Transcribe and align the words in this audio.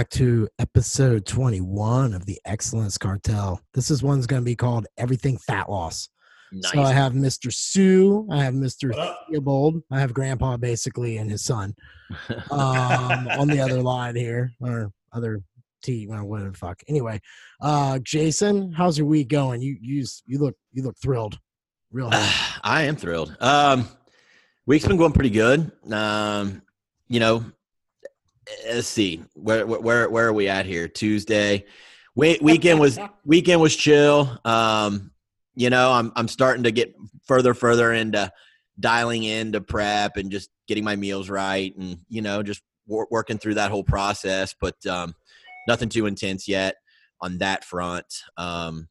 back 0.00 0.08
to 0.08 0.48
episode 0.58 1.26
21 1.26 2.14
of 2.14 2.24
the 2.24 2.40
Excellence 2.46 2.96
Cartel. 2.96 3.60
This 3.74 3.90
is 3.90 4.02
one's 4.02 4.26
going 4.26 4.40
to 4.40 4.44
be 4.46 4.56
called 4.56 4.86
Everything 4.96 5.36
Fat 5.36 5.68
Loss. 5.68 6.08
Nice. 6.52 6.72
So 6.72 6.80
I 6.80 6.94
have 6.94 7.12
Mr. 7.12 7.52
Su, 7.52 8.26
I 8.30 8.42
have 8.42 8.54
Mr. 8.54 8.94
Theobald, 9.28 9.82
I 9.90 10.00
have 10.00 10.14
Grandpa 10.14 10.56
basically 10.56 11.18
and 11.18 11.30
his 11.30 11.44
son 11.44 11.74
um, 12.50 13.28
on 13.28 13.48
the 13.48 13.60
other 13.60 13.82
line 13.82 14.16
here, 14.16 14.54
or 14.58 14.90
other 15.12 15.42
T, 15.82 16.06
well, 16.06 16.24
whatever 16.24 16.52
the 16.52 16.56
fuck. 16.56 16.80
Anyway, 16.88 17.20
uh, 17.60 17.98
Jason, 17.98 18.72
how's 18.72 18.96
your 18.96 19.06
week 19.06 19.28
going? 19.28 19.60
You 19.60 19.76
you 19.82 20.06
you 20.24 20.38
look 20.38 20.54
you 20.72 20.82
look 20.82 20.96
thrilled, 20.96 21.38
real. 21.92 22.08
happy. 22.08 22.60
I 22.64 22.84
am 22.84 22.96
thrilled. 22.96 23.36
Um, 23.38 23.86
week's 24.64 24.86
been 24.86 24.96
going 24.96 25.12
pretty 25.12 25.28
good. 25.28 25.70
Um, 25.92 26.62
you 27.06 27.20
know, 27.20 27.44
let's 28.66 28.88
see 28.88 29.22
where 29.34 29.66
where 29.66 30.08
where 30.08 30.28
are 30.28 30.32
we 30.32 30.48
at 30.48 30.66
here? 30.66 30.88
Tuesday. 30.88 31.66
Weekend 32.16 32.80
was 32.80 32.98
weekend 33.24 33.62
was 33.62 33.74
chill. 33.74 34.38
Um, 34.44 35.12
you 35.54 35.70
know, 35.70 35.92
I'm 35.92 36.12
I'm 36.16 36.28
starting 36.28 36.64
to 36.64 36.72
get 36.72 36.94
further 37.24 37.54
further 37.54 37.92
into 37.92 38.30
dialing 38.78 39.22
into 39.22 39.60
prep 39.60 40.16
and 40.16 40.30
just 40.30 40.50
getting 40.66 40.84
my 40.84 40.96
meals 40.96 41.30
right, 41.30 41.74
and 41.76 41.98
you 42.08 42.20
know, 42.20 42.42
just 42.42 42.62
wor- 42.86 43.06
working 43.10 43.38
through 43.38 43.54
that 43.54 43.70
whole 43.70 43.84
process. 43.84 44.54
But 44.60 44.74
um, 44.86 45.14
nothing 45.66 45.88
too 45.88 46.06
intense 46.06 46.48
yet 46.48 46.76
on 47.20 47.38
that 47.38 47.64
front. 47.64 48.06
Um, 48.36 48.88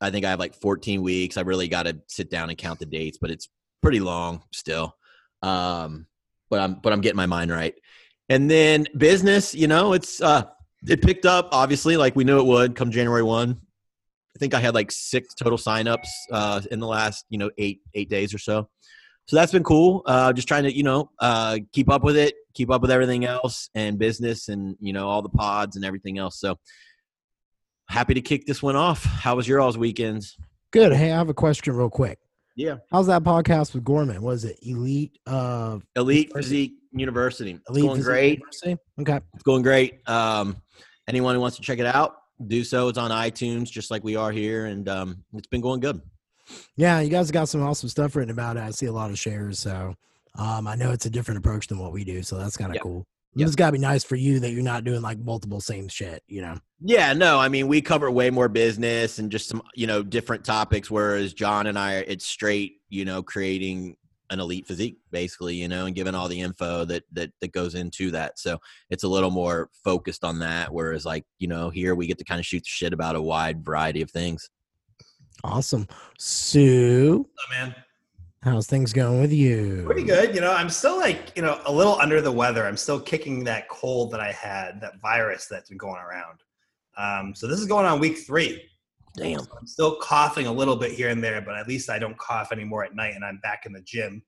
I 0.00 0.10
think 0.10 0.24
I 0.24 0.30
have 0.30 0.38
like 0.38 0.54
14 0.54 1.02
weeks. 1.02 1.36
I 1.36 1.42
really 1.42 1.68
got 1.68 1.82
to 1.84 1.98
sit 2.06 2.30
down 2.30 2.48
and 2.48 2.56
count 2.56 2.78
the 2.78 2.86
dates, 2.86 3.18
but 3.20 3.30
it's 3.30 3.48
pretty 3.82 4.00
long 4.00 4.42
still. 4.52 4.96
Um, 5.42 6.06
but 6.48 6.60
I'm 6.60 6.74
but 6.74 6.92
I'm 6.92 7.00
getting 7.00 7.16
my 7.16 7.26
mind 7.26 7.50
right. 7.50 7.74
And 8.30 8.48
then 8.48 8.86
business, 8.96 9.54
you 9.56 9.66
know, 9.66 9.92
it's 9.92 10.22
uh 10.22 10.44
it 10.88 11.02
picked 11.02 11.26
up 11.26 11.48
obviously 11.50 11.96
like 11.96 12.14
we 12.14 12.24
knew 12.24 12.38
it 12.38 12.46
would 12.46 12.76
come 12.76 12.90
January 12.92 13.24
1. 13.24 13.60
I 13.60 14.38
think 14.38 14.54
I 14.54 14.60
had 14.60 14.72
like 14.72 14.92
six 14.92 15.34
total 15.34 15.58
signups 15.58 16.06
uh 16.30 16.62
in 16.70 16.78
the 16.78 16.86
last, 16.86 17.26
you 17.28 17.38
know, 17.38 17.50
8 17.58 17.80
8 17.92 18.08
days 18.08 18.32
or 18.32 18.38
so. 18.38 18.70
So 19.26 19.36
that's 19.36 19.50
been 19.50 19.64
cool. 19.64 20.02
Uh 20.06 20.32
just 20.32 20.46
trying 20.46 20.62
to, 20.62 20.74
you 20.74 20.84
know, 20.84 21.10
uh 21.18 21.58
keep 21.72 21.90
up 21.90 22.04
with 22.04 22.16
it, 22.16 22.36
keep 22.54 22.70
up 22.70 22.82
with 22.82 22.92
everything 22.92 23.24
else 23.24 23.68
and 23.74 23.98
business 23.98 24.48
and, 24.48 24.76
you 24.80 24.92
know, 24.92 25.08
all 25.08 25.22
the 25.22 25.28
pods 25.28 25.74
and 25.74 25.84
everything 25.84 26.16
else. 26.16 26.38
So 26.38 26.56
happy 27.88 28.14
to 28.14 28.20
kick 28.20 28.46
this 28.46 28.62
one 28.62 28.76
off. 28.76 29.04
How 29.04 29.34
was 29.34 29.48
your 29.48 29.60
all's 29.60 29.76
weekends? 29.76 30.36
Good. 30.70 30.92
Hey, 30.92 31.10
I 31.10 31.16
have 31.16 31.30
a 31.30 31.34
question 31.34 31.74
real 31.74 31.90
quick. 31.90 32.20
Yeah. 32.54 32.76
How's 32.92 33.08
that 33.08 33.24
podcast 33.24 33.74
with 33.74 33.82
Gorman? 33.82 34.22
Was 34.22 34.44
it 34.44 34.56
Elite? 34.62 35.18
Uh, 35.26 35.78
Elite. 35.96 36.32
Physique 36.32 36.79
University. 36.92 37.52
It's 37.52 37.70
Elite 37.70 37.84
going 37.84 38.02
great. 38.02 38.38
University? 38.38 38.76
Okay. 39.00 39.20
It's 39.34 39.42
going 39.42 39.62
great. 39.62 40.08
Um, 40.08 40.56
anyone 41.08 41.34
who 41.34 41.40
wants 41.40 41.56
to 41.56 41.62
check 41.62 41.78
it 41.78 41.86
out, 41.86 42.16
do 42.46 42.64
so. 42.64 42.88
It's 42.88 42.98
on 42.98 43.10
iTunes, 43.10 43.70
just 43.70 43.90
like 43.90 44.02
we 44.04 44.16
are 44.16 44.32
here, 44.32 44.66
and 44.66 44.88
um, 44.88 45.24
it's 45.34 45.46
been 45.46 45.60
going 45.60 45.80
good. 45.80 46.00
Yeah, 46.76 47.00
you 47.00 47.10
guys 47.10 47.30
got 47.30 47.48
some 47.48 47.62
awesome 47.62 47.88
stuff 47.88 48.16
written 48.16 48.30
about 48.32 48.56
it. 48.56 48.60
I 48.62 48.70
see 48.70 48.86
a 48.86 48.92
lot 48.92 49.10
of 49.10 49.18
shares, 49.18 49.58
so 49.58 49.94
um, 50.36 50.66
I 50.66 50.74
know 50.74 50.90
it's 50.90 51.06
a 51.06 51.10
different 51.10 51.38
approach 51.38 51.68
than 51.68 51.78
what 51.78 51.92
we 51.92 52.04
do, 52.04 52.22
so 52.22 52.38
that's 52.38 52.56
kind 52.56 52.70
of 52.70 52.74
Yep. 52.76 52.82
cool. 52.82 53.06
Yep. 53.36 53.46
It's 53.46 53.54
got 53.54 53.66
to 53.66 53.72
be 53.72 53.78
nice 53.78 54.02
for 54.02 54.16
you 54.16 54.40
that 54.40 54.50
you're 54.50 54.62
not 54.64 54.82
doing 54.82 55.02
like 55.02 55.16
multiple 55.20 55.60
same 55.60 55.86
shit, 55.86 56.24
you 56.26 56.42
know. 56.42 56.56
Yeah, 56.80 57.12
no, 57.12 57.38
I 57.38 57.48
mean 57.48 57.68
we 57.68 57.80
cover 57.80 58.10
way 58.10 58.28
more 58.30 58.48
business 58.48 59.20
and 59.20 59.30
just 59.30 59.48
some 59.48 59.62
you 59.76 59.86
know 59.86 60.02
different 60.02 60.44
topics, 60.44 60.90
whereas 60.90 61.32
John 61.32 61.68
and 61.68 61.78
I, 61.78 61.98
it's 61.98 62.26
straight, 62.26 62.78
you 62.88 63.04
know, 63.04 63.22
creating 63.22 63.96
an 64.30 64.40
elite 64.40 64.66
physique, 64.66 64.96
basically, 65.10 65.56
you 65.56 65.66
know, 65.68 65.86
and 65.86 65.94
given 65.94 66.14
all 66.14 66.28
the 66.28 66.40
info 66.40 66.84
that 66.86 67.02
that 67.12 67.30
that 67.40 67.52
goes 67.52 67.74
into 67.74 68.10
that. 68.12 68.38
So 68.38 68.58
it's 68.88 69.04
a 69.04 69.08
little 69.08 69.30
more 69.30 69.68
focused 69.84 70.24
on 70.24 70.38
that. 70.40 70.72
Whereas, 70.72 71.04
like 71.04 71.24
you 71.38 71.48
know, 71.48 71.70
here 71.70 71.94
we 71.94 72.06
get 72.06 72.18
to 72.18 72.24
kind 72.24 72.38
of 72.38 72.46
shoot 72.46 72.60
the 72.62 72.68
shit 72.68 72.92
about 72.92 73.16
a 73.16 73.22
wide 73.22 73.64
variety 73.64 74.02
of 74.02 74.10
things. 74.10 74.48
Awesome. 75.42 75.86
Su, 76.18 77.26
Oh, 77.28 77.42
man. 77.50 77.74
how's 78.42 78.66
things 78.66 78.92
going 78.92 79.20
with 79.20 79.32
you? 79.32 79.84
Pretty 79.86 80.02
good. 80.04 80.34
You 80.34 80.40
know, 80.42 80.52
I'm 80.52 80.68
still 80.68 80.98
like, 80.98 81.32
you 81.34 81.42
know, 81.42 81.60
a 81.64 81.72
little 81.72 81.98
under 82.00 82.20
the 82.20 82.30
weather. 82.30 82.66
I'm 82.66 82.76
still 82.76 83.00
kicking 83.00 83.42
that 83.44 83.68
cold 83.68 84.10
that 84.12 84.20
I 84.20 84.32
had, 84.32 84.80
that 84.82 85.00
virus 85.00 85.46
that's 85.46 85.70
been 85.70 85.78
going 85.78 86.00
around. 86.00 86.40
Um, 86.98 87.34
so 87.34 87.46
this 87.46 87.58
is 87.58 87.66
going 87.66 87.86
on 87.86 88.00
week 88.00 88.18
three. 88.18 88.62
Damn. 89.16 89.40
I'm 89.40 89.66
still 89.66 89.96
coughing 89.96 90.46
a 90.46 90.52
little 90.52 90.76
bit 90.76 90.92
here 90.92 91.08
and 91.08 91.22
there, 91.22 91.40
but 91.40 91.56
at 91.56 91.66
least 91.66 91.90
I 91.90 91.98
don't 91.98 92.16
cough 92.18 92.52
anymore 92.52 92.84
at 92.84 92.94
night 92.94 93.14
and 93.14 93.24
I'm 93.24 93.38
back 93.42 93.66
in 93.66 93.72
the 93.72 93.82
gym. 93.82 94.22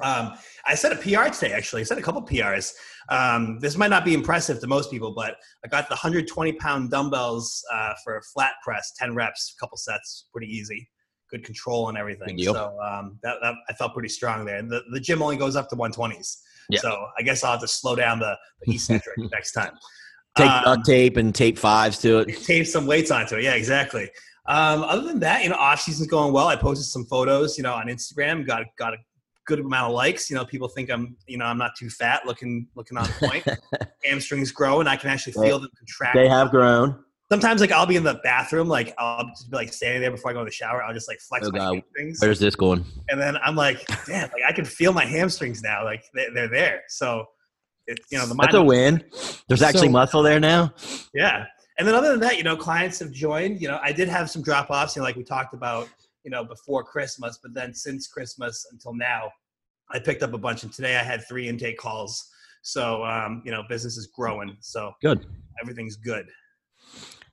Um, 0.00 0.34
I 0.64 0.74
set 0.74 0.92
a 0.92 0.96
PR 0.96 1.28
today, 1.28 1.52
actually. 1.52 1.80
I 1.80 1.84
set 1.84 1.98
a 1.98 2.02
couple 2.02 2.22
PRs. 2.22 2.72
Um, 3.08 3.58
this 3.58 3.76
might 3.76 3.90
not 3.90 4.04
be 4.04 4.14
impressive 4.14 4.60
to 4.60 4.66
most 4.66 4.90
people, 4.90 5.12
but 5.12 5.36
I 5.64 5.68
got 5.68 5.88
the 5.88 5.94
120 5.94 6.52
pound 6.54 6.90
dumbbells 6.90 7.64
uh, 7.72 7.94
for 8.04 8.16
a 8.16 8.22
flat 8.22 8.52
press, 8.62 8.92
10 8.96 9.14
reps, 9.14 9.54
a 9.56 9.60
couple 9.60 9.76
sets, 9.76 10.28
pretty 10.32 10.46
easy. 10.46 10.88
Good 11.30 11.44
control 11.44 11.88
and 11.88 11.98
everything. 11.98 12.38
So 12.42 12.78
um, 12.80 13.18
that, 13.22 13.36
that, 13.42 13.54
I 13.68 13.72
felt 13.74 13.92
pretty 13.92 14.08
strong 14.08 14.44
there. 14.44 14.56
And 14.56 14.70
the, 14.70 14.82
the 14.92 15.00
gym 15.00 15.20
only 15.20 15.36
goes 15.36 15.56
up 15.56 15.68
to 15.70 15.76
120s. 15.76 16.38
Yeah. 16.70 16.80
So 16.80 17.06
I 17.18 17.22
guess 17.22 17.42
I'll 17.42 17.52
have 17.52 17.60
to 17.60 17.68
slow 17.68 17.96
down 17.96 18.18
the, 18.18 18.36
the 18.62 18.74
eccentric 18.74 19.18
next 19.32 19.52
time. 19.52 19.72
Take 20.38 20.50
Um, 20.50 20.64
duct 20.64 20.86
tape 20.86 21.16
and 21.16 21.34
tape 21.34 21.58
fives 21.58 21.98
to 21.98 22.18
it. 22.20 22.42
tape 22.44 22.66
some 22.66 22.86
weights 22.86 23.10
onto 23.10 23.36
it. 23.36 23.42
Yeah, 23.44 23.54
exactly. 23.54 24.10
Um, 24.46 24.82
other 24.82 25.02
than 25.02 25.20
that, 25.20 25.42
you 25.42 25.50
know, 25.50 25.56
off 25.56 25.80
season's 25.80 26.08
going 26.08 26.32
well. 26.32 26.48
I 26.48 26.56
posted 26.56 26.86
some 26.86 27.04
photos, 27.04 27.58
you 27.58 27.62
know, 27.62 27.74
on 27.74 27.86
Instagram. 27.88 28.46
Got 28.46 28.62
got 28.78 28.94
a 28.94 28.96
good 29.46 29.58
amount 29.60 29.88
of 29.90 29.92
likes. 29.94 30.30
You 30.30 30.36
know, 30.36 30.44
people 30.46 30.68
think 30.68 30.90
I'm, 30.90 31.16
you 31.26 31.36
know, 31.36 31.44
I'm 31.44 31.58
not 31.58 31.72
too 31.76 31.90
fat, 31.90 32.24
looking 32.24 32.66
looking 32.74 32.96
on 32.96 33.06
point. 33.20 33.44
Hamstrings 34.04 34.50
grow, 34.52 34.80
and 34.80 34.88
I 34.88 34.96
can 34.96 35.10
actually 35.10 35.34
feel 35.34 35.58
them 35.58 35.70
contract. 35.78 36.14
They 36.16 36.28
have 36.28 36.50
grown. 36.50 37.04
Sometimes, 37.30 37.60
like 37.60 37.72
I'll 37.72 37.84
be 37.84 37.96
in 37.96 38.04
the 38.04 38.18
bathroom, 38.24 38.68
like 38.68 38.94
I'll 38.96 39.26
just 39.28 39.50
be 39.50 39.56
like 39.58 39.70
standing 39.70 40.00
there 40.00 40.10
before 40.10 40.30
I 40.30 40.34
go 40.34 40.40
in 40.40 40.46
the 40.46 40.50
shower. 40.50 40.82
I'll 40.82 40.94
just 40.94 41.08
like 41.08 41.18
flex 41.20 41.46
Oh, 41.46 41.50
my 41.50 41.58
God. 41.58 41.74
hamstrings, 41.74 42.18
Where's 42.22 42.38
this 42.38 42.54
going? 42.56 42.86
and 43.10 43.20
then 43.20 43.36
I'm 43.44 43.54
like, 43.54 43.84
damn, 44.06 44.30
like 44.30 44.44
I 44.48 44.52
can 44.52 44.64
feel 44.64 44.94
my 44.94 45.04
hamstrings 45.04 45.62
now. 45.62 45.84
Like 45.84 46.04
they're, 46.14 46.32
they're 46.32 46.48
there. 46.48 46.82
So, 46.88 47.26
it, 47.88 48.00
you 48.10 48.18
know, 48.18 48.26
the 48.26 48.34
mind 48.34 48.48
That's 48.48 48.56
a 48.56 48.62
win. 48.62 49.02
There's 49.48 49.62
actually 49.62 49.88
So- 49.88 49.92
muscle 49.92 50.22
there 50.22 50.38
now. 50.38 50.72
Yeah. 51.14 51.46
And 51.78 51.86
then 51.86 51.94
other 51.94 52.10
than 52.10 52.20
that, 52.20 52.36
you 52.36 52.44
know, 52.44 52.56
clients 52.56 52.98
have 52.98 53.12
joined. 53.12 53.60
You 53.60 53.68
know, 53.68 53.78
I 53.82 53.92
did 53.92 54.08
have 54.08 54.28
some 54.30 54.42
drop 54.42 54.68
offs, 54.70 54.96
you 54.96 55.00
know, 55.00 55.04
like 55.06 55.16
we 55.16 55.22
talked 55.24 55.54
about, 55.54 55.88
you 56.24 56.30
know, 56.30 56.44
before 56.44 56.82
Christmas, 56.84 57.38
but 57.42 57.54
then 57.54 57.72
since 57.72 58.08
Christmas 58.08 58.66
until 58.72 58.94
now, 58.94 59.30
I 59.90 59.98
picked 59.98 60.22
up 60.22 60.34
a 60.34 60.38
bunch. 60.38 60.64
And 60.64 60.72
today 60.72 60.96
I 60.96 61.02
had 61.02 61.26
three 61.28 61.48
intake 61.48 61.78
calls. 61.78 62.30
So, 62.62 63.04
um, 63.04 63.42
you 63.44 63.52
know, 63.52 63.62
business 63.68 63.96
is 63.96 64.08
growing. 64.08 64.56
So 64.60 64.92
Good. 65.00 65.24
everything's 65.62 65.96
good. 65.96 66.26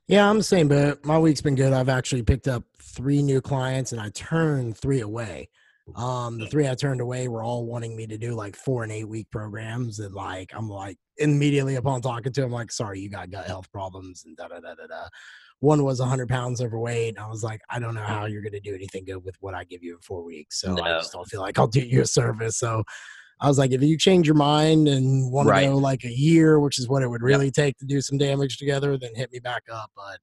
Yeah, 0.07 0.29
I'm 0.29 0.37
the 0.37 0.43
same, 0.43 0.67
but 0.67 1.03
my 1.03 1.17
week's 1.17 1.41
been 1.41 1.55
good. 1.55 1.73
I've 1.73 1.89
actually 1.89 2.22
picked 2.22 2.47
up 2.47 2.63
three 2.79 3.23
new 3.23 3.41
clients 3.41 3.91
and 3.91 3.99
I 3.99 4.09
turned 4.09 4.77
three 4.77 5.01
away. 5.01 5.49
Um, 5.96 6.40
the 6.40 6.47
three 6.47 6.68
I 6.68 6.73
turned 6.75 7.00
away 7.00 7.28
were 7.28 7.44
all 7.44 7.66
wanting 7.66 7.96
me 7.96 8.07
to 8.07 8.18
do 8.18 8.34
like 8.34 8.56
four 8.56 8.84
and 8.84 8.91
eight 8.91 9.07
week 9.07 9.29
programs, 9.31 10.00
and 10.00 10.13
like 10.16 10.51
I'm 10.56 10.68
like 10.68 10.97
immediately 11.18 11.75
upon 11.75 12.01
talking 12.01 12.34
to 12.34 12.41
them, 12.41 12.51
like, 12.51 12.72
sorry, 12.72 13.00
you 13.00 13.09
got 13.09 13.29
gut 13.29 13.46
health 13.46 13.72
problems 13.72 14.23
and 14.25 14.35
da 14.35 14.47
da 14.47 14.59
da 14.59 14.73
da 14.75 14.88
da. 14.88 15.07
One 15.59 15.84
was 15.85 16.00
100 16.00 16.28
pounds 16.28 16.59
overweight. 16.62 17.16
And 17.16 17.19
I 17.23 17.29
was 17.29 17.43
like, 17.43 17.61
I 17.70 17.79
don't 17.79 17.96
know 17.96 18.02
how 18.03 18.26
you're 18.26 18.41
going 18.41 18.52
to 18.53 18.59
do 18.59 18.76
anything 18.76 19.05
good 19.05 19.23
with 19.23 19.35
what 19.40 19.53
I 19.53 19.64
give 19.64 19.82
you 19.84 19.96
in 19.96 20.02
four 20.02 20.23
weeks. 20.23 20.59
So 20.59 20.82
I 20.84 20.97
just 20.99 21.14
don't 21.14 21.26
feel 21.29 21.40
like 21.41 21.58
I'll 21.58 21.67
do 21.67 21.79
you 21.79 22.02
a 22.02 22.05
service. 22.05 22.58
So 22.58 22.84
I 23.40 23.47
was 23.47 23.58
like, 23.58 23.72
if 23.72 23.82
you 23.82 23.97
change 23.97 24.28
your 24.28 24.35
mind 24.35 24.87
and 24.90 25.32
want 25.32 25.47
Right. 25.47 25.61
to 25.61 25.67
go 25.67 25.78
like 25.78 26.03
a 26.03 26.11
year, 26.11 26.59
which 26.59 26.78
is 26.78 26.90
what 26.90 27.03
it 27.03 27.09
would 27.09 27.22
really 27.23 27.52
take 27.52 27.78
to 27.78 27.85
do 27.85 28.02
some 28.02 28.17
damage 28.17 28.58
together, 28.58 28.97
then 28.97 29.16
hit 29.16 29.32
me 29.32 29.40
back 29.40 29.64
up. 29.72 29.91
But 29.96 30.20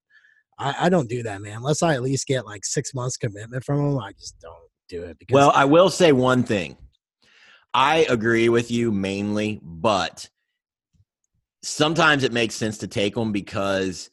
I, 0.59 0.85
I 0.85 0.89
don't 0.89 1.09
do 1.09 1.23
that, 1.23 1.41
man. 1.41 1.57
Unless 1.57 1.81
I 1.81 1.95
at 1.95 2.03
least 2.03 2.27
get 2.27 2.45
like 2.45 2.63
six 2.63 2.93
months 2.93 3.17
commitment 3.17 3.63
from 3.63 3.77
them, 3.79 3.99
I 3.99 4.11
just 4.13 4.39
don't 4.39 4.62
it. 5.01 5.17
Well, 5.31 5.51
I 5.55 5.65
will 5.65 5.89
say 5.89 6.11
one 6.11 6.43
thing. 6.43 6.77
I 7.73 8.05
agree 8.09 8.49
with 8.49 8.69
you 8.69 8.91
mainly, 8.91 9.59
but 9.63 10.29
sometimes 11.63 12.23
it 12.23 12.31
makes 12.31 12.53
sense 12.53 12.77
to 12.79 12.87
take 12.87 13.15
them 13.15 13.31
because 13.31 14.11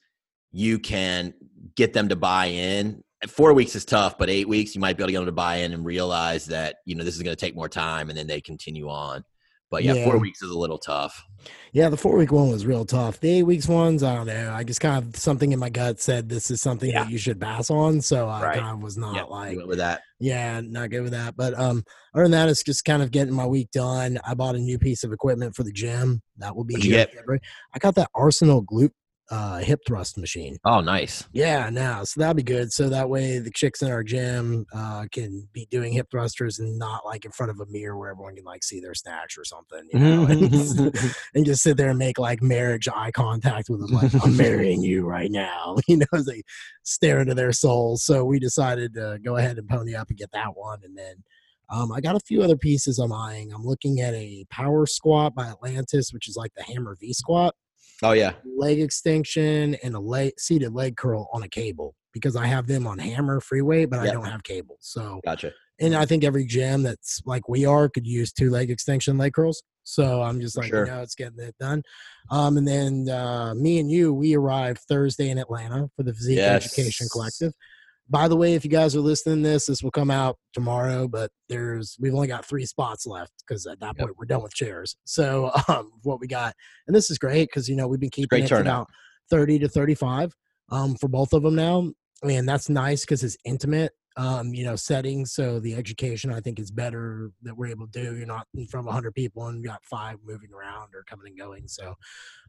you 0.53 0.79
can 0.79 1.35
get 1.77 1.93
them 1.93 2.09
to 2.09 2.17
buy 2.17 2.47
in. 2.47 3.03
Four 3.29 3.53
weeks 3.53 3.77
is 3.77 3.85
tough, 3.85 4.17
but 4.17 4.31
eight 4.31 4.49
weeks 4.49 4.75
you 4.75 4.81
might 4.81 4.97
be 4.97 5.03
able 5.03 5.09
to 5.09 5.13
get 5.13 5.19
them 5.19 5.27
to 5.27 5.33
buy 5.33 5.57
in 5.57 5.75
and 5.75 5.85
realize 5.85 6.47
that 6.47 6.77
you 6.87 6.95
know 6.95 7.05
this 7.05 7.17
is 7.17 7.23
going 7.23 7.37
to 7.37 7.41
take 7.41 7.55
more 7.55 7.69
time, 7.69 8.09
and 8.09 8.17
then 8.17 8.27
they 8.27 8.41
continue 8.41 8.89
on. 8.89 9.23
But 9.71 9.85
yeah, 9.85 10.05
four 10.05 10.19
weeks 10.19 10.43
is 10.43 10.51
a 10.51 10.59
little 10.59 10.79
tough. 10.79 11.25
yeah, 11.73 11.89
the 11.89 11.97
four 11.97 12.17
week 12.17 12.33
one 12.33 12.51
was 12.51 12.67
real 12.67 12.85
tough. 12.85 13.21
The 13.21 13.31
eight 13.31 13.43
weeks 13.45 13.69
ones, 13.69 14.03
I 14.03 14.17
don't 14.17 14.27
know. 14.27 14.53
I 14.53 14.65
just 14.65 14.81
kind 14.81 15.03
of 15.05 15.17
something 15.17 15.53
in 15.53 15.59
my 15.61 15.71
gut 15.71 16.01
said 16.01 16.29
this 16.29 16.51
is 16.51 16.61
something 16.61 16.91
Yeah. 16.91 17.05
that 17.05 17.13
you 17.13 17.19
should 17.19 17.41
pass 17.41 17.71
on. 17.71 18.01
So 18.01 18.29
I 18.29 18.43
Right. 18.43 18.59
kind 18.59 18.75
of 18.75 18.83
was 18.83 18.97
not 18.97 19.15
Yeah, 19.15 19.23
like 19.25 19.59
with 19.65 19.79
that. 19.79 20.03
Yeah, 20.19 20.61
not 20.65 20.91
good 20.91 21.03
with 21.03 21.13
that. 21.13 21.37
But 21.37 21.57
um, 21.59 21.85
other 22.15 22.25
than 22.25 22.33
that, 22.33 22.49
it's 22.49 22.65
just 22.65 22.85
kind 22.85 23.01
of 23.03 23.11
getting 23.13 23.33
my 23.33 23.47
week 23.47 23.71
done. 23.71 24.19
I 24.27 24.35
bought 24.35 24.57
a 24.57 24.59
new 24.59 24.79
piece 24.79 25.05
of 25.05 25.13
equipment 25.13 25.55
for 25.55 25.63
the 25.63 25.73
gym. 25.73 26.21
That 26.39 26.57
will 26.57 26.65
be 26.65 26.75
What'd 26.75 26.85
you 26.87 26.91
here 26.93 27.01
in 27.03 27.07
get? 27.07 27.15
February. 27.15 27.41
I 27.73 27.79
got 27.79 27.95
that 27.95 28.11
Arsenal 28.15 28.65
glute 28.65 28.91
uh, 29.31 29.59
hip 29.59 29.81
thrust 29.87 30.19
machine. 30.19 30.59
Oh, 30.65 30.81
nice. 30.81 31.25
Yeah, 31.33 31.71
now 31.71 32.03
so 32.03 32.21
that'll 32.21 32.35
be 32.35 32.43
good. 32.43 32.73
So 32.73 32.89
that 32.89 33.09
way 33.09 33.39
the 33.39 33.51
chicks 33.51 33.81
in 33.81 33.91
our 33.91 34.03
gym 34.03 34.67
uh, 34.75 35.07
can 35.13 35.49
be 35.53 35.69
doing 35.71 35.93
hip 35.93 36.09
thrusters 36.11 36.59
and 36.59 36.79
not 36.79 37.05
like 37.05 37.25
in 37.25 37.31
front 37.31 37.51
of 37.51 37.61
a 37.61 37.67
mirror 37.67 37.97
where 37.97 38.11
everyone 38.11 38.35
can 38.35 38.45
like 38.45 38.65
see 38.65 38.81
their 38.81 38.95
snatch 38.95 39.39
or 39.39 39.45
something, 39.45 39.89
you 39.93 39.99
know, 40.01 40.25
and, 40.25 40.51
just, 40.51 40.79
and 41.35 41.47
just 41.47 41.63
sit 41.63 41.77
there 41.77 41.91
and 41.91 41.99
make 41.99 42.19
like 42.19 42.43
marriage 42.43 42.89
eye 42.89 43.13
contact 43.13 43.71
with 43.71 43.81
them, 43.81 43.93
like 43.93 44.13
I'm 44.25 44.37
marrying 44.37 44.83
you 44.83 45.07
right 45.07 45.31
now, 45.31 45.77
you 45.87 45.99
know, 45.99 46.07
as 46.13 46.27
they 46.27 46.43
stare 46.83 47.21
into 47.21 47.35
their 47.35 47.53
souls. 47.53 48.05
So 48.05 48.25
we 48.25 48.41
decided 48.41 48.95
to 48.95 49.19
go 49.25 49.37
ahead 49.37 49.59
and 49.59 49.69
pony 49.69 49.95
up 49.95 50.09
and 50.09 50.19
get 50.19 50.33
that 50.33 50.57
one, 50.57 50.81
and 50.85 50.97
then. 50.97 51.17
Um, 51.73 51.93
I 51.93 52.01
got 52.01 52.17
a 52.17 52.21
few 52.27 52.43
other 52.43 52.57
pieces 52.57 52.99
I'm 52.99 53.13
eyeing. 53.13 53.53
I'm 53.53 53.63
looking 53.63 54.01
at 54.01 54.13
a 54.13 54.45
power 54.51 54.87
squat 54.87 55.37
by 55.37 55.45
Atlantis, 55.45 56.13
which 56.13 56.29
is 56.29 56.35
like 56.37 56.51
the 56.57 56.65
hammer 56.65 56.97
V 57.01 57.13
squat 57.13 57.55
oh 58.03 58.13
yeah. 58.13 58.33
leg 58.57 58.81
extension 58.81 59.77
and 59.83 59.95
a 59.95 60.01
leg 60.01 60.33
seated 60.39 60.73
leg 60.73 60.97
curl 60.97 61.29
on 61.33 61.43
a 61.43 61.49
cable 61.49 61.95
because 62.13 62.37
I 62.37 62.47
have 62.47 62.67
them 62.67 62.87
on 62.87 62.99
hammer 62.99 63.41
free 63.41 63.63
weight, 63.63 63.91
but 63.91 64.01
I 64.01 64.07
don't 64.07 64.25
have 64.25 64.43
cable. 64.43 64.77
So, 64.81 65.21
Gotcha. 65.25 65.53
and 65.79 65.95
I 65.95 66.07
think 66.07 66.25
every 66.25 66.45
gym 66.45 66.83
that's 66.83 67.23
like 67.25 67.49
we 67.49 67.65
are 67.65 67.89
could 67.89 68.07
use 68.07 68.33
two 68.33 68.51
leg 68.51 68.71
extension 68.71 69.17
leg 69.17 69.33
curls. 69.33 69.63
So 69.85 70.23
I'm 70.23 70.41
just 70.41 70.57
like, 70.57 70.69
sure. 70.69 70.87
you 70.87 70.91
know, 70.91 71.03
it's 71.03 71.15
getting 71.15 71.41
it 71.41 71.55
done. 71.59 71.83
Um, 72.31 72.57
and 72.57 72.67
then 72.67 73.09
uh, 73.09 73.55
me 73.55 73.81
and 73.81 73.91
you, 73.91 74.13
we 74.13 74.37
arrived 74.37 74.81
Thursday 74.89 75.31
in 75.31 75.39
Atlanta 75.39 75.89
for 75.97 76.03
the 76.03 76.15
Physique 76.15 76.39
Education 76.39 77.09
Collective. 77.11 77.53
By 78.11 78.27
the 78.27 78.37
way, 78.37 78.55
if 78.55 78.65
you 78.65 78.71
guys 78.71 78.97
are 78.97 79.01
listening 79.01 79.43
to 79.45 79.49
this, 79.49 79.67
this 79.67 79.83
will 79.85 79.93
come 79.93 80.11
out 80.11 80.37
tomorrow, 80.53 81.07
but 81.07 81.31
there's 81.49 81.97
we've 82.01 82.15
only 82.15 82.27
got 82.27 82.45
three 82.45 82.67
spots 82.67 83.07
left 83.07 83.33
because 83.47 83.67
at 83.67 83.79
that 83.81 83.95
Yep. 83.97 83.99
point 83.99 84.19
we're 84.19 84.27
done 84.27 84.43
with 84.43 84.53
chairs. 84.53 84.97
So 85.05 85.53
um, 85.69 85.93
what 86.03 86.19
we 86.21 86.27
got, 86.27 86.55
and 86.89 86.95
this 86.95 87.11
is 87.11 87.19
great 87.19 87.49
because 87.49 87.69
you 87.69 87.77
know 87.77 87.87
we've 87.87 88.01
been 88.01 88.11
keeping 88.11 88.43
it 88.43 88.49
to 88.49 88.57
about 88.59 88.89
thirty 89.31 89.59
to 89.61 89.69
thirty-five 89.69 90.35
um, 90.71 90.97
for 90.97 91.09
both 91.09 91.33
of 91.33 91.43
them 91.45 91.55
now, 91.55 91.93
and 92.23 92.49
that's 92.49 92.69
nice 92.69 93.03
because 93.03 93.23
it's 93.23 93.37
intimate, 93.45 93.93
um, 94.17 94.53
you 94.55 94.65
know, 94.65 94.77
setting. 94.77 95.25
So 95.25 95.61
the 95.61 95.75
education 95.75 96.33
I 96.33 96.41
think 96.41 96.59
is 96.59 96.71
better 96.71 97.31
that 97.43 97.57
we're 97.57 97.69
able 97.69 97.87
to 97.87 98.03
do. 98.03 98.17
You're 98.17 98.27
not 98.27 98.47
in 98.55 98.67
front 98.67 98.89
of 98.89 98.93
hundred 98.93 99.15
people 99.15 99.47
and 99.47 99.63
you 99.63 99.69
got 99.69 99.85
five 99.85 100.17
moving 100.25 100.51
around 100.53 100.95
or 100.95 101.05
coming 101.09 101.29
and 101.29 101.39
going. 101.39 101.69
So, 101.69 101.95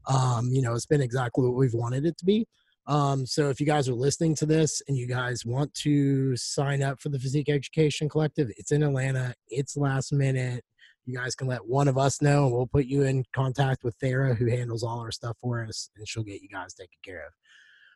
um, 0.07 0.49
you 0.51 0.61
know, 0.61 0.73
it's 0.73 0.85
been 0.85 1.01
exactly 1.01 1.45
what 1.45 1.55
we've 1.55 1.73
wanted 1.73 2.05
it 2.05 2.17
to 2.17 2.25
be. 2.25 2.47
Um, 2.91 3.25
so 3.25 3.49
if 3.49 3.61
you 3.61 3.65
guys 3.65 3.87
are 3.87 3.93
listening 3.93 4.35
to 4.35 4.45
this 4.45 4.81
and 4.89 4.97
you 4.97 5.07
guys 5.07 5.45
want 5.45 5.73
to 5.75 6.35
sign 6.35 6.83
up 6.83 6.99
for 6.99 7.07
the 7.07 7.17
Physique 7.17 7.47
Education 7.47 8.09
Collective, 8.09 8.51
it's 8.57 8.73
in 8.73 8.83
Atlanta. 8.83 9.33
It's 9.47 9.77
last 9.77 10.11
minute. 10.11 10.65
You 11.05 11.17
guys 11.17 11.33
can 11.33 11.47
let 11.47 11.65
one 11.65 11.87
of 11.87 11.97
us 11.97 12.21
know, 12.21 12.47
and 12.47 12.53
we'll 12.53 12.67
put 12.67 12.87
you 12.87 13.03
in 13.03 13.23
contact 13.31 13.85
with 13.85 13.97
Thera, 13.99 14.35
who 14.35 14.47
handles 14.47 14.83
all 14.83 14.99
our 14.99 15.09
stuff 15.09 15.37
for 15.39 15.63
us, 15.63 15.89
and 15.95 16.05
she'll 16.05 16.21
get 16.21 16.41
you 16.41 16.49
guys 16.49 16.73
taken 16.73 16.97
care 17.01 17.25
of. 17.25 17.31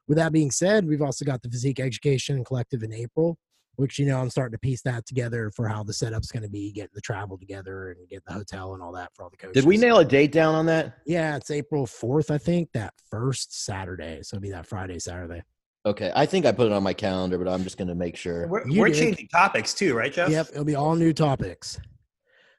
With 0.08 0.18
that 0.18 0.32
being 0.32 0.50
said, 0.50 0.88
we've 0.88 1.02
also 1.02 1.26
got 1.26 1.42
the 1.42 1.50
Physique 1.50 1.82
Education 1.82 2.46
Collective 2.46 2.82
in 2.82 2.94
April, 2.94 3.38
which 3.78 4.00
you 4.00 4.06
know 4.06 4.20
I'm 4.20 4.30
starting 4.30 4.54
to 4.54 4.60
piece 4.60 4.82
that 4.84 5.06
together 5.06 5.52
for 5.56 5.68
how 5.68 5.84
the 5.84 5.94
setup's 5.94 6.32
going 6.32 6.44
to 6.44 6.50
be, 6.50 6.72
getting 6.72 6.92
the 6.94 7.02
travel 7.02 7.38
together 7.38 7.92
and 7.92 8.08
getting 8.10 8.24
the 8.28 8.34
hotel 8.34 8.74
and 8.74 8.84
all 8.84 8.92
that 8.94 9.12
for 9.14 9.24
all 9.24 9.30
the 9.30 9.38
coaches. 9.38 9.54
Did 9.54 9.66
we 9.68 9.78
nail 9.78 10.00
a 10.00 10.06
date 10.06 10.32
down 10.32 10.56
on 10.56 10.66
that? 10.68 10.98
Yeah, 11.06 11.36
it's 11.36 11.52
April 11.52 11.86
4th, 11.86 12.32
I 12.32 12.38
think, 12.38 12.72
that 12.74 12.94
first 13.10 13.66
Saturday. 13.66 14.20
So 14.24 14.38
it'll 14.38 14.44
be 14.44 14.52
that 14.52 14.68
Friday, 14.68 15.00
Saturday. 15.00 15.42
Okay. 15.86 16.12
I 16.16 16.26
think 16.26 16.46
I 16.46 16.52
put 16.52 16.68
it 16.68 16.74
on 16.74 16.82
my 16.82 16.94
calendar, 16.94 17.38
but 17.38 17.48
I'm 17.48 17.64
just 17.64 17.78
gonna 17.78 17.96
make 17.96 18.16
sure. 18.16 18.48
We're, 18.48 18.64
we're 18.68 18.94
changing 18.94 19.28
topics 19.28 19.74
too, 19.74 19.96
right, 19.96 20.12
Jeff? 20.12 20.30
Yep, 20.30 20.48
it'll 20.54 20.66
be 20.66 20.76
all 20.76 20.96
new 20.96 21.14
topics. 21.14 21.80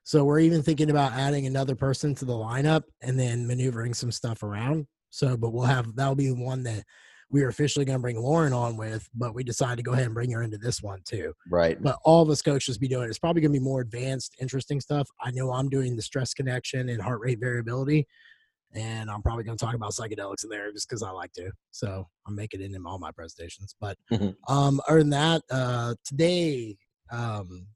So 0.04 0.24
we're 0.24 0.38
even 0.38 0.62
thinking 0.62 0.90
about 0.90 1.14
adding 1.14 1.46
another 1.46 1.74
person 1.74 2.14
to 2.16 2.24
the 2.24 2.32
lineup 2.32 2.84
and 3.02 3.18
then 3.18 3.44
maneuvering 3.44 3.92
some 3.92 4.12
stuff 4.12 4.44
around. 4.44 4.86
So, 5.10 5.36
but 5.36 5.52
we'll 5.52 5.64
have 5.64 5.96
that'll 5.96 6.14
be 6.14 6.30
one 6.30 6.62
that 6.62 6.84
we 7.30 7.42
are 7.42 7.48
officially 7.48 7.84
going 7.84 7.98
to 7.98 8.02
bring 8.02 8.20
Lauren 8.20 8.52
on 8.52 8.76
with, 8.76 9.08
but 9.14 9.34
we 9.34 9.42
decided 9.42 9.76
to 9.76 9.82
go 9.82 9.92
ahead 9.92 10.06
and 10.06 10.14
bring 10.14 10.30
her 10.30 10.42
into 10.42 10.58
this 10.58 10.80
one 10.82 11.00
too. 11.04 11.32
Right. 11.50 11.80
But 11.82 11.98
all 12.04 12.22
of 12.22 12.30
us 12.30 12.40
coaches 12.40 12.78
be 12.78 12.88
doing. 12.88 13.08
It's 13.08 13.18
probably 13.18 13.42
going 13.42 13.52
to 13.52 13.58
be 13.58 13.64
more 13.64 13.80
advanced, 13.80 14.36
interesting 14.40 14.80
stuff. 14.80 15.08
I 15.20 15.32
know 15.32 15.50
I'm 15.52 15.68
doing 15.68 15.96
the 15.96 16.02
stress 16.02 16.34
connection 16.34 16.88
and 16.88 17.02
heart 17.02 17.20
rate 17.20 17.40
variability, 17.40 18.06
and 18.74 19.10
I'm 19.10 19.22
probably 19.22 19.42
going 19.42 19.58
to 19.58 19.64
talk 19.64 19.74
about 19.74 19.92
psychedelics 19.92 20.44
in 20.44 20.50
there 20.50 20.70
just 20.72 20.88
because 20.88 21.02
I 21.02 21.10
like 21.10 21.32
to. 21.32 21.50
So 21.72 22.06
I'm 22.28 22.36
making 22.36 22.60
it 22.60 22.72
in 22.72 22.86
all 22.86 22.98
my 22.98 23.10
presentations. 23.10 23.74
But 23.80 23.98
Mhm. 24.12 24.36
um, 24.48 24.80
other 24.88 24.98
than 25.00 25.10
that, 25.10 25.42
uh, 25.50 25.94
today, 26.04 26.76
um, 27.10 27.66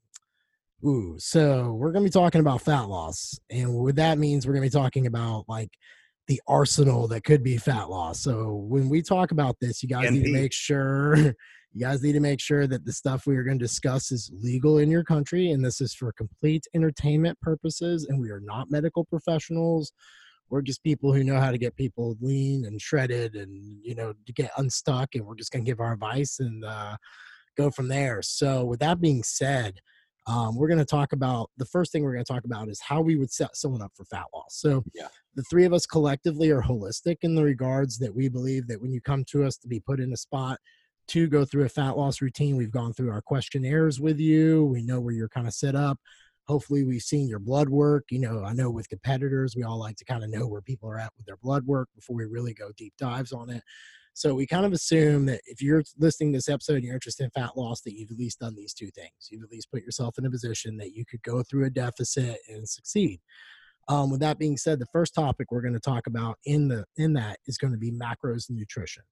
ooh, 0.85 1.15
so 1.19 1.73
we're 1.73 1.91
going 1.91 2.05
to 2.05 2.09
be 2.09 2.13
talking 2.13 2.41
about 2.41 2.61
fat 2.61 2.83
loss, 2.83 3.37
and 3.49 3.73
what 3.73 3.95
that 3.95 4.17
means, 4.17 4.47
we're 4.47 4.53
going 4.53 4.63
to 4.69 4.77
be 4.77 4.81
talking 4.81 5.07
about 5.07 5.45
like 5.49 5.71
the 6.31 6.41
arsenal 6.47 7.09
that 7.09 7.25
could 7.25 7.43
be 7.43 7.57
fat 7.57 7.89
loss. 7.89 8.21
So 8.21 8.53
when 8.53 8.87
we 8.87 9.01
talk 9.01 9.31
about 9.31 9.57
this, 9.59 9.83
you 9.83 9.89
guys 9.89 10.09
need 10.09 10.23
to 10.23 10.31
make 10.31 10.53
sure 10.53 11.17
you 11.73 11.81
guys 11.81 12.01
need 12.01 12.13
to 12.13 12.21
make 12.21 12.39
sure 12.39 12.67
that 12.67 12.85
the 12.85 12.93
stuff 12.93 13.27
we 13.27 13.35
are 13.35 13.43
going 13.43 13.59
to 13.59 13.65
discuss 13.65 14.13
is 14.13 14.31
legal 14.41 14.77
in 14.77 14.89
your 14.89 15.03
country 15.03 15.51
and 15.51 15.63
this 15.63 15.81
is 15.81 15.93
for 15.93 16.13
complete 16.13 16.63
entertainment 16.73 17.37
purposes 17.41 18.05
and 18.07 18.17
we 18.17 18.29
are 18.29 18.39
not 18.39 18.71
medical 18.71 19.03
professionals. 19.03 19.91
We're 20.49 20.61
just 20.61 20.83
people 20.83 21.11
who 21.11 21.25
know 21.25 21.37
how 21.37 21.51
to 21.51 21.57
get 21.57 21.75
people 21.75 22.15
lean 22.21 22.63
and 22.63 22.79
shredded 22.79 23.35
and 23.35 23.81
you 23.83 23.93
know 23.93 24.13
to 24.25 24.31
get 24.31 24.51
unstuck 24.55 25.15
and 25.15 25.25
we're 25.25 25.35
just 25.35 25.51
going 25.51 25.65
to 25.65 25.69
give 25.69 25.81
our 25.81 25.91
advice 25.91 26.39
and 26.39 26.63
uh, 26.63 26.95
go 27.57 27.69
from 27.69 27.89
there. 27.89 28.21
So 28.21 28.63
with 28.63 28.79
that 28.79 29.01
being 29.01 29.23
said 29.23 29.81
um, 30.27 30.55
we're 30.55 30.67
going 30.67 30.77
to 30.79 30.85
talk 30.85 31.13
about 31.13 31.49
the 31.57 31.65
first 31.65 31.91
thing 31.91 32.03
we're 32.03 32.13
going 32.13 32.23
to 32.23 32.33
talk 32.33 32.43
about 32.45 32.69
is 32.69 32.79
how 32.79 33.01
we 33.01 33.15
would 33.15 33.31
set 33.31 33.55
someone 33.55 33.81
up 33.81 33.91
for 33.95 34.05
fat 34.05 34.25
loss 34.33 34.49
so 34.55 34.83
Yeah. 34.93 35.07
the 35.35 35.43
three 35.43 35.65
of 35.65 35.73
us 35.73 35.85
collectively 35.85 36.49
are 36.51 36.61
holistic 36.61 37.17
in 37.21 37.35
the 37.35 37.43
regards 37.43 37.97
that 37.99 38.13
we 38.13 38.29
believe 38.29 38.67
that 38.67 38.81
when 38.81 38.91
you 38.91 39.01
come 39.01 39.23
to 39.31 39.43
us 39.43 39.57
to 39.57 39.67
be 39.67 39.79
put 39.79 39.99
in 39.99 40.13
a 40.13 40.17
spot 40.17 40.59
to 41.07 41.27
go 41.27 41.43
through 41.43 41.65
a 41.65 41.69
fat 41.69 41.97
loss 41.97 42.21
routine. 42.21 42.55
We've 42.55 42.71
gone 42.71 42.93
through 42.93 43.11
our 43.11 43.21
questionnaires 43.21 43.99
with 43.99 44.17
you. 44.19 44.65
We 44.65 44.81
know 44.81 45.01
where 45.01 45.13
you're 45.13 45.27
kind 45.27 45.47
of 45.47 45.53
set 45.53 45.75
up. 45.75 45.99
Hopefully, 46.47 46.85
we've 46.85 47.01
seen 47.01 47.27
your 47.27 47.39
blood 47.39 47.67
work. 47.67 48.05
You 48.11 48.19
know, 48.19 48.43
I 48.45 48.53
know 48.53 48.69
with 48.69 48.87
competitors, 48.87 49.55
we 49.55 49.63
all 49.63 49.77
like 49.79 49.97
to 49.97 50.05
kind 50.05 50.23
of 50.23 50.29
know 50.29 50.47
where 50.47 50.61
people 50.61 50.89
are 50.89 50.99
at 50.99 51.11
with 51.17 51.25
their 51.25 51.37
blood 51.37 51.65
work 51.65 51.89
before 51.95 52.15
we 52.15 52.25
really 52.25 52.53
go 52.53 52.71
deep 52.77 52.93
dives 52.97 53.33
on 53.33 53.49
it. 53.49 53.61
So 54.13 54.35
we 54.35 54.45
kind 54.45 54.65
of 54.65 54.73
assume 54.73 55.25
that 55.27 55.41
if 55.45 55.61
you're 55.61 55.83
listening 55.97 56.33
to 56.33 56.37
this 56.37 56.49
episode 56.49 56.75
and 56.75 56.83
you're 56.83 56.93
interested 56.93 57.23
in 57.23 57.31
fat 57.31 57.57
loss, 57.57 57.81
that 57.81 57.93
you've 57.93 58.11
at 58.11 58.17
least 58.17 58.39
done 58.39 58.55
these 58.55 58.73
two 58.73 58.91
things. 58.91 59.29
You've 59.29 59.43
at 59.43 59.51
least 59.51 59.71
put 59.71 59.83
yourself 59.83 60.17
in 60.17 60.25
a 60.25 60.29
position 60.29 60.77
that 60.77 60.93
you 60.93 61.05
could 61.05 61.23
go 61.23 61.43
through 61.43 61.65
a 61.65 61.69
deficit 61.69 62.39
and 62.49 62.67
succeed. 62.67 63.21
Um, 63.87 64.11
with 64.11 64.19
that 64.19 64.37
being 64.37 64.57
said, 64.57 64.79
the 64.79 64.85
first 64.91 65.15
topic 65.15 65.51
we're 65.51 65.61
going 65.61 65.73
to 65.73 65.79
talk 65.79 66.07
about 66.07 66.37
in 66.45 66.67
the 66.67 66.85
in 66.97 67.13
that 67.13 67.39
is 67.47 67.57
going 67.57 67.73
to 67.73 67.79
be 67.79 67.91
macros 67.91 68.49
and 68.49 68.57
nutrition. 68.57 69.03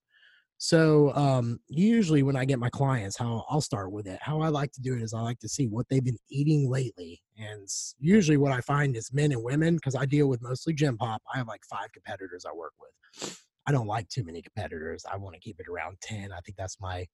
So 0.62 1.14
um, 1.16 1.60
usually 1.70 2.22
when 2.22 2.36
I 2.36 2.44
get 2.44 2.60
my 2.60 2.70
clients, 2.70 3.18
how 3.18 3.46
I'll 3.50 3.62
start 3.62 3.94
with 3.94 4.08
it. 4.08 4.20
How 4.22 4.42
I 4.42 4.50
like 4.50 4.74
to 4.74 4.82
do 4.82 4.94
it 4.94 5.02
is 5.02 5.14
I 5.14 5.22
like 5.22 5.40
to 5.40 5.48
see 5.48 5.68
what 5.68 5.86
they've 5.90 6.04
been 6.04 6.18
eating 6.30 6.70
lately, 6.70 7.22
and 7.38 7.68
usually 7.98 8.38
what 8.38 8.52
I 8.52 8.60
find 8.62 8.98
is 8.98 9.14
men 9.14 9.32
and 9.32 9.42
women 9.42 9.76
because 9.76 9.96
I 9.96 10.06
deal 10.06 10.28
with 10.28 10.42
mostly 10.42 10.74
gym 10.74 10.98
pop. 10.98 11.22
I 11.34 11.38
have 11.38 11.48
like 11.48 11.64
five 11.64 11.92
competitors 11.94 12.46
I 12.46 12.54
work 12.54 12.74
with. 12.80 13.42
I 13.68 13.72
don't 13.72 13.88
like 13.88 14.08
too 14.10 14.24
many 14.24 14.42
competitors. 14.42 15.06
I 15.12 15.18
want 15.18 15.36
to 15.36 15.42
keep 15.42 15.60
it 15.60 15.68
around 15.68 15.98
ten. 16.02 16.32
I 16.32 16.40
think 16.42 16.58
that's 16.58 16.80
my 16.80 17.06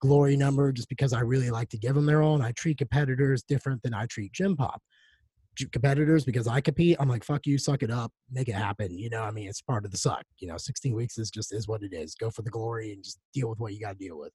glory 0.00 0.36
number, 0.36 0.72
just 0.72 0.88
because 0.88 1.12
I 1.12 1.20
really 1.20 1.50
like 1.50 1.68
to 1.70 1.78
give 1.78 1.94
them 1.94 2.06
their 2.06 2.22
own. 2.22 2.42
I 2.42 2.52
treat 2.52 2.78
competitors 2.78 3.42
different 3.42 3.82
than 3.82 3.94
I 3.94 4.06
treat 4.06 4.32
gym 4.32 4.56
pop 4.56 4.82
competitors 5.70 6.24
because 6.24 6.48
I 6.48 6.60
compete. 6.60 6.96
I'm 6.98 7.08
like, 7.08 7.24
fuck 7.24 7.46
you, 7.46 7.58
suck 7.58 7.82
it 7.82 7.90
up, 7.90 8.12
make 8.30 8.48
it 8.48 8.54
happen. 8.54 8.96
You 8.96 9.10
know, 9.10 9.22
I 9.22 9.30
mean, 9.30 9.48
it's 9.48 9.60
part 9.60 9.84
of 9.84 9.90
the 9.90 9.98
suck. 9.98 10.24
You 10.38 10.48
know, 10.48 10.56
16 10.56 10.94
weeks 10.94 11.18
is 11.18 11.30
just 11.30 11.52
is 11.52 11.68
what 11.68 11.82
it 11.82 11.92
is. 11.92 12.14
Go 12.14 12.30
for 12.30 12.42
the 12.42 12.50
glory 12.50 12.92
and 12.92 13.04
just 13.04 13.18
deal 13.34 13.48
with 13.48 13.58
what 13.58 13.72
you 13.72 13.80
got 13.80 13.92
to 13.92 13.98
deal 13.98 14.18
with. 14.18 14.32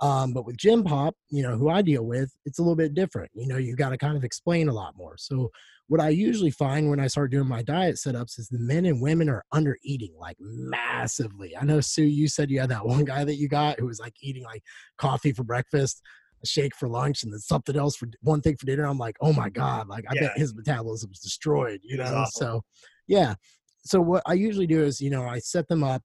Um, 0.00 0.32
but 0.32 0.44
with 0.44 0.56
gym 0.56 0.82
pop, 0.82 1.14
you 1.30 1.42
know, 1.42 1.56
who 1.56 1.70
I 1.70 1.80
deal 1.82 2.04
with, 2.04 2.32
it's 2.44 2.58
a 2.58 2.62
little 2.62 2.76
bit 2.76 2.94
different. 2.94 3.30
You 3.34 3.46
know, 3.46 3.56
you've 3.56 3.78
got 3.78 3.90
to 3.90 3.98
kind 3.98 4.16
of 4.16 4.24
explain 4.24 4.68
a 4.68 4.72
lot 4.72 4.96
more. 4.96 5.16
So 5.16 5.50
what 5.86 6.00
I 6.00 6.08
usually 6.08 6.50
find 6.50 6.90
when 6.90 6.98
I 6.98 7.06
start 7.06 7.30
doing 7.30 7.46
my 7.46 7.62
diet 7.62 7.96
setups 7.96 8.38
is 8.38 8.48
the 8.48 8.58
men 8.58 8.86
and 8.86 9.00
women 9.00 9.28
are 9.28 9.44
under 9.52 9.76
eating 9.84 10.12
like 10.18 10.36
massively. 10.40 11.56
I 11.56 11.64
know 11.64 11.80
Su, 11.80 12.02
you 12.02 12.26
said 12.28 12.50
you 12.50 12.60
had 12.60 12.70
that 12.70 12.86
one 12.86 13.04
guy 13.04 13.24
that 13.24 13.36
you 13.36 13.48
got 13.48 13.78
who 13.78 13.86
was 13.86 14.00
like 14.00 14.14
eating 14.20 14.44
like 14.44 14.62
coffee 14.98 15.32
for 15.32 15.44
breakfast 15.44 16.02
a 16.42 16.46
shake 16.46 16.74
for 16.74 16.88
lunch 16.88 17.22
and 17.22 17.32
then 17.32 17.40
something 17.40 17.76
else 17.76 17.96
for 17.96 18.08
one 18.22 18.40
thing 18.40 18.56
for 18.56 18.66
dinner. 18.66 18.84
I'm 18.84 18.98
like, 18.98 19.16
oh 19.20 19.32
my 19.32 19.48
god, 19.48 19.88
like 19.88 20.04
I 20.10 20.14
Yeah. 20.14 20.22
bet 20.28 20.38
his 20.38 20.54
metabolism 20.54 21.10
was 21.10 21.20
destroyed. 21.20 21.80
You 21.82 21.98
know, 21.98 22.24
so 22.30 22.62
yeah. 23.06 23.34
So 23.84 24.00
what 24.00 24.22
I 24.26 24.34
usually 24.34 24.66
do 24.66 24.82
is, 24.82 25.00
you 25.00 25.10
know, 25.10 25.24
I 25.24 25.38
set 25.38 25.68
them 25.68 25.84
up, 25.84 26.02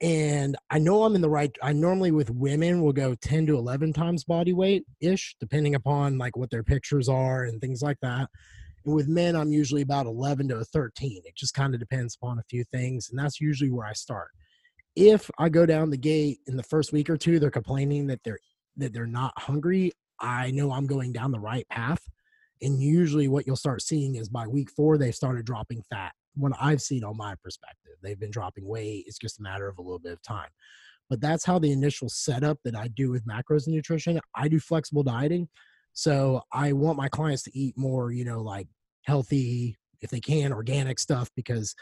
and 0.00 0.56
I 0.70 0.78
know 0.78 1.04
I'm 1.04 1.14
in 1.14 1.20
the 1.20 1.28
right. 1.28 1.54
I 1.62 1.72
normally 1.72 2.10
with 2.10 2.30
women 2.30 2.82
will 2.82 2.92
go 2.92 3.14
10 3.14 3.46
to 3.46 3.58
11 3.58 3.92
times 3.92 4.24
body 4.24 4.52
weight 4.52 4.84
ish, 5.00 5.36
depending 5.40 5.74
upon 5.74 6.16
like 6.16 6.36
what 6.36 6.50
their 6.50 6.62
pictures 6.62 7.08
are 7.08 7.44
and 7.44 7.60
things 7.60 7.82
like 7.82 7.98
that. 8.00 8.28
And 8.86 8.94
with 8.94 9.08
men, 9.08 9.36
I'm 9.36 9.52
usually 9.52 9.82
about 9.82 10.06
11 10.06 10.48
to 10.48 10.64
13. 10.64 11.22
It 11.24 11.36
just 11.36 11.52
kind 11.52 11.74
of 11.74 11.80
depends 11.80 12.16
upon 12.16 12.38
a 12.38 12.44
few 12.48 12.64
things, 12.72 13.10
and 13.10 13.18
that's 13.18 13.40
usually 13.40 13.70
where 13.70 13.86
I 13.86 13.92
start. 13.92 14.28
If 14.96 15.30
I 15.38 15.50
go 15.50 15.66
down 15.66 15.90
the 15.90 15.98
gate 15.98 16.38
in 16.46 16.56
the 16.56 16.62
first 16.62 16.92
week 16.92 17.10
or 17.10 17.16
two, 17.16 17.38
they're 17.38 17.50
complaining 17.50 18.06
that 18.06 18.20
they're 18.24 18.38
that 18.76 18.94
they're 18.94 19.06
not 19.06 19.34
hungry, 19.36 19.92
I 20.20 20.50
know 20.50 20.72
I'm 20.72 20.86
going 20.86 21.12
down 21.12 21.32
the 21.32 21.40
right 21.40 21.68
path. 21.68 22.02
And 22.62 22.80
usually, 22.80 23.28
what 23.28 23.46
you'll 23.46 23.56
start 23.56 23.82
seeing 23.82 24.16
is 24.16 24.28
by 24.28 24.46
week 24.46 24.70
four, 24.70 24.98
they've 24.98 25.14
started 25.14 25.44
dropping 25.44 25.82
fat 25.82 26.12
what 26.40 26.52
I've 26.60 26.80
seen 26.80 27.04
on 27.04 27.16
my 27.16 27.34
perspective. 27.42 27.92
They've 28.02 28.18
been 28.18 28.30
dropping 28.30 28.66
weight. 28.66 29.04
It's 29.06 29.18
just 29.18 29.40
a 29.40 29.42
matter 29.42 29.68
of 29.68 29.78
a 29.78 29.82
little 29.82 29.98
bit 29.98 30.12
of 30.12 30.22
time. 30.22 30.48
But 31.08 31.20
that's 31.20 31.44
how 31.44 31.58
the 31.58 31.72
initial 31.72 32.08
setup 32.08 32.58
that 32.64 32.76
I 32.76 32.88
do 32.88 33.10
with 33.10 33.26
macros 33.26 33.66
and 33.66 33.74
nutrition. 33.74 34.20
I 34.34 34.48
do 34.48 34.60
flexible 34.60 35.02
dieting. 35.02 35.48
So 35.92 36.42
I 36.52 36.72
want 36.72 36.96
my 36.96 37.08
clients 37.08 37.42
to 37.44 37.58
eat 37.58 37.76
more, 37.76 38.12
you 38.12 38.24
know, 38.24 38.40
like 38.40 38.68
healthy, 39.06 39.76
if 40.00 40.10
they 40.10 40.20
can, 40.20 40.52
organic 40.52 40.98
stuff, 40.98 41.28
because 41.34 41.74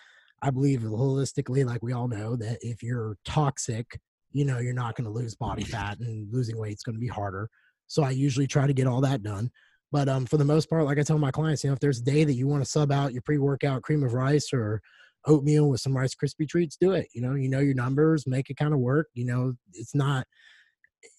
I 0.42 0.50
believe 0.50 0.80
holistically, 0.80 1.64
like 1.66 1.82
we 1.82 1.92
all 1.92 2.08
know, 2.08 2.36
that 2.36 2.58
if 2.62 2.82
you're 2.82 3.16
toxic, 3.24 4.00
you 4.32 4.44
know, 4.44 4.58
you're 4.58 4.72
not 4.72 4.96
going 4.96 5.04
to 5.04 5.10
lose 5.10 5.34
body 5.34 5.64
fat 5.64 5.98
and 6.00 6.32
losing 6.32 6.58
weight 6.58 6.74
is 6.74 6.82
going 6.82 6.96
to 6.96 7.00
be 7.00 7.08
harder. 7.08 7.48
So 7.86 8.02
I 8.02 8.10
usually 8.10 8.46
try 8.46 8.66
to 8.66 8.74
get 8.74 8.86
all 8.86 9.00
that 9.02 9.22
done. 9.22 9.50
But 9.90 10.08
um, 10.08 10.26
for 10.26 10.36
the 10.36 10.44
most 10.44 10.68
part, 10.68 10.84
like 10.84 10.98
I 10.98 11.02
tell 11.02 11.18
my 11.18 11.30
clients, 11.30 11.64
you 11.64 11.70
know, 11.70 11.74
if 11.74 11.80
there's 11.80 12.00
a 12.00 12.04
day 12.04 12.24
that 12.24 12.34
you 12.34 12.46
want 12.46 12.62
to 12.62 12.70
sub 12.70 12.92
out 12.92 13.12
your 13.12 13.22
pre-workout 13.22 13.82
cream 13.82 14.02
of 14.02 14.12
rice 14.12 14.52
or 14.52 14.82
oatmeal 15.26 15.68
with 15.68 15.80
some 15.80 15.96
Rice 15.96 16.14
Krispie 16.14 16.48
treats, 16.48 16.76
do 16.76 16.92
it. 16.92 17.08
You 17.14 17.22
know, 17.22 17.34
you 17.34 17.48
know 17.48 17.60
your 17.60 17.74
numbers, 17.74 18.26
make 18.26 18.50
it 18.50 18.56
kind 18.56 18.74
of 18.74 18.80
work. 18.80 19.08
You 19.14 19.26
know, 19.26 19.54
it's 19.72 19.94
not 19.94 20.26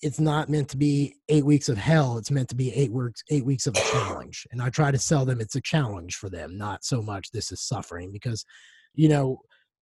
it's 0.02 0.20
not 0.20 0.50
meant 0.50 0.70
to 0.70 0.78
be 0.78 1.16
eight 1.30 1.46
weeks 1.46 1.70
of 1.70 1.78
hell. 1.78 2.18
It's 2.18 2.32
meant 2.32 2.50
to 2.50 2.56
be 2.56 2.74
eight 2.74 2.92
weeks 2.92 3.24
eight 3.30 3.46
weeks 3.46 3.68
of 3.68 3.76
a 3.76 3.82
challenge. 3.82 4.46
And 4.52 4.62
I 4.62 4.70
try 4.70 4.92
to 4.92 4.98
sell 4.98 5.26
them 5.26 5.42
it's 5.42 5.56
a 5.56 5.62
challenge 5.62 6.16
for 6.16 6.30
them, 6.30 6.58
not 6.58 6.84
so 6.84 7.02
much 7.02 7.32
this 7.32 7.52
is 7.52 7.62
suffering 7.62 8.12
because, 8.12 8.46
you 8.94 9.10
know, 9.10 9.40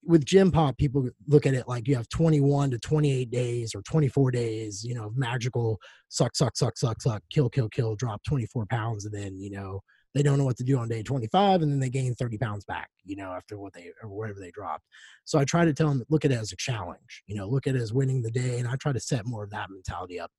with 0.04 0.24
gym 0.24 0.50
pop 0.50 0.76
people 0.78 1.08
look 1.26 1.46
at 1.46 1.54
it 1.54 1.66
like 1.68 1.88
you 1.88 1.96
have 1.96 2.08
21 2.08 2.70
to 2.70 2.78
28 2.78 3.30
days 3.30 3.74
or 3.74 3.82
24 3.82 4.30
days 4.30 4.84
you 4.84 4.94
know 4.94 5.12
magical 5.14 5.78
suck 6.08 6.36
suck 6.36 6.56
suck 6.56 6.76
suck 6.78 7.00
suck 7.02 7.22
kill 7.30 7.48
kill 7.48 7.68
kill 7.68 7.94
drop 7.96 8.22
24 8.24 8.66
pounds 8.66 9.04
and 9.04 9.14
then 9.14 9.38
you 9.38 9.50
know 9.50 9.80
they 10.14 10.22
don't 10.22 10.38
know 10.38 10.44
what 10.44 10.56
to 10.56 10.64
do 10.64 10.78
on 10.78 10.88
day 10.88 11.02
25 11.02 11.62
and 11.62 11.70
then 11.70 11.80
they 11.80 11.90
gain 11.90 12.14
30 12.14 12.38
pounds 12.38 12.64
back 12.64 12.88
you 13.04 13.16
know 13.16 13.32
after 13.32 13.58
what 13.58 13.72
they 13.72 13.90
or 14.02 14.08
whatever 14.08 14.40
they 14.40 14.50
dropped. 14.50 14.84
So 15.24 15.38
i 15.38 15.44
try 15.44 15.64
to 15.64 15.74
tell 15.74 15.88
them 15.88 16.02
look 16.08 16.24
at 16.24 16.32
it 16.32 16.38
as 16.38 16.52
a 16.52 16.56
challenge 16.56 17.22
you 17.26 17.36
know 17.36 17.48
look 17.48 17.66
at 17.66 17.74
it 17.74 17.82
as 17.82 17.92
winning 17.92 18.22
the 18.22 18.30
day 18.30 18.58
and 18.58 18.68
i 18.68 18.76
try 18.76 18.92
to 18.92 19.00
set 19.00 19.26
more 19.26 19.44
of 19.44 19.50
that 19.50 19.70
mentality 19.70 20.18
up. 20.20 20.30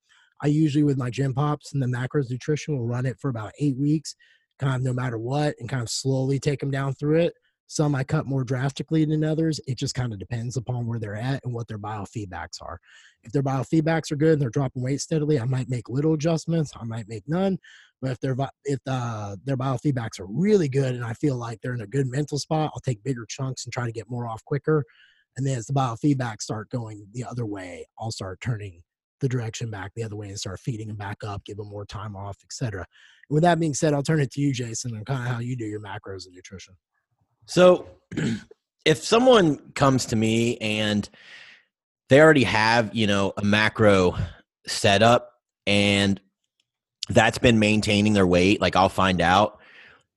I 0.41 0.47
usually 0.47 0.83
with 0.83 0.97
my 0.97 1.09
gym 1.09 1.33
pops 1.33 1.73
and 1.73 1.81
the 1.81 1.87
macros 1.87 2.29
nutrition 2.31 2.77
will 2.77 2.87
run 2.87 3.05
it 3.05 3.19
for 3.19 3.29
about 3.29 3.51
eight 3.59 3.77
weeks 3.77 4.15
kind 4.59 4.75
of 4.75 4.81
no 4.81 4.93
matter 4.93 5.17
what 5.17 5.55
and 5.59 5.69
kind 5.69 5.81
of 5.81 5.89
slowly 5.89 6.39
take 6.39 6.59
them 6.59 6.71
down 6.71 6.93
through 6.93 7.19
it 7.19 7.33
some 7.69 7.93
I 7.93 8.03
cut 8.03 8.25
more 8.25 8.43
drastically 8.43 9.05
than 9.05 9.23
others. 9.23 9.59
It 9.67 9.77
just 9.77 9.93
kind 9.93 10.11
of 10.11 10.17
depends 10.17 10.57
upon 10.57 10.87
where 10.87 10.97
they're 10.97 11.15
at 11.15 11.45
and 11.45 11.53
what 11.53 11.67
their 11.67 11.77
biofeedbacks 11.77 12.59
are. 12.63 12.79
If 13.23 13.31
their 13.31 13.43
biofeedbacks 13.43 14.11
are 14.11 14.15
good 14.15 14.33
and 14.33 14.41
they're 14.41 14.49
dropping 14.49 14.81
weight 14.81 15.01
steadily, 15.01 15.39
I 15.39 15.45
might 15.45 15.69
make 15.69 15.87
little 15.87 16.15
adjustments. 16.15 16.71
I 16.75 16.83
might 16.83 17.07
make 17.07 17.25
none. 17.27 17.59
But 18.01 18.11
if 18.11 18.19
their 18.21 18.35
if 18.65 18.79
uh, 18.87 19.35
their 19.45 19.55
biofeedbacks 19.55 20.19
are 20.19 20.25
really 20.25 20.67
good 20.67 20.95
and 20.95 21.05
I 21.05 21.13
feel 21.13 21.35
like 21.35 21.61
they're 21.61 21.75
in 21.75 21.81
a 21.81 21.87
good 21.87 22.07
mental 22.07 22.39
spot, 22.39 22.71
I'll 22.73 22.81
take 22.81 23.03
bigger 23.03 23.27
chunks 23.29 23.65
and 23.65 23.71
try 23.71 23.85
to 23.85 23.91
get 23.91 24.09
more 24.09 24.27
off 24.27 24.43
quicker. 24.45 24.83
And 25.37 25.45
then 25.45 25.59
as 25.59 25.67
the 25.67 25.73
biofeedback 25.73 26.41
start 26.41 26.71
going 26.71 27.05
the 27.13 27.23
other 27.23 27.45
way, 27.45 27.85
I'll 27.99 28.11
start 28.11 28.41
turning 28.41 28.81
the 29.19 29.29
direction 29.29 29.69
back 29.69 29.91
the 29.95 30.03
other 30.03 30.15
way 30.15 30.29
and 30.29 30.39
start 30.39 30.59
feeding 30.59 30.87
them 30.87 30.97
back 30.97 31.17
up, 31.23 31.45
give 31.45 31.57
them 31.57 31.69
more 31.69 31.85
time 31.85 32.15
off, 32.15 32.37
etc. 32.43 32.87
With 33.29 33.43
that 33.43 33.59
being 33.59 33.75
said, 33.75 33.93
I'll 33.93 34.01
turn 34.01 34.21
it 34.21 34.31
to 34.31 34.41
you, 34.41 34.53
Jason, 34.53 34.95
and 34.95 35.05
kind 35.05 35.21
of 35.21 35.31
how 35.31 35.39
you 35.39 35.55
do 35.55 35.65
your 35.65 35.81
macros 35.81 36.25
and 36.25 36.33
nutrition. 36.33 36.75
So, 37.49 37.87
if 38.85 39.03
someone 39.03 39.57
comes 39.73 40.05
to 40.07 40.15
me 40.15 40.57
and 40.57 41.09
they 42.09 42.21
already 42.21 42.43
have, 42.43 42.95
you 42.95 43.07
know, 43.07 43.33
a 43.37 43.43
macro 43.43 44.15
setup 44.67 45.31
and 45.65 46.21
that's 47.09 47.39
been 47.39 47.57
maintaining 47.57 48.13
their 48.13 48.27
weight, 48.27 48.61
like 48.61 48.75
I'll 48.75 48.87
find 48.87 49.19
out, 49.19 49.59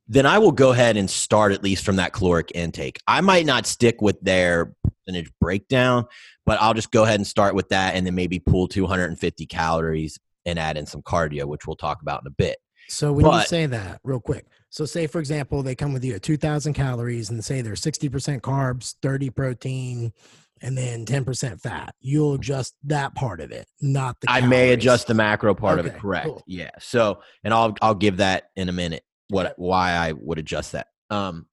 then 0.08 0.26
I 0.26 0.40
will 0.40 0.52
go 0.52 0.72
ahead 0.72 0.98
and 0.98 1.08
start 1.08 1.52
at 1.52 1.62
least 1.62 1.86
from 1.86 1.96
that 1.96 2.12
caloric 2.12 2.52
intake. 2.54 3.00
I 3.06 3.22
might 3.22 3.46
not 3.46 3.64
stick 3.64 4.02
with 4.02 4.20
their 4.20 4.74
percentage 4.84 5.32
breakdown, 5.40 6.04
but 6.44 6.60
I'll 6.60 6.74
just 6.74 6.90
go 6.90 7.04
ahead 7.04 7.18
and 7.18 7.26
start 7.26 7.54
with 7.54 7.70
that 7.70 7.94
and 7.94 8.06
then 8.06 8.14
maybe 8.14 8.40
pull 8.40 8.68
250 8.68 9.46
calories 9.46 10.18
and 10.44 10.58
add 10.58 10.76
in 10.76 10.84
some 10.84 11.00
cardio, 11.00 11.46
which 11.46 11.66
we'll 11.66 11.76
talk 11.76 12.02
about 12.02 12.20
in 12.20 12.26
a 12.26 12.34
bit. 12.34 12.58
So 12.92 13.12
when 13.12 13.25
but, 13.25 13.40
you 13.40 13.46
say 13.46 13.66
that, 13.66 14.00
real 14.04 14.20
quick, 14.20 14.46
so 14.68 14.84
say 14.84 15.06
for 15.06 15.18
example, 15.18 15.62
they 15.62 15.75
come 15.75 15.94
with 15.94 16.04
you 16.04 16.14
at 16.14 16.22
2,000 16.22 16.75
calories 16.75 17.30
and 17.30 17.42
say 17.42 17.62
they're 17.62 17.72
60% 17.72 18.40
carbs, 18.40 18.96
30 19.00 19.30
protein, 19.30 20.12
and 20.61 20.76
then 20.76 21.06
10% 21.06 21.61
fat. 21.61 21.94
You'll 22.00 22.34
adjust 22.34 22.75
that 22.84 23.14
part 23.14 23.40
of 23.40 23.50
it, 23.50 23.66
not 23.80 24.20
the. 24.20 24.30
I 24.30 24.42
may 24.42 24.72
adjust 24.72 25.06
the 25.06 25.14
macro 25.14 25.54
part 25.54 25.78
okay, 25.78 25.88
of 25.88 25.94
it. 25.94 25.99
Correct. 25.99 26.26
Cool. 26.26 26.42
Yeah. 26.46 26.70
So, 26.78 27.20
and 27.42 27.54
I'll 27.54 27.75
I'll 27.80 27.94
give 27.94 28.18
that 28.18 28.50
in 28.56 28.68
a 28.68 28.72
minute. 28.72 29.04
What 29.28 29.54
why 29.56 29.92
I 29.92 30.12
would 30.12 30.38
adjust 30.38 30.72
that. 30.72 30.88
Um, 31.08 31.46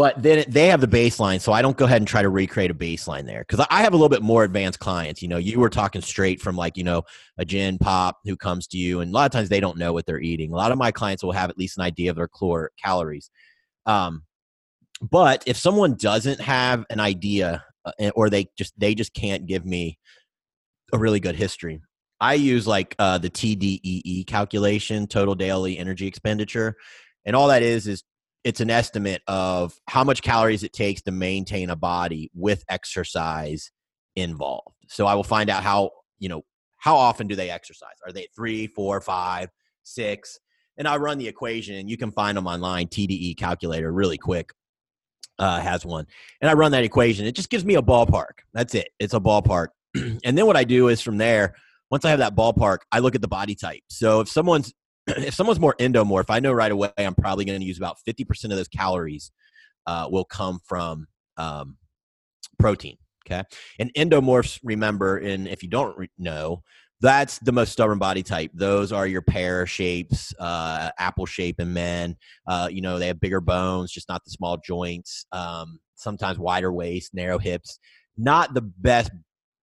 but 0.00 0.22
then 0.22 0.46
they 0.48 0.68
have 0.68 0.80
the 0.80 0.88
baseline, 0.88 1.42
so 1.42 1.52
I 1.52 1.60
don't 1.60 1.76
go 1.76 1.84
ahead 1.84 1.98
and 1.98 2.08
try 2.08 2.22
to 2.22 2.30
recreate 2.30 2.70
a 2.70 2.74
baseline 2.74 3.26
there 3.26 3.44
because 3.46 3.66
I 3.68 3.82
have 3.82 3.92
a 3.92 3.96
little 3.96 4.08
bit 4.08 4.22
more 4.22 4.44
advanced 4.44 4.78
clients. 4.78 5.20
You 5.20 5.28
know, 5.28 5.36
you 5.36 5.60
were 5.60 5.68
talking 5.68 6.00
straight 6.00 6.40
from 6.40 6.56
like 6.56 6.78
you 6.78 6.84
know 6.84 7.02
a 7.36 7.44
gym 7.44 7.76
pop 7.76 8.18
who 8.24 8.34
comes 8.34 8.66
to 8.68 8.78
you, 8.78 9.00
and 9.00 9.10
a 9.10 9.14
lot 9.14 9.26
of 9.26 9.32
times 9.32 9.50
they 9.50 9.60
don't 9.60 9.76
know 9.76 9.92
what 9.92 10.06
they're 10.06 10.18
eating. 10.18 10.54
A 10.54 10.56
lot 10.56 10.72
of 10.72 10.78
my 10.78 10.90
clients 10.90 11.22
will 11.22 11.32
have 11.32 11.50
at 11.50 11.58
least 11.58 11.76
an 11.76 11.84
idea 11.84 12.08
of 12.08 12.16
their 12.16 12.28
calor- 12.28 12.70
calories. 12.82 13.30
Um, 13.84 14.22
but 15.02 15.44
if 15.44 15.58
someone 15.58 15.96
doesn't 15.96 16.40
have 16.40 16.86
an 16.88 16.98
idea, 16.98 17.62
uh, 17.84 18.10
or 18.14 18.30
they 18.30 18.46
just 18.56 18.72
they 18.80 18.94
just 18.94 19.12
can't 19.12 19.44
give 19.44 19.66
me 19.66 19.98
a 20.94 20.98
really 20.98 21.20
good 21.20 21.36
history, 21.36 21.82
I 22.22 22.34
use 22.34 22.66
like 22.66 22.96
uh, 22.98 23.18
the 23.18 23.28
TDEE 23.28 24.26
calculation, 24.26 25.06
total 25.08 25.34
daily 25.34 25.76
energy 25.76 26.06
expenditure, 26.06 26.78
and 27.26 27.36
all 27.36 27.48
that 27.48 27.62
is 27.62 27.86
is 27.86 28.02
it's 28.44 28.60
an 28.60 28.70
estimate 28.70 29.22
of 29.26 29.78
how 29.88 30.04
much 30.04 30.22
calories 30.22 30.62
it 30.62 30.72
takes 30.72 31.02
to 31.02 31.10
maintain 31.10 31.70
a 31.70 31.76
body 31.76 32.30
with 32.34 32.64
exercise 32.68 33.70
involved. 34.16 34.76
So 34.88 35.06
I 35.06 35.14
will 35.14 35.24
find 35.24 35.50
out 35.50 35.62
how, 35.62 35.90
you 36.18 36.28
know, 36.28 36.42
how 36.78 36.96
often 36.96 37.26
do 37.26 37.36
they 37.36 37.50
exercise? 37.50 37.96
Are 38.06 38.12
they 38.12 38.26
three, 38.34 38.66
four, 38.66 39.00
five, 39.00 39.50
six? 39.82 40.38
And 40.78 40.88
I 40.88 40.96
run 40.96 41.18
the 41.18 41.28
equation 41.28 41.74
and 41.76 41.90
you 41.90 41.98
can 41.98 42.10
find 42.10 42.36
them 42.36 42.46
online, 42.46 42.88
TDEE 42.88 43.36
calculator, 43.36 43.92
really 43.92 44.18
quick. 44.18 44.52
Uh, 45.38 45.58
has 45.58 45.86
one. 45.86 46.06
And 46.42 46.50
I 46.50 46.52
run 46.52 46.72
that 46.72 46.84
equation. 46.84 47.24
It 47.24 47.34
just 47.34 47.48
gives 47.48 47.64
me 47.64 47.76
a 47.76 47.82
ballpark. 47.82 48.40
That's 48.52 48.74
it. 48.74 48.90
It's 48.98 49.14
a 49.14 49.20
ballpark. 49.20 49.68
and 49.94 50.36
then 50.36 50.44
what 50.44 50.56
I 50.56 50.64
do 50.64 50.88
is 50.88 51.00
from 51.00 51.16
there, 51.16 51.54
once 51.90 52.04
I 52.04 52.10
have 52.10 52.18
that 52.18 52.36
ballpark, 52.36 52.80
I 52.92 52.98
look 52.98 53.14
at 53.14 53.22
the 53.22 53.28
body 53.28 53.54
type. 53.54 53.80
So 53.88 54.20
if 54.20 54.28
someone's 54.28 54.74
if 55.18 55.34
someone's 55.34 55.60
more 55.60 55.74
endomorph, 55.78 56.26
I 56.28 56.40
know 56.40 56.52
right 56.52 56.72
away 56.72 56.90
I'm 56.98 57.14
probably 57.14 57.44
going 57.44 57.60
to 57.60 57.66
use 57.66 57.78
about 57.78 57.96
50% 58.06 58.44
of 58.44 58.50
those 58.50 58.68
calories 58.68 59.30
uh, 59.86 60.08
will 60.10 60.24
come 60.24 60.60
from 60.66 61.06
um, 61.36 61.76
protein. 62.58 62.96
Okay. 63.26 63.42
And 63.78 63.92
endomorphs, 63.94 64.58
remember, 64.62 65.18
and 65.18 65.46
if 65.46 65.62
you 65.62 65.68
don't 65.68 65.96
re- 65.96 66.10
know, 66.18 66.62
that's 67.00 67.38
the 67.38 67.52
most 67.52 67.72
stubborn 67.72 67.98
body 67.98 68.22
type. 68.22 68.50
Those 68.52 68.92
are 68.92 69.06
your 69.06 69.22
pear 69.22 69.66
shapes, 69.66 70.34
uh, 70.38 70.90
apple 70.98 71.26
shape 71.26 71.58
in 71.58 71.72
men. 71.72 72.16
Uh, 72.46 72.68
you 72.70 72.82
know, 72.82 72.98
they 72.98 73.06
have 73.06 73.20
bigger 73.20 73.40
bones, 73.40 73.90
just 73.90 74.08
not 74.08 74.22
the 74.24 74.30
small 74.30 74.58
joints. 74.58 75.26
Um, 75.32 75.80
sometimes 75.94 76.38
wider 76.38 76.72
waist, 76.72 77.14
narrow 77.14 77.38
hips. 77.38 77.78
Not 78.18 78.52
the 78.52 78.60
best 78.60 79.10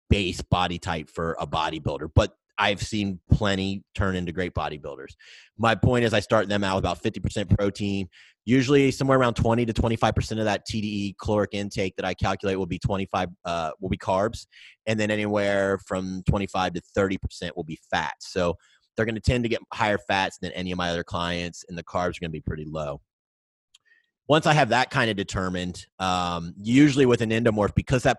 base 0.09 0.43
body 0.43 0.79
type 0.79 1.09
for 1.09 1.37
a 1.39 1.47
bodybuilder, 1.47 2.09
but 2.15 2.33
I've 2.61 2.83
seen 2.83 3.19
plenty 3.33 3.83
turn 3.95 4.15
into 4.15 4.33
great 4.33 4.53
bodybuilders. 4.53 5.15
My 5.59 5.75
point 5.75 6.05
is, 6.05 6.13
I 6.13 6.21
start 6.21 6.47
them 6.49 6.63
out 6.63 6.77
with 6.77 6.85
about 6.85 7.03
50% 7.03 7.57
protein, 7.57 8.07
usually 8.45 8.91
somewhere 8.91 9.19
around 9.19 9.35
20 9.35 9.65
to 9.65 9.73
25% 9.73 10.39
of 10.39 10.45
that 10.45 10.67
TDEE 10.69 11.15
caloric 11.21 11.51
intake 11.55 11.97
that 11.97 12.05
I 12.05 12.13
calculate 12.13 12.59
will 12.59 12.67
be 12.67 12.79
25 12.79 13.29
uh, 13.47 13.71
will 13.81 13.89
be 13.89 13.97
carbs, 13.97 14.47
and 14.87 15.01
then 15.01 15.11
anywhere 15.11 15.79
from 15.87 16.23
25 16.29 16.75
to 16.75 16.83
30% 16.97 17.19
will 17.57 17.65
be 17.65 17.79
fats. 17.91 18.31
So 18.31 18.57
they're 18.95 19.07
going 19.07 19.15
to 19.15 19.23
tend 19.23 19.45
to 19.45 19.49
get 19.49 19.63
higher 19.73 19.99
fats 19.99 20.37
than 20.43 20.53
any 20.53 20.71
of 20.71 20.77
my 20.77 20.91
other 20.91 21.05
clients, 21.05 21.65
and 21.67 21.79
the 21.79 21.85
carbs 21.85 22.19
are 22.19 22.21
going 22.21 22.25
to 22.25 22.29
be 22.31 22.43
pretty 22.43 22.67
low 22.67 23.01
once 24.31 24.47
I 24.47 24.53
have 24.53 24.69
that 24.69 24.91
kind 24.91 25.11
of 25.11 25.17
determined, 25.17 25.85
um, 25.99 26.55
usually 26.57 27.05
with 27.05 27.21
an 27.21 27.31
endomorph, 27.31 27.75
because 27.75 28.05
that 28.05 28.17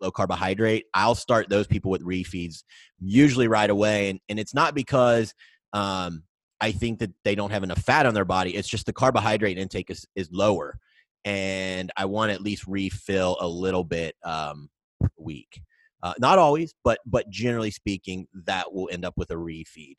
low 0.00 0.12
carbohydrate, 0.12 0.84
I'll 0.94 1.16
start 1.16 1.48
those 1.48 1.66
people 1.66 1.90
with 1.90 2.04
refeeds 2.04 2.62
usually 3.00 3.48
right 3.48 3.68
away. 3.68 4.10
And, 4.10 4.20
and 4.28 4.38
it's 4.38 4.54
not 4.54 4.76
because 4.76 5.34
um, 5.72 6.22
I 6.60 6.70
think 6.70 7.00
that 7.00 7.10
they 7.24 7.34
don't 7.34 7.50
have 7.50 7.64
enough 7.64 7.80
fat 7.80 8.06
on 8.06 8.14
their 8.14 8.24
body. 8.24 8.54
It's 8.54 8.68
just 8.68 8.86
the 8.86 8.92
carbohydrate 8.92 9.58
intake 9.58 9.90
is, 9.90 10.06
is 10.14 10.28
lower. 10.30 10.78
And 11.24 11.90
I 11.96 12.04
want 12.04 12.30
to 12.30 12.34
at 12.34 12.42
least 12.42 12.68
refill 12.68 13.36
a 13.40 13.48
little 13.48 13.82
bit 13.82 14.14
um, 14.22 14.70
week. 15.18 15.62
Uh, 16.00 16.14
not 16.20 16.38
always, 16.38 16.74
but 16.84 17.00
but 17.04 17.28
generally 17.28 17.72
speaking, 17.72 18.28
that 18.46 18.72
will 18.72 18.88
end 18.92 19.04
up 19.04 19.14
with 19.16 19.32
a 19.32 19.34
refeed. 19.34 19.96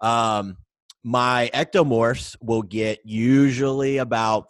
Um, 0.00 0.58
my 1.02 1.50
ectomorphs 1.52 2.36
will 2.40 2.62
get 2.62 3.00
usually 3.04 3.98
about 3.98 4.46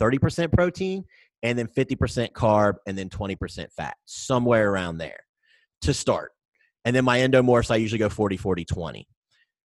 30% 0.00 0.52
protein 0.52 1.04
and 1.42 1.58
then 1.58 1.66
50% 1.66 2.32
carb 2.32 2.74
and 2.86 2.96
then 2.96 3.08
20% 3.08 3.72
fat, 3.72 3.96
somewhere 4.04 4.70
around 4.70 4.98
there 4.98 5.20
to 5.82 5.94
start. 5.94 6.32
And 6.84 6.94
then 6.96 7.04
my 7.04 7.18
endomorphs, 7.18 7.70
I 7.70 7.76
usually 7.76 7.98
go 7.98 8.08
40, 8.08 8.36
40, 8.36 8.64
20. 8.64 9.06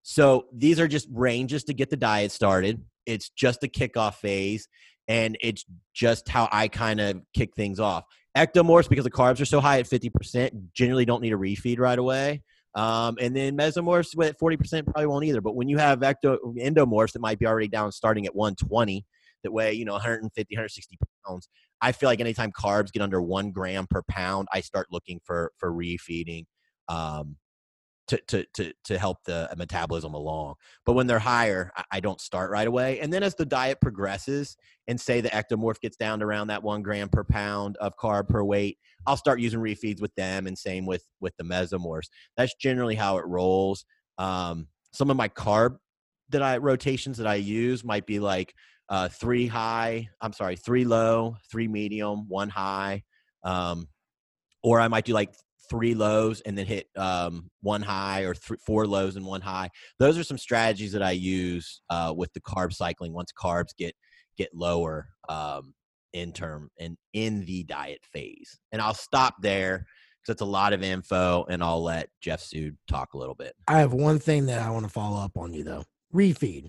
So 0.04 0.46
these 0.54 0.80
are 0.80 0.88
just 0.88 1.08
ranges 1.12 1.64
to 1.66 1.74
get 1.74 1.90
the 1.90 1.98
diet 1.98 2.32
started. 2.32 2.84
It's 3.06 3.30
just 3.30 3.64
a 3.64 3.68
kickoff 3.68 4.16
phase. 4.16 4.68
and 5.08 5.38
it's 5.42 5.66
just 5.94 6.28
how 6.28 6.50
I 6.52 6.68
kind 6.68 7.00
of 7.00 7.22
kick 7.34 7.56
things 7.56 7.80
off. 7.80 8.06
Ectomorphs, 8.36 8.90
because 8.90 9.06
the 9.06 9.12
carbs 9.12 9.40
are 9.40 9.46
so 9.46 9.62
high 9.62 9.80
at 9.80 9.86
50%, 9.86 10.74
generally 10.74 11.06
don't 11.06 11.22
need 11.22 11.32
a 11.32 11.38
refeed 11.38 11.80
right 11.80 11.98
away. 11.98 12.42
Um, 12.74 13.18
and 13.22 13.36
then 13.36 13.58
mesomorphs 13.58 14.14
at 14.26 14.40
40% 14.40 14.84
probably 14.86 15.06
won't 15.06 15.24
either. 15.26 15.42
But 15.42 15.56
when 15.56 15.70
you 15.70 15.78
have 15.78 16.00
ecto, 16.00 16.38
endomorphs 16.58 17.14
that 17.14 17.22
might 17.22 17.40
be 17.40 17.48
already 17.48 17.70
down 17.70 17.92
starting 17.92 18.26
at 18.26 18.36
120, 18.36 19.06
that 19.46 19.52
weigh, 19.52 19.74
you 19.74 19.86
know, 19.86 19.94
150, 19.94 20.56
160 20.56 20.98
pounds, 21.26 21.48
I 21.82 21.92
feel 21.92 22.10
like 22.10 22.20
anytime 22.20 22.52
carbs 22.52 22.92
get 22.92 23.02
under 23.02 23.22
one 23.22 23.52
gram 23.52 23.88
per 23.90 24.02
pound, 24.10 24.48
I 24.52 24.62
start 24.62 24.88
looking 24.92 25.20
for 25.24 25.52
for 25.58 25.72
refeeding. 25.72 26.46
Um, 26.88 27.38
to, 28.08 28.18
to, 28.28 28.46
to, 28.54 28.74
to 28.84 29.00
help 29.00 29.24
the 29.26 29.50
metabolism 29.58 30.14
along. 30.14 30.56
But 30.86 30.94
when 30.94 31.08
they're 31.08 31.18
higher, 31.20 31.72
I, 31.76 31.84
I, 31.94 32.00
don't 32.00 32.22
start 32.22 32.52
right 32.52 32.68
away. 32.68 33.00
And 33.00 33.12
then 33.12 33.24
as 33.24 33.34
the 33.34 33.46
diet 33.46 33.82
progresses 33.82 34.58
and 34.88 35.02
say 35.02 35.22
the 35.22 35.30
ectomorph 35.30 35.80
gets 35.82 35.98
down 35.98 36.20
to 36.20 36.26
around 36.26 36.48
that 36.48 36.62
one 36.62 36.84
gram 36.84 37.10
per 37.10 37.24
pound 37.24 37.78
of 37.78 37.98
carb 37.98 38.30
per 38.30 38.44
weight, 38.44 38.78
I'll 39.08 39.18
start 39.18 39.40
using 39.40 39.60
refeeds 39.60 40.02
with 40.02 40.14
them 40.14 40.46
and 40.46 40.56
same 40.56 40.86
with, 40.86 41.04
with 41.20 41.34
the 41.38 41.44
mesomorphs. 41.44 42.10
That's 42.38 42.54
generally 42.56 42.96
how 42.96 43.18
it 43.18 43.26
rolls. 43.26 43.86
Um, 44.20 44.68
some 44.94 45.10
of 45.10 45.18
my 45.18 45.30
carb 45.30 45.78
that 46.30 46.42
I 46.42 46.58
rotations 46.58 47.18
that 47.18 47.28
I 47.28 47.36
use 47.36 47.84
might 47.84 48.06
be 48.06 48.20
like 48.20 48.54
uh, 48.90 49.10
three 49.10 49.48
high, 49.48 50.10
I'm 50.22 50.34
sorry, 50.34 50.56
three 50.56 50.86
low, 50.86 51.38
three 51.50 51.68
medium, 51.68 52.28
one 52.28 52.50
high. 52.50 53.04
Um, 53.44 53.88
or 54.64 54.80
I 54.80 54.88
might 54.88 55.06
do 55.06 55.14
like 55.14 55.34
three 55.70 55.94
lows 55.94 56.42
and 56.42 56.58
then 56.58 56.66
hit 56.66 56.88
um, 56.96 57.50
one 57.62 57.82
high 57.82 58.22
or 58.22 58.34
th- 58.34 58.60
four 58.66 58.88
lows 58.88 59.16
and 59.16 59.26
one 59.26 59.42
high. 59.42 59.70
Those 60.00 60.18
are 60.18 60.24
some 60.24 60.38
strategies 60.38 60.92
that 60.94 61.04
I 61.04 61.12
use 61.12 61.82
uh, 61.90 62.14
with 62.16 62.34
the 62.34 62.42
carb 62.42 62.74
cycling. 62.74 63.14
Once 63.14 63.32
carbs 63.32 63.76
get 63.78 63.96
get 64.38 64.50
lower 64.54 65.10
um, 65.30 65.74
in 66.14 66.32
term 66.34 66.70
and 66.80 66.98
in 67.14 67.46
the 67.46 67.64
diet 67.64 68.02
phase, 68.12 68.60
and 68.72 68.82
I'll 68.82 68.94
stop 68.94 69.36
there 69.42 69.86
because 70.22 70.34
it's 70.34 70.42
a 70.42 70.46
lot 70.46 70.74
of 70.74 70.84
info, 70.84 71.46
and 71.50 71.64
I'll 71.64 71.84
let 71.84 72.10
Jeff 72.22 72.42
Su 72.42 72.72
talk 72.88 73.14
a 73.14 73.18
little 73.18 73.36
bit. 73.36 73.54
I 73.68 73.80
have 73.80 73.94
one 73.94 74.20
thing 74.20 74.48
that 74.48 74.62
I 74.62 74.70
want 74.72 74.86
to 74.86 74.92
follow 74.92 75.20
up 75.24 75.38
on 75.38 75.54
you 75.54 75.64
though. 75.64 75.86
Refeed. 76.14 76.68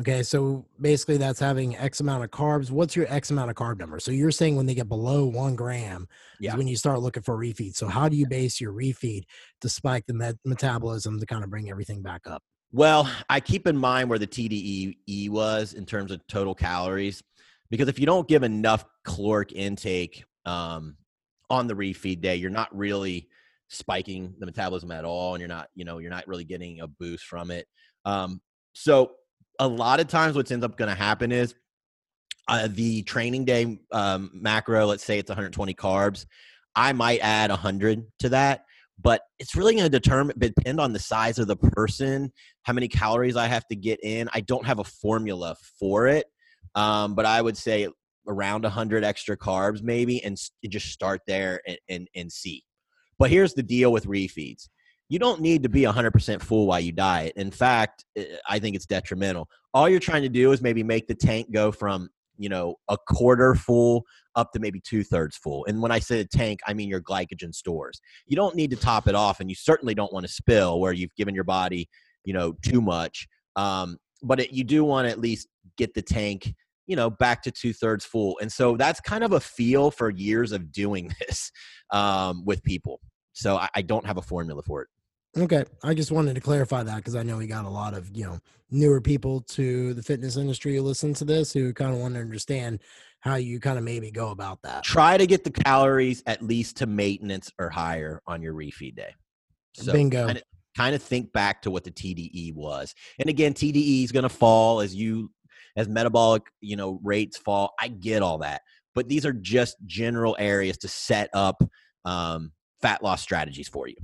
Okay, 0.00 0.22
so 0.22 0.64
basically 0.80 1.18
that's 1.18 1.38
having 1.38 1.76
X 1.76 2.00
amount 2.00 2.24
of 2.24 2.30
carbs. 2.30 2.70
What's 2.70 2.96
your 2.96 3.06
X 3.12 3.30
amount 3.30 3.50
of 3.50 3.56
carb 3.56 3.78
number? 3.78 4.00
So 4.00 4.10
you're 4.10 4.30
saying 4.30 4.56
when 4.56 4.64
they 4.64 4.74
get 4.74 4.88
below 4.88 5.26
one 5.26 5.54
gram 5.54 6.08
yeah. 6.40 6.52
is 6.52 6.56
when 6.56 6.66
you 6.66 6.76
start 6.76 7.00
looking 7.00 7.22
for 7.22 7.36
refeed. 7.36 7.76
So 7.76 7.88
how 7.88 8.08
do 8.08 8.16
you 8.16 8.26
base 8.26 8.58
your 8.58 8.72
refeed 8.72 9.24
to 9.60 9.68
spike 9.68 10.06
the 10.06 10.14
met- 10.14 10.38
metabolism 10.46 11.20
to 11.20 11.26
kind 11.26 11.44
of 11.44 11.50
bring 11.50 11.68
everything 11.68 12.00
back 12.00 12.22
up? 12.26 12.42
Well, 12.72 13.10
I 13.28 13.38
keep 13.40 13.66
in 13.66 13.76
mind 13.76 14.08
where 14.08 14.18
the 14.18 14.26
TDEE 14.26 15.28
was 15.28 15.74
in 15.74 15.84
terms 15.84 16.10
of 16.10 16.26
total 16.26 16.54
calories, 16.54 17.22
because 17.68 17.88
if 17.88 17.98
you 17.98 18.06
don't 18.06 18.26
give 18.26 18.44
enough 18.44 18.86
caloric 19.04 19.52
intake 19.52 20.24
um, 20.46 20.96
on 21.50 21.66
the 21.66 21.74
refeed 21.74 22.22
day, 22.22 22.36
you're 22.36 22.48
not 22.50 22.74
really 22.74 23.28
spiking 23.68 24.34
the 24.38 24.46
metabolism 24.46 24.90
at 24.90 25.04
all, 25.04 25.34
and 25.34 25.40
you're 25.42 25.48
not, 25.48 25.68
you 25.74 25.84
know, 25.84 25.98
you're 25.98 26.10
not 26.10 26.26
really 26.26 26.44
getting 26.44 26.80
a 26.80 26.86
boost 26.86 27.26
from 27.26 27.50
it. 27.50 27.66
Um, 28.06 28.40
so 28.72 29.12
a 29.58 29.68
lot 29.68 30.00
of 30.00 30.08
times 30.08 30.36
what's 30.36 30.50
ends 30.50 30.64
up 30.64 30.76
going 30.76 30.88
to 30.88 30.94
happen 30.94 31.32
is 31.32 31.54
uh, 32.48 32.68
the 32.70 33.02
training 33.02 33.44
day 33.44 33.78
um, 33.92 34.30
macro, 34.34 34.86
let's 34.86 35.04
say 35.04 35.18
it's 35.18 35.30
120 35.30 35.74
carbs, 35.74 36.26
I 36.74 36.92
might 36.92 37.20
add 37.20 37.50
100 37.50 38.04
to 38.20 38.28
that, 38.30 38.64
but 39.00 39.22
it's 39.38 39.54
really 39.54 39.74
going 39.74 39.84
to 39.84 39.90
determine 39.90 40.36
depend 40.38 40.80
on 40.80 40.92
the 40.92 40.98
size 40.98 41.38
of 41.38 41.46
the 41.46 41.56
person, 41.56 42.32
how 42.62 42.72
many 42.72 42.88
calories 42.88 43.36
I 43.36 43.46
have 43.46 43.66
to 43.68 43.76
get 43.76 44.00
in. 44.02 44.28
I 44.32 44.40
don't 44.40 44.66
have 44.66 44.78
a 44.78 44.84
formula 44.84 45.56
for 45.78 46.06
it, 46.06 46.26
um, 46.74 47.14
but 47.14 47.26
I 47.26 47.42
would 47.42 47.56
say 47.56 47.88
around 48.26 48.62
100 48.62 49.04
extra 49.04 49.36
carbs 49.36 49.82
maybe, 49.82 50.22
and 50.24 50.38
just 50.68 50.88
start 50.88 51.20
there 51.26 51.60
and, 51.66 51.78
and, 51.88 52.08
and 52.14 52.32
see. 52.32 52.64
But 53.18 53.30
here's 53.30 53.54
the 53.54 53.62
deal 53.62 53.92
with 53.92 54.06
refeeds 54.06 54.68
you 55.12 55.18
don't 55.18 55.42
need 55.42 55.62
to 55.62 55.68
be 55.68 55.82
100% 55.82 56.40
full 56.40 56.66
while 56.66 56.80
you 56.80 56.90
diet. 56.90 57.34
In 57.36 57.50
fact, 57.50 58.06
I 58.48 58.58
think 58.58 58.74
it's 58.74 58.86
detrimental. 58.86 59.46
All 59.74 59.86
you're 59.86 60.00
trying 60.00 60.22
to 60.22 60.30
do 60.30 60.52
is 60.52 60.62
maybe 60.62 60.82
make 60.82 61.06
the 61.06 61.14
tank 61.14 61.52
go 61.52 61.70
from, 61.70 62.08
you 62.38 62.48
know, 62.48 62.76
a 62.88 62.96
quarter 62.96 63.54
full 63.54 64.06
up 64.36 64.52
to 64.52 64.58
maybe 64.58 64.80
two 64.80 65.04
thirds 65.04 65.36
full. 65.36 65.66
And 65.66 65.82
when 65.82 65.92
I 65.92 65.98
say 65.98 66.20
a 66.20 66.24
tank, 66.24 66.60
I 66.66 66.72
mean 66.72 66.88
your 66.88 67.02
glycogen 67.02 67.54
stores. 67.54 68.00
You 68.26 68.36
don't 68.36 68.56
need 68.56 68.70
to 68.70 68.76
top 68.76 69.06
it 69.06 69.14
off, 69.14 69.40
and 69.40 69.50
you 69.50 69.54
certainly 69.54 69.94
don't 69.94 70.14
want 70.14 70.24
to 70.24 70.32
spill 70.32 70.80
where 70.80 70.94
you've 70.94 71.14
given 71.14 71.34
your 71.34 71.44
body, 71.44 71.90
you 72.24 72.32
know, 72.32 72.54
too 72.62 72.80
much. 72.80 73.28
Um, 73.54 73.98
but 74.22 74.40
it, 74.40 74.50
you 74.50 74.64
do 74.64 74.82
want 74.82 75.06
to 75.06 75.10
at 75.10 75.20
least 75.20 75.46
get 75.76 75.92
the 75.92 76.00
tank 76.00 76.54
you 76.86 76.96
know 76.96 77.10
back 77.10 77.42
to 77.42 77.50
two 77.50 77.74
thirds 77.74 78.04
full 78.04 78.38
and 78.40 78.50
so 78.50 78.76
that's 78.76 78.98
kind 78.98 79.22
of 79.22 79.32
a 79.32 79.40
feel 79.40 79.90
for 79.90 80.10
years 80.10 80.52
of 80.52 80.72
doing 80.72 81.14
this 81.20 81.52
um, 81.90 82.44
with 82.46 82.62
people 82.64 82.98
so 83.34 83.56
I, 83.56 83.68
I, 83.76 83.82
don't 83.82 84.04
have 84.04 84.18
a 84.18 84.22
formula 84.22 84.62
for 84.62 84.82
it 84.82 84.88
Okay, 85.36 85.64
I 85.82 85.94
just 85.94 86.12
wanted 86.12 86.34
to 86.34 86.42
clarify 86.42 86.82
that 86.82 86.96
because 86.96 87.16
I 87.16 87.22
know 87.22 87.38
we 87.38 87.46
got 87.46 87.64
a 87.64 87.70
lot 87.70 87.94
of 87.94 88.14
you 88.14 88.24
know 88.24 88.38
newer 88.70 89.00
people 89.00 89.40
to 89.40 89.94
the 89.94 90.02
fitness 90.02 90.36
industry 90.36 90.76
who 90.76 90.82
listen 90.82 91.14
to 91.14 91.24
this 91.24 91.52
who 91.52 91.72
kind 91.72 91.92
of 91.92 92.00
want 92.00 92.14
to 92.14 92.20
understand 92.20 92.80
how 93.20 93.36
you 93.36 93.60
kind 93.60 93.78
of 93.78 93.84
maybe 93.84 94.10
go 94.10 94.30
about 94.30 94.60
that. 94.62 94.84
Try 94.84 95.16
to 95.16 95.26
get 95.26 95.44
the 95.44 95.50
calories 95.50 96.22
at 96.26 96.42
least 96.42 96.76
to 96.78 96.86
maintenance 96.86 97.50
or 97.58 97.70
higher 97.70 98.20
on 98.26 98.42
your 98.42 98.52
refeed 98.52 98.96
day. 98.96 99.14
So 99.74 99.92
Bingo. 99.92 100.26
Kind 100.26 100.38
of, 100.38 100.44
kind 100.76 100.94
of 100.94 101.02
think 101.02 101.32
back 101.32 101.62
to 101.62 101.70
what 101.70 101.84
the 101.84 101.90
TDEE 101.90 102.54
was, 102.54 102.94
and 103.18 103.30
again, 103.30 103.54
TDEE 103.54 104.04
is 104.04 104.12
going 104.12 104.24
to 104.24 104.28
fall 104.28 104.80
as 104.80 104.94
you 104.94 105.30
as 105.76 105.88
metabolic 105.88 106.42
you 106.60 106.76
know 106.76 107.00
rates 107.02 107.38
fall. 107.38 107.72
I 107.80 107.88
get 107.88 108.22
all 108.22 108.38
that, 108.38 108.60
but 108.94 109.08
these 109.08 109.24
are 109.24 109.32
just 109.32 109.76
general 109.86 110.36
areas 110.38 110.76
to 110.78 110.88
set 110.88 111.30
up 111.32 111.62
um, 112.04 112.52
fat 112.82 113.02
loss 113.02 113.22
strategies 113.22 113.68
for 113.68 113.88
you. 113.88 113.96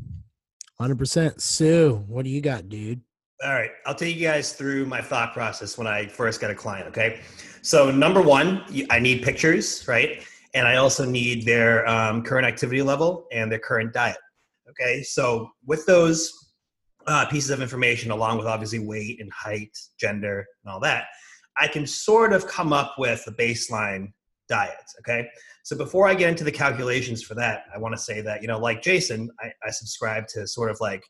100%. 0.81 1.41
Su, 1.41 2.05
what 2.07 2.25
do 2.25 2.31
you 2.31 2.41
got, 2.41 2.69
dude? 2.69 3.01
All 3.45 3.53
right, 3.53 3.71
I'll 3.87 3.95
take 3.95 4.17
you 4.17 4.27
guys 4.27 4.53
through 4.53 4.87
my 4.87 5.01
thought 5.01 5.33
process 5.33 5.79
when 5.79 5.87
I 5.87 6.07
first 6.07 6.41
get 6.41 6.51
a 6.51 6.55
client. 6.55 6.89
Okay, 6.89 7.21
so 7.63 7.91
number 7.91 8.21
one, 8.21 8.65
I 8.91 8.99
need 8.99 9.23
pictures, 9.23 9.87
right? 9.87 10.23
And 10.55 10.67
I 10.67 10.77
also 10.77 11.05
need 11.05 11.45
their 11.45 11.87
um, 11.89 12.23
current 12.23 12.47
activity 12.47 12.83
level 12.83 13.27
and 13.31 13.51
their 13.51 13.61
current 13.61 13.93
diet. 13.93 14.17
Okay, 14.71 15.03
so 15.03 15.51
with 15.67 15.87
those 15.87 16.33
uh, 17.07 17.27
pieces 17.27 17.51
of 17.51 17.63
information, 17.63 18.11
along 18.11 18.39
with 18.39 18.47
obviously 18.47 18.81
weight 18.81 19.21
and 19.21 19.33
height, 19.33 19.71
gender, 20.01 20.45
and 20.65 20.73
all 20.73 20.81
that, 20.81 21.07
I 21.57 21.69
can 21.69 21.87
sort 21.87 22.33
of 22.33 22.47
come 22.47 22.73
up 22.73 22.95
with 22.99 23.23
a 23.27 23.33
baseline 23.33 24.13
diet. 24.49 24.75
Okay. 25.01 25.29
So 25.63 25.77
before 25.77 26.09
I 26.09 26.15
get 26.15 26.31
into 26.31 26.45
the 26.45 26.53
calculations 26.53 27.23
for 27.23 27.35
that, 27.35 27.65
I 27.75 27.79
want 27.79 27.95
to 27.95 28.01
say 28.01 28.21
that, 28.23 28.43
you 28.43 28.49
know, 28.49 28.59
like 28.59 28.83
Jason, 28.83 29.31
I, 29.41 29.53
I 29.67 29.71
subscribe 29.71 30.27
to 30.29 30.47
sort 30.47 30.71
of 30.71 30.79
like, 30.81 31.03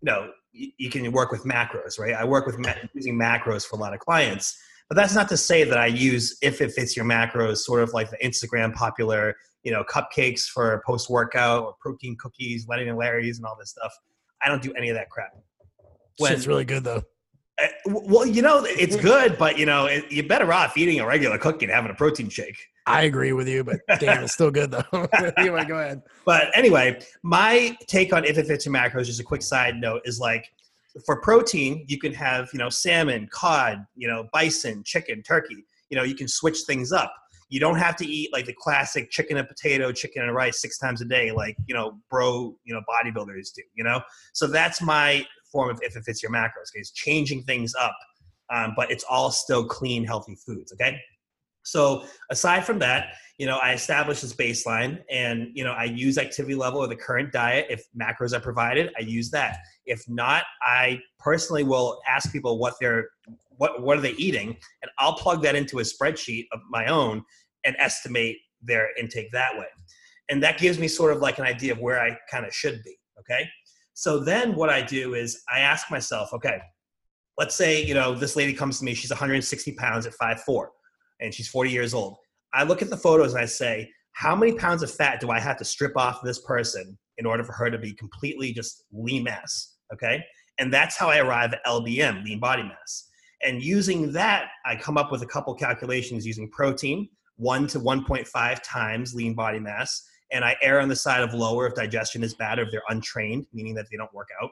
you 0.00 0.06
know, 0.10 0.30
you, 0.52 0.70
you 0.78 0.90
can 0.90 1.10
work 1.12 1.30
with 1.30 1.44
macros, 1.44 1.98
right? 1.98 2.14
I 2.14 2.24
work 2.24 2.46
with 2.46 2.58
ma- 2.58 2.74
using 2.94 3.18
macros 3.18 3.66
for 3.66 3.76
a 3.76 3.78
lot 3.78 3.94
of 3.94 4.00
clients, 4.00 4.58
but 4.88 4.96
that's 4.96 5.14
not 5.14 5.28
to 5.28 5.36
say 5.36 5.62
that 5.64 5.78
I 5.78 5.86
use 5.86 6.36
if 6.42 6.60
it 6.60 6.72
fits 6.72 6.96
your 6.96 7.04
macros, 7.04 7.58
sort 7.58 7.82
of 7.82 7.92
like 7.92 8.10
the 8.10 8.18
Instagram 8.18 8.74
popular, 8.74 9.36
you 9.62 9.70
know, 9.70 9.84
cupcakes 9.84 10.46
for 10.46 10.82
post 10.84 11.08
workout 11.08 11.64
or 11.64 11.74
protein 11.80 12.16
cookies, 12.18 12.66
Lenny 12.68 12.88
and 12.88 12.98
Larry's 12.98 13.38
and 13.38 13.46
all 13.46 13.56
this 13.58 13.70
stuff. 13.70 13.92
I 14.42 14.48
don't 14.48 14.62
do 14.62 14.72
any 14.72 14.88
of 14.88 14.96
that 14.96 15.10
crap. 15.10 15.30
When, 16.18 16.32
Shit's 16.32 16.48
really 16.48 16.64
good 16.64 16.82
though. 16.82 17.02
Uh, 17.62 17.66
well, 17.86 18.26
you 18.26 18.42
know, 18.42 18.64
it's 18.64 18.96
good, 18.96 19.38
but 19.38 19.58
you 19.58 19.66
know, 19.66 19.86
it, 19.86 20.10
you're 20.10 20.26
better 20.26 20.52
off 20.52 20.76
eating 20.76 20.98
a 21.00 21.06
regular 21.06 21.38
cookie 21.38 21.66
and 21.66 21.74
having 21.74 21.90
a 21.90 21.94
protein 21.94 22.28
shake. 22.28 22.58
I 22.90 23.02
agree 23.02 23.32
with 23.32 23.48
you, 23.48 23.64
but 23.64 23.80
damn, 23.98 24.24
it's 24.24 24.32
still 24.32 24.50
good 24.50 24.70
though. 24.70 25.08
anyway, 25.36 25.64
go 25.64 25.78
ahead. 25.78 26.02
But 26.24 26.50
anyway, 26.54 27.00
my 27.22 27.76
take 27.86 28.12
on 28.12 28.24
if 28.24 28.38
it 28.38 28.46
fits 28.46 28.66
your 28.66 28.74
macros, 28.74 29.06
just 29.06 29.20
a 29.20 29.24
quick 29.24 29.42
side 29.42 29.76
note, 29.76 30.02
is 30.04 30.18
like 30.20 30.50
for 31.04 31.20
protein, 31.20 31.84
you 31.88 31.98
can 31.98 32.12
have 32.12 32.48
you 32.52 32.58
know 32.58 32.68
salmon, 32.68 33.28
cod, 33.30 33.84
you 33.94 34.08
know 34.08 34.28
bison, 34.32 34.82
chicken, 34.84 35.22
turkey. 35.22 35.64
You 35.90 35.96
know, 35.96 36.04
you 36.04 36.14
can 36.14 36.28
switch 36.28 36.60
things 36.66 36.92
up. 36.92 37.12
You 37.48 37.58
don't 37.58 37.76
have 37.76 37.96
to 37.96 38.06
eat 38.06 38.32
like 38.32 38.46
the 38.46 38.54
classic 38.54 39.10
chicken 39.10 39.36
and 39.36 39.48
potato, 39.48 39.90
chicken 39.90 40.22
and 40.22 40.32
rice 40.32 40.60
six 40.60 40.78
times 40.78 41.00
a 41.00 41.04
day, 41.04 41.32
like 41.32 41.56
you 41.66 41.74
know, 41.74 41.98
bro, 42.10 42.54
you 42.64 42.74
know, 42.74 42.80
bodybuilders 42.88 43.52
do. 43.54 43.62
You 43.74 43.84
know, 43.84 44.00
so 44.32 44.46
that's 44.46 44.80
my 44.80 45.24
form 45.50 45.70
of 45.70 45.78
if 45.82 45.96
it 45.96 46.04
fits 46.04 46.22
your 46.22 46.32
macros. 46.32 46.70
Okay, 46.70 46.80
it's 46.80 46.92
changing 46.92 47.42
things 47.42 47.74
up, 47.74 47.96
um, 48.50 48.74
but 48.76 48.90
it's 48.90 49.04
all 49.08 49.30
still 49.30 49.64
clean, 49.64 50.04
healthy 50.04 50.36
foods. 50.36 50.72
Okay. 50.72 50.98
So 51.70 52.04
aside 52.30 52.64
from 52.64 52.80
that, 52.80 53.14
you 53.38 53.46
know, 53.46 53.58
I 53.62 53.72
establish 53.72 54.20
this 54.20 54.34
baseline 54.34 54.98
and, 55.08 55.48
you 55.54 55.62
know, 55.62 55.72
I 55.72 55.84
use 55.84 56.18
activity 56.18 56.56
level 56.56 56.80
or 56.80 56.88
the 56.88 56.96
current 56.96 57.32
diet. 57.32 57.66
If 57.70 57.84
macros 57.98 58.36
are 58.36 58.40
provided, 58.40 58.90
I 58.98 59.02
use 59.02 59.30
that. 59.30 59.58
If 59.86 60.02
not, 60.08 60.44
I 60.62 61.00
personally 61.20 61.62
will 61.62 62.00
ask 62.08 62.32
people 62.32 62.58
what 62.58 62.74
they're, 62.80 63.08
what, 63.50 63.82
what 63.82 63.96
are 63.96 64.00
they 64.00 64.12
eating? 64.12 64.48
And 64.82 64.90
I'll 64.98 65.14
plug 65.14 65.42
that 65.42 65.54
into 65.54 65.78
a 65.78 65.82
spreadsheet 65.82 66.46
of 66.52 66.60
my 66.68 66.86
own 66.86 67.22
and 67.64 67.76
estimate 67.78 68.36
their 68.60 68.88
intake 68.98 69.30
that 69.32 69.56
way. 69.56 69.66
And 70.28 70.42
that 70.42 70.58
gives 70.58 70.78
me 70.78 70.88
sort 70.88 71.12
of 71.12 71.20
like 71.20 71.38
an 71.38 71.44
idea 71.44 71.72
of 71.72 71.78
where 71.78 72.00
I 72.00 72.18
kind 72.30 72.44
of 72.44 72.52
should 72.52 72.82
be. 72.84 72.96
Okay. 73.20 73.48
So 73.94 74.18
then 74.18 74.56
what 74.56 74.70
I 74.70 74.82
do 74.82 75.14
is 75.14 75.42
I 75.52 75.60
ask 75.60 75.88
myself, 75.88 76.32
okay, 76.32 76.58
let's 77.38 77.54
say, 77.54 77.84
you 77.84 77.94
know, 77.94 78.14
this 78.14 78.34
lady 78.34 78.54
comes 78.54 78.80
to 78.80 78.84
me, 78.84 78.92
she's 78.92 79.10
160 79.10 79.72
pounds 79.74 80.04
at 80.04 80.14
5'4 80.20 80.66
and 81.20 81.32
she's 81.32 81.48
40 81.48 81.70
years 81.70 81.94
old. 81.94 82.16
I 82.52 82.64
look 82.64 82.82
at 82.82 82.90
the 82.90 82.96
photos 82.96 83.34
and 83.34 83.42
I 83.42 83.46
say, 83.46 83.90
how 84.12 84.34
many 84.34 84.52
pounds 84.52 84.82
of 84.82 84.90
fat 84.90 85.20
do 85.20 85.30
I 85.30 85.38
have 85.38 85.56
to 85.58 85.64
strip 85.64 85.96
off 85.96 86.20
this 86.22 86.40
person 86.40 86.98
in 87.18 87.26
order 87.26 87.44
for 87.44 87.52
her 87.52 87.70
to 87.70 87.78
be 87.78 87.92
completely 87.92 88.52
just 88.52 88.84
lean 88.92 89.24
mass? 89.24 89.76
Okay. 89.92 90.22
And 90.58 90.72
that's 90.72 90.96
how 90.96 91.08
I 91.08 91.18
arrive 91.18 91.52
at 91.52 91.64
LBM, 91.64 92.24
lean 92.24 92.40
body 92.40 92.62
mass. 92.62 93.08
And 93.42 93.62
using 93.62 94.12
that, 94.12 94.48
I 94.66 94.76
come 94.76 94.98
up 94.98 95.10
with 95.10 95.22
a 95.22 95.26
couple 95.26 95.54
calculations 95.54 96.26
using 96.26 96.50
protein, 96.50 97.08
one 97.36 97.66
to 97.68 97.80
1.5 97.80 98.58
times 98.62 99.14
lean 99.14 99.34
body 99.34 99.58
mass. 99.58 100.02
And 100.32 100.44
I 100.44 100.56
err 100.60 100.80
on 100.80 100.88
the 100.88 100.96
side 100.96 101.22
of 101.22 101.32
lower 101.32 101.66
if 101.66 101.74
digestion 101.74 102.22
is 102.22 102.34
bad 102.34 102.58
or 102.58 102.62
if 102.62 102.70
they're 102.70 102.82
untrained, 102.90 103.46
meaning 103.52 103.74
that 103.74 103.86
they 103.90 103.96
don't 103.96 104.12
work 104.12 104.28
out 104.42 104.50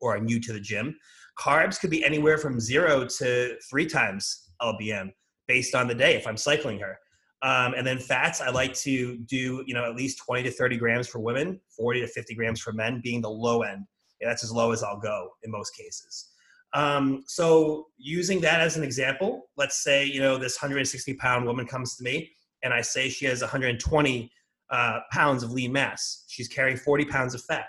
or 0.00 0.16
are 0.16 0.20
new 0.20 0.40
to 0.40 0.52
the 0.52 0.60
gym. 0.60 0.96
Carbs 1.38 1.78
could 1.78 1.90
be 1.90 2.04
anywhere 2.04 2.38
from 2.38 2.58
zero 2.58 3.06
to 3.18 3.56
three 3.70 3.86
times 3.86 4.50
LBM 4.62 5.10
based 5.48 5.74
on 5.74 5.88
the 5.88 5.94
day 5.94 6.14
if 6.14 6.26
I'm 6.26 6.36
cycling 6.36 6.78
her. 6.80 6.98
Um, 7.42 7.74
and 7.74 7.86
then 7.86 7.98
fats, 7.98 8.40
I 8.40 8.48
like 8.50 8.74
to 8.74 9.18
do, 9.18 9.62
you 9.66 9.74
know, 9.74 9.84
at 9.84 9.94
least 9.94 10.22
20 10.24 10.42
to 10.44 10.50
30 10.50 10.78
grams 10.78 11.06
for 11.06 11.18
women, 11.18 11.60
40 11.76 12.00
to 12.00 12.06
50 12.06 12.34
grams 12.34 12.60
for 12.60 12.72
men, 12.72 13.00
being 13.04 13.20
the 13.20 13.30
low 13.30 13.62
end. 13.62 13.84
Yeah, 14.20 14.28
that's 14.28 14.42
as 14.42 14.50
low 14.50 14.72
as 14.72 14.82
I'll 14.82 14.98
go 14.98 15.30
in 15.42 15.50
most 15.50 15.76
cases. 15.76 16.30
Um, 16.72 17.24
so 17.26 17.86
using 17.98 18.40
that 18.40 18.60
as 18.60 18.76
an 18.76 18.82
example, 18.82 19.48
let's 19.56 19.82
say, 19.82 20.04
you 20.04 20.20
know, 20.20 20.38
this 20.38 20.60
160 20.60 21.14
pound 21.14 21.46
woman 21.46 21.66
comes 21.66 21.96
to 21.96 22.04
me 22.04 22.30
and 22.62 22.72
I 22.72 22.80
say 22.80 23.08
she 23.08 23.26
has 23.26 23.40
120 23.40 24.30
uh, 24.70 24.98
pounds 25.12 25.42
of 25.42 25.52
lean 25.52 25.72
mass. 25.72 26.24
She's 26.28 26.48
carrying 26.48 26.76
40 26.76 27.04
pounds 27.04 27.34
of 27.34 27.42
fat. 27.44 27.66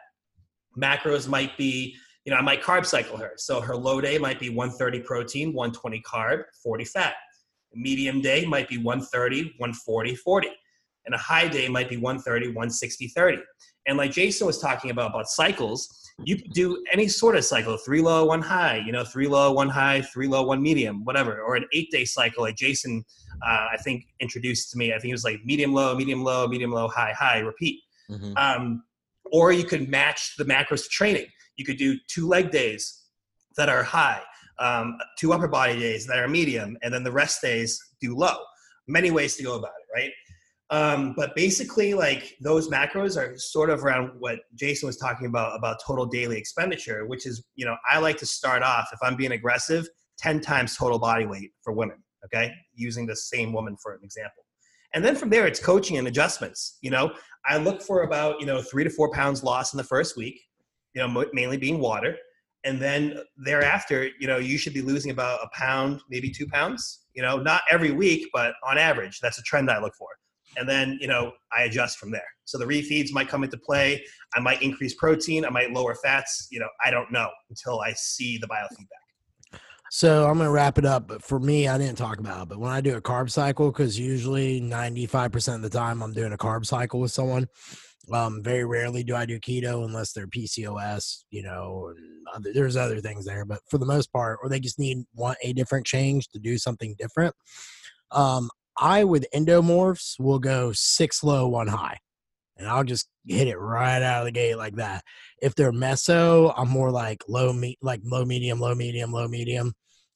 Macros 0.78 1.28
might 1.28 1.58
be, 1.58 1.96
you 2.26 2.32
know, 2.32 2.38
I 2.38 2.42
might 2.42 2.62
carb 2.62 2.86
cycle 2.86 3.18
her. 3.18 3.34
So 3.38 3.62
her 3.62 3.76
low 3.76 4.02
day 4.02 4.18
might 4.18 4.40
be 4.40 4.50
130 4.50 5.02
protein, 5.02 5.54
120 5.54 6.02
carb, 6.02 6.44
40 6.64 6.86
fat. 6.86 7.14
Medium 7.74 8.22
day 8.22 8.46
might 8.46 8.68
be 8.68 8.78
130, 8.78 9.56
140, 9.58 10.16
40. 10.16 10.50
And 11.06 11.16
a 11.16 11.18
high 11.18 11.48
day 11.48 11.70
might 11.70 11.90
be 11.90 11.98
130, 11.98 12.48
160, 12.48 13.08
30. 13.08 13.38
And 13.88 13.98
like 13.98 14.12
Jason 14.12 14.46
was 14.46 14.60
talking 14.60 14.92
about, 14.92 15.12
about 15.12 15.28
cycles, 15.28 16.08
you 16.24 16.36
could 16.36 16.52
do 16.52 16.84
any 16.92 17.08
sort 17.08 17.36
of 17.36 17.46
cycle 17.46 17.78
three 17.78 18.02
low 18.02 18.26
one 18.26 18.42
high 18.42 18.82
you 18.86 18.92
know 18.92 19.04
three 19.04 19.28
low 19.28 19.52
one 19.52 19.70
high 19.70 20.02
three 20.02 20.28
low 20.28 20.44
one 20.44 20.62
medium 20.62 21.06
whatever 21.06 21.42
or 21.42 21.56
an 21.56 21.66
eight 21.74 21.92
day 21.92 22.04
cycle 22.04 22.44
like 22.44 22.56
jason 22.56 23.04
uh, 23.46 23.68
i 23.72 23.78
think 23.84 24.06
introduced 24.20 24.72
to 24.72 24.78
me 24.78 24.94
i 24.94 25.00
think 25.00 25.12
it 25.12 25.14
was 25.14 25.24
like 25.24 25.40
medium 25.46 25.74
low 25.74 25.96
medium 25.96 26.24
low 26.24 26.48
medium 26.48 26.72
low 26.72 26.88
high 26.88 27.14
high 27.14 27.40
repeat 27.40 27.82
mm-hmm. 28.10 28.34
um, 28.36 28.84
or 29.32 29.52
you 29.52 29.64
could 29.64 29.90
match 29.90 30.36
the 30.38 30.46
macros 30.46 30.84
to 30.84 30.90
training 30.90 31.28
you 31.56 31.64
could 31.64 31.78
do 31.78 31.98
two 32.08 32.28
leg 32.28 32.50
days 32.50 33.04
that 33.56 33.70
are 33.70 33.84
high 33.84 34.22
um, 34.60 34.98
two 35.18 35.34
upper 35.34 35.48
body 35.48 35.78
days 35.80 36.06
that 36.08 36.20
are 36.20 36.28
medium 36.28 36.78
and 36.82 36.94
then 36.94 37.04
the 37.04 37.12
rest 37.12 37.42
days 37.42 37.80
do 38.02 38.16
low 38.16 38.38
many 38.88 39.12
ways 39.12 39.36
to 39.36 39.44
go 39.44 39.56
about 39.56 39.72
it 39.80 40.00
right 40.00 40.12
um, 40.70 41.14
but 41.16 41.34
basically, 41.36 41.94
like 41.94 42.36
those 42.42 42.68
macros 42.68 43.16
are 43.16 43.38
sort 43.38 43.70
of 43.70 43.86
around 43.86 44.12
what 44.20 44.40
Jason 44.56 44.88
was 44.88 44.98
talking 44.98 45.28
about 45.28 45.58
about 45.58 45.78
total 45.86 46.06
daily 46.06 46.38
expenditure, 46.38 47.06
which 47.06 47.26
is 47.26 47.46
you 47.56 47.66
know 47.66 47.78
I 47.90 48.00
like 48.00 48.18
to 48.18 48.26
start 48.26 48.64
off 48.64 48.90
if 48.92 49.00
I'm 49.02 49.16
being 49.16 49.32
aggressive, 49.32 49.88
ten 50.18 50.42
times 50.42 50.76
total 50.76 51.00
body 51.00 51.26
weight 51.26 51.52
for 51.62 51.72
women. 51.72 52.04
Okay, 52.26 52.52
using 52.76 53.06
the 53.06 53.16
same 53.16 53.54
woman 53.54 53.78
for 53.82 53.94
an 53.94 54.00
example, 54.04 54.44
and 54.94 55.06
then 55.06 55.16
from 55.16 55.30
there 55.30 55.48
it's 55.48 55.60
coaching 55.60 55.98
and 55.98 56.08
adjustments. 56.08 56.80
You 56.82 56.92
know, 56.92 57.14
I 57.46 57.58
look 57.58 57.82
for 57.82 58.02
about 58.04 58.42
you 58.42 58.46
know 58.46 58.62
three 58.62 58.84
to 58.84 58.90
four 58.90 59.10
pounds 59.12 59.44
lost 59.44 59.74
in 59.74 59.78
the 59.78 59.86
first 59.86 60.18
week. 60.18 60.42
You 60.94 61.08
know, 61.08 61.26
mainly 61.32 61.58
being 61.58 61.80
water, 61.80 62.18
and 62.68 62.82
then 62.82 63.20
thereafter, 63.38 64.10
you 64.20 64.28
know, 64.28 64.38
you 64.38 64.58
should 64.58 64.74
be 64.74 64.82
losing 64.82 65.12
about 65.12 65.40
a 65.44 65.50
pound, 65.54 66.02
maybe 66.10 66.30
two 66.30 66.48
pounds. 66.48 67.06
You 67.14 67.24
know, 67.24 67.38
not 67.38 67.62
every 67.70 67.92
week, 67.92 68.28
but 68.34 68.54
on 68.64 68.78
average, 68.78 69.20
that's 69.20 69.40
a 69.40 69.42
trend 69.42 69.72
I 69.72 69.80
look 69.80 69.96
for 69.96 70.10
and 70.58 70.68
then 70.68 70.98
you 71.00 71.08
know 71.08 71.32
I 71.56 71.64
adjust 71.64 71.98
from 71.98 72.12
there. 72.12 72.28
So 72.46 72.58
the 72.58 72.66
refeeds 72.66 73.12
might 73.12 73.30
come 73.30 73.44
into 73.44 73.58
play. 73.58 74.04
I 74.36 74.40
might 74.40 74.62
increase 74.62 74.96
protein. 74.96 75.46
I 75.46 75.50
might 75.50 75.72
lower 75.72 75.96
fats. 75.96 76.48
You 76.52 76.60
know, 76.60 76.70
I 76.84 76.92
don't 76.92 77.12
know 77.12 77.30
until 77.50 77.80
I 77.80 77.94
see 77.94 78.38
the 78.38 78.48
biofeedback. 78.48 79.60
So 79.92 80.28
I'm 80.28 80.38
gonna 80.38 80.52
wrap 80.52 80.78
it 80.78 80.86
up. 80.86 81.08
But 81.08 81.24
for 81.24 81.40
me, 81.40 81.68
I 81.68 81.78
didn't 81.78 81.98
talk 81.98 82.20
about 82.20 82.44
it. 82.44 82.50
But 82.50 82.60
when 82.60 82.72
I 82.72 82.82
do 82.82 82.96
a 82.96 83.02
carb 83.02 83.30
cycle, 83.30 83.72
because 83.72 83.98
usually 83.98 84.60
95% 84.60 85.56
of 85.56 85.62
the 85.62 85.70
time 85.70 86.02
I'm 86.02 86.14
doing 86.14 86.34
a 86.34 86.38
carb 86.38 86.66
cycle 86.66 87.00
with 87.00 87.12
someone. 87.12 87.48
Um, 88.12 88.42
very 88.42 88.64
rarely 88.64 89.04
do 89.04 89.16
I 89.16 89.26
do 89.26 89.40
keto 89.40 89.84
unless 89.84 90.14
they're 90.14 90.28
PCOS, 90.28 91.24
you 91.30 91.44
know, 91.44 91.92
and 91.96 92.26
other, 92.34 92.54
there's 92.54 92.78
other 92.78 93.02
things 93.02 93.26
there. 93.26 93.44
But 93.44 93.60
for 93.70 93.78
the 93.78 93.86
most 93.86 94.14
part, 94.14 94.40
or 94.42 94.50
they 94.50 94.60
just 94.60 94.80
need 94.80 95.00
want 95.14 95.38
a 95.44 95.54
different 95.54 95.86
change 95.86 96.30
to 96.30 96.40
do 96.40 96.58
something 96.58 96.96
different. 96.98 97.36
Um, 98.12 98.50
I 98.78 99.04
with 99.04 99.26
endomorphs 99.34 100.20
will 100.20 100.40
go 100.40 100.72
six 100.72 101.24
low, 101.24 101.48
one 101.48 101.68
high. 101.68 101.98
And 102.58 102.68
I'll 102.68 102.84
just 102.84 103.08
hit 103.28 103.48
it 103.48 103.58
right 103.58 104.02
out 104.02 104.22
of 104.22 104.26
the 104.26 104.32
gate 104.32 104.58
like 104.58 104.76
that. 104.78 105.04
If 105.42 105.54
they're 105.54 105.72
meso, 105.72 106.54
I'm 106.58 106.70
more 106.70 106.92
like 106.92 107.24
low 107.28 107.54
me 107.54 107.78
like 107.82 108.02
low 108.04 108.26
medium, 108.26 108.60
low 108.60 108.74
medium, 108.74 109.12
low 109.12 109.28
medium. 109.28 109.74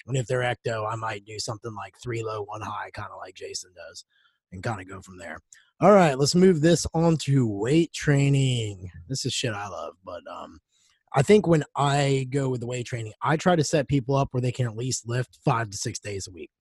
And 0.07 0.17
if 0.17 0.25
they're 0.25 0.39
ecto, 0.39 0.91
I 0.91 0.95
might 0.95 1.25
do 1.25 1.37
something 1.37 1.73
like 1.75 1.93
three 2.01 2.23
low, 2.23 2.43
one 2.43 2.61
high, 2.61 2.89
kind 2.93 3.09
of 3.11 3.19
like 3.19 3.35
Jason 3.35 3.71
does, 3.75 4.05
and 4.51 4.63
kind 4.63 4.81
of 4.81 4.89
go 4.89 5.01
from 5.01 5.19
there. 5.19 5.39
All 5.81 5.93
right, 5.93 6.15
let's 6.15 6.35
move 6.35 6.61
this 6.61 6.85
on 6.93 7.17
to 7.23 7.47
weight 7.47 7.91
training. 7.91 8.91
This 9.09 9.25
is 9.25 9.33
shit 9.33 9.51
I 9.51 9.67
love, 9.67 9.95
but 10.05 10.21
um, 10.31 10.59
I 11.15 11.23
think 11.23 11.47
when 11.47 11.63
I 11.75 12.27
go 12.29 12.49
with 12.49 12.59
the 12.61 12.67
weight 12.67 12.85
training, 12.85 13.13
I 13.23 13.35
try 13.35 13.55
to 13.55 13.63
set 13.63 13.87
people 13.87 14.15
up 14.15 14.27
where 14.29 14.41
they 14.41 14.51
can 14.51 14.67
at 14.67 14.77
least 14.77 15.09
lift 15.09 15.39
five 15.43 15.71
to 15.71 15.77
six 15.77 15.97
days 15.97 16.27
a 16.27 16.31
week. 16.31 16.51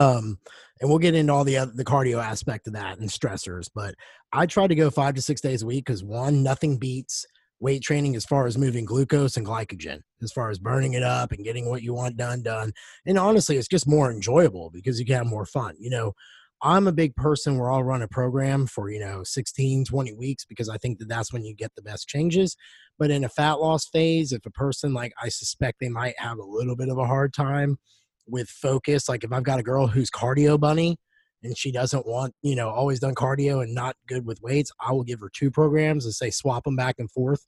Um, 0.00 0.38
and 0.80 0.88
we'll 0.88 0.98
get 0.98 1.14
into 1.14 1.30
all 1.30 1.44
the 1.44 1.58
other, 1.58 1.72
the 1.74 1.84
cardio 1.84 2.24
aspect 2.24 2.66
of 2.66 2.72
that 2.72 2.98
and 2.98 3.10
stressors. 3.10 3.68
But 3.74 3.96
I 4.32 4.46
try 4.46 4.66
to 4.66 4.74
go 4.74 4.88
five 4.88 5.14
to 5.16 5.22
six 5.22 5.42
days 5.42 5.62
a 5.62 5.66
week 5.66 5.84
because 5.84 6.02
one, 6.02 6.42
nothing 6.42 6.78
beats 6.78 7.26
weight 7.60 7.82
training 7.82 8.16
as 8.16 8.24
far 8.24 8.46
as 8.46 8.56
moving 8.56 8.86
glucose 8.86 9.36
and 9.36 9.46
glycogen, 9.46 10.00
as 10.22 10.32
far 10.32 10.48
as 10.48 10.58
burning 10.58 10.94
it 10.94 11.02
up 11.02 11.32
and 11.32 11.44
getting 11.44 11.68
what 11.68 11.82
you 11.82 11.92
want 11.92 12.16
done 12.16 12.42
done. 12.42 12.72
And 13.04 13.18
honestly, 13.18 13.58
it's 13.58 13.68
just 13.68 13.86
more 13.86 14.10
enjoyable 14.10 14.70
because 14.70 14.98
you 14.98 15.04
can 15.04 15.16
have 15.16 15.26
more 15.26 15.44
fun. 15.44 15.74
You 15.78 15.90
know, 15.90 16.14
I'm 16.62 16.86
a 16.86 16.92
big 16.92 17.16
person 17.16 17.58
where 17.58 17.70
I'll 17.70 17.82
run 17.82 18.02
a 18.02 18.08
program 18.08 18.66
for, 18.66 18.90
you 18.90 19.00
know, 19.00 19.22
16, 19.24 19.84
20 19.84 20.12
weeks 20.14 20.44
because 20.44 20.68
I 20.68 20.76
think 20.76 20.98
that 20.98 21.08
that's 21.08 21.32
when 21.32 21.44
you 21.44 21.54
get 21.54 21.72
the 21.74 21.82
best 21.82 22.08
changes. 22.08 22.56
But 22.98 23.10
in 23.10 23.24
a 23.24 23.28
fat 23.28 23.54
loss 23.54 23.86
phase, 23.86 24.32
if 24.32 24.46
a 24.46 24.50
person 24.50 24.94
like 24.94 25.12
I 25.20 25.28
suspect 25.28 25.78
they 25.80 25.88
might 25.88 26.14
have 26.18 26.38
a 26.38 26.44
little 26.44 26.76
bit 26.76 26.88
of 26.88 26.98
a 26.98 27.06
hard 27.06 27.34
time 27.34 27.78
with 28.26 28.48
focus. 28.48 29.08
Like 29.08 29.24
if 29.24 29.32
I've 29.32 29.42
got 29.42 29.60
a 29.60 29.64
girl 29.64 29.86
who's 29.86 30.10
cardio 30.10 30.58
bunny 30.58 30.98
and 31.42 31.56
she 31.56 31.72
doesn't 31.72 32.06
want, 32.06 32.34
you 32.42 32.54
know, 32.54 32.70
always 32.70 33.00
done 33.00 33.14
cardio 33.14 33.62
and 33.62 33.74
not 33.74 33.96
good 34.06 34.24
with 34.24 34.40
weights, 34.42 34.70
I 34.80 34.92
will 34.92 35.02
give 35.02 35.20
her 35.20 35.30
two 35.32 35.50
programs 35.50 36.04
and 36.04 36.14
say 36.14 36.30
swap 36.30 36.64
them 36.64 36.76
back 36.76 36.96
and 36.98 37.10
forth 37.10 37.46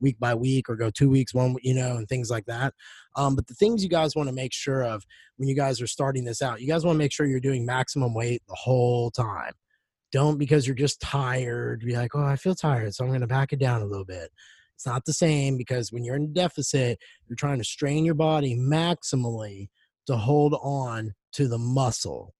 week 0.00 0.18
by 0.18 0.34
week 0.34 0.68
or 0.68 0.76
go 0.76 0.90
two 0.90 1.08
weeks 1.08 1.34
one 1.34 1.56
you 1.62 1.74
know 1.74 1.96
and 1.96 2.08
things 2.08 2.30
like 2.30 2.46
that. 2.46 2.74
Um, 3.16 3.34
but 3.34 3.46
the 3.46 3.54
things 3.54 3.82
you 3.82 3.88
guys 3.88 4.14
want 4.14 4.28
to 4.28 4.34
make 4.34 4.52
sure 4.52 4.82
of 4.82 5.04
when 5.36 5.48
you 5.48 5.56
guys 5.56 5.80
are 5.80 5.86
starting 5.86 6.24
this 6.24 6.42
out 6.42 6.60
you 6.60 6.68
guys 6.68 6.84
want 6.84 6.96
to 6.96 6.98
make 6.98 7.12
sure 7.12 7.26
you're 7.26 7.40
doing 7.40 7.64
maximum 7.66 8.14
weight 8.14 8.42
the 8.48 8.54
whole 8.54 9.10
time. 9.10 9.52
Don't 10.12 10.38
because 10.38 10.66
you're 10.66 10.76
just 10.76 11.00
tired 11.00 11.80
be 11.80 11.96
like 11.96 12.14
oh 12.14 12.24
i 12.24 12.36
feel 12.36 12.54
tired 12.54 12.94
so 12.94 13.04
i'm 13.04 13.10
going 13.10 13.20
to 13.20 13.26
back 13.26 13.52
it 13.52 13.58
down 13.58 13.82
a 13.82 13.86
little 13.86 14.04
bit. 14.04 14.30
It's 14.74 14.86
not 14.86 15.06
the 15.06 15.12
same 15.12 15.56
because 15.56 15.90
when 15.90 16.04
you're 16.04 16.16
in 16.16 16.32
deficit 16.32 16.98
you're 17.26 17.36
trying 17.36 17.58
to 17.58 17.64
strain 17.64 18.04
your 18.04 18.14
body 18.14 18.56
maximally 18.56 19.68
to 20.06 20.16
hold 20.16 20.54
on 20.62 21.12
to 21.32 21.48
the 21.48 21.58
muscle. 21.58 22.34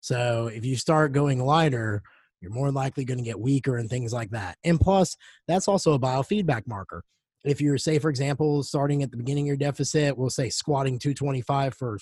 So 0.00 0.48
if 0.48 0.64
you 0.64 0.76
start 0.76 1.12
going 1.12 1.44
lighter, 1.44 2.02
you're 2.42 2.50
more 2.50 2.72
likely 2.72 3.04
going 3.04 3.18
to 3.18 3.24
get 3.24 3.40
weaker 3.40 3.76
and 3.76 3.88
things 3.88 4.12
like 4.12 4.30
that. 4.30 4.58
And 4.64 4.80
plus, 4.80 5.16
that's 5.46 5.68
also 5.68 5.92
a 5.92 5.98
biofeedback 5.98 6.66
marker. 6.66 7.04
If 7.44 7.60
you're, 7.60 7.78
say, 7.78 7.98
for 7.98 8.10
example, 8.10 8.62
starting 8.62 9.02
at 9.02 9.10
the 9.10 9.16
beginning 9.16 9.44
of 9.44 9.48
your 9.48 9.56
deficit, 9.56 10.18
we'll 10.18 10.30
say 10.30 10.48
squatting 10.48 10.98
225 10.98 11.74
for 11.74 11.98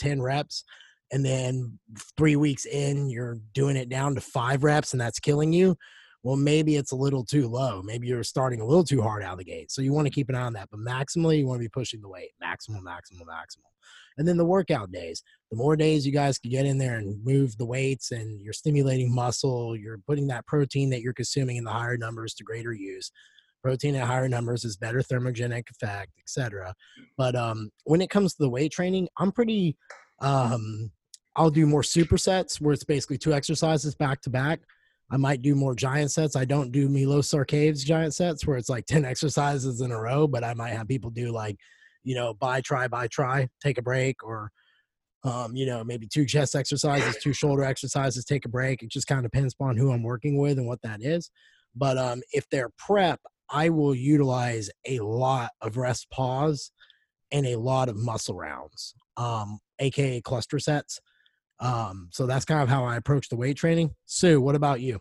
10 0.00 0.20
reps, 0.20 0.64
and 1.12 1.24
then 1.24 1.78
three 2.16 2.36
weeks 2.36 2.64
in, 2.64 3.10
you're 3.10 3.38
doing 3.52 3.76
it 3.76 3.88
down 3.88 4.14
to 4.14 4.20
five 4.20 4.64
reps, 4.64 4.92
and 4.92 5.00
that's 5.00 5.20
killing 5.20 5.52
you. 5.52 5.76
Well, 6.22 6.36
maybe 6.36 6.76
it's 6.76 6.92
a 6.92 6.96
little 6.96 7.24
too 7.24 7.48
low. 7.48 7.82
Maybe 7.82 8.06
you're 8.06 8.22
starting 8.22 8.60
a 8.60 8.66
little 8.66 8.84
too 8.84 9.02
hard 9.02 9.22
out 9.22 9.32
of 9.32 9.38
the 9.38 9.44
gate. 9.44 9.72
So 9.72 9.82
you 9.82 9.92
want 9.92 10.06
to 10.06 10.12
keep 10.12 10.28
an 10.28 10.36
eye 10.36 10.42
on 10.42 10.52
that. 10.52 10.68
But 10.70 10.80
maximally, 10.80 11.38
you 11.38 11.46
want 11.46 11.58
to 11.58 11.64
be 11.64 11.68
pushing 11.68 12.00
the 12.00 12.08
weight. 12.08 12.30
Maximum, 12.40 12.84
maximum, 12.84 13.26
maximum 13.26 13.64
and 14.18 14.26
then 14.26 14.36
the 14.36 14.44
workout 14.44 14.92
days. 14.92 15.22
The 15.50 15.56
more 15.56 15.76
days 15.76 16.06
you 16.06 16.12
guys 16.12 16.38
can 16.38 16.50
get 16.50 16.66
in 16.66 16.78
there 16.78 16.96
and 16.96 17.22
move 17.24 17.56
the 17.56 17.66
weights 17.66 18.10
and 18.10 18.40
you're 18.40 18.52
stimulating 18.52 19.14
muscle, 19.14 19.76
you're 19.76 19.98
putting 20.06 20.26
that 20.28 20.46
protein 20.46 20.90
that 20.90 21.02
you're 21.02 21.12
consuming 21.12 21.56
in 21.56 21.64
the 21.64 21.70
higher 21.70 21.96
numbers 21.96 22.34
to 22.34 22.44
greater 22.44 22.72
use. 22.72 23.10
Protein 23.62 23.94
at 23.94 24.06
higher 24.06 24.28
numbers 24.28 24.64
is 24.64 24.76
better 24.76 25.00
thermogenic 25.00 25.70
effect, 25.70 26.12
etc. 26.18 26.74
But 27.16 27.36
um, 27.36 27.70
when 27.84 28.00
it 28.00 28.10
comes 28.10 28.34
to 28.34 28.42
the 28.42 28.50
weight 28.50 28.72
training, 28.72 29.08
I'm 29.18 29.30
pretty. 29.30 29.76
Um, 30.20 30.90
I'll 31.34 31.50
do 31.50 31.64
more 31.64 31.82
supersets 31.82 32.60
where 32.60 32.74
it's 32.74 32.84
basically 32.84 33.18
two 33.18 33.32
exercises 33.32 33.94
back 33.94 34.20
to 34.22 34.30
back. 34.30 34.60
I 35.12 35.18
might 35.18 35.42
do 35.42 35.54
more 35.54 35.74
giant 35.74 36.10
sets. 36.10 36.34
I 36.34 36.44
don't 36.44 36.72
do 36.72 36.88
Milos 36.88 37.30
Sarcev's 37.30 37.84
giant 37.84 38.14
sets 38.14 38.46
where 38.46 38.56
it's 38.56 38.70
like 38.70 38.86
10 38.86 39.04
exercises 39.04 39.80
in 39.80 39.92
a 39.92 40.00
row, 40.00 40.26
but 40.26 40.42
I 40.42 40.54
might 40.54 40.70
have 40.70 40.88
people 40.88 41.10
do 41.10 41.30
like 41.30 41.58
you 42.04 42.14
know, 42.14 42.34
buy, 42.34 42.60
try, 42.60 42.88
buy, 42.88 43.06
try, 43.08 43.48
take 43.62 43.78
a 43.78 43.82
break, 43.82 44.22
or 44.24 44.50
Um, 45.24 45.54
you 45.54 45.66
know, 45.66 45.84
maybe 45.84 46.08
two 46.08 46.26
chest 46.26 46.56
exercises, 46.56 47.16
two 47.22 47.32
shoulder 47.32 47.62
exercises, 47.62 48.24
take 48.24 48.44
a 48.44 48.48
break. 48.48 48.82
It 48.82 48.90
just 48.90 49.06
kind 49.06 49.24
of 49.24 49.30
depends 49.30 49.54
upon 49.54 49.76
who 49.76 49.92
I'm 49.92 50.02
working 50.02 50.36
with 50.36 50.58
and 50.58 50.66
what 50.66 50.82
that 50.82 51.00
is. 51.00 51.30
But 51.76 51.96
um, 51.96 52.22
if 52.32 52.48
they're 52.50 52.72
prep, 52.76 53.20
I 53.48 53.68
will 53.68 53.94
utilize 53.94 54.68
a 54.84 54.98
lot 54.98 55.50
of 55.60 55.76
rest 55.76 56.10
pause 56.10 56.72
and 57.30 57.46
a 57.46 57.54
lot 57.54 57.88
of 57.88 57.96
muscle 57.96 58.34
rounds, 58.34 58.94
um, 59.16 59.60
aka 59.78 60.20
cluster 60.20 60.58
sets. 60.58 60.98
Um, 61.62 62.08
so 62.10 62.26
that's 62.26 62.44
kind 62.44 62.60
of 62.60 62.68
how 62.68 62.84
I 62.84 62.96
approach 62.96 63.28
the 63.28 63.36
weight 63.36 63.56
training. 63.56 63.94
Su, 64.04 64.40
what 64.40 64.56
about 64.56 64.80
you? 64.80 65.00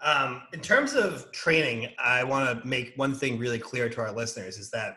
Um, 0.00 0.42
in 0.52 0.60
terms 0.60 0.94
of 0.94 1.30
training, 1.32 1.88
I 2.02 2.24
want 2.24 2.62
to 2.62 2.66
make 2.66 2.94
one 2.96 3.14
thing 3.14 3.38
really 3.38 3.58
clear 3.58 3.88
to 3.88 4.00
our 4.00 4.12
listeners 4.12 4.56
is 4.56 4.70
that 4.70 4.96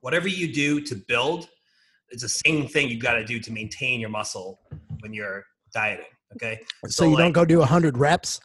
whatever 0.00 0.26
you 0.26 0.52
do 0.52 0.80
to 0.80 0.94
build, 0.94 1.48
it's 2.08 2.22
the 2.22 2.28
same 2.28 2.66
thing 2.66 2.88
you've 2.88 3.02
got 3.02 3.14
to 3.14 3.24
do 3.24 3.38
to 3.40 3.52
maintain 3.52 4.00
your 4.00 4.10
muscle 4.10 4.60
when 5.00 5.12
you're 5.12 5.44
dieting. 5.72 6.06
Okay. 6.34 6.60
So, 6.84 6.90
so 6.90 7.04
you 7.04 7.10
like, 7.10 7.18
don't 7.24 7.32
go 7.32 7.44
do 7.44 7.56
a 7.56 7.60
100 7.60 7.98
reps? 7.98 8.40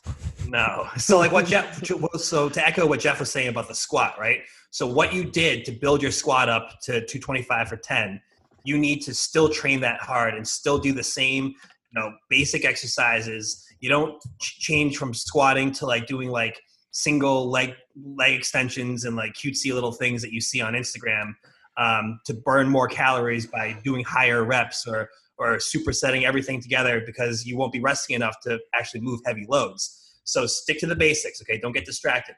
No. 0.48 0.88
So, 0.98 1.20
like 1.20 1.32
what 1.32 1.46
Jeff, 1.46 1.84
so 2.18 2.50
to 2.50 2.68
echo 2.68 2.86
what 2.86 3.00
Jeff 3.00 3.20
was 3.20 3.32
saying 3.32 3.48
about 3.48 3.68
the 3.68 3.76
squat, 3.76 4.16
right? 4.20 4.40
So, 4.72 4.88
what 4.88 5.14
you 5.14 5.24
did 5.24 5.66
to 5.66 5.72
build 5.72 6.02
your 6.02 6.12
squat 6.12 6.50
up 6.50 6.82
to 6.84 7.06
225 7.06 7.68
for 7.68 7.78
10, 7.78 8.22
you 8.66 8.78
need 8.78 9.02
to 9.04 9.14
still 9.14 9.50
train 9.50 9.80
that 9.82 10.02
hard 10.02 10.34
and 10.34 10.48
still 10.48 10.78
do 10.78 10.92
the 10.92 11.04
same, 11.04 11.46
you 11.46 12.02
know, 12.02 12.12
basic 12.30 12.66
exercises. 12.66 13.66
You 13.80 13.90
don't 13.90 14.22
change 14.40 14.98
from 14.98 15.14
squatting 15.14 15.72
to 15.74 15.86
like 15.86 16.08
doing 16.08 16.30
like 16.30 16.60
single 16.92 17.50
leg 17.50 17.74
leg 17.96 18.34
extensions 18.34 19.06
and 19.06 19.16
like 19.16 19.34
cutesy 19.34 19.74
little 19.74 19.92
things 19.92 20.22
that 20.22 20.32
you 20.32 20.42
see 20.42 20.62
on 20.62 20.74
Instagram 20.74 21.34
um, 21.78 22.20
to 22.26 22.34
burn 22.34 22.70
more 22.70 22.88
calories 22.88 23.46
by 23.46 23.78
doing 23.84 24.04
higher 24.04 24.44
reps 24.44 24.88
or 24.88 25.10
or 25.38 25.58
supersetting 25.58 26.24
everything 26.24 26.62
together 26.62 27.04
because 27.06 27.46
you 27.46 27.58
won't 27.58 27.74
be 27.74 27.82
resting 27.82 28.16
enough 28.16 28.40
to 28.42 28.58
actually 28.74 29.02
move 29.02 29.20
heavy 29.26 29.46
loads. 29.50 30.20
So 30.24 30.46
stick 30.48 30.80
to 30.80 30.88
the 30.88 30.96
basics, 30.96 31.42
okay? 31.42 31.60
Don't 31.60 31.74
get 31.74 31.86
distracted. 31.86 32.36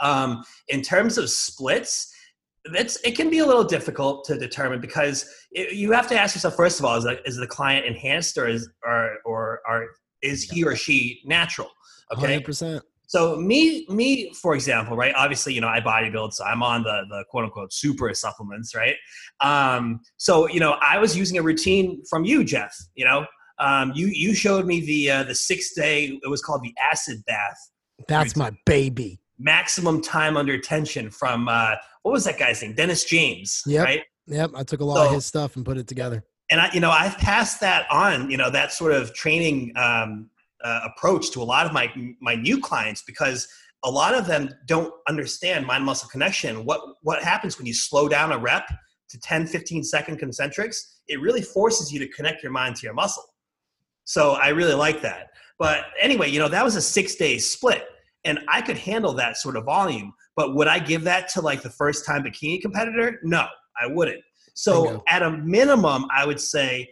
Um, 0.00 0.44
in 0.68 0.82
terms 0.82 1.16
of 1.16 1.30
splits, 1.30 2.12
that's 2.72 2.96
it 3.02 3.16
can 3.16 3.30
be 3.30 3.38
a 3.38 3.46
little 3.46 3.64
difficult 3.64 4.24
to 4.26 4.38
determine 4.38 4.80
because 4.80 5.28
it, 5.52 5.72
you 5.74 5.92
have 5.92 6.08
to 6.08 6.18
ask 6.18 6.34
yourself 6.34 6.56
first 6.56 6.78
of 6.78 6.84
all: 6.84 6.96
is 6.96 7.04
the, 7.04 7.20
is 7.26 7.36
the 7.36 7.46
client 7.46 7.86
enhanced 7.86 8.36
or 8.38 8.48
is 8.48 8.68
or 8.84 9.18
or 9.24 9.60
are 9.66 9.86
is 10.22 10.44
he 10.44 10.64
or 10.64 10.74
she 10.74 11.20
natural? 11.24 11.70
Okay, 12.12 12.40
100%. 12.40 12.80
So 13.08 13.36
me, 13.36 13.86
me, 13.88 14.32
for 14.34 14.54
example, 14.54 14.94
right? 14.94 15.14
Obviously, 15.16 15.54
you 15.54 15.62
know, 15.62 15.68
I 15.68 15.80
bodybuild, 15.80 16.34
so 16.34 16.44
I'm 16.44 16.62
on 16.62 16.82
the 16.82 17.04
the 17.08 17.24
quote 17.30 17.44
unquote 17.44 17.72
super 17.72 18.12
supplements, 18.12 18.74
right? 18.74 18.96
Um, 19.40 20.00
so 20.18 20.46
you 20.46 20.60
know, 20.60 20.76
I 20.82 20.98
was 20.98 21.16
using 21.16 21.38
a 21.38 21.42
routine 21.42 22.02
from 22.08 22.26
you, 22.26 22.44
Jeff. 22.44 22.76
You 22.94 23.06
know, 23.06 23.26
um, 23.58 23.92
you 23.94 24.08
you 24.08 24.34
showed 24.34 24.66
me 24.66 24.80
the 24.80 25.10
uh, 25.10 25.22
the 25.24 25.34
six 25.34 25.72
day. 25.74 26.20
It 26.22 26.28
was 26.28 26.42
called 26.42 26.62
the 26.62 26.74
acid 26.92 27.24
bath. 27.26 27.56
That's 28.08 28.36
routine. 28.36 28.42
my 28.42 28.58
baby. 28.66 29.20
Maximum 29.38 30.00
time 30.00 30.36
under 30.36 30.58
tension 30.58 31.10
from 31.10 31.48
uh, 31.48 31.74
what 32.02 32.12
was 32.12 32.24
that 32.24 32.38
guy's 32.38 32.62
name? 32.62 32.74
Dennis 32.74 33.04
James. 33.04 33.62
Yep. 33.66 33.84
Right. 33.84 34.02
Yep. 34.26 34.50
I 34.54 34.62
took 34.62 34.80
a 34.80 34.84
lot 34.84 34.96
so, 34.96 35.06
of 35.06 35.14
his 35.14 35.26
stuff 35.26 35.56
and 35.56 35.64
put 35.64 35.78
it 35.78 35.86
together. 35.86 36.24
And 36.50 36.60
I, 36.60 36.70
you 36.72 36.80
know, 36.80 36.90
I've 36.90 37.16
passed 37.18 37.60
that 37.60 37.86
on. 37.90 38.30
You 38.30 38.36
know, 38.36 38.50
that 38.50 38.72
sort 38.72 38.92
of 38.92 39.14
training 39.14 39.72
um, 39.76 40.30
uh, 40.64 40.80
approach 40.84 41.30
to 41.32 41.42
a 41.42 41.44
lot 41.44 41.66
of 41.66 41.72
my 41.72 41.92
my 42.20 42.34
new 42.34 42.60
clients 42.60 43.02
because 43.02 43.48
a 43.84 43.90
lot 43.90 44.14
of 44.14 44.26
them 44.26 44.50
don't 44.66 44.92
understand 45.08 45.66
mind 45.66 45.84
muscle 45.84 46.08
connection 46.08 46.64
what 46.64 46.80
what 47.02 47.22
happens 47.22 47.58
when 47.58 47.66
you 47.66 47.74
slow 47.74 48.08
down 48.08 48.32
a 48.32 48.38
rep 48.38 48.66
to 49.08 49.18
10 49.20 49.46
15 49.46 49.84
second 49.84 50.18
concentrics 50.18 50.76
it 51.06 51.20
really 51.20 51.42
forces 51.42 51.92
you 51.92 51.98
to 51.98 52.08
connect 52.08 52.42
your 52.42 52.52
mind 52.52 52.74
to 52.76 52.82
your 52.84 52.94
muscle 52.94 53.24
so 54.04 54.32
i 54.32 54.48
really 54.48 54.74
like 54.74 55.00
that 55.00 55.28
but 55.58 55.84
anyway 56.00 56.28
you 56.28 56.38
know 56.38 56.48
that 56.48 56.64
was 56.64 56.76
a 56.76 56.82
six 56.82 57.14
day 57.14 57.38
split 57.38 57.86
and 58.24 58.40
i 58.48 58.60
could 58.60 58.76
handle 58.76 59.12
that 59.12 59.36
sort 59.36 59.56
of 59.56 59.64
volume 59.64 60.12
but 60.36 60.54
would 60.54 60.68
i 60.68 60.78
give 60.78 61.02
that 61.04 61.28
to 61.28 61.40
like 61.40 61.62
the 61.62 61.70
first 61.70 62.04
time 62.04 62.22
bikini 62.22 62.60
competitor 62.60 63.18
no 63.22 63.46
i 63.80 63.86
wouldn't 63.86 64.20
so 64.54 65.02
at 65.08 65.22
a 65.22 65.30
minimum 65.30 66.04
i 66.14 66.26
would 66.26 66.40
say 66.40 66.88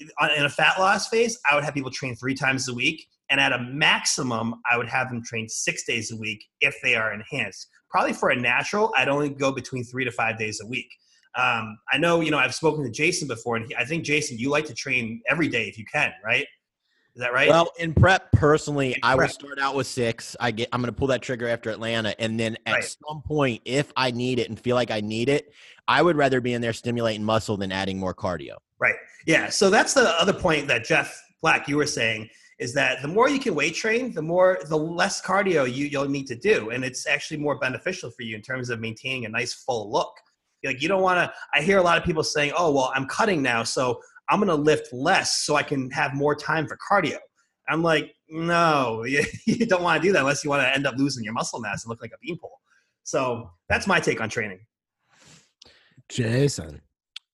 in 0.00 0.44
a 0.44 0.48
fat 0.48 0.78
loss 0.78 1.08
phase, 1.08 1.38
I 1.50 1.54
would 1.54 1.64
have 1.64 1.74
people 1.74 1.90
train 1.90 2.16
three 2.16 2.34
times 2.34 2.68
a 2.68 2.74
week. 2.74 3.06
And 3.30 3.40
at 3.40 3.52
a 3.52 3.58
maximum, 3.58 4.56
I 4.70 4.76
would 4.76 4.88
have 4.88 5.08
them 5.08 5.22
train 5.24 5.48
six 5.48 5.84
days 5.84 6.12
a 6.12 6.16
week 6.16 6.44
if 6.60 6.76
they 6.82 6.94
are 6.94 7.12
enhanced. 7.12 7.68
Probably 7.90 8.12
for 8.12 8.30
a 8.30 8.36
natural, 8.36 8.92
I'd 8.96 9.08
only 9.08 9.30
go 9.30 9.50
between 9.50 9.84
three 9.84 10.04
to 10.04 10.10
five 10.10 10.38
days 10.38 10.60
a 10.62 10.66
week. 10.66 10.88
Um, 11.36 11.78
I 11.90 11.98
know, 11.98 12.20
you 12.20 12.30
know, 12.30 12.38
I've 12.38 12.54
spoken 12.54 12.84
to 12.84 12.90
Jason 12.90 13.26
before, 13.26 13.56
and 13.56 13.66
he, 13.66 13.74
I 13.76 13.84
think 13.84 14.04
Jason, 14.04 14.38
you 14.38 14.50
like 14.50 14.66
to 14.66 14.74
train 14.74 15.22
every 15.28 15.48
day 15.48 15.68
if 15.68 15.78
you 15.78 15.84
can, 15.90 16.12
right? 16.24 16.46
Is 17.16 17.20
that 17.20 17.32
right? 17.32 17.48
Well, 17.48 17.70
in 17.78 17.94
prep, 17.94 18.32
personally, 18.32 18.94
in 18.94 19.00
I 19.04 19.14
will 19.14 19.28
start 19.28 19.60
out 19.60 19.76
with 19.76 19.86
six. 19.86 20.34
I 20.40 20.50
get, 20.50 20.68
I'm 20.72 20.80
going 20.80 20.92
to 20.92 20.98
pull 20.98 21.06
that 21.08 21.22
trigger 21.22 21.46
after 21.48 21.70
Atlanta, 21.70 22.20
and 22.20 22.38
then 22.40 22.56
at 22.66 22.72
right. 22.72 22.96
some 23.08 23.22
point, 23.22 23.62
if 23.64 23.92
I 23.96 24.10
need 24.10 24.40
it 24.40 24.48
and 24.48 24.58
feel 24.58 24.74
like 24.74 24.90
I 24.90 25.00
need 25.00 25.28
it, 25.28 25.52
I 25.86 26.02
would 26.02 26.16
rather 26.16 26.40
be 26.40 26.54
in 26.54 26.60
there 26.60 26.72
stimulating 26.72 27.22
muscle 27.22 27.56
than 27.56 27.70
adding 27.70 27.98
more 27.98 28.14
cardio. 28.14 28.56
Right. 28.80 28.96
Yeah. 29.26 29.48
So 29.48 29.70
that's 29.70 29.94
the 29.94 30.08
other 30.20 30.32
point 30.32 30.66
that 30.68 30.84
Jeff 30.84 31.22
Black 31.40 31.68
you 31.68 31.76
were 31.76 31.86
saying 31.86 32.28
is 32.58 32.72
that 32.74 33.02
the 33.02 33.08
more 33.08 33.28
you 33.28 33.38
can 33.38 33.54
weight 33.54 33.74
train, 33.74 34.12
the 34.12 34.22
more 34.22 34.58
the 34.68 34.76
less 34.76 35.22
cardio 35.22 35.72
you 35.72 35.86
you'll 35.86 36.08
need 36.08 36.26
to 36.26 36.36
do, 36.36 36.70
and 36.70 36.84
it's 36.84 37.06
actually 37.06 37.36
more 37.36 37.58
beneficial 37.58 38.10
for 38.10 38.22
you 38.22 38.34
in 38.34 38.42
terms 38.42 38.70
of 38.70 38.80
maintaining 38.80 39.24
a 39.26 39.28
nice 39.28 39.54
full 39.54 39.90
look. 39.90 40.14
Like 40.64 40.80
you 40.80 40.88
don't 40.88 41.02
want 41.02 41.18
to. 41.18 41.32
I 41.54 41.62
hear 41.62 41.78
a 41.78 41.82
lot 41.82 41.98
of 41.98 42.04
people 42.04 42.24
saying, 42.24 42.52
"Oh, 42.56 42.72
well, 42.72 42.90
I'm 42.94 43.06
cutting 43.06 43.42
now, 43.42 43.62
so 43.62 44.00
I'm 44.28 44.38
going 44.38 44.48
to 44.48 44.54
lift 44.54 44.92
less 44.92 45.38
so 45.38 45.56
I 45.56 45.62
can 45.62 45.90
have 45.90 46.14
more 46.14 46.34
time 46.34 46.66
for 46.66 46.78
cardio." 46.90 47.18
I'm 47.68 47.82
like, 47.82 48.14
no, 48.28 49.04
you, 49.04 49.24
you 49.46 49.66
don't 49.66 49.82
want 49.82 50.02
to 50.02 50.06
do 50.08 50.12
that 50.12 50.20
unless 50.20 50.44
you 50.44 50.50
want 50.50 50.62
to 50.62 50.74
end 50.74 50.86
up 50.86 50.96
losing 50.96 51.24
your 51.24 51.32
muscle 51.32 51.60
mass 51.60 51.84
and 51.84 51.90
look 51.90 52.02
like 52.02 52.12
a 52.12 52.18
beanpole. 52.22 52.58
So 53.02 53.50
that's 53.68 53.86
my 53.86 54.00
take 54.00 54.20
on 54.20 54.28
training. 54.28 54.60
Jason. 56.08 56.80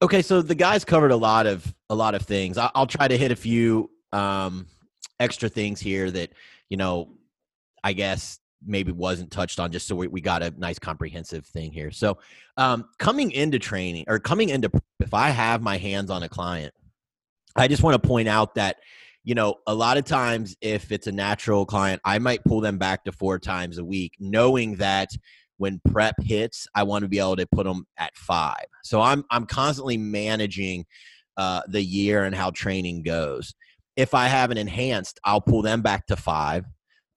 Okay, 0.02 0.22
so 0.22 0.40
the 0.40 0.54
guys 0.54 0.84
covered 0.84 1.10
a 1.10 1.16
lot 1.16 1.46
of 1.46 1.74
a 1.90 1.94
lot 1.94 2.14
of 2.14 2.22
things. 2.22 2.56
I'll, 2.56 2.70
I'll 2.74 2.86
try 2.86 3.08
to 3.08 3.16
hit 3.16 3.32
a 3.32 3.36
few 3.36 3.90
um, 4.12 4.66
extra 5.18 5.48
things 5.48 5.80
here 5.80 6.10
that 6.10 6.32
you 6.70 6.76
know, 6.76 7.10
I 7.84 7.92
guess 7.92 8.38
maybe 8.64 8.92
wasn't 8.92 9.30
touched 9.30 9.58
on, 9.58 9.72
just 9.72 9.86
so 9.86 9.96
we, 9.96 10.06
we 10.06 10.20
got 10.20 10.42
a 10.42 10.52
nice 10.56 10.78
comprehensive 10.78 11.44
thing 11.46 11.72
here. 11.72 11.90
So, 11.90 12.18
um, 12.56 12.86
coming 12.98 13.32
into 13.32 13.58
training 13.58 14.04
or 14.08 14.18
coming 14.18 14.48
into 14.48 14.70
if 15.00 15.12
I 15.12 15.30
have 15.30 15.62
my 15.62 15.76
hands 15.76 16.10
on 16.10 16.22
a 16.22 16.28
client, 16.28 16.72
I 17.56 17.68
just 17.68 17.82
want 17.82 18.00
to 18.00 18.08
point 18.08 18.28
out 18.28 18.54
that 18.54 18.76
you 19.22 19.34
know, 19.34 19.56
a 19.66 19.74
lot 19.74 19.98
of 19.98 20.04
times 20.04 20.56
if 20.60 20.90
it's 20.90 21.06
a 21.06 21.12
natural 21.12 21.66
client, 21.66 22.00
I 22.04 22.18
might 22.18 22.42
pull 22.44 22.60
them 22.60 22.78
back 22.78 23.04
to 23.04 23.12
four 23.12 23.38
times 23.38 23.78
a 23.78 23.84
week, 23.84 24.14
knowing 24.18 24.76
that 24.76 25.10
when 25.58 25.80
prep 25.90 26.14
hits, 26.22 26.66
I 26.74 26.84
want 26.84 27.02
to 27.02 27.08
be 27.08 27.18
able 27.18 27.36
to 27.36 27.46
put 27.46 27.64
them 27.64 27.86
at 27.98 28.16
five. 28.16 28.64
So 28.82 29.00
I'm 29.00 29.24
I'm 29.30 29.44
constantly 29.44 29.98
managing 29.98 30.86
uh, 31.36 31.62
the 31.68 31.82
year 31.82 32.24
and 32.24 32.34
how 32.34 32.50
training 32.50 33.02
goes. 33.02 33.54
If 33.94 34.14
I 34.14 34.28
have 34.28 34.50
an 34.50 34.56
enhanced, 34.56 35.20
I'll 35.24 35.42
pull 35.42 35.62
them 35.62 35.82
back 35.82 36.06
to 36.06 36.16
five. 36.16 36.64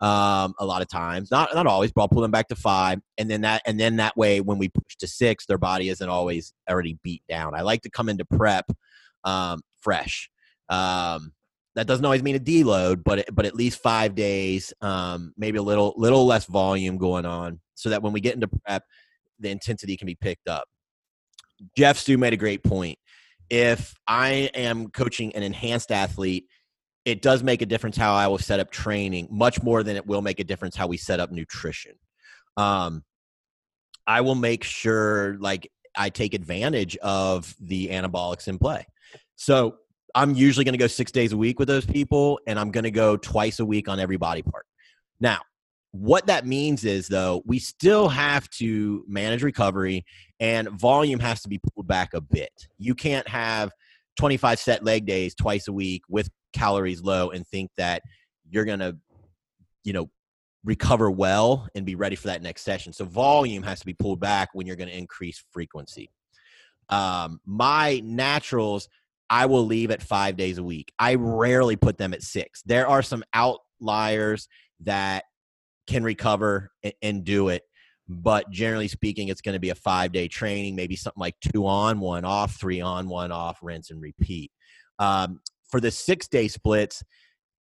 Um, 0.02 0.54
a 0.60 0.66
lot 0.66 0.82
of 0.82 0.90
times, 0.90 1.32
not 1.32 1.56
not 1.56 1.68
always, 1.68 1.94
but 1.94 2.02
I'll 2.02 2.10
pull 2.10 2.22
them 2.22 2.32
back 2.32 2.50
to 2.50 2.56
five, 2.56 3.00
and 3.18 3.32
then 3.32 3.42
that 3.42 3.62
and 3.66 3.80
then 3.80 3.96
that 3.96 4.18
way, 4.18 4.42
when 4.42 4.58
we 4.58 4.68
push 4.68 4.98
to 5.00 5.08
six, 5.08 5.46
their 5.46 5.58
body 5.58 5.88
isn't 5.88 6.10
always 6.10 6.54
already 6.70 7.00
beat 7.02 7.24
down. 7.30 7.56
I 7.56 7.62
like 7.62 7.84
to 7.84 7.90
come 7.90 8.10
into 8.10 8.26
prep 8.26 8.66
um, 9.24 9.62
fresh. 9.84 10.30
Um, 10.70 11.34
that 11.76 11.88
doesn't 11.88 12.06
always 12.06 12.24
mean 12.24 12.36
a 12.36 12.40
deload, 12.40 13.04
but 13.04 13.26
but 13.34 13.46
at 13.46 13.56
least 13.56 13.82
five 13.82 14.16
days, 14.16 14.74
um, 14.82 15.34
maybe 15.38 15.58
a 15.58 15.64
little 15.64 15.94
little 15.98 16.26
less 16.26 16.46
volume 16.46 16.98
going 16.98 17.26
on, 17.26 17.60
so 17.76 17.90
that 17.90 18.02
when 18.04 18.14
we 18.14 18.22
get 18.22 18.36
into 18.36 18.48
prep, 18.48 18.84
the 19.40 19.50
intensity 19.50 19.98
can 19.98 20.06
be 20.06 20.16
picked 20.16 20.48
up. 20.48 20.66
Jeff 21.76 21.98
Su 21.98 22.18
made 22.18 22.34
a 22.34 22.38
great 22.38 22.64
point. 22.64 23.00
If 23.50 23.96
I 24.08 24.50
am 24.54 24.90
coaching 24.90 25.36
an 25.36 25.44
enhanced 25.44 25.92
athlete, 25.92 26.48
it 27.06 27.22
does 27.22 27.44
make 27.44 27.62
a 27.62 27.66
difference 27.66 27.98
how 27.98 28.14
I 28.14 28.28
will 28.28 28.38
set 28.38 28.60
up 28.60 28.72
training, 28.72 29.28
much 29.32 29.62
more 29.62 29.84
than 29.84 29.96
it 29.96 30.06
will 30.06 30.22
make 30.22 30.40
a 30.40 30.44
difference 30.44 30.76
how 30.76 30.88
we 30.88 30.98
set 30.98 31.20
up 31.20 31.32
nutrition. 31.32 31.94
Um, 32.56 33.04
I 34.06 34.22
will 34.22 34.36
make 34.36 34.64
sure 34.64 35.38
like 35.40 35.72
I 35.96 36.10
take 36.10 36.34
advantage 36.34 36.98
of 36.98 37.56
the 37.60 37.90
anabolics 37.90 38.48
in 38.48 38.58
play. 38.58 38.86
So 39.36 39.78
I'm 40.16 40.36
usually 40.36 40.64
going 40.64 40.74
to 40.74 40.80
go 40.80 40.88
six 40.88 41.12
days 41.12 41.32
a 41.32 41.38
week 41.38 41.60
with 41.60 41.68
those 41.68 41.86
people, 41.86 42.40
and 42.48 42.60
I'm 42.60 42.72
going 42.72 42.84
to 42.84 42.92
go 42.92 43.18
twice 43.18 43.60
a 43.60 43.66
week 43.66 43.90
on 43.90 44.00
every 44.00 44.18
body 44.18 44.42
part. 44.42 44.66
Now, 45.20 45.40
what 45.92 46.26
that 46.28 46.46
means 46.46 46.86
is, 46.86 47.08
though, 47.08 47.44
we 47.46 47.60
still 47.60 48.10
have 48.10 48.50
to 48.52 49.04
manage 49.08 49.44
recovery 49.44 50.06
and 50.40 50.70
volume 50.70 51.20
has 51.20 51.42
to 51.44 51.50
be 51.50 51.60
pulled 51.60 51.88
back 51.88 52.14
a 52.14 52.22
bit. 52.22 52.68
You 52.78 52.96
can't 52.96 53.28
have 53.28 53.72
25 54.18 54.60
set 54.60 54.84
leg 54.84 55.06
days 55.06 55.36
twice 55.36 55.68
a 55.68 55.74
week 55.74 56.04
with 56.10 56.30
calories 56.52 57.02
low 57.02 57.30
and 57.30 57.48
think 57.48 57.72
that 57.78 58.02
you're 58.50 58.66
going 58.66 58.80
to, 58.80 58.98
you 59.84 59.94
know, 59.94 60.10
recover 60.64 61.12
well 61.12 61.68
and 61.76 61.86
be 61.86 61.96
ready 61.96 62.16
for 62.16 62.28
that 62.28 62.42
next 62.42 62.64
session. 62.64 62.94
So 62.94 63.06
volume 63.06 63.64
has 63.64 63.80
to 63.80 63.86
be 63.86 63.94
pulled 63.94 64.20
back 64.20 64.50
when 64.54 64.66
you're 64.66 64.76
going 64.76 64.90
to 64.90 64.98
increase 64.98 65.44
frequency. 65.52 66.10
Um, 66.90 67.40
my 67.46 68.02
naturals 68.04 68.88
I 69.30 69.46
will 69.46 69.66
leave 69.66 69.92
at 69.92 70.02
five 70.02 70.38
days 70.38 70.58
a 70.58 70.64
week. 70.64 70.92
I 71.00 71.16
rarely 71.16 71.76
put 71.76 71.98
them 71.98 72.14
at 72.14 72.22
six. 72.22 72.62
There 72.66 72.88
are 72.88 73.02
some 73.02 73.24
outliers 73.34 74.48
that 74.82 75.24
can 75.88 76.04
recover 76.04 76.72
and, 76.84 76.94
and 77.02 77.24
do 77.24 77.50
it. 77.50 77.64
But 78.08 78.50
generally 78.52 78.90
speaking, 78.90 79.30
it's 79.30 79.42
going 79.42 79.54
to 79.54 79.60
be 79.60 79.70
a 79.70 79.76
five 79.76 80.12
day 80.12 80.28
training, 80.28 80.76
maybe 80.76 80.96
something 80.96 81.22
like 81.22 81.36
two 81.54 81.66
on, 81.66 82.00
one 82.00 82.26
off, 82.26 82.56
three 82.56 82.82
on, 82.82 83.08
one 83.08 83.32
off, 83.32 83.60
rinse 83.62 83.92
and 83.92 84.02
repeat. 84.02 84.52
Um, 85.00 85.40
for 85.70 85.80
the 85.80 85.90
six 85.90 86.28
day 86.28 86.48
splits, 86.48 87.04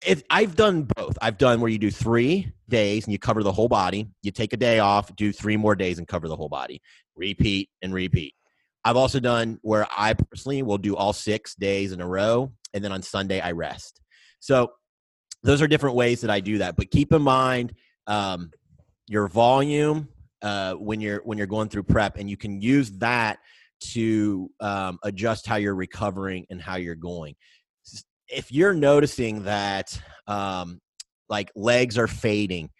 if 0.04 0.22
I've 0.28 0.56
done 0.56 0.88
both. 0.96 1.16
I've 1.22 1.38
done 1.38 1.61
where 1.61 1.70
you 1.70 1.78
do 1.78 1.90
three 1.90 2.52
days 2.68 3.04
and 3.04 3.12
you 3.12 3.18
cover 3.18 3.42
the 3.42 3.52
whole 3.52 3.68
body. 3.68 4.09
You 4.22 4.30
take 4.30 4.52
a 4.52 4.56
day 4.56 4.78
off, 4.78 5.14
do 5.16 5.32
three 5.32 5.56
more 5.56 5.74
days 5.74 5.98
and 5.98 6.06
cover 6.06 6.28
the 6.28 6.37
whole 6.37 6.48
body. 6.48 6.82
Repeat 7.14 7.70
and 7.82 7.94
repeat. 7.94 8.35
I've 8.87 8.96
also 8.96 9.18
done 9.18 9.59
where 9.62 9.85
I 9.90 10.14
personally 10.14 10.62
will 10.62 10.79
do 10.79 10.94
all 10.94 11.12
six 11.12 11.57
days 11.57 11.90
in 11.90 12.01
a 12.01 12.07
row, 12.07 12.53
and 12.72 12.85
then 12.85 12.92
on 12.92 13.03
Sunday 13.03 13.40
I 13.40 13.51
rest. 13.51 14.01
So 14.38 14.70
those 15.42 15.61
are 15.61 15.66
different 15.66 15.96
ways 15.96 16.20
that 16.20 16.31
I 16.31 16.38
do 16.38 16.59
that. 16.59 16.77
But 16.77 16.92
keep 16.92 17.12
in 17.12 17.20
mind 17.20 17.75
um, 18.07 18.53
your 19.09 19.27
volume 19.27 20.09
uh, 20.40 20.75
when 20.75 21.01
you're 21.01 21.20
when 21.25 21.37
you're 21.37 21.49
going 21.49 21.68
through 21.68 21.83
prep, 21.83 22.16
and 22.16 22.31
you 22.31 22.37
can 22.37 22.61
use 22.61 22.92
that 22.99 23.40
to 23.94 24.49
um, 24.61 25.01
adjust 25.03 25.49
how 25.49 25.57
you're 25.57 25.75
recovering 25.75 26.46
and 26.49 26.62
how 26.62 26.77
you're 26.77 26.94
going. 26.94 27.35
If 28.29 28.53
you're 28.53 28.72
noticing 28.72 29.42
that 29.44 30.01
um, 30.29 30.81
like 31.29 31.51
legs 31.57 31.99
are 31.99 32.07
fading, 32.07 32.70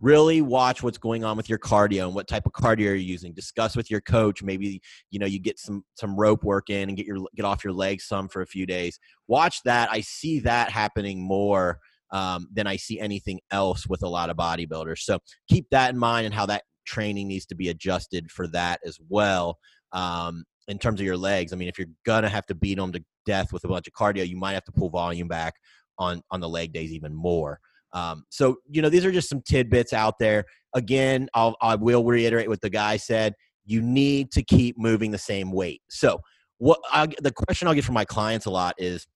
really 0.00 0.42
watch 0.42 0.82
what's 0.82 0.98
going 0.98 1.24
on 1.24 1.36
with 1.36 1.48
your 1.48 1.58
cardio 1.58 2.06
and 2.06 2.14
what 2.14 2.28
type 2.28 2.46
of 2.46 2.52
cardio 2.52 2.80
you're 2.80 2.96
using. 2.96 3.32
Discuss 3.32 3.76
with 3.76 3.90
your 3.90 4.00
coach. 4.00 4.42
Maybe 4.42 4.80
you 5.10 5.18
know 5.18 5.26
you 5.26 5.38
get 5.38 5.58
some 5.58 5.84
some 5.94 6.16
rope 6.16 6.44
work 6.44 6.70
in 6.70 6.88
and 6.88 6.96
get 6.96 7.06
your 7.06 7.18
get 7.34 7.44
off 7.44 7.64
your 7.64 7.72
legs 7.72 8.06
some 8.06 8.28
for 8.28 8.42
a 8.42 8.46
few 8.46 8.66
days. 8.66 8.98
Watch 9.28 9.62
that. 9.64 9.88
I 9.90 10.00
see 10.00 10.40
that 10.40 10.70
happening 10.70 11.20
more 11.20 11.78
um, 12.12 12.46
than 12.52 12.68
i 12.68 12.76
see 12.76 13.00
anything 13.00 13.40
else 13.50 13.86
with 13.88 14.02
a 14.02 14.08
lot 14.08 14.30
of 14.30 14.36
bodybuilders. 14.36 14.98
So 14.98 15.18
keep 15.48 15.66
that 15.70 15.90
in 15.90 15.98
mind 15.98 16.26
and 16.26 16.34
how 16.34 16.46
that 16.46 16.62
training 16.86 17.28
needs 17.28 17.46
to 17.46 17.56
be 17.56 17.68
adjusted 17.68 18.30
for 18.30 18.46
that 18.48 18.78
as 18.86 18.98
well 19.08 19.58
um, 19.92 20.44
in 20.68 20.78
terms 20.78 21.00
of 21.00 21.06
your 21.06 21.16
legs. 21.16 21.52
I 21.52 21.56
mean 21.56 21.68
if 21.68 21.78
you're 21.78 21.88
gonna 22.04 22.28
have 22.28 22.46
to 22.46 22.54
beat 22.54 22.78
them 22.78 22.92
to 22.92 23.04
death 23.24 23.52
with 23.52 23.64
a 23.64 23.68
bunch 23.68 23.88
of 23.88 23.92
cardio 23.92 24.26
you 24.26 24.36
might 24.36 24.52
have 24.52 24.64
to 24.64 24.72
pull 24.72 24.88
volume 24.88 25.28
back 25.28 25.54
on 25.98 26.22
on 26.30 26.40
the 26.40 26.48
leg 26.48 26.72
days 26.72 26.92
even 26.92 27.14
more 27.14 27.58
um, 27.92 28.24
so 28.30 28.56
you 28.70 28.82
know, 28.82 28.88
these 28.88 29.04
are 29.04 29.12
just 29.12 29.28
some 29.28 29.42
tidbits 29.42 29.92
out 29.92 30.18
there. 30.18 30.44
Again, 30.74 31.28
I'll, 31.34 31.56
I 31.60 31.74
will 31.76 32.04
reiterate 32.04 32.48
what 32.48 32.60
the 32.60 32.70
guy 32.70 32.96
said. 32.96 33.34
You 33.64 33.80
need 33.80 34.30
to 34.32 34.42
keep 34.42 34.78
moving 34.78 35.10
the 35.10 35.18
same 35.18 35.50
weight. 35.50 35.82
So 35.88 36.20
what 36.58 36.78
I, 36.90 37.08
the 37.20 37.32
question 37.32 37.68
I'll 37.68 37.74
get 37.74 37.84
from 37.84 37.94
my 37.94 38.04
clients 38.04 38.46
a 38.46 38.50
lot 38.50 38.74
is, 38.78 39.06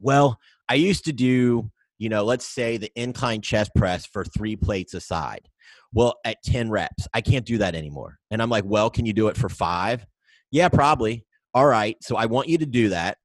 well, 0.00 0.38
I 0.68 0.74
used 0.74 1.04
to 1.06 1.12
do, 1.12 1.70
you 1.98 2.08
know, 2.08 2.24
let's 2.24 2.46
say 2.46 2.76
the 2.76 2.90
incline 2.96 3.40
chest 3.40 3.70
press 3.74 4.06
for 4.06 4.24
three 4.24 4.56
plates 4.56 4.94
a 4.94 5.00
side. 5.00 5.48
Well, 5.92 6.14
at 6.24 6.42
10 6.44 6.70
reps, 6.70 7.06
I 7.12 7.20
can't 7.20 7.44
do 7.44 7.58
that 7.58 7.74
anymore. 7.74 8.18
And 8.30 8.40
I'm 8.40 8.50
like, 8.50 8.64
well, 8.64 8.88
can 8.88 9.04
you 9.04 9.12
do 9.12 9.28
it 9.28 9.36
for 9.36 9.48
five? 9.48 10.06
Yeah, 10.50 10.68
probably. 10.68 11.24
All 11.54 11.66
right. 11.66 11.96
So 12.00 12.16
I 12.16 12.26
want 12.26 12.48
you 12.48 12.58
to 12.58 12.66
do 12.66 12.88
that. 12.90 13.18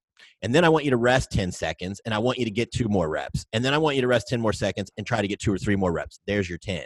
And 0.48 0.56
then 0.56 0.64
I 0.64 0.70
want 0.70 0.86
you 0.86 0.92
to 0.92 0.98
rest 0.98 1.30
10 1.32 1.52
seconds 1.52 2.00
and 2.06 2.14
I 2.14 2.20
want 2.20 2.38
you 2.38 2.46
to 2.46 2.52
get 2.52 2.72
two 2.72 2.88
more 2.88 3.10
reps. 3.10 3.46
And 3.52 3.66
then 3.66 3.74
I 3.74 3.80
want 3.80 3.98
you 3.98 4.02
to 4.02 4.08
rest 4.08 4.30
10 4.30 4.40
more 4.40 4.54
seconds 4.54 4.90
and 4.96 5.06
try 5.06 5.22
to 5.22 5.28
get 5.28 5.42
two 5.42 5.52
or 5.52 5.58
three 5.58 5.76
more 5.76 5.92
reps. 5.92 6.22
There's 6.26 6.48
your 6.48 6.58
10. 6.58 6.86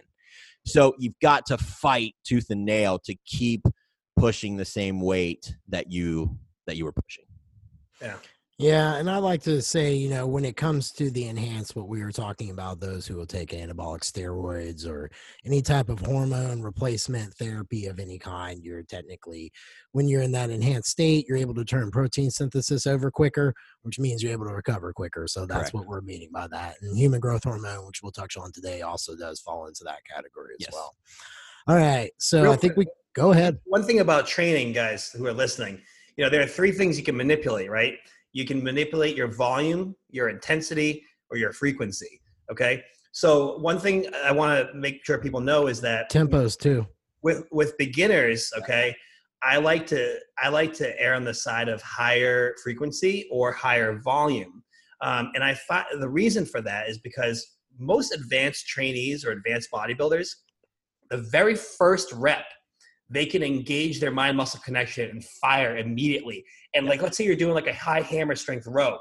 So 0.66 0.96
you've 0.98 1.20
got 1.22 1.46
to 1.46 1.60
fight 1.60 2.16
tooth 2.24 2.48
and 2.50 2.66
nail 2.66 2.98
to 3.06 3.16
keep 3.24 3.62
pushing 4.18 4.58
the 4.58 4.66
same 4.66 5.00
weight 5.00 5.54
that 5.70 5.92
you 5.92 6.40
that 6.66 6.76
you 6.76 6.86
were 6.86 6.92
pushing. 6.92 7.26
Yeah. 8.02 8.16
Yeah, 8.62 8.98
and 8.98 9.10
I 9.10 9.18
like 9.18 9.42
to 9.44 9.60
say, 9.60 9.96
you 9.96 10.08
know, 10.08 10.28
when 10.28 10.46
it 10.46 10.56
comes 10.56 10.92
to 10.92 11.10
the 11.10 11.28
enhanced, 11.28 11.76
what 11.76 11.88
we 11.88 12.04
were 12.04 12.12
talking 12.12 12.52
about, 12.52 12.80
those 12.80 13.08
who 13.08 13.16
will 13.16 13.26
take 13.26 13.50
anabolic 13.50 14.02
steroids 14.02 14.86
or 14.88 15.10
any 15.44 15.64
type 15.64 15.90
of 15.90 16.00
hormone 16.00 16.62
replacement 16.62 17.34
therapy 17.34 17.88
of 17.88 18.00
any 18.00 18.20
kind, 18.20 18.64
you're 18.64 18.84
technically, 18.84 19.52
when 19.94 20.08
you're 20.08 20.22
in 20.22 20.32
that 20.34 20.52
enhanced 20.52 20.92
state, 20.92 21.26
you're 21.28 21.40
able 21.40 21.56
to 21.56 21.66
turn 21.66 21.90
protein 21.90 22.30
synthesis 22.30 22.86
over 22.86 23.10
quicker, 23.10 23.56
which 23.82 23.98
means 23.98 24.22
you're 24.22 24.32
able 24.32 24.46
to 24.46 24.54
recover 24.54 24.94
quicker. 24.94 25.26
So 25.28 25.48
that's 25.48 25.72
Correct. 25.72 25.74
what 25.74 25.88
we're 25.88 26.02
meaning 26.02 26.30
by 26.32 26.46
that. 26.50 26.76
And 26.84 26.96
human 26.96 27.20
growth 27.20 27.46
hormone, 27.46 27.88
which 27.88 28.04
we'll 28.04 28.12
touch 28.12 28.38
on 28.38 28.52
today, 28.52 28.82
also 28.82 29.16
does 29.16 29.40
fall 29.40 29.66
into 29.66 29.84
that 29.86 30.06
category 30.08 30.54
as 30.60 30.68
yes. 30.68 30.70
well. 30.72 30.94
All 31.68 31.78
right. 31.78 32.12
So 32.20 32.44
Real 32.44 32.52
I 32.52 32.58
think 32.58 32.76
quick, 32.76 32.90
we 32.90 32.94
go 33.16 33.32
ahead. 33.32 33.60
One 33.66 33.84
thing 33.84 34.02
about 34.02 34.28
training, 34.28 34.74
guys 34.74 35.10
who 35.10 35.26
are 35.26 35.34
listening, 35.34 35.82
you 36.16 36.24
know, 36.24 36.30
there 36.30 36.44
are 36.44 36.48
three 36.48 36.72
things 36.72 36.96
you 37.00 37.04
can 37.04 37.18
manipulate, 37.18 37.72
right? 37.72 37.98
You 38.34 38.46
can 38.46 38.64
manipulate 38.64 39.16
your 39.16 39.28
volume, 39.28 39.96
your 40.10 40.30
intensity, 40.30 41.04
or 41.30 41.38
your 41.38 41.52
frequency. 41.52 42.22
Okay. 42.52 42.84
So 43.14 43.58
one 43.58 43.80
thing 43.80 44.06
I 44.24 44.32
want 44.32 44.68
to 44.68 44.74
make 44.74 45.06
sure 45.06 45.18
people 45.18 45.42
know 45.42 45.68
is 45.68 45.82
that 45.82 46.10
tempos 46.12 46.58
too. 46.58 46.88
With 47.24 47.46
with 47.52 47.78
beginners, 47.78 48.52
okay, 48.58 48.96
I 49.44 49.58
like 49.58 49.86
to 49.88 50.18
I 50.42 50.50
like 50.50 50.74
to 50.74 51.00
err 51.00 51.14
on 51.16 51.24
the 51.24 51.34
side 51.34 51.68
of 51.68 51.82
higher 51.82 52.56
frequency 52.64 53.28
or 53.32 53.52
higher 53.52 54.00
volume, 54.00 54.64
um, 55.02 55.32
and 55.36 55.44
I 55.44 55.56
find 55.56 55.86
the 56.00 56.10
reason 56.10 56.46
for 56.46 56.62
that 56.62 56.90
is 56.90 57.00
because 57.00 57.58
most 57.78 58.14
advanced 58.14 58.68
trainees 58.68 59.26
or 59.26 59.32
advanced 59.32 59.70
bodybuilders, 59.72 60.30
the 61.10 61.18
very 61.18 61.56
first 61.56 62.12
rep 62.14 62.46
they 63.12 63.26
can 63.26 63.44
engage 63.44 64.00
their 64.00 64.12
mind 64.12 64.38
muscle 64.38 64.62
connection 64.64 65.10
and 65.10 65.24
fire 65.24 65.78
immediately. 65.78 66.44
And 66.74 66.86
like, 66.86 67.02
let's 67.02 67.18
say 67.18 67.26
you're 67.26 67.36
doing 67.36 67.54
like 67.54 67.68
a 67.68 67.74
high 67.74 68.02
hammer 68.02 68.36
strength 68.36 68.66
row. 68.66 68.98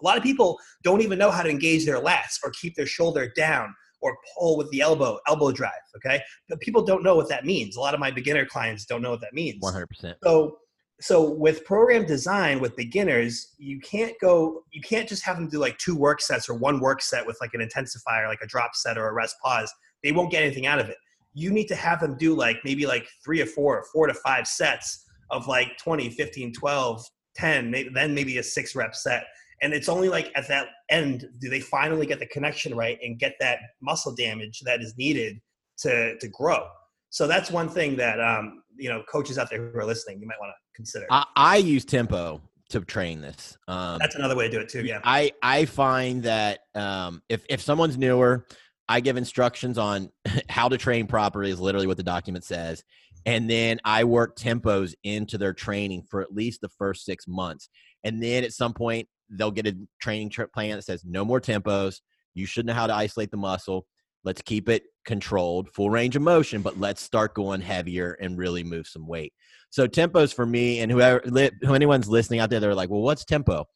A 0.00 0.04
lot 0.04 0.16
of 0.16 0.22
people 0.22 0.58
don't 0.84 1.02
even 1.02 1.18
know 1.18 1.30
how 1.30 1.42
to 1.42 1.50
engage 1.50 1.84
their 1.84 2.00
lats 2.00 2.38
or 2.44 2.52
keep 2.52 2.76
their 2.76 2.86
shoulder 2.86 3.30
down 3.36 3.74
or 4.00 4.16
pull 4.38 4.56
with 4.56 4.70
the 4.70 4.80
elbow, 4.80 5.18
elbow 5.26 5.50
drive. 5.50 5.72
Okay. 5.96 6.22
But 6.48 6.60
people 6.60 6.82
don't 6.82 7.02
know 7.02 7.16
what 7.16 7.28
that 7.28 7.44
means. 7.44 7.76
A 7.76 7.80
lot 7.80 7.92
of 7.92 8.00
my 8.00 8.10
beginner 8.10 8.46
clients 8.46 8.86
don't 8.86 9.02
know 9.02 9.10
what 9.10 9.20
that 9.20 9.34
means. 9.34 9.62
100%. 9.62 10.14
So, 10.22 10.56
so 11.02 11.30
with 11.30 11.64
program 11.64 12.06
design 12.06 12.60
with 12.60 12.76
beginners, 12.76 13.54
you 13.58 13.80
can't 13.80 14.14
go, 14.20 14.62
you 14.70 14.80
can't 14.80 15.08
just 15.08 15.24
have 15.24 15.36
them 15.36 15.48
do 15.48 15.58
like 15.58 15.76
two 15.78 15.96
work 15.96 16.20
sets 16.20 16.48
or 16.48 16.54
one 16.54 16.78
work 16.78 17.02
set 17.02 17.26
with 17.26 17.36
like 17.40 17.52
an 17.54 17.60
intensifier, 17.60 18.28
like 18.28 18.40
a 18.42 18.46
drop 18.46 18.74
set 18.74 18.96
or 18.96 19.08
a 19.08 19.12
rest 19.12 19.36
pause. 19.42 19.72
They 20.04 20.12
won't 20.12 20.30
get 20.30 20.42
anything 20.44 20.66
out 20.66 20.78
of 20.78 20.88
it 20.88 20.96
you 21.34 21.50
need 21.50 21.66
to 21.68 21.74
have 21.74 22.00
them 22.00 22.16
do 22.18 22.34
like 22.34 22.58
maybe 22.64 22.86
like 22.86 23.06
three 23.24 23.40
or 23.40 23.46
four 23.46 23.78
or 23.78 23.84
four 23.92 24.06
to 24.06 24.14
five 24.14 24.46
sets 24.46 25.04
of 25.30 25.46
like 25.46 25.76
20 25.78 26.10
15 26.10 26.52
12 26.52 27.04
10 27.36 27.70
maybe, 27.70 27.90
then 27.94 28.14
maybe 28.14 28.38
a 28.38 28.42
six 28.42 28.74
rep 28.74 28.94
set. 28.94 29.24
And 29.62 29.72
it's 29.72 29.88
only 29.88 30.08
like 30.08 30.32
at 30.34 30.48
that 30.48 30.68
end 30.90 31.28
do 31.38 31.48
they 31.48 31.60
finally 31.60 32.06
get 32.06 32.18
the 32.18 32.26
connection 32.26 32.74
right 32.74 32.98
and 33.02 33.18
get 33.18 33.34
that 33.40 33.58
muscle 33.80 34.14
damage 34.14 34.60
that 34.64 34.80
is 34.80 34.94
needed 34.96 35.40
to 35.78 36.18
to 36.18 36.28
grow. 36.28 36.66
So 37.10 37.26
that's 37.26 37.50
one 37.50 37.68
thing 37.68 37.96
that 37.96 38.20
um, 38.20 38.62
you 38.76 38.88
know 38.88 39.02
coaches 39.10 39.38
out 39.38 39.50
there 39.50 39.70
who 39.70 39.78
are 39.78 39.84
listening 39.84 40.20
you 40.20 40.26
might 40.26 40.40
want 40.40 40.50
to 40.50 40.76
consider. 40.76 41.06
I, 41.10 41.24
I, 41.36 41.56
use 41.56 41.84
tempo 41.84 42.40
to 42.70 42.80
train 42.80 43.20
this 43.20 43.58
um, 43.68 43.98
that's 43.98 44.14
another 44.14 44.36
way 44.36 44.48
to 44.48 44.50
do 44.50 44.60
it 44.60 44.68
too 44.68 44.84
yeah. 44.84 45.00
I 45.02 45.32
i 45.42 45.64
find 45.64 46.22
that 46.22 46.60
um, 46.76 47.20
if 47.28 47.44
if 47.48 47.60
someone's 47.60 47.98
newer 47.98 48.46
I 48.90 48.98
give 48.98 49.16
instructions 49.16 49.78
on 49.78 50.10
how 50.48 50.68
to 50.68 50.76
train 50.76 51.06
properly, 51.06 51.50
is 51.50 51.60
literally 51.60 51.86
what 51.86 51.96
the 51.96 52.02
document 52.02 52.44
says. 52.44 52.82
And 53.24 53.48
then 53.48 53.78
I 53.84 54.04
work 54.04 54.36
tempos 54.36 54.94
into 55.04 55.38
their 55.38 55.52
training 55.52 56.04
for 56.10 56.20
at 56.20 56.32
least 56.34 56.60
the 56.60 56.70
first 56.70 57.04
six 57.04 57.28
months. 57.28 57.68
And 58.02 58.20
then 58.20 58.44
at 58.44 58.52
some 58.52 58.74
point, 58.74 59.08
they'll 59.30 59.52
get 59.52 59.68
a 59.68 59.76
training 60.00 60.32
plan 60.52 60.76
that 60.76 60.82
says 60.82 61.04
no 61.04 61.24
more 61.24 61.40
tempos. 61.40 62.00
You 62.34 62.46
should 62.46 62.66
know 62.66 62.72
how 62.72 62.88
to 62.88 62.94
isolate 62.94 63.30
the 63.30 63.36
muscle. 63.36 63.86
Let's 64.24 64.42
keep 64.42 64.68
it 64.68 64.82
controlled, 65.04 65.70
full 65.70 65.90
range 65.90 66.16
of 66.16 66.22
motion, 66.22 66.60
but 66.60 66.80
let's 66.80 67.00
start 67.00 67.34
going 67.34 67.60
heavier 67.60 68.16
and 68.20 68.36
really 68.36 68.64
move 68.64 68.86
some 68.88 69.06
weight. 69.06 69.32
So 69.70 69.86
tempos 69.86 70.34
for 70.34 70.44
me, 70.44 70.80
and 70.80 70.90
whoever, 70.90 71.22
who 71.24 71.74
anyone's 71.74 72.08
listening 72.08 72.40
out 72.40 72.50
there, 72.50 72.58
they're 72.58 72.74
like, 72.74 72.90
well, 72.90 73.02
what's 73.02 73.24
tempo? 73.24 73.66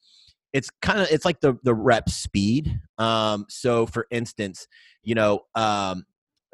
It's 0.55 0.71
kind 0.81 1.01
of 1.01 1.09
it's 1.11 1.27
like 1.27 1.41
the 1.41 1.59
the 1.63 1.75
rep 1.75 2.09
speed. 2.09 2.81
Um, 2.97 3.45
so 3.51 3.85
for 3.85 4.07
instance, 4.11 4.67
you 5.03 5.15
know, 5.15 5.41
um, 5.55 6.05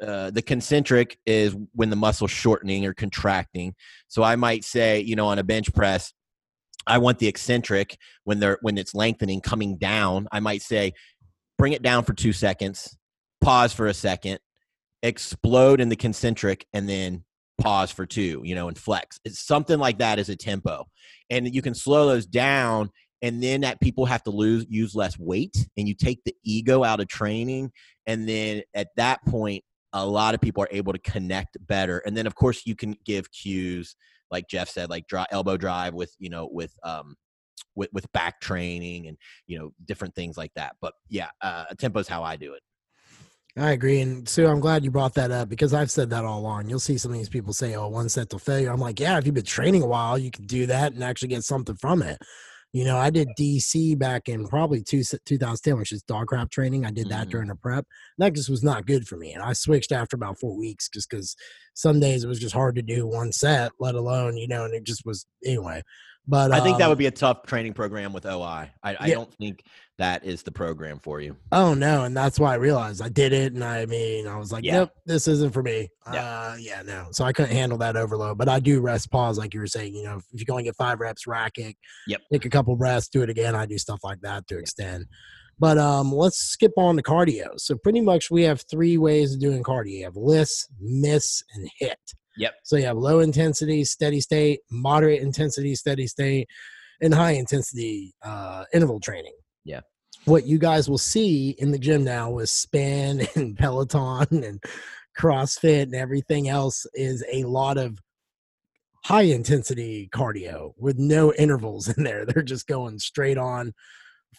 uh, 0.05 0.31
the 0.31 0.41
concentric 0.41 1.17
is 1.25 1.55
when 1.73 1.89
the 1.91 1.95
muscle's 1.95 2.31
shortening 2.31 2.85
or 2.85 2.93
contracting. 2.93 3.75
So 4.07 4.23
I 4.23 4.35
might 4.35 4.63
say, 4.65 4.99
you 4.99 5.15
know, 5.15 5.27
on 5.27 5.37
a 5.37 5.43
bench 5.43 5.73
press, 5.73 6.11
I 6.87 6.97
want 6.97 7.19
the 7.19 7.27
eccentric 7.27 7.97
when 8.23 8.39
they're 8.39 8.57
when 8.61 8.77
it's 8.77 8.95
lengthening 8.95 9.41
coming 9.41 9.77
down. 9.77 10.27
I 10.31 10.39
might 10.39 10.63
say, 10.63 10.93
bring 11.57 11.73
it 11.73 11.83
down 11.83 12.03
for 12.03 12.13
two 12.13 12.33
seconds, 12.33 12.97
pause 13.41 13.73
for 13.73 13.87
a 13.87 13.93
second, 13.93 14.39
explode 15.03 15.79
in 15.79 15.89
the 15.89 15.95
concentric, 15.95 16.65
and 16.73 16.89
then 16.89 17.23
pause 17.59 17.91
for 17.91 18.07
two. 18.07 18.41
You 18.43 18.55
know, 18.55 18.67
and 18.67 18.77
flex. 18.77 19.19
It's 19.23 19.39
something 19.39 19.77
like 19.77 19.99
that 19.99 20.17
as 20.17 20.29
a 20.29 20.35
tempo, 20.35 20.87
and 21.29 21.53
you 21.53 21.61
can 21.61 21.75
slow 21.75 22.07
those 22.07 22.25
down 22.25 22.89
and 23.21 23.41
then 23.41 23.61
that 23.61 23.79
people 23.81 24.05
have 24.05 24.23
to 24.23 24.31
lose 24.31 24.65
use 24.69 24.95
less 24.95 25.17
weight 25.19 25.55
and 25.77 25.87
you 25.87 25.93
take 25.93 26.23
the 26.25 26.35
ego 26.43 26.83
out 26.83 26.99
of 26.99 27.07
training 27.07 27.71
and 28.07 28.27
then 28.27 28.61
at 28.73 28.89
that 28.95 29.23
point 29.25 29.63
a 29.93 30.05
lot 30.05 30.33
of 30.33 30.41
people 30.41 30.63
are 30.63 30.69
able 30.71 30.93
to 30.93 30.99
connect 30.99 31.57
better 31.67 31.99
and 32.05 32.15
then 32.15 32.25
of 32.25 32.35
course 32.35 32.63
you 32.65 32.75
can 32.75 32.95
give 33.05 33.31
cues 33.31 33.95
like 34.29 34.47
jeff 34.47 34.69
said 34.69 34.89
like 34.89 35.05
draw 35.07 35.25
elbow 35.31 35.57
drive 35.57 35.93
with 35.93 36.13
you 36.19 36.29
know 36.29 36.49
with 36.51 36.73
um 36.83 37.15
with 37.75 37.89
with 37.93 38.11
back 38.11 38.39
training 38.41 39.07
and 39.07 39.17
you 39.47 39.57
know 39.57 39.71
different 39.85 40.15
things 40.15 40.37
like 40.37 40.51
that. 40.55 40.75
But 40.81 40.93
yeah, 41.09 41.29
uh, 41.41 41.65
tempo 41.77 41.99
is 41.99 42.07
how 42.07 42.23
I 42.23 42.35
do 42.35 42.53
it. 42.53 42.61
I 43.57 43.71
agree. 43.71 43.99
And 43.99 44.27
Su, 44.29 44.47
I'm 44.47 44.61
glad 44.61 44.85
you 44.85 44.91
brought 44.91 45.15
that 45.15 45.29
up 45.29 45.49
because 45.49 45.73
I've 45.73 45.91
said 45.91 46.09
that 46.11 46.23
all 46.23 46.39
along. 46.39 46.69
You'll 46.69 46.79
see 46.79 46.97
some 46.97 47.11
of 47.11 47.17
these 47.17 47.27
people 47.27 47.51
say, 47.51 47.75
oh, 47.75 47.89
one 47.89 48.07
set 48.07 48.29
to 48.29 48.39
failure. 48.39 48.71
I'm 48.71 48.79
like, 48.79 48.97
yeah, 48.97 49.17
if 49.17 49.25
you've 49.25 49.35
been 49.35 49.43
training 49.43 49.83
a 49.83 49.87
while, 49.87 50.17
you 50.17 50.31
can 50.31 50.45
do 50.45 50.67
that 50.67 50.93
and 50.93 51.03
actually 51.03 51.27
get 51.29 51.43
something 51.43 51.75
from 51.75 52.01
it. 52.01 52.17
You 52.73 52.85
know, 52.85 52.97
I 52.97 53.09
did 53.09 53.27
DC 53.37 53.99
back 53.99 54.29
in 54.29 54.47
probably 54.47 54.81
two, 54.81 55.03
2010, 55.03 55.77
which 55.77 55.91
is 55.91 56.03
DoggCrapp 56.03 56.49
training. 56.51 56.85
I 56.85 56.91
did 56.91 57.09
that 57.09 57.23
mm-hmm. 57.23 57.29
during 57.29 57.47
the 57.49 57.55
prep. 57.55 57.85
That 58.17 58.33
just 58.33 58.49
was 58.49 58.63
not 58.63 58.85
good 58.85 59.07
for 59.07 59.17
me. 59.17 59.33
And 59.33 59.43
I 59.43 59.51
switched 59.53 59.91
after 59.91 60.15
about 60.15 60.39
four 60.39 60.57
weeks 60.57 60.87
just 60.87 61.09
because 61.09 61.35
some 61.73 61.99
days 61.99 62.23
it 62.23 62.27
was 62.27 62.39
just 62.39 62.55
hard 62.55 62.75
to 62.75 62.81
do 62.81 63.05
one 63.05 63.33
set, 63.33 63.73
let 63.79 63.95
alone, 63.95 64.37
you 64.37 64.47
know, 64.47 64.63
and 64.63 64.73
it 64.73 64.85
just 64.85 65.05
was, 65.05 65.25
anyway. 65.45 65.81
But 66.27 66.51
I 66.51 66.59
think 66.61 66.75
um, 66.75 66.79
that 66.79 66.89
would 66.89 66.97
be 66.97 67.07
a 67.07 67.11
tough 67.11 67.43
training 67.45 67.73
program 67.73 68.13
with 68.13 68.25
OI. 68.25 68.69
I, 68.83 68.95
I 68.99 69.09
don't 69.09 69.33
think 69.35 69.63
that 69.97 70.23
is 70.23 70.43
the 70.43 70.51
program 70.51 70.99
for 70.99 71.19
you. 71.19 71.35
Oh 71.51 71.73
no, 71.73 72.03
and 72.03 72.15
that's 72.15 72.39
why 72.39 72.53
I 72.53 72.55
realized 72.55 73.01
I 73.01 73.09
did 73.09 73.33
it, 73.33 73.53
and 73.53 73.63
I 73.63 73.85
mean, 73.85 74.27
I 74.27 74.37
was 74.37 74.51
like, 74.51 74.63
yeah. 74.63 74.79
"Yep, 74.79 74.93
this 75.05 75.27
isn't 75.27 75.51
for 75.51 75.63
me." 75.63 75.89
Yeah, 76.11 76.23
uh, 76.23 76.55
yeah, 76.59 76.83
no. 76.83 77.07
So 77.11 77.25
I 77.25 77.33
couldn't 77.33 77.51
handle 77.51 77.77
that 77.79 77.97
overload, 77.97 78.37
but 78.37 78.49
I 78.49 78.59
do 78.59 78.81
rest 78.81 79.11
pause, 79.11 79.37
like 79.37 79.53
you 79.53 79.59
were 79.59 79.67
saying. 79.67 79.95
You 79.95 80.03
know, 80.03 80.17
if 80.17 80.39
you 80.39 80.45
can 80.45 80.53
only 80.53 80.63
get 80.63 80.75
five 80.75 80.99
reps, 80.99 81.25
rack 81.25 81.57
it. 81.57 81.75
Yep. 82.07 82.21
Take 82.31 82.45
a 82.45 82.49
couple 82.49 82.75
breaths, 82.75 83.07
do 83.07 83.23
it 83.23 83.29
again. 83.29 83.55
I 83.55 83.65
do 83.65 83.77
stuff 83.77 83.99
like 84.03 84.21
that 84.21 84.47
to 84.47 84.57
extend. 84.57 85.07
But 85.59 85.77
um, 85.77 86.11
let's 86.11 86.37
skip 86.37 86.71
on 86.77 86.95
to 86.95 87.03
cardio. 87.03 87.59
So 87.59 87.77
pretty 87.77 88.01
much 88.01 88.31
we 88.31 88.41
have 88.43 88.63
three 88.69 88.97
ways 88.97 89.35
of 89.35 89.39
doing 89.39 89.61
cardio. 89.61 89.91
You 89.91 90.03
have 90.05 90.15
LISS, 90.15 90.67
miss, 90.79 91.43
and 91.53 91.69
hit. 91.77 91.99
Yep. 92.41 92.55
So 92.63 92.75
you 92.75 92.85
have 92.85 92.97
low 92.97 93.19
intensity, 93.19 93.83
steady 93.83 94.19
state, 94.19 94.61
moderate 94.71 95.21
intensity, 95.21 95.75
steady 95.75 96.07
state, 96.07 96.47
and 96.99 97.13
high 97.13 97.33
intensity 97.33 98.15
uh, 98.23 98.63
interval 98.73 98.99
training. 98.99 99.35
Yeah. 99.63 99.81
What 100.25 100.47
you 100.47 100.57
guys 100.57 100.89
will 100.89 100.97
see 100.97 101.51
in 101.59 101.69
the 101.69 101.77
gym 101.77 102.03
now 102.03 102.31
with 102.31 102.49
spin 102.49 103.27
and 103.35 103.55
Peloton 103.55 104.43
and 104.43 104.59
CrossFit 105.19 105.83
and 105.83 105.93
everything 105.93 106.49
else 106.49 106.87
is 106.95 107.23
a 107.31 107.43
lot 107.43 107.77
of 107.77 107.99
high 109.05 109.21
intensity 109.21 110.09
cardio 110.11 110.71
with 110.79 110.97
no 110.97 111.31
intervals 111.33 111.89
in 111.89 112.03
there. 112.03 112.25
They're 112.27 112.41
just 112.41 112.65
going 112.65 112.97
straight 112.97 113.37
on, 113.37 113.71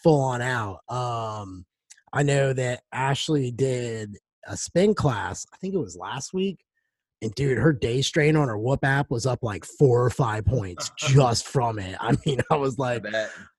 full 0.03 0.19
on 0.19 0.41
out. 0.41 0.79
Um, 0.89 1.65
I 2.11 2.23
know 2.23 2.51
that 2.51 2.81
Ashley 2.91 3.49
did 3.49 4.17
a 4.45 4.57
spin 4.57 4.93
class, 4.93 5.45
I 5.53 5.57
think 5.57 5.73
it 5.73 5.79
was 5.79 5.95
last 5.95 6.33
week, 6.33 6.59
and 7.23 7.33
dude, 7.35 7.57
her 7.57 7.71
day 7.71 8.01
strain 8.01 8.35
on 8.35 8.49
her 8.49 8.57
Whoop 8.57 8.83
app 8.83 9.09
was 9.09 9.25
up 9.25 9.39
like 9.41 9.65
four 9.65 10.03
or 10.03 10.09
five 10.09 10.45
points 10.45 10.91
just 10.97 11.47
from 11.47 11.79
it. 11.79 11.95
I 11.99 12.15
mean, 12.25 12.41
I 12.51 12.55
was 12.55 12.77
like, 12.77 13.05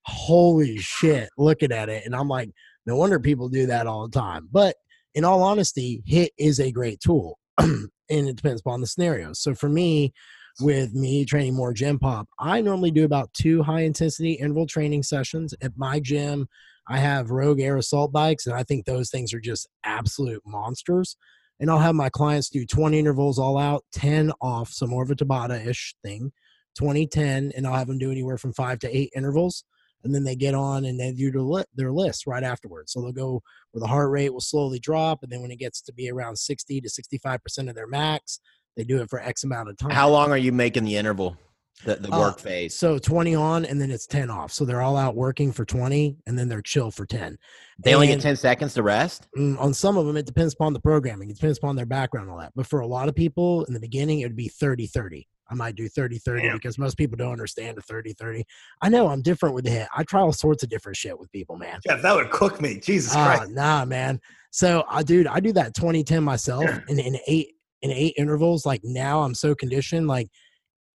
holy 0.03 0.77
shit, 0.79 1.31
looking 1.39 1.73
at 1.73 1.89
it. 1.89 2.05
And 2.05 2.15
I'm 2.15 2.29
like, 2.29 2.51
no 2.87 2.97
wonder 2.97 3.19
people 3.19 3.49
do 3.49 3.67
that 3.67 3.87
all 3.87 4.07
the 4.07 4.19
time. 4.19 4.49
But 4.53 4.77
in 5.15 5.25
all 5.25 5.43
honesty, 5.43 6.03
HIT 6.07 6.33
is 6.39 6.61
a 6.61 6.71
great 6.71 7.01
tool. 7.01 7.39
and 7.59 7.89
it 8.09 8.37
depends 8.37 8.61
upon 8.61 8.81
the 8.81 8.87
scenario. 8.87 9.33
So 9.33 9.55
for 9.55 9.69
me, 9.69 10.13
with 10.61 10.93
me 10.93 11.25
training 11.25 11.55
more 11.55 11.73
gym 11.73 11.99
pop, 11.99 12.29
I 12.39 12.61
normally 12.61 12.91
do 12.91 13.05
about 13.05 13.33
two 13.33 13.63
high 13.63 13.83
intensity 13.83 14.33
interval 14.33 14.67
training 14.67 15.03
sessions 15.03 15.55
at 15.63 15.73
my 15.77 16.01
gym. 16.01 16.47
I 16.87 16.99
have 16.99 17.31
Rogue 17.31 17.61
Air 17.61 17.79
Assault 17.79 18.13
bikes, 18.13 18.47
and 18.47 18.55
I 18.55 18.63
think 18.63 18.85
those 18.85 19.11
things 19.11 19.33
are 19.33 19.41
just 19.41 19.67
absolute 19.85 20.43
monsters 20.45 21.17
and 21.61 21.71
I'll 21.71 21.79
have 21.79 21.95
my 21.95 22.09
clients 22.09 22.49
do 22.49 22.67
20 22.67 22.99
intervals 22.99 23.39
all 23.39 23.59
out, 23.59 23.85
10 23.93 24.33
off, 24.41 24.71
so 24.71 24.87
more 24.87 25.03
of 25.03 25.11
a 25.11 25.15
Tabata 25.15 25.67
ish 25.67 25.95
thing, 26.03 26.33
20, 26.77 27.07
10, 27.07 27.53
and 27.57 27.67
I'll 27.67 27.75
have 27.75 27.87
them 27.87 27.99
do 27.99 28.11
anywhere 28.11 28.39
from 28.39 28.53
five 28.53 28.79
to 28.81 28.97
eight 28.97 29.11
intervals. 29.15 29.65
And 30.03 30.15
then 30.15 30.25
they 30.25 30.37
get 30.37 30.55
on 30.55 30.85
and 30.85 31.01
they 31.01 31.13
do 31.13 31.31
their 31.75 31.91
LISS 31.91 32.27
right 32.27 32.43
afterwards. 32.43 32.93
So 32.93 33.01
they'll 33.01 33.13
go 33.13 33.43
where 33.71 33.81
the 33.81 33.87
heart 33.87 34.11
rate 34.11 34.35
will 34.35 34.41
slowly 34.41 34.79
drop. 34.79 35.23
And 35.23 35.33
then 35.33 35.41
when 35.41 35.51
it 35.51 35.59
gets 35.59 35.81
to 35.83 35.95
be 35.95 36.11
around 36.11 36.37
60 36.37 36.83
to 36.83 36.89
65% 36.91 37.71
of 37.71 37.75
their 37.75 37.87
max, 37.87 38.39
they 38.77 38.85
do 38.85 39.01
it 39.01 39.09
for 39.09 39.19
X 39.19 39.45
amount 39.45 39.71
of 39.71 39.79
time. 39.79 39.93
How 39.93 40.11
long 40.11 40.31
are 40.31 40.37
you 40.37 40.53
making 40.53 40.85
the 40.85 40.97
interval? 40.97 41.39
The, 41.85 41.97
the 41.97 42.13
uh, 42.13 42.19
work 42.19 42.35
uh, 42.35 42.39
phase. 42.39 42.77
So 42.77 42.99
20 42.99 43.35
on 43.35 43.65
and 43.65 43.81
then 43.81 43.91
it's 43.91 44.07
10 44.07 44.31
off. 44.31 44.53
So 44.53 44.65
they're 44.65 44.83
all 44.83 44.97
out 44.97 45.17
working 45.17 45.53
for 45.53 45.65
20 45.65 46.17
and 46.27 46.39
then 46.39 46.49
they're 46.49 46.63
chill 46.63 46.91
for 46.91 47.07
10. 47.07 47.37
They 47.79 47.91
and, 47.91 47.97
only 47.97 48.07
get 48.09 48.21
10 48.21 48.37
seconds 48.37 48.75
to 48.75 48.83
rest? 48.83 49.27
Mm, 49.37 49.61
on 49.61 49.75
some 49.75 49.97
of 49.97 50.07
them, 50.07 50.17
it 50.17 50.27
depends 50.27 50.55
upon 50.55 50.73
the 50.73 50.81
programming. 50.81 51.31
It 51.31 51.37
depends 51.37 51.59
upon 51.59 51.77
their 51.77 51.87
background 51.87 52.29
and 52.29 52.33
all 52.33 52.41
that. 52.41 52.53
But 52.55 52.67
for 52.67 52.81
a 52.81 52.87
lot 52.87 53.09
of 53.09 53.15
people 53.15 53.65
in 53.65 53.75
the 53.75 53.81
beginning, 53.81 54.21
it 54.21 54.27
would 54.27 54.37
be 54.37 54.49
30 54.49 54.87
30. 54.87 55.29
I 55.51 55.55
might 55.55 55.77
do 55.77 55.89
30 55.89 56.19
30 56.19 56.53
because 56.53 56.79
most 56.79 56.97
people 56.97 57.17
don't 57.17 57.33
understand 57.33 57.77
a 57.77 57.83
30 57.83 58.15
30. 58.15 58.45
I 58.81 58.89
know 58.89 59.09
I'm 59.09 59.21
different 59.21 59.55
with 59.55 59.65
the 59.65 59.73
hit. 59.73 59.89
I 59.95 60.03
try 60.05 60.21
all 60.21 60.33
sorts 60.33 60.63
of 60.63 60.71
different 60.71 60.97
shit 60.97 61.19
with 61.19 61.31
people, 61.33 61.57
man. 61.57 61.81
Yeah, 61.85 61.97
that 61.97 62.15
would 62.15 62.31
cook 62.31 62.61
me. 62.61 62.81
Jesus 62.81 63.15
uh, 63.15 63.25
Christ. 63.25 63.51
Nah, 63.53 63.85
man. 63.85 64.21
So 64.51 64.85
I 64.89 65.03
dude, 65.03 65.27
I 65.27 65.41
do 65.41 65.53
that 65.53 65.75
20 65.75 66.03
10 66.03 66.25
myself 66.25 66.65
in, 66.89 66.99
in 66.99 67.19
eight 67.27 67.49
in 67.83 67.91
eight 67.91 68.15
intervals. 68.17 68.65
Like 68.65 68.81
now 68.85 69.23
I'm 69.23 69.35
so 69.35 69.55
conditioned, 69.55 70.09
like 70.09 70.29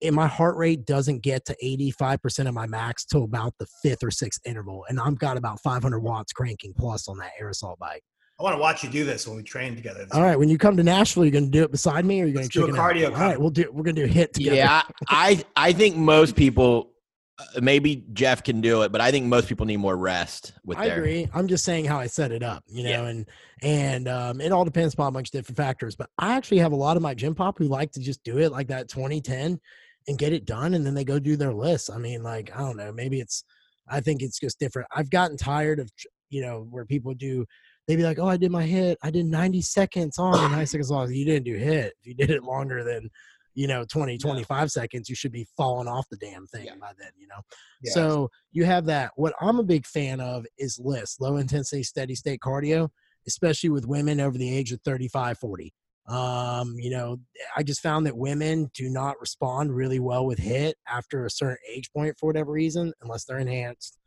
and 0.01 0.15
my 0.15 0.27
heart 0.27 0.55
rate 0.55 0.85
doesn't 0.85 1.21
get 1.21 1.45
to 1.45 1.55
85% 1.63 2.47
of 2.47 2.53
my 2.53 2.67
max 2.67 3.05
till 3.05 3.23
about 3.23 3.53
the 3.59 3.67
fifth 3.83 4.03
or 4.03 4.11
sixth 4.11 4.39
interval. 4.45 4.85
And 4.87 4.99
I've 4.99 5.19
got 5.19 5.37
about 5.37 5.59
500 5.61 5.99
watts 5.99 6.31
cranking 6.31 6.73
plus 6.77 7.07
on 7.07 7.17
that 7.17 7.31
Air 7.39 7.49
Assault 7.49 7.79
bike. 7.79 8.03
I 8.39 8.43
want 8.43 8.55
to 8.55 8.59
watch 8.59 8.83
you 8.83 8.89
do 8.89 9.03
this 9.03 9.27
when 9.27 9.35
we 9.35 9.43
train 9.43 9.75
together. 9.75 10.07
All 10.13 10.21
right, 10.21 10.39
when 10.39 10.47
you 10.47 10.57
come 10.57 10.77
to 10.77 10.83
Nashville, 10.83 11.25
you're 11.25 11.31
going 11.31 11.45
to 11.45 11.51
do 11.51 11.63
it 11.63 11.71
beside 11.71 12.05
me, 12.05 12.21
or 12.21 12.25
you're 12.25 12.35
going 12.35 12.47
to 12.47 12.67
do 12.67 12.67
a 12.67 12.71
cardio. 12.71 13.11
All 13.11 13.19
right, 13.19 13.39
we'll 13.39 13.49
do. 13.49 13.69
We're 13.69 13.83
going 13.83 13.97
to 13.97 14.05
do 14.05 14.09
a 14.09 14.13
HIT 14.13 14.33
together. 14.33 14.55
Yeah, 14.55 14.81
I 15.09 15.43
I 15.57 15.73
think 15.73 15.97
most 15.97 16.37
people, 16.37 16.93
uh, 17.37 17.59
maybe 17.59 18.05
Jeff 18.13 18.41
can 18.41 18.61
do 18.61 18.83
it, 18.83 18.93
but 18.93 19.01
I 19.01 19.11
think 19.11 19.25
most 19.25 19.49
people 19.49 19.65
need 19.65 19.77
more 19.77 19.97
rest. 19.97 20.53
With 20.63 20.77
I 20.77 20.87
their... 20.87 20.99
agree. 20.99 21.27
I'm 21.33 21.49
just 21.49 21.65
saying 21.65 21.83
how 21.83 21.99
I 21.99 22.07
set 22.07 22.31
it 22.31 22.41
up, 22.41 22.63
you 22.67 22.83
know, 22.83 22.89
yeah. 22.89 23.07
and 23.07 23.25
and 23.61 24.07
um, 24.07 24.39
it 24.39 24.53
all 24.53 24.63
depends 24.63 24.93
upon 24.93 25.07
a 25.07 25.11
bunch 25.11 25.27
of 25.27 25.31
different 25.33 25.57
factors. 25.57 25.97
But 25.97 26.09
I 26.17 26.37
actually 26.37 26.59
have 26.59 26.71
a 26.71 26.77
lot 26.77 26.95
of 26.95 27.03
my 27.03 27.13
gym 27.13 27.35
pop 27.35 27.57
who 27.57 27.65
like 27.65 27.91
to 27.91 27.99
just 27.99 28.23
do 28.23 28.37
it 28.37 28.53
like 28.53 28.69
that 28.69 28.87
2010 28.87 29.59
and 30.09 30.17
get 30.17 30.33
it 30.33 30.45
done 30.45 30.73
and 30.73 30.85
then 30.85 30.95
they 30.95 31.05
go 31.05 31.19
do 31.19 31.37
their 31.37 31.53
LISS. 31.53 31.89
I 31.89 31.99
mean, 31.99 32.23
like, 32.23 32.51
I 32.53 32.59
don't 32.59 32.75
know, 32.77 32.91
maybe 32.91 33.21
it's 33.21 33.45
I 33.87 34.01
think 34.01 34.21
it's 34.21 34.39
just 34.39 34.59
different. 34.59 34.87
I've 34.93 35.09
gotten 35.09 35.37
tired 35.37 35.79
of 35.79 35.89
you 36.29 36.41
know, 36.41 36.67
where 36.69 36.85
people 36.85 37.13
do 37.13 37.45
they'd 37.87 37.95
be 37.95 38.03
like, 38.03 38.19
Oh, 38.19 38.27
I 38.27 38.37
did 38.37 38.51
my 38.51 38.63
hit, 38.63 38.97
I 39.01 39.11
did 39.11 39.25
90 39.25 39.61
seconds 39.61 40.19
on 40.19 40.39
and 40.39 40.51
90 40.51 40.65
seconds 40.65 40.91
long. 40.91 41.11
You 41.13 41.25
didn't 41.25 41.45
do 41.45 41.55
hit. 41.55 41.93
If 42.01 42.07
you 42.07 42.13
did 42.13 42.31
it 42.31 42.43
longer 42.43 42.83
than 42.83 43.09
you 43.55 43.67
know 43.67 43.83
20 43.83 44.17
25 44.17 44.71
seconds 44.71 45.09
you 45.09 45.15
should 45.15 45.31
be 45.31 45.47
falling 45.57 45.87
off 45.87 46.07
the 46.09 46.17
damn 46.17 46.45
thing 46.47 46.65
yeah. 46.65 46.75
by 46.79 46.91
then 46.99 47.09
you 47.17 47.27
know 47.27 47.41
yeah. 47.81 47.91
so 47.91 48.29
you 48.51 48.63
have 48.63 48.85
that 48.85 49.11
what 49.15 49.33
i'm 49.41 49.59
a 49.59 49.63
big 49.63 49.87
fan 49.87 50.21
of 50.21 50.45
is 50.59 50.79
LISS 50.79 51.17
low 51.19 51.37
intensity 51.37 51.81
steady 51.81 52.13
state 52.13 52.39
cardio 52.39 52.89
especially 53.27 53.71
with 53.71 53.87
women 53.87 54.21
over 54.21 54.37
the 54.37 54.55
age 54.55 54.71
of 54.71 54.79
35 54.81 55.39
40 55.39 55.73
um, 56.09 56.75
you 56.77 56.89
know, 56.89 57.19
I 57.55 57.63
just 57.63 57.81
found 57.81 58.05
that 58.07 58.17
women 58.17 58.71
do 58.73 58.89
not 58.89 59.19
respond 59.21 59.75
really 59.75 59.99
well 59.99 60.25
with 60.25 60.39
hit 60.39 60.77
after 60.87 61.25
a 61.25 61.29
certain 61.29 61.57
age 61.71 61.91
point 61.93 62.15
for 62.19 62.25
whatever 62.25 62.51
reason, 62.51 62.93
unless 63.01 63.25
they're 63.25 63.37
enhanced. 63.37 63.99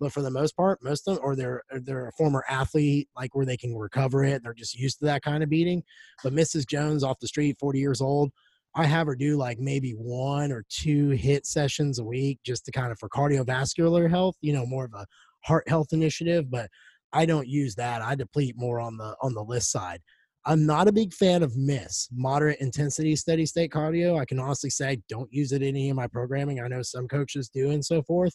But 0.00 0.12
for 0.12 0.22
the 0.22 0.30
most 0.30 0.56
part, 0.56 0.82
most 0.82 1.06
of 1.06 1.16
them, 1.16 1.24
or 1.24 1.36
they're 1.36 1.62
they're 1.70 2.08
a 2.08 2.12
former 2.12 2.42
athlete, 2.48 3.08
like 3.14 3.34
where 3.34 3.46
they 3.46 3.56
can 3.56 3.76
recover 3.76 4.24
it. 4.24 4.42
They're 4.42 4.54
just 4.54 4.76
used 4.76 4.98
to 5.00 5.04
that 5.04 5.22
kind 5.22 5.42
of 5.42 5.50
beating. 5.50 5.84
But 6.24 6.32
Mrs. 6.32 6.66
Jones 6.66 7.04
off 7.04 7.20
the 7.20 7.28
street, 7.28 7.56
40 7.60 7.78
years 7.78 8.00
old, 8.00 8.32
I 8.74 8.86
have 8.86 9.06
her 9.06 9.14
do 9.14 9.36
like 9.36 9.58
maybe 9.60 9.92
one 9.92 10.50
or 10.50 10.64
two 10.68 11.10
hit 11.10 11.46
sessions 11.46 11.98
a 11.98 12.04
week 12.04 12.40
just 12.44 12.64
to 12.64 12.72
kind 12.72 12.90
of 12.90 12.98
for 12.98 13.08
cardiovascular 13.10 14.08
health, 14.08 14.36
you 14.40 14.52
know, 14.52 14.64
more 14.66 14.86
of 14.86 14.94
a 14.94 15.06
heart 15.44 15.68
health 15.68 15.92
initiative. 15.92 16.50
But 16.50 16.70
I 17.12 17.26
don't 17.26 17.46
use 17.46 17.74
that. 17.74 18.00
I 18.00 18.14
deplete 18.14 18.54
more 18.56 18.80
on 18.80 18.96
the 18.96 19.14
on 19.20 19.34
the 19.34 19.44
LISS 19.44 19.70
side. 19.70 20.00
I'm 20.44 20.66
not 20.66 20.88
a 20.88 20.92
big 20.92 21.14
fan 21.14 21.42
of 21.42 21.56
miss 21.56 22.08
moderate 22.12 22.60
intensity 22.60 23.14
steady 23.16 23.46
state 23.46 23.70
cardio. 23.70 24.18
I 24.18 24.24
can 24.24 24.40
honestly 24.40 24.70
say 24.70 25.00
don't 25.08 25.32
use 25.32 25.52
it 25.52 25.62
in 25.62 25.68
any 25.68 25.90
of 25.90 25.96
my 25.96 26.08
programming. 26.08 26.60
I 26.60 26.68
know 26.68 26.82
some 26.82 27.06
coaches 27.06 27.48
do 27.48 27.70
and 27.70 27.84
so 27.84 28.02
forth, 28.02 28.34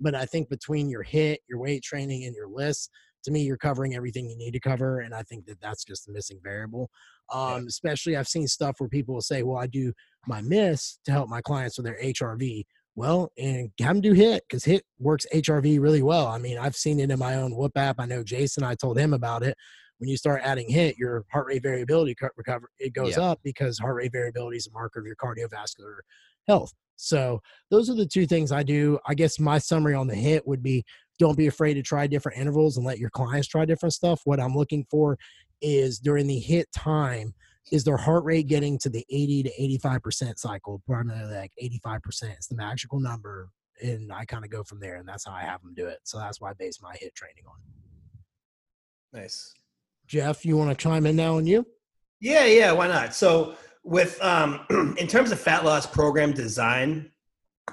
but 0.00 0.14
I 0.14 0.24
think 0.24 0.48
between 0.48 0.88
your 0.88 1.02
hit, 1.02 1.40
your 1.48 1.58
weight 1.58 1.82
training, 1.82 2.24
and 2.24 2.34
your 2.34 2.48
LISS, 2.48 2.88
to 3.24 3.32
me, 3.32 3.42
you're 3.42 3.56
covering 3.56 3.96
everything 3.96 4.30
you 4.30 4.36
need 4.36 4.52
to 4.52 4.60
cover, 4.60 5.00
and 5.00 5.12
I 5.12 5.22
think 5.22 5.46
that 5.46 5.60
that's 5.60 5.84
just 5.84 6.08
a 6.08 6.12
missing 6.12 6.38
variable. 6.42 6.90
Um. 7.32 7.66
Especially, 7.66 8.16
I've 8.16 8.28
seen 8.28 8.46
stuff 8.46 8.76
where 8.78 8.88
people 8.88 9.14
will 9.14 9.20
say, 9.22 9.42
"Well, 9.42 9.58
I 9.58 9.66
do 9.66 9.92
my 10.26 10.40
miss 10.40 10.98
to 11.04 11.10
help 11.12 11.28
my 11.28 11.40
clients 11.40 11.76
with 11.76 11.86
their 11.86 11.98
HRV." 12.00 12.64
Well, 12.94 13.30
and 13.38 13.70
have 13.80 13.94
them 13.94 14.00
do 14.00 14.12
hit 14.12 14.44
because 14.48 14.64
hit 14.64 14.84
works 14.98 15.26
HRV 15.32 15.80
really 15.80 16.02
well. 16.02 16.26
I 16.26 16.38
mean, 16.38 16.58
I've 16.58 16.74
seen 16.76 16.98
it 17.00 17.10
in 17.10 17.18
my 17.18 17.36
own 17.36 17.54
Whoop 17.54 17.76
app. 17.76 17.96
I 17.98 18.06
know 18.06 18.24
Jason. 18.24 18.64
I 18.64 18.74
told 18.74 18.98
him 18.98 19.12
about 19.12 19.42
it 19.42 19.56
when 19.98 20.08
you 20.08 20.16
start 20.16 20.42
adding 20.44 20.68
hit, 20.68 20.96
your 20.96 21.24
heart 21.30 21.46
rate 21.46 21.62
variability 21.62 22.16
recover 22.36 22.70
it 22.78 22.92
goes 22.92 23.16
yeah. 23.16 23.22
up 23.22 23.40
because 23.42 23.78
heart 23.78 23.96
rate 23.96 24.12
variability 24.12 24.56
is 24.56 24.66
a 24.66 24.72
marker 24.72 25.00
of 25.00 25.06
your 25.06 25.16
cardiovascular 25.16 25.98
health. 26.46 26.72
So 26.96 27.40
those 27.70 27.88
are 27.88 27.94
the 27.94 28.06
two 28.06 28.26
things 28.26 28.50
I 28.50 28.62
do. 28.62 28.98
I 29.06 29.14
guess 29.14 29.38
my 29.38 29.58
summary 29.58 29.94
on 29.94 30.08
the 30.08 30.14
hit 30.14 30.46
would 30.46 30.62
be 30.62 30.84
don't 31.18 31.38
be 31.38 31.46
afraid 31.46 31.74
to 31.74 31.82
try 31.82 32.06
different 32.06 32.38
intervals 32.38 32.76
and 32.76 32.86
let 32.86 32.98
your 32.98 33.10
clients 33.10 33.48
try 33.48 33.64
different 33.64 33.92
stuff. 33.92 34.20
What 34.24 34.40
I'm 34.40 34.54
looking 34.54 34.84
for 34.90 35.18
is 35.60 35.98
during 35.98 36.26
the 36.26 36.38
hit 36.38 36.70
time, 36.72 37.34
is 37.70 37.84
their 37.84 37.96
heart 37.96 38.24
rate 38.24 38.46
getting 38.46 38.78
to 38.78 38.88
the 38.88 39.04
80 39.10 39.42
to 39.42 39.78
85% 39.82 40.38
cycle, 40.38 40.80
primarily 40.86 41.34
like 41.34 41.52
85% 41.60 42.38
is 42.38 42.46
the 42.46 42.56
magical 42.56 42.98
number 42.98 43.50
and 43.82 44.12
I 44.12 44.24
kind 44.24 44.44
of 44.44 44.50
go 44.50 44.62
from 44.62 44.80
there, 44.80 44.96
and 44.96 45.08
that's 45.08 45.26
how 45.26 45.32
I 45.32 45.42
have 45.42 45.62
them 45.62 45.74
do 45.74 45.86
it. 45.86 46.00
So 46.04 46.18
that's 46.18 46.40
why 46.40 46.50
I 46.50 46.54
base 46.54 46.80
my 46.82 46.94
hit 46.98 47.14
training 47.14 47.44
on. 47.46 49.20
Nice. 49.20 49.52
Jeff, 50.08 50.44
you 50.44 50.56
want 50.56 50.70
to 50.70 50.76
chime 50.82 51.04
in 51.06 51.14
now 51.14 51.36
on 51.36 51.46
you? 51.46 51.66
Yeah, 52.20 52.46
yeah, 52.46 52.72
why 52.72 52.88
not? 52.88 53.14
So 53.14 53.54
with 53.84 54.20
um 54.22 54.60
in 54.98 55.06
terms 55.06 55.30
of 55.30 55.38
fat 55.38 55.64
loss 55.64 55.86
program 55.86 56.32
design, 56.32 57.12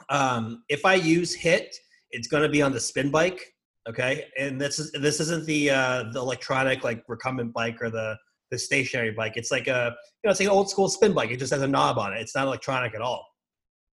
um, 0.09 0.63
if 0.69 0.85
I 0.85 0.95
use 0.95 1.33
hit, 1.33 1.75
it's 2.11 2.27
gonna 2.27 2.49
be 2.49 2.61
on 2.61 2.73
the 2.73 2.79
spin 2.79 3.09
bike. 3.09 3.53
Okay. 3.87 4.25
And 4.37 4.59
this 4.59 4.79
is 4.79 4.91
this 4.91 5.19
isn't 5.19 5.45
the 5.45 5.69
uh 5.71 6.03
the 6.11 6.19
electronic 6.19 6.83
like 6.83 7.03
recumbent 7.07 7.53
bike 7.53 7.81
or 7.81 7.89
the 7.89 8.17
the 8.51 8.59
stationary 8.59 9.11
bike. 9.11 9.33
It's 9.37 9.51
like 9.51 9.67
a 9.67 9.95
you 10.21 10.27
know, 10.27 10.31
it's 10.31 10.39
like 10.39 10.47
an 10.47 10.55
old 10.55 10.69
school 10.69 10.89
spin 10.89 11.13
bike. 11.13 11.31
It 11.31 11.37
just 11.37 11.53
has 11.53 11.61
a 11.61 11.67
knob 11.67 11.97
on 11.97 12.13
it. 12.13 12.19
It's 12.19 12.35
not 12.35 12.47
electronic 12.47 12.93
at 12.93 13.01
all. 13.01 13.25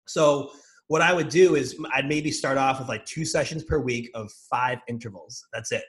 So 0.07 0.51
what 0.87 1.01
I 1.01 1.13
would 1.13 1.29
do 1.29 1.55
is 1.55 1.79
I'd 1.93 2.07
maybe 2.07 2.31
start 2.31 2.57
off 2.57 2.79
with 2.79 2.89
like 2.89 3.05
two 3.05 3.25
sessions 3.25 3.63
per 3.63 3.79
week 3.79 4.11
of 4.13 4.31
five 4.51 4.79
intervals. 4.87 5.43
That's 5.53 5.71
it. 5.71 5.83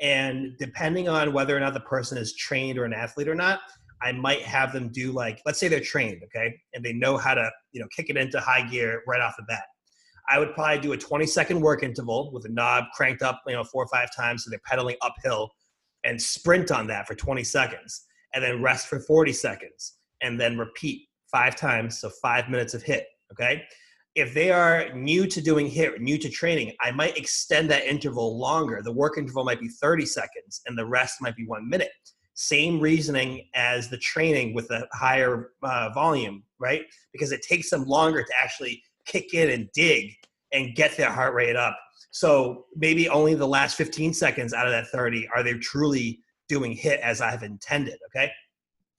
And 0.00 0.56
depending 0.58 1.08
on 1.08 1.32
whether 1.32 1.56
or 1.56 1.60
not 1.60 1.74
the 1.74 1.80
person 1.80 2.16
is 2.16 2.34
trained 2.34 2.78
or 2.78 2.84
an 2.84 2.92
athlete 2.92 3.28
or 3.28 3.34
not, 3.34 3.60
I 4.02 4.12
might 4.12 4.42
have 4.42 4.72
them 4.72 4.90
do 4.90 5.12
like, 5.12 5.42
let's 5.44 5.58
say 5.58 5.68
they're 5.68 5.80
trained, 5.80 6.22
okay, 6.24 6.54
and 6.72 6.82
they 6.82 6.94
know 6.94 7.18
how 7.18 7.34
to, 7.34 7.50
you 7.72 7.80
know, 7.80 7.86
kick 7.94 8.08
it 8.08 8.16
into 8.16 8.40
high 8.40 8.66
gear 8.66 9.02
right 9.06 9.20
off 9.20 9.34
the 9.36 9.44
bat. 9.44 9.64
I 10.30 10.38
would 10.38 10.54
probably 10.54 10.78
do 10.78 10.92
a 10.92 10.96
20 10.96 11.26
second 11.26 11.60
work 11.60 11.82
interval 11.82 12.30
with 12.32 12.44
a 12.46 12.48
knob 12.48 12.84
cranked 12.94 13.22
up, 13.22 13.42
you 13.46 13.54
know, 13.54 13.64
four 13.64 13.82
or 13.84 13.88
five 13.88 14.08
times 14.14 14.44
so 14.44 14.50
they're 14.50 14.60
pedaling 14.64 14.96
uphill 15.02 15.50
and 16.04 16.20
sprint 16.20 16.70
on 16.70 16.86
that 16.86 17.06
for 17.06 17.14
20 17.14 17.42
seconds 17.44 18.06
and 18.32 18.42
then 18.42 18.62
rest 18.62 18.86
for 18.86 19.00
40 19.00 19.32
seconds 19.32 19.96
and 20.22 20.40
then 20.40 20.56
repeat 20.56 21.08
five 21.30 21.56
times. 21.56 21.98
So 21.98 22.10
five 22.22 22.48
minutes 22.48 22.74
of 22.74 22.82
hit, 22.82 23.06
okay? 23.32 23.62
If 24.14 24.34
they 24.34 24.50
are 24.50 24.92
new 24.92 25.26
to 25.26 25.40
doing 25.40 25.68
hit, 25.68 26.00
new 26.00 26.18
to 26.18 26.28
training, 26.28 26.74
I 26.80 26.90
might 26.90 27.16
extend 27.16 27.70
that 27.70 27.84
interval 27.84 28.38
longer. 28.38 28.80
The 28.82 28.92
work 28.92 29.18
interval 29.18 29.44
might 29.44 29.60
be 29.60 29.68
30 29.68 30.04
seconds 30.06 30.62
and 30.66 30.76
the 30.76 30.86
rest 30.86 31.22
might 31.22 31.36
be 31.36 31.46
one 31.46 31.68
minute 31.68 31.92
same 32.40 32.80
reasoning 32.80 33.46
as 33.54 33.90
the 33.90 33.98
training 33.98 34.54
with 34.54 34.70
a 34.70 34.88
higher 34.94 35.50
uh, 35.62 35.90
volume, 35.92 36.42
right? 36.58 36.84
Because 37.12 37.32
it 37.32 37.42
takes 37.42 37.68
them 37.68 37.84
longer 37.84 38.22
to 38.22 38.32
actually 38.42 38.82
kick 39.04 39.34
in 39.34 39.50
and 39.50 39.68
dig 39.74 40.14
and 40.50 40.74
get 40.74 40.96
their 40.96 41.10
heart 41.10 41.34
rate 41.34 41.54
up. 41.54 41.78
So 42.12 42.64
maybe 42.74 43.10
only 43.10 43.34
the 43.34 43.46
last 43.46 43.76
15 43.76 44.14
seconds 44.14 44.54
out 44.54 44.66
of 44.66 44.72
that 44.72 44.88
30 44.88 45.28
are 45.34 45.42
they 45.42 45.52
truly 45.54 46.20
doing 46.48 46.72
hit 46.72 46.98
as 47.00 47.20
I've 47.20 47.42
intended. 47.42 47.98
Okay. 48.06 48.32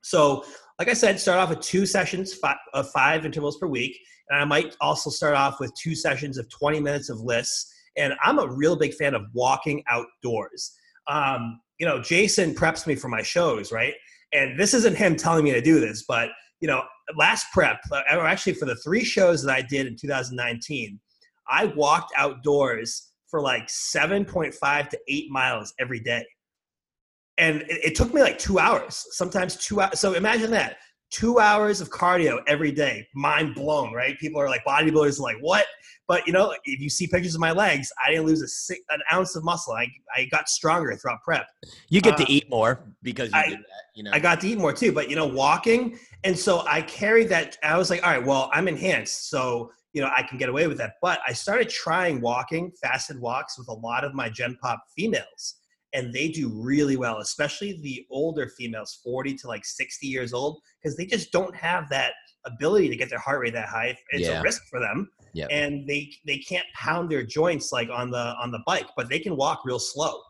So, 0.03 0.45
like 0.81 0.89
I 0.89 0.93
said, 0.93 1.19
start 1.19 1.37
off 1.37 1.49
with 1.49 1.61
two 1.61 1.85
sessions 1.85 2.33
five, 2.33 2.57
of 2.73 2.89
five 2.89 3.23
intervals 3.23 3.59
per 3.59 3.67
week. 3.67 3.99
And 4.29 4.41
I 4.41 4.45
might 4.45 4.75
also 4.81 5.11
start 5.11 5.35
off 5.35 5.59
with 5.59 5.71
two 5.75 5.93
sessions 5.93 6.39
of 6.39 6.49
20 6.49 6.79
minutes 6.79 7.07
of 7.07 7.19
LISS. 7.19 7.71
And 7.97 8.15
I'm 8.23 8.39
a 8.39 8.47
real 8.47 8.75
big 8.75 8.95
fan 8.95 9.13
of 9.13 9.21
walking 9.31 9.83
outdoors. 9.87 10.75
Um, 11.07 11.61
you 11.77 11.85
know, 11.85 12.01
Jason 12.01 12.55
preps 12.55 12.87
me 12.87 12.95
for 12.95 13.09
my 13.09 13.21
shows, 13.21 13.71
right? 13.71 13.93
And 14.33 14.59
this 14.59 14.73
isn't 14.73 14.97
him 14.97 15.15
telling 15.15 15.43
me 15.43 15.51
to 15.51 15.61
do 15.61 15.79
this, 15.79 16.03
but 16.07 16.29
you 16.61 16.67
know, 16.67 16.81
last 17.15 17.45
prep, 17.53 17.79
uh, 17.91 18.01
or 18.13 18.25
actually 18.25 18.53
for 18.53 18.65
the 18.65 18.77
three 18.77 19.03
shows 19.03 19.43
that 19.43 19.53
I 19.53 19.61
did 19.61 19.85
in 19.85 19.95
2019, 19.95 20.99
I 21.47 21.65
walked 21.65 22.11
outdoors 22.17 23.11
for 23.29 23.39
like 23.39 23.67
7.5 23.67 24.89
to 24.89 24.99
8 25.07 25.29
miles 25.29 25.75
every 25.79 25.99
day. 25.99 26.25
And 27.41 27.63
it, 27.63 27.83
it 27.83 27.95
took 27.95 28.13
me 28.13 28.21
like 28.21 28.39
two 28.39 28.59
hours, 28.59 29.05
sometimes 29.11 29.57
two 29.57 29.81
hours. 29.81 29.99
So 29.99 30.13
imagine 30.13 30.51
that 30.51 30.77
two 31.11 31.39
hours 31.39 31.81
of 31.81 31.89
cardio 31.89 32.39
every 32.47 32.71
day. 32.71 33.05
Mind 33.13 33.53
blown, 33.53 33.93
right? 33.93 34.17
People 34.17 34.41
are 34.41 34.47
like, 34.47 34.63
bodybuilders 34.65 35.19
are 35.19 35.23
like, 35.23 35.37
what? 35.41 35.65
But 36.07 36.25
you 36.25 36.33
know, 36.33 36.55
if 36.63 36.79
you 36.79 36.89
see 36.89 37.07
pictures 37.07 37.35
of 37.35 37.41
my 37.41 37.51
legs, 37.51 37.91
I 38.03 38.09
didn't 38.09 38.25
lose 38.25 38.41
a 38.41 38.93
an 38.93 39.01
ounce 39.13 39.35
of 39.35 39.43
muscle. 39.43 39.73
I, 39.73 39.87
I 40.15 40.25
got 40.25 40.49
stronger 40.49 40.95
throughout 40.95 41.21
prep. 41.23 41.47
You 41.89 42.01
get 42.01 42.17
to 42.17 42.23
um, 42.23 42.29
eat 42.29 42.49
more 42.49 42.81
because 43.01 43.31
you 43.31 43.37
I, 43.37 43.49
did 43.49 43.59
that. 43.59 43.65
You 43.95 44.03
know, 44.03 44.11
I 44.13 44.19
got 44.19 44.41
to 44.41 44.47
eat 44.47 44.57
more 44.57 44.73
too. 44.73 44.91
But 44.91 45.09
you 45.09 45.15
know, 45.15 45.27
walking, 45.27 45.99
and 46.23 46.37
so 46.37 46.65
I 46.67 46.81
carried 46.81 47.29
that. 47.29 47.57
I 47.63 47.77
was 47.77 47.89
like, 47.89 48.03
all 48.03 48.09
right, 48.09 48.25
well, 48.25 48.49
I'm 48.53 48.67
enhanced, 48.67 49.29
so 49.29 49.71
you 49.93 50.01
know, 50.01 50.09
I 50.15 50.23
can 50.23 50.37
get 50.37 50.49
away 50.49 50.67
with 50.67 50.77
that. 50.79 50.93
But 51.01 51.19
I 51.27 51.33
started 51.33 51.69
trying 51.69 52.19
walking, 52.19 52.71
fasted 52.81 53.19
walks 53.19 53.57
with 53.57 53.67
a 53.69 53.73
lot 53.73 54.03
of 54.03 54.13
my 54.13 54.29
Gen 54.29 54.57
Pop 54.61 54.83
females 54.95 55.60
and 55.93 56.13
they 56.13 56.29
do 56.29 56.49
really 56.49 56.95
well, 56.95 57.19
especially 57.19 57.79
the 57.81 58.05
older 58.09 58.47
females, 58.47 58.99
40 59.03 59.35
to 59.35 59.47
like 59.47 59.65
60 59.65 60.07
years 60.07 60.33
old, 60.33 60.61
because 60.81 60.95
they 60.95 61.05
just 61.05 61.31
don't 61.31 61.55
have 61.55 61.89
that 61.89 62.13
ability 62.45 62.89
to 62.89 62.95
get 62.95 63.09
their 63.09 63.19
heart 63.19 63.41
rate 63.41 63.53
that 63.53 63.67
high. 63.67 63.97
It's 64.11 64.27
yeah. 64.27 64.39
a 64.39 64.41
risk 64.41 64.63
for 64.69 64.79
them. 64.79 65.09
Yep. 65.33 65.49
And 65.51 65.87
they 65.87 66.11
they 66.25 66.37
can't 66.37 66.65
pound 66.75 67.09
their 67.09 67.23
joints 67.23 67.71
like 67.71 67.89
on 67.89 68.11
the 68.11 68.35
on 68.41 68.51
the 68.51 68.59
bike, 68.65 68.87
but 68.97 69.09
they 69.09 69.19
can 69.19 69.35
walk 69.35 69.61
real 69.63 69.79
slow. 69.79 70.21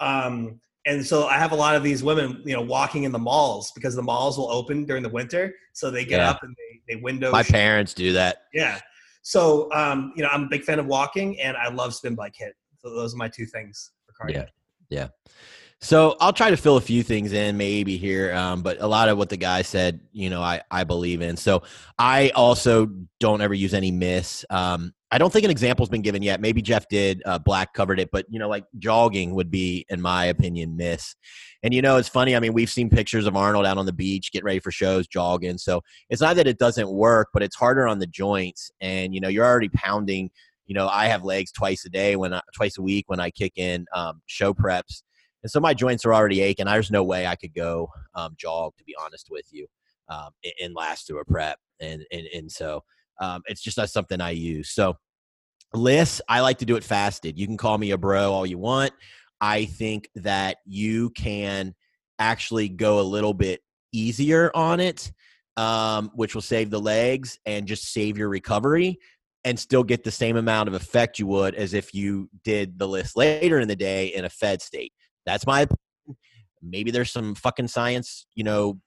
Um, 0.00 0.60
and 0.86 1.04
so 1.04 1.26
I 1.26 1.36
have 1.36 1.52
a 1.52 1.56
lot 1.56 1.76
of 1.76 1.82
these 1.82 2.02
women, 2.02 2.42
you 2.46 2.54
know, 2.54 2.62
walking 2.62 3.02
in 3.02 3.12
the 3.12 3.18
malls 3.18 3.72
because 3.74 3.94
the 3.94 4.02
malls 4.02 4.38
will 4.38 4.50
open 4.50 4.86
during 4.86 5.02
the 5.02 5.08
winter. 5.10 5.54
So 5.74 5.90
they 5.90 6.04
get 6.04 6.20
yeah. 6.20 6.30
up 6.30 6.42
and 6.42 6.54
they, 6.56 6.94
they 6.94 7.00
window. 7.00 7.30
My 7.30 7.42
parents 7.42 7.92
do 7.92 8.12
that. 8.14 8.44
Yeah. 8.54 8.80
So, 9.20 9.70
um, 9.72 10.14
you 10.16 10.22
know, 10.22 10.30
I'm 10.30 10.44
a 10.44 10.48
big 10.48 10.62
fan 10.62 10.78
of 10.78 10.86
walking 10.86 11.38
and 11.40 11.56
I 11.58 11.68
love 11.68 11.94
spin 11.94 12.14
bike 12.14 12.34
hit. 12.34 12.54
So 12.78 12.88
those 12.88 13.12
are 13.12 13.18
my 13.18 13.28
two 13.28 13.44
things 13.44 13.90
for 14.06 14.26
cardio. 14.26 14.34
Yeah. 14.34 14.46
Yeah. 14.90 15.08
So 15.80 16.16
I'll 16.20 16.32
try 16.32 16.50
to 16.50 16.56
fill 16.56 16.76
a 16.76 16.80
few 16.80 17.04
things 17.04 17.32
in 17.32 17.56
maybe 17.56 17.98
here, 17.98 18.34
um, 18.34 18.62
but 18.62 18.80
a 18.80 18.86
lot 18.86 19.08
of 19.08 19.16
what 19.16 19.28
the 19.28 19.36
guy 19.36 19.62
said, 19.62 20.00
you 20.12 20.28
know, 20.28 20.42
I, 20.42 20.60
I 20.72 20.82
believe 20.82 21.22
in. 21.22 21.36
So 21.36 21.62
I 21.96 22.30
also 22.30 22.88
don't 23.20 23.40
ever 23.40 23.54
use 23.54 23.74
any 23.74 23.92
miss. 23.92 24.44
Um, 24.50 24.92
I 25.10 25.18
don't 25.18 25.32
think 25.32 25.44
an 25.44 25.52
example's 25.52 25.88
been 25.88 26.02
given 26.02 26.22
yet. 26.22 26.40
Maybe 26.40 26.62
Jeff 26.62 26.88
did. 26.88 27.22
Uh, 27.24 27.38
Black 27.38 27.74
covered 27.74 28.00
it, 28.00 28.10
but 28.10 28.26
you 28.28 28.40
know, 28.40 28.48
like 28.48 28.64
jogging 28.78 29.34
would 29.36 29.50
be, 29.50 29.86
in 29.88 30.02
my 30.02 30.26
opinion, 30.26 30.76
miss. 30.76 31.14
And 31.62 31.72
you 31.72 31.80
know, 31.80 31.96
it's 31.96 32.08
funny. 32.08 32.36
I 32.36 32.40
mean, 32.40 32.52
we've 32.52 32.68
seen 32.68 32.90
pictures 32.90 33.26
of 33.26 33.36
Arnold 33.36 33.64
out 33.64 33.78
on 33.78 33.86
the 33.86 33.92
beach, 33.92 34.32
getting 34.32 34.46
ready 34.46 34.58
for 34.58 34.70
shows, 34.70 35.06
jogging. 35.06 35.58
So 35.58 35.82
it's 36.10 36.20
not 36.20 36.36
that 36.36 36.46
it 36.46 36.58
doesn't 36.58 36.90
work, 36.90 37.28
but 37.32 37.42
it's 37.42 37.56
harder 37.56 37.86
on 37.86 38.00
the 38.00 38.06
joints. 38.06 38.70
And 38.80 39.14
you 39.14 39.20
know, 39.20 39.28
you're 39.28 39.46
already 39.46 39.70
pounding 39.70 40.30
you 40.68 40.74
know, 40.74 40.86
I 40.86 41.06
have 41.06 41.24
legs 41.24 41.50
twice 41.50 41.84
a 41.86 41.88
day 41.88 42.14
when 42.14 42.34
I, 42.34 42.42
twice 42.54 42.78
a 42.78 42.82
week 42.82 43.06
when 43.08 43.18
I 43.18 43.30
kick 43.30 43.54
in 43.56 43.86
um, 43.94 44.20
show 44.26 44.54
preps, 44.54 45.02
and 45.42 45.50
so 45.50 45.60
my 45.60 45.74
joints 45.74 46.04
are 46.04 46.14
already 46.14 46.42
aching. 46.42 46.66
There's 46.66 46.90
no 46.90 47.02
way 47.02 47.26
I 47.26 47.36
could 47.36 47.54
go 47.54 47.88
um, 48.14 48.34
jog, 48.36 48.74
to 48.76 48.84
be 48.84 48.94
honest 49.02 49.28
with 49.30 49.46
you, 49.50 49.66
um, 50.08 50.30
and 50.62 50.74
last 50.74 51.06
through 51.06 51.20
a 51.20 51.24
prep, 51.24 51.58
and 51.80 52.04
and 52.12 52.26
and 52.34 52.52
so 52.52 52.84
um, 53.18 53.42
it's 53.46 53.62
just 53.62 53.78
not 53.78 53.88
something 53.88 54.20
I 54.20 54.30
use. 54.30 54.70
So 54.70 54.96
LISS, 55.72 56.20
I 56.28 56.40
like 56.40 56.58
to 56.58 56.66
do 56.66 56.76
it 56.76 56.84
fasted. 56.84 57.38
You 57.38 57.46
can 57.46 57.56
call 57.56 57.78
me 57.78 57.90
a 57.92 57.98
bro 57.98 58.32
all 58.32 58.46
you 58.46 58.58
want. 58.58 58.92
I 59.40 59.64
think 59.64 60.10
that 60.16 60.58
you 60.66 61.10
can 61.10 61.74
actually 62.18 62.68
go 62.68 63.00
a 63.00 63.02
little 63.02 63.34
bit 63.34 63.60
easier 63.92 64.50
on 64.54 64.80
it, 64.80 65.10
um, 65.56 66.10
which 66.14 66.34
will 66.34 66.42
save 66.42 66.68
the 66.68 66.80
legs 66.80 67.38
and 67.46 67.66
just 67.66 67.92
save 67.92 68.18
your 68.18 68.28
recovery 68.28 68.98
and 69.44 69.58
still 69.58 69.84
get 69.84 70.04
the 70.04 70.10
same 70.10 70.36
amount 70.36 70.68
of 70.68 70.74
effect 70.74 71.18
you 71.18 71.26
would 71.26 71.54
as 71.54 71.74
if 71.74 71.94
you 71.94 72.28
did 72.44 72.78
the 72.78 72.88
LISS 72.88 73.16
later 73.16 73.60
in 73.60 73.68
the 73.68 73.76
day 73.76 74.08
in 74.08 74.24
a 74.24 74.30
fed 74.30 74.60
state. 74.60 74.92
That's 75.26 75.46
my 75.46 75.62
opinion. 75.62 75.78
Maybe 76.62 76.90
there's 76.90 77.12
some 77.12 77.34
fucking 77.34 77.68
science, 77.68 78.26
you 78.34 78.44
know, 78.44 78.80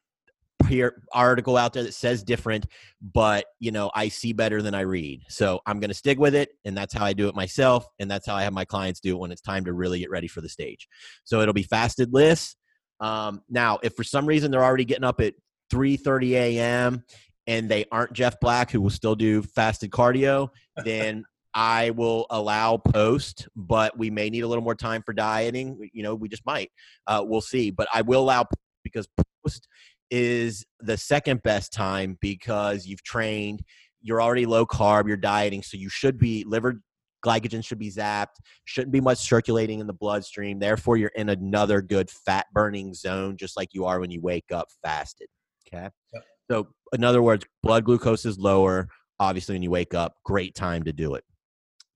here 0.68 1.02
article 1.14 1.58
out 1.58 1.74
there 1.74 1.84
that 1.84 1.94
says 1.94 2.24
different, 2.24 2.68
but 3.02 3.46
you 3.60 3.72
know, 3.72 3.90
I 3.96 4.10
see 4.10 4.34
better 4.34 4.62
than 4.62 4.76
I 4.76 4.82
read. 4.82 5.24
So 5.30 5.60
I'm 5.66 5.80
gonna 5.80 5.94
stick 5.94 6.20
with 6.20 6.36
it, 6.36 6.50
and 6.66 6.78
that's 6.78 6.94
how 6.94 7.06
I 7.06 7.14
do 7.14 7.28
it 7.28 7.36
myself, 7.36 7.88
and 8.00 8.12
that's 8.12 8.28
how 8.28 8.36
I 8.36 8.44
have 8.44 8.54
my 8.54 8.66
clients 8.66 9.00
do 9.00 9.16
it 9.16 9.20
when 9.20 9.32
it's 9.32 9.42
time 9.42 9.66
to 9.66 9.74
really 9.74 10.00
get 10.00 10.12
ready 10.12 10.28
for 10.28 10.42
the 10.42 10.50
stage. 10.50 10.88
So 11.24 11.42
it'll 11.42 11.54
be 11.54 11.64
fasted 11.64 12.14
LISS. 12.14 12.56
Um, 13.00 13.42
now, 13.50 13.80
if 13.82 13.96
for 13.96 14.04
some 14.04 14.26
reason 14.26 14.52
they're 14.52 14.64
already 14.64 14.86
getting 14.86 15.04
up 15.04 15.22
at 15.22 15.34
3:30 15.72 16.34
a.m 16.34 17.04
and 17.52 17.68
they 17.68 17.84
aren't 17.92 18.14
Jeff 18.14 18.40
Black, 18.40 18.72
who 18.72 18.80
will 18.80 18.90
still 18.90 19.16
do 19.16 19.42
fasted 19.42 19.92
cardio, 19.92 20.48
then 20.86 21.26
I 21.54 21.90
will 21.90 22.26
allow 22.30 22.78
post, 22.78 23.50
but 23.58 23.98
we 23.98 24.10
may 24.10 24.30
need 24.30 24.42
a 24.42 24.48
little 24.48 24.64
more 24.64 24.76
time 24.76 25.04
for 25.06 25.12
dieting. 25.12 25.90
You 25.92 26.02
know, 26.02 26.16
we 26.16 26.30
just 26.30 26.46
might. 26.46 26.72
Uh, 27.08 27.24
we'll 27.26 27.42
see. 27.42 27.70
But 27.70 27.90
I 27.94 28.04
will 28.04 28.22
allow 28.22 28.46
because 28.86 29.06
post 29.44 29.68
is 30.10 30.66
the 30.80 30.96
second 30.96 31.44
best 31.44 31.74
time 31.74 32.18
because 32.22 32.86
you've 32.86 33.04
trained, 33.04 33.64
you're 34.02 34.22
already 34.22 34.46
low 34.46 34.66
carb, 34.66 35.10
you're 35.10 35.18
dieting, 35.18 35.62
so 35.62 35.76
you 35.76 35.90
should 35.90 36.18
be 36.18 36.46
liver 36.48 36.82
glycogen 37.24 37.64
should 37.64 37.78
be 37.80 37.92
zapped, 37.92 38.40
shouldn't 38.64 38.94
be 38.94 39.02
much 39.02 39.18
circulating 39.18 39.80
in 39.80 39.88
the 39.88 39.94
bloodstream. 39.94 40.58
Therefore, 40.58 40.96
you're 40.96 41.12
in 41.16 41.28
another 41.28 41.82
good 41.82 42.10
fat 42.10 42.46
burning 42.54 42.94
zone, 42.94 43.36
just 43.36 43.58
like 43.58 43.74
you 43.74 43.86
are 43.86 44.00
when 44.00 44.10
you 44.10 44.22
wake 44.22 44.52
up 44.54 44.70
fasted. 44.82 45.28
Okay. 45.68 45.90
Yep. 46.14 46.24
So, 46.50 46.68
in 46.94 47.04
other 47.04 47.22
words, 47.22 47.46
blood 47.64 47.86
glucose 47.86 48.26
is 48.26 48.38
lower. 48.38 48.90
Obviously, 49.20 49.56
when 49.56 49.64
you 49.64 49.72
wake 49.72 49.94
up, 49.94 50.16
great 50.26 50.56
time 50.56 50.84
to 50.84 50.94
do 50.94 51.16
it. 51.16 51.24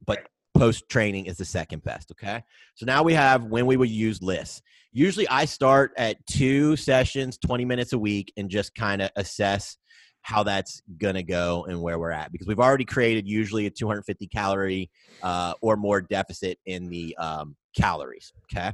But 0.06 0.28
post 0.56 0.88
training 0.90 1.26
is 1.26 1.38
the 1.38 1.46
second 1.46 1.84
best. 1.84 2.12
Okay. 2.12 2.42
So 2.76 2.86
now 2.86 3.04
we 3.04 3.14
have 3.14 3.44
when 3.44 3.66
we 3.66 3.78
would 3.78 3.90
use 3.90 4.22
LISS. 4.22 4.62
Usually, 4.92 5.28
I 5.28 5.46
start 5.46 5.92
at 5.98 6.26
two 6.28 6.78
sessions, 6.78 7.38
20 7.38 7.66
minutes 7.66 7.94
a 7.94 8.00
week, 8.00 8.32
and 8.38 8.50
just 8.50 8.74
kind 8.76 9.02
of 9.02 9.10
assess 9.18 9.78
how 10.22 10.42
that's 10.42 10.82
gonna 10.98 11.22
go 11.22 11.66
and 11.66 11.80
where 11.80 12.00
we're 12.00 12.10
at 12.10 12.32
because 12.32 12.48
we've 12.48 12.60
already 12.60 12.86
created 12.86 13.28
usually 13.28 13.68
a 13.68 13.70
250 13.70 14.28
calorie 14.28 14.90
uh, 15.22 15.54
or 15.62 15.78
more 15.78 16.02
deficit 16.02 16.58
in 16.66 16.90
the 16.90 17.16
um, 17.18 17.56
calories. 17.78 18.34
Okay, 18.46 18.72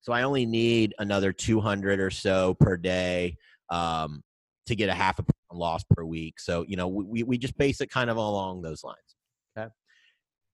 so 0.00 0.12
I 0.12 0.22
only 0.22 0.46
need 0.46 0.94
another 1.00 1.32
200 1.32 1.98
or 1.98 2.10
so 2.10 2.54
per 2.54 2.76
day 2.76 3.36
um, 3.70 4.22
to 4.66 4.76
get 4.76 4.88
a 4.88 4.94
half 4.94 5.18
a 5.18 5.22
pound 5.22 5.58
loss 5.58 5.84
per 5.90 6.04
week. 6.04 6.40
So 6.40 6.64
you 6.66 6.76
know 6.76 6.88
we 6.88 7.22
we 7.22 7.38
just 7.38 7.56
base 7.56 7.80
it 7.80 7.90
kind 7.90 8.10
of 8.10 8.16
along 8.16 8.62
those 8.62 8.84
lines. 8.84 8.98
Okay, 9.56 9.68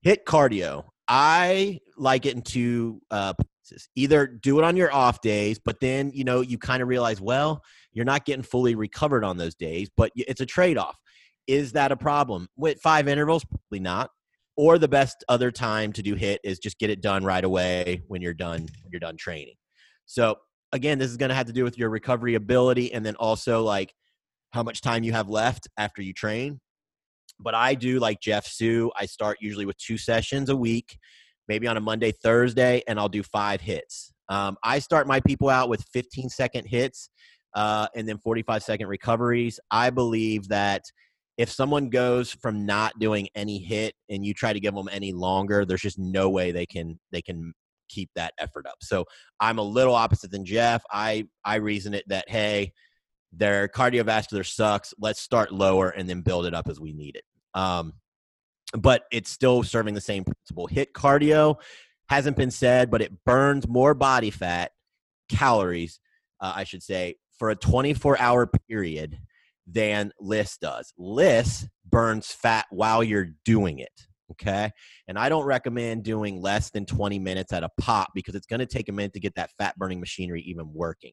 hit 0.03 0.25
cardio. 0.25 0.85
I 1.09 1.81
like 1.97 2.27
it 2.27 2.35
in 2.35 2.43
two 2.43 3.01
uh, 3.11 3.33
places. 3.69 3.89
Either 3.97 4.27
do 4.27 4.59
it 4.59 4.65
on 4.65 4.77
your 4.77 4.93
off 4.93 5.21
days, 5.21 5.59
but 5.59 5.81
then 5.81 6.11
you 6.15 6.25
know 6.25 6.41
you 6.41 6.59
kind 6.59 6.83
of 6.83 6.89
realize, 6.89 7.21
well, 7.21 7.63
you're 7.93 8.05
not 8.05 8.25
getting 8.25 8.43
fully 8.43 8.75
recovered 8.75 9.25
on 9.25 9.37
those 9.37 9.55
days, 9.55 9.91
but 9.97 10.13
it's 10.15 10.41
a 10.41 10.47
trade 10.47 10.79
off. 10.79 10.97
Is 11.47 11.73
that 11.73 11.93
a 11.93 11.97
problem 11.97 12.49
with 12.57 12.81
five 12.81 13.09
intervals? 13.09 13.45
Probably 13.45 13.81
not. 13.81 14.11
Or 14.57 14.77
the 14.77 14.89
best 14.89 15.25
other 15.29 15.51
time 15.51 15.93
to 15.95 16.03
do 16.03 16.15
hit 16.15 16.41
is 16.45 16.59
just 16.59 16.79
get 16.79 16.91
it 16.91 17.01
done 17.01 17.25
right 17.25 17.45
away 17.45 18.03
when 18.09 18.21
you're 18.21 18.35
done 18.35 18.61
when 18.61 18.91
you're 18.91 19.01
done 19.01 19.17
training. 19.17 19.55
So 20.07 20.37
again, 20.73 20.99
this 20.99 21.11
is 21.11 21.16
going 21.16 21.31
to 21.31 21.35
have 21.35 21.47
to 21.47 21.53
do 21.53 21.64
with 21.64 21.79
your 21.79 21.91
recovery 21.91 22.35
ability, 22.35 22.93
and 22.93 23.05
then 23.05 23.16
also 23.16 23.62
like 23.62 23.95
how 24.53 24.62
much 24.62 24.81
time 24.81 25.05
you 25.05 25.12
have 25.12 25.29
left 25.29 25.69
after 25.77 26.03
you 26.03 26.12
train 26.12 26.61
but 27.41 27.55
I 27.55 27.75
do 27.75 27.99
like 27.99 28.21
Jeff 28.21 28.47
Su. 28.47 28.91
I 28.97 29.07
start 29.07 29.39
usually 29.41 29.66
with 29.66 29.77
two 29.79 29.99
sessions 29.99 30.49
a 30.51 30.57
week, 30.57 30.99
maybe 31.47 31.66
on 31.66 31.77
a 31.77 31.81
Monday, 31.81 32.12
Thursday, 32.12 32.83
and 32.89 32.99
I'll 32.99 33.09
do 33.09 33.23
five 33.23 33.61
hits. 33.61 34.12
Um, 34.29 34.57
I 34.62 34.79
start 34.79 35.07
my 35.07 35.21
people 35.21 35.49
out 35.49 35.69
with 35.69 35.85
15 35.93 36.29
second 36.29 36.66
hits 36.66 37.11
uh, 37.55 37.89
and 37.95 38.09
then 38.09 38.19
45 38.19 38.62
second 38.62 38.89
recoveries. 38.89 39.59
I 39.71 39.91
believe 39.91 40.49
that 40.49 40.83
if 41.39 41.51
someone 41.51 41.89
goes 41.89 42.33
from 42.33 42.66
not 42.66 42.99
doing 42.99 43.29
any 43.35 43.59
hit 43.59 43.95
and 44.11 44.27
you 44.27 44.35
try 44.35 44.53
to 44.53 44.61
give 44.61 44.75
them 44.75 44.89
any 44.91 45.12
longer, 45.12 45.64
there's 45.64 45.83
just 45.83 45.99
no 45.99 46.29
way 46.29 46.51
they 46.51 46.66
can 46.66 46.99
they 47.12 47.23
can 47.23 47.55
keep 47.89 48.11
that 48.14 48.34
effort 48.39 48.66
up. 48.66 48.76
So 48.82 49.05
I'm 49.41 49.59
a 49.59 49.62
little 49.62 49.95
opposite 49.95 50.30
than 50.30 50.45
Jeff. 50.45 50.82
I 50.91 51.26
I 51.45 51.57
reason 51.57 51.95
it 51.95 52.05
that 52.09 52.28
hey, 52.28 52.72
their 53.32 53.68
cardiovascular 53.68 54.47
sucks. 54.47 54.95
Let's 54.99 55.20
start 55.20 55.53
lower 55.53 55.91
and 55.91 56.09
then 56.09 56.22
build 56.22 56.47
it 56.47 56.55
up 56.55 56.68
as 56.68 56.80
we 56.80 56.93
need 56.93 57.16
it. 57.16 57.24
Um, 57.59 57.95
but 58.74 59.05
it's 59.11 59.30
still 59.30 59.62
serving 59.62 59.95
the 59.95 60.01
same 60.01 60.24
principle. 60.24 60.66
Hit 60.66 60.93
cardio 60.93 61.57
hasn't 62.09 62.36
been 62.36 62.51
said, 62.51 62.91
but 62.91 63.03
it 63.03 63.12
burns 63.24 63.68
more 63.68 63.95
body 63.95 64.30
fat, 64.30 64.72
calories, 65.28 66.01
uh, 66.41 66.53
I 66.55 66.64
should 66.64 66.82
say, 66.82 67.16
for 67.39 67.51
a 67.51 67.57
24 67.57 68.18
hour 68.18 68.51
period 68.68 69.18
than 69.66 70.12
LISS 70.20 70.59
does. 70.59 70.93
LISS 70.99 71.66
burns 71.89 72.32
fat 72.32 72.66
while 72.70 73.03
you're 73.05 73.30
doing 73.45 73.78
it. 73.78 74.08
Okay. 74.33 74.70
And 75.07 75.18
I 75.18 75.29
don't 75.29 75.47
recommend 75.47 76.05
doing 76.05 76.41
less 76.43 76.70
than 76.70 76.85
20 76.85 77.18
minutes 77.18 77.53
at 77.53 77.62
a 77.62 77.70
pop 77.81 78.11
because 78.14 78.35
it's 78.35 78.47
going 78.47 78.61
to 78.61 78.66
take 78.66 78.89
a 78.89 78.93
minute 78.93 79.14
to 79.14 79.20
get 79.20 79.35
that 79.37 79.51
fat 79.57 79.79
burning 79.79 80.01
machinery 80.01 80.43
even 80.43 80.70
working. 80.72 81.12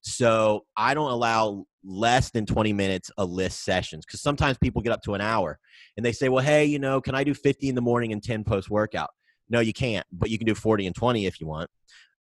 So 0.00 0.64
I 0.76 0.94
don't 0.94 1.10
allow 1.10 1.66
less 1.84 2.30
than 2.30 2.44
20 2.44 2.72
minutes 2.72 3.10
of 3.16 3.30
LISS 3.30 3.54
sessions 3.54 4.04
because 4.04 4.20
sometimes 4.20 4.58
people 4.58 4.82
get 4.82 4.92
up 4.92 5.02
to 5.02 5.14
an 5.14 5.20
hour 5.20 5.58
and 5.96 6.04
they 6.04 6.12
say, 6.12 6.28
well, 6.28 6.44
hey, 6.44 6.64
you 6.64 6.80
know, 6.80 7.00
can 7.00 7.14
I 7.14 7.22
do 7.22 7.34
50 7.34 7.68
in 7.68 7.76
the 7.76 7.80
morning 7.80 8.12
and 8.12 8.22
10 8.22 8.42
post 8.42 8.68
workout? 8.68 9.10
No, 9.48 9.60
you 9.60 9.72
can't, 9.72 10.06
but 10.10 10.28
you 10.28 10.38
can 10.38 10.46
do 10.46 10.56
40 10.56 10.86
and 10.86 10.96
20 10.96 11.26
if 11.26 11.40
you 11.40 11.46
want, 11.46 11.70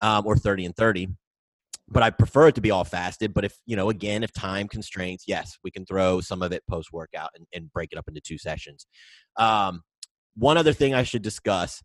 um, 0.01 0.27
or 0.27 0.35
30 0.35 0.65
and 0.65 0.75
30 0.75 1.07
but 1.87 2.03
I 2.03 2.09
prefer 2.09 2.47
it 2.47 2.55
to 2.55 2.61
be 2.61 2.71
all 2.71 2.83
fasted. 2.83 3.33
But 3.33 3.45
if, 3.45 3.57
you 3.65 3.75
know, 3.75 3.89
again, 3.89 4.23
if 4.23 4.33
time 4.33 4.67
constraints, 4.67 5.25
yes, 5.27 5.57
we 5.63 5.71
can 5.71 5.85
throw 5.85 6.19
some 6.21 6.41
of 6.41 6.51
it 6.51 6.63
post 6.69 6.91
workout 6.91 7.29
and, 7.35 7.45
and, 7.53 7.71
break 7.71 7.91
it 7.91 7.97
up 7.97 8.07
into 8.07 8.21
two 8.21 8.37
sessions. 8.37 8.87
Um, 9.37 9.83
one 10.35 10.57
other 10.57 10.73
thing 10.73 10.93
I 10.93 11.03
should 11.03 11.21
discuss 11.21 11.81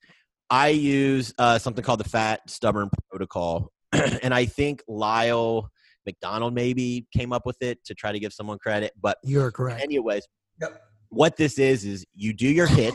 I 0.50 0.68
use 0.68 1.32
uh, 1.38 1.58
something 1.58 1.84
called 1.84 2.00
the 2.00 2.08
Fat 2.08 2.40
Stubborn 2.50 2.90
Protocol. 3.08 3.70
and 3.92 4.34
I 4.34 4.46
think 4.46 4.82
Lyle 4.88 5.70
McDonald 6.04 6.54
maybe 6.54 7.06
came 7.16 7.32
up 7.32 7.46
with 7.46 7.62
it 7.62 7.82
to 7.84 7.94
try 7.94 8.10
to 8.10 8.18
give 8.18 8.32
someone 8.32 8.58
credit. 8.58 8.92
But 9.00 9.18
you're 9.22 9.52
correct. 9.52 9.80
Anyways, 9.80 10.26
yep. 10.60 10.82
what 11.08 11.36
this 11.36 11.58
is, 11.58 11.84
is 11.84 12.04
you 12.14 12.32
do 12.32 12.48
your 12.48 12.66
hit. 12.66 12.94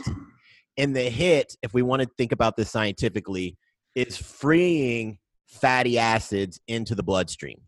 and 0.76 0.94
the 0.94 1.08
hit, 1.08 1.56
if 1.62 1.72
we 1.72 1.80
want 1.80 2.02
to 2.02 2.08
think 2.18 2.32
about 2.32 2.56
this 2.56 2.70
scientifically, 2.70 3.56
is 3.94 4.18
freeing 4.18 5.18
fatty 5.46 5.98
acids 5.98 6.60
into 6.68 6.94
the 6.94 7.02
bloodstream. 7.02 7.62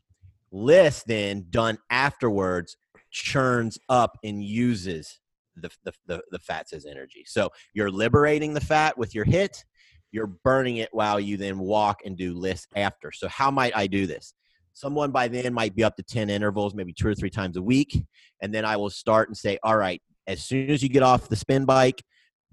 LISS 0.53 1.03
then 1.07 1.47
done 1.49 1.79
afterwards 1.89 2.77
churns 3.11 3.79
up 3.89 4.19
and 4.23 4.45
uses 4.45 5.19
the, 5.63 5.71
the, 5.85 5.93
the, 6.07 6.23
the 6.31 6.39
fats 6.39 6.73
as 6.73 6.87
energy. 6.87 7.25
So 7.27 7.51
you're 7.75 7.91
liberating 7.91 8.55
the 8.55 8.61
fat 8.61 8.97
with 8.97 9.15
your 9.15 9.25
hit, 9.25 9.65
you're 10.11 10.27
burning 10.27 10.79
it 10.79 10.89
while 10.93 11.21
you 11.21 11.37
then 11.37 11.59
walk 11.59 12.01
and 12.05 12.17
do 12.17 12.35
LISS 12.35 12.67
after. 12.75 13.13
So 13.13 13.29
how 13.29 13.51
might 13.51 13.77
I 13.77 13.87
do 13.87 14.07
this? 14.07 14.35
Someone 14.73 15.11
by 15.11 15.29
then 15.29 15.53
might 15.53 15.75
be 15.75 15.85
up 15.85 15.97
to 15.97 16.03
10 16.03 16.31
intervals, 16.31 16.75
maybe 16.75 16.93
two 16.93 17.09
or 17.09 17.15
three 17.15 17.31
times 17.31 17.57
a 17.57 17.63
week. 17.63 18.05
And 18.41 18.55
then 18.55 18.65
I 18.65 18.77
will 18.77 18.91
start 18.91 19.29
and 19.29 19.37
say, 19.37 19.59
all 19.63 19.77
right, 19.77 20.01
as 20.27 20.43
soon 20.43 20.71
as 20.71 20.83
you 20.83 20.89
get 20.89 21.03
off 21.03 21.29
the 21.29 21.37
spin 21.37 21.65
bike, 21.65 22.03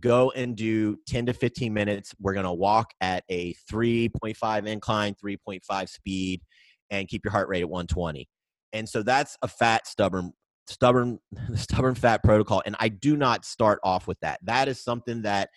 go 0.01 0.31
and 0.31 0.55
do 0.55 0.97
10 1.07 1.27
to 1.27 1.33
15 1.33 1.73
minutes. 1.73 2.13
We're 2.19 2.33
going 2.33 2.45
to 2.45 2.53
walk 2.53 2.91
at 2.99 3.23
a 3.29 3.53
3.5 3.71 4.67
incline, 4.67 5.15
3.5 5.23 5.89
speed, 5.89 6.41
and 6.89 7.07
keep 7.07 7.23
your 7.23 7.31
heart 7.31 7.47
rate 7.47 7.61
at 7.61 7.69
120. 7.69 8.27
And 8.73 8.89
so 8.89 9.03
that's 9.03 9.37
a 9.41 9.47
fat, 9.47 9.87
stubborn 9.87 10.33
stubborn 10.67 11.19
stubborn 11.55 11.95
fat 11.95 12.23
protocol 12.23 12.61
and 12.65 12.75
i 12.79 12.89
do 12.89 13.15
not 13.15 13.45
start 13.45 13.79
off 13.83 14.07
with 14.07 14.19
that. 14.21 14.39
That 14.43 14.67
is 14.67 14.83
something 14.83 15.23
that 15.23 15.49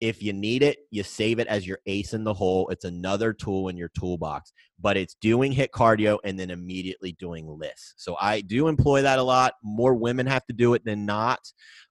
if 0.00 0.22
you 0.22 0.32
need 0.32 0.62
it 0.62 0.78
you 0.90 1.02
save 1.02 1.38
it 1.38 1.48
as 1.48 1.66
your 1.66 1.78
ace 1.86 2.14
in 2.14 2.24
the 2.24 2.34
hole. 2.34 2.68
It's 2.68 2.84
another 2.84 3.32
tool 3.32 3.68
in 3.68 3.76
your 3.76 3.90
toolbox 3.98 4.52
but 4.80 4.96
it's 4.96 5.16
doing 5.20 5.52
hit 5.52 5.72
cardio 5.72 6.18
and 6.24 6.38
then 6.38 6.50
immediately 6.50 7.16
doing 7.18 7.46
LISS 7.48 7.94
so 7.96 8.16
i 8.20 8.40
do 8.40 8.68
employ 8.68 9.02
that 9.02 9.18
a 9.18 9.22
lot. 9.22 9.54
More 9.62 9.94
women 9.94 10.26
have 10.26 10.46
to 10.46 10.52
do 10.52 10.74
it 10.74 10.84
than 10.84 11.06
not 11.06 11.40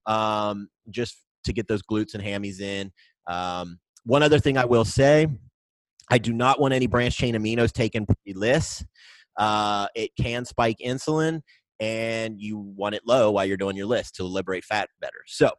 um, 0.05 0.69
just 0.89 1.17
to 1.43 1.53
get 1.53 1.67
those 1.67 1.81
glutes 1.81 2.13
and 2.13 2.23
hammies 2.23 2.59
in. 2.61 2.91
Um, 3.27 3.79
one 4.07 4.23
other 4.23 4.39
thing 4.39 4.57
i 4.57 4.65
will 4.65 4.85
say 4.85 5.27
i 6.09 6.17
do 6.17 6.33
not 6.33 6.59
want 6.59 6.73
any 6.73 6.87
branch 6.87 7.15
chain 7.15 7.35
aminos 7.35 7.71
taken 7.71 8.05
pre-LISS 8.05 8.85
uh, 9.37 9.87
it 9.95 10.09
can 10.19 10.45
spike 10.45 10.77
insulin 10.83 11.41
and 11.79 12.39
you 12.39 12.57
want 12.57 12.95
it 12.95 13.01
low 13.05 13.31
while 13.31 13.45
you're 13.45 13.57
doing 13.57 13.75
your 13.75 13.85
LISS 13.85 14.11
to 14.13 14.23
liberate 14.23 14.63
fat 14.63 14.89
better. 14.99 15.23
So, 15.27 15.51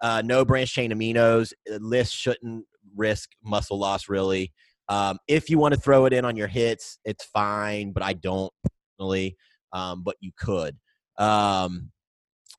uh, 0.00 0.22
no 0.24 0.44
branch 0.44 0.72
chain 0.72 0.92
aminos. 0.92 1.52
Uh, 1.70 1.78
LISS 1.80 2.10
shouldn't 2.10 2.64
risk 2.96 3.30
muscle 3.44 3.78
loss 3.78 4.08
really. 4.08 4.52
Um, 4.88 5.18
if 5.28 5.48
you 5.48 5.58
want 5.58 5.74
to 5.74 5.80
throw 5.80 6.06
it 6.06 6.12
in 6.12 6.24
on 6.24 6.36
your 6.36 6.48
hits, 6.48 6.98
it's 7.04 7.24
fine, 7.24 7.92
but 7.92 8.02
I 8.02 8.14
don't 8.14 8.52
personally. 8.98 9.36
Um, 9.72 10.02
but 10.02 10.16
you 10.20 10.32
could. 10.36 10.76
Um, 11.16 11.90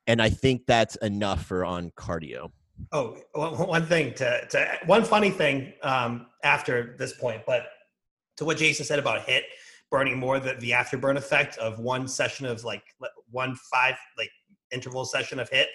and 0.07 0.21
I 0.21 0.29
think 0.29 0.61
that's 0.65 0.95
enough 0.97 1.45
for 1.45 1.65
on 1.65 1.91
cardio. 1.97 2.51
Oh, 2.91 3.17
one 3.33 3.85
thing 3.85 4.13
to, 4.15 4.47
to 4.49 4.79
one 4.85 5.03
funny 5.03 5.29
thing 5.29 5.73
um, 5.83 6.27
after 6.43 6.95
this 6.97 7.13
point, 7.13 7.43
but 7.45 7.63
to 8.37 8.45
what 8.45 8.57
Jason 8.57 8.85
said 8.85 8.97
about 8.97 9.23
hit, 9.23 9.43
burning 9.91 10.17
more 10.17 10.39
the, 10.39 10.55
the 10.55 10.71
afterburn 10.71 11.17
effect 11.17 11.57
of 11.57 11.77
one 11.79 12.07
session 12.07 12.45
of 12.45 12.63
like 12.63 12.83
one 13.29 13.55
five 13.71 13.95
like 14.17 14.31
interval 14.71 15.05
session 15.05 15.39
of 15.39 15.49
hit 15.49 15.67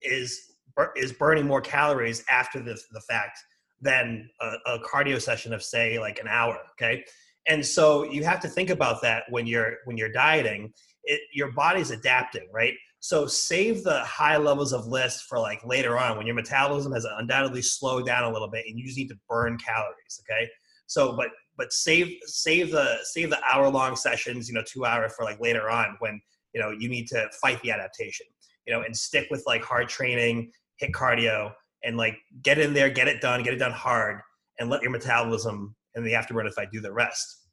is 0.00 0.52
is 0.96 1.12
burning 1.12 1.44
more 1.46 1.60
calories 1.60 2.24
after 2.30 2.60
the, 2.60 2.80
the 2.92 3.00
fact 3.00 3.38
than 3.80 4.30
a, 4.40 4.74
a 4.74 4.78
cardio 4.80 5.20
session 5.20 5.52
of 5.52 5.62
say 5.62 5.98
like 5.98 6.20
an 6.20 6.28
hour 6.28 6.58
okay? 6.72 7.04
And 7.48 7.64
so 7.64 8.04
you 8.04 8.24
have 8.24 8.40
to 8.40 8.48
think 8.48 8.70
about 8.70 9.02
that 9.02 9.24
when 9.30 9.46
you're 9.46 9.78
when 9.84 9.96
you're 9.96 10.12
dieting 10.12 10.72
it, 11.04 11.20
your 11.32 11.52
body's 11.52 11.90
adapting 11.90 12.48
right? 12.52 12.74
So 13.00 13.26
save 13.26 13.84
the 13.84 14.00
high 14.04 14.36
levels 14.36 14.72
of 14.72 14.86
LISS 14.86 15.22
for 15.22 15.38
like 15.38 15.64
later 15.64 15.98
on 15.98 16.16
when 16.16 16.26
your 16.26 16.34
metabolism 16.34 16.92
has 16.92 17.06
undoubtedly 17.18 17.62
slowed 17.62 18.06
down 18.06 18.24
a 18.24 18.32
little 18.32 18.50
bit 18.50 18.64
and 18.68 18.78
you 18.78 18.84
just 18.84 18.98
need 18.98 19.08
to 19.08 19.18
burn 19.28 19.58
calories 19.58 20.20
okay? 20.22 20.48
So 20.86 21.16
but 21.16 21.28
but 21.58 21.72
save 21.72 22.16
save 22.24 22.70
the 22.70 22.96
save 23.02 23.28
the 23.28 23.40
hour 23.44 23.68
long 23.68 23.96
sessions 23.96 24.48
you 24.48 24.54
know 24.54 24.62
two 24.66 24.86
hours 24.86 25.12
for 25.14 25.24
like 25.24 25.38
later 25.40 25.68
on 25.68 25.96
when 25.98 26.18
you 26.54 26.60
know 26.60 26.70
you 26.70 26.88
need 26.88 27.06
to 27.06 27.28
fight 27.42 27.60
the 27.62 27.70
adaptation 27.70 28.24
you 28.66 28.72
know 28.72 28.82
and 28.82 28.96
stick 28.96 29.26
with 29.30 29.42
like 29.46 29.62
hard 29.62 29.88
training 29.88 30.50
hit 30.76 30.92
cardio 30.92 31.52
and 31.84 31.96
like 31.96 32.16
get 32.42 32.58
in 32.58 32.72
there 32.72 32.88
get 32.88 33.08
it 33.08 33.20
done 33.20 33.42
get 33.42 33.52
it 33.52 33.58
done 33.58 33.72
hard 33.72 34.20
and 34.58 34.70
let 34.70 34.80
your 34.80 34.90
metabolism 34.90 35.74
and 35.94 36.06
the 36.06 36.12
afterburn 36.12 36.46
effect 36.46 36.72
do 36.72 36.80
the 36.80 36.92
rest. 36.92 37.46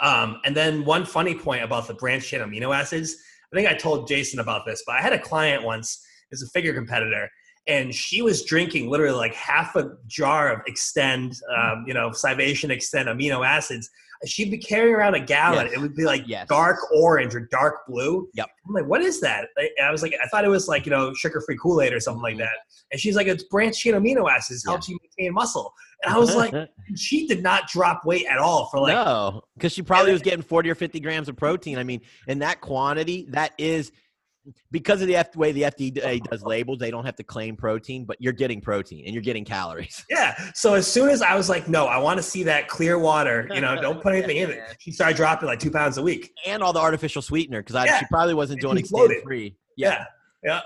Um, 0.00 0.40
and 0.44 0.56
then 0.56 0.84
one 0.84 1.04
funny 1.04 1.34
point 1.34 1.62
about 1.62 1.86
the 1.86 1.94
branched 1.94 2.28
chain 2.28 2.40
amino 2.40 2.74
acids 2.76 3.14
i 3.52 3.56
think 3.56 3.68
i 3.68 3.74
told 3.74 4.08
jason 4.08 4.40
about 4.40 4.66
this 4.66 4.82
but 4.84 4.96
i 4.96 5.00
had 5.00 5.12
a 5.12 5.18
client 5.20 5.62
once 5.62 6.04
as 6.32 6.42
a 6.42 6.48
figure 6.48 6.74
competitor 6.74 7.30
and 7.66 7.94
she 7.94 8.22
was 8.22 8.44
drinking 8.44 8.90
literally 8.90 9.16
like 9.16 9.34
half 9.34 9.74
a 9.76 9.92
jar 10.06 10.52
of 10.52 10.60
Xtend 10.66 11.40
um, 11.56 11.84
you 11.86 11.94
know 11.94 12.10
Scivation 12.10 12.70
Xtend 12.70 13.06
amino 13.06 13.46
acids 13.46 13.90
she'd 14.26 14.50
be 14.50 14.56
carrying 14.56 14.94
around 14.94 15.14
a 15.14 15.20
gallon. 15.20 15.66
Yes. 15.66 15.74
It 15.74 15.80
would 15.80 15.94
be 15.94 16.04
like 16.04 16.26
Yes. 16.26 16.48
dark 16.48 16.78
orange 16.94 17.34
or 17.34 17.40
dark 17.40 17.86
blue. 17.86 18.26
Yep. 18.32 18.48
I'm 18.66 18.72
like, 18.74 18.86
what 18.86 19.02
is 19.02 19.20
that? 19.20 19.48
And 19.56 19.68
I 19.86 19.90
was 19.90 20.02
like, 20.02 20.14
I 20.22 20.26
thought 20.28 20.44
it 20.46 20.48
was 20.48 20.66
like 20.66 20.86
you 20.86 20.90
know 20.90 21.12
sugar 21.14 21.42
free 21.44 21.58
Kool 21.60 21.82
Aid 21.82 21.92
or 21.92 22.00
something 22.00 22.22
like 22.22 22.36
Mhm. 22.36 22.38
that. 22.38 22.54
And 22.90 22.98
she's 23.00 23.16
like, 23.16 23.26
it's 23.26 23.44
branched 23.44 23.80
chain 23.80 23.92
amino 23.94 24.30
acids 24.30 24.62
Yeah. 24.64 24.72
helps 24.72 24.88
you 24.88 24.98
maintain 25.18 25.34
muscle. 25.34 25.74
And 26.02 26.14
I 26.14 26.18
was 26.18 26.34
like, 26.34 26.54
she 26.96 27.26
did 27.26 27.42
not 27.42 27.68
drop 27.68 28.06
weight 28.06 28.24
at 28.26 28.38
all 28.38 28.68
for 28.70 28.80
like 28.80 28.94
no, 28.94 29.42
because 29.56 29.72
she 29.72 29.82
probably 29.82 30.12
was 30.12 30.22
getting 30.22 30.42
40 30.42 30.70
or 30.70 30.74
50 30.74 31.00
grams 31.00 31.28
of 31.28 31.36
protein. 31.36 31.76
I 31.78 31.82
mean, 31.84 32.00
in 32.26 32.38
that 32.38 32.60
quantity, 32.62 33.26
that 33.30 33.52
is 33.58 33.92
because 34.70 35.00
of 35.02 35.08
the 35.08 35.16
F- 35.16 35.34
way 35.36 35.52
the 35.52 35.62
FDA 35.62 36.22
does 36.22 36.42
labels, 36.42 36.78
they 36.78 36.90
don't 36.90 37.04
have 37.04 37.16
to 37.16 37.22
claim 37.24 37.56
protein, 37.56 38.04
but 38.04 38.16
you're 38.20 38.32
getting 38.32 38.60
protein 38.60 39.04
and 39.04 39.14
you're 39.14 39.22
getting 39.22 39.44
calories. 39.44 40.04
Yeah. 40.10 40.34
So 40.54 40.74
as 40.74 40.86
soon 40.86 41.08
as 41.10 41.22
I 41.22 41.34
was 41.34 41.48
like, 41.48 41.68
no, 41.68 41.86
I 41.86 41.98
want 41.98 42.18
to 42.18 42.22
see 42.22 42.42
that 42.44 42.68
clear 42.68 42.98
water, 42.98 43.48
you 43.54 43.60
know, 43.60 43.80
don't 43.80 44.02
put 44.02 44.14
anything 44.14 44.36
in 44.38 44.50
it. 44.50 44.60
She 44.78 44.92
started 44.92 45.16
dropping 45.16 45.46
like 45.48 45.58
two 45.58 45.70
pounds 45.70 45.98
a 45.98 46.02
week. 46.02 46.30
And 46.46 46.62
all 46.62 46.72
the 46.72 46.80
artificial 46.80 47.22
sweetener 47.22 47.62
because 47.62 47.84
Yeah. 47.86 47.98
she 47.98 48.06
probably 48.10 48.34
wasn't 48.34 48.62
And 48.62 48.70
doing 48.72 48.76
she's 48.82 48.90
Xtend 48.92 48.98
loaded. 48.98 49.22
free. 49.24 49.56
Yeah. 49.76 50.04
Yeah. 50.42 50.60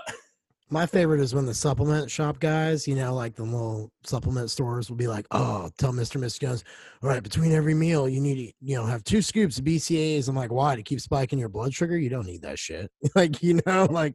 My 0.71 0.85
favorite 0.85 1.19
is 1.19 1.33
when 1.33 1.47
the 1.47 1.53
supplement 1.53 2.11
shop 2.11 2.39
guys, 2.39 2.87
you 2.87 2.93
know, 2.93 3.15
like 3.15 3.35
the 3.35 3.43
little 3.43 3.91
supplement 4.03 4.51
stores 4.51 4.87
will 4.87 4.97
be 4.97 5.07
like, 5.07 5.25
oh, 5.31 5.71
tell 5.79 5.91
Mr. 5.91 6.21
Mr. 6.21 6.41
Jones, 6.41 6.63
all 7.01 7.09
right, 7.09 7.23
between 7.23 7.51
every 7.53 7.73
meal, 7.73 8.07
you 8.07 8.21
need 8.21 8.35
to, 8.35 8.53
you 8.61 8.75
know, 8.75 8.85
have 8.85 9.03
two 9.03 9.23
scoops 9.23 9.57
of 9.57 9.65
BCAAs. 9.65 10.29
I'm 10.29 10.35
like, 10.35 10.51
why? 10.51 10.75
To 10.75 10.83
keep 10.83 11.01
spiking 11.01 11.39
your 11.39 11.49
blood 11.49 11.73
sugar? 11.73 11.97
You 11.97 12.09
don't 12.09 12.27
need 12.27 12.43
that 12.43 12.59
shit. 12.59 12.91
like, 13.15 13.41
you 13.41 13.59
know, 13.65 13.85
like 13.89 14.13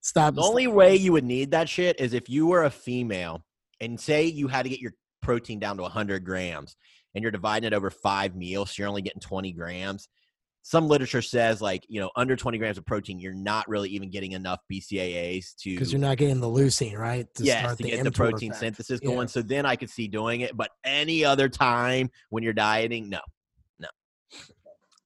stop. 0.00 0.34
The 0.34 0.42
only 0.42 0.66
way 0.66 0.96
you 0.96 1.12
would 1.12 1.24
need 1.24 1.52
that 1.52 1.68
shit 1.68 2.00
is 2.00 2.14
if 2.14 2.28
you 2.28 2.48
were 2.48 2.64
a 2.64 2.70
female 2.70 3.44
and 3.80 3.98
say 3.98 4.24
you 4.24 4.48
had 4.48 4.64
to 4.64 4.70
get 4.70 4.80
your 4.80 4.94
protein 5.20 5.60
down 5.60 5.76
to 5.76 5.82
100 5.82 6.24
grams 6.24 6.74
and 7.14 7.22
you're 7.22 7.30
dividing 7.30 7.68
it 7.68 7.74
over 7.74 7.90
five 7.90 8.34
meals, 8.34 8.72
so 8.72 8.82
you're 8.82 8.88
only 8.88 9.02
getting 9.02 9.20
20 9.20 9.52
grams. 9.52 10.08
Some 10.64 10.86
literature 10.86 11.22
says, 11.22 11.60
like, 11.60 11.84
you 11.88 12.00
know, 12.00 12.10
under 12.14 12.36
20 12.36 12.56
grams 12.56 12.78
of 12.78 12.86
protein, 12.86 13.18
you're 13.18 13.34
not 13.34 13.68
really 13.68 13.90
even 13.90 14.10
getting 14.10 14.32
enough 14.32 14.60
BCAAs 14.72 15.56
to. 15.62 15.70
because 15.70 15.92
you're 15.92 16.00
not 16.00 16.18
getting 16.18 16.40
the 16.40 16.46
leucine, 16.46 16.96
right? 16.96 17.26
To 17.34 17.44
yes, 17.44 17.58
start 17.60 17.78
to 17.78 17.84
get 17.84 18.04
the 18.04 18.12
protein 18.12 18.50
effect. 18.52 18.60
synthesis 18.60 19.00
Yeah. 19.02 19.08
going. 19.08 19.28
So 19.28 19.42
then 19.42 19.66
I 19.66 19.74
could 19.74 19.90
see 19.90 20.06
doing 20.06 20.42
it. 20.42 20.56
But 20.56 20.70
any 20.84 21.24
other 21.24 21.48
time 21.48 22.10
when 22.30 22.44
you're 22.44 22.52
dieting, 22.52 23.10
no 23.10 23.20
no. 23.80 23.88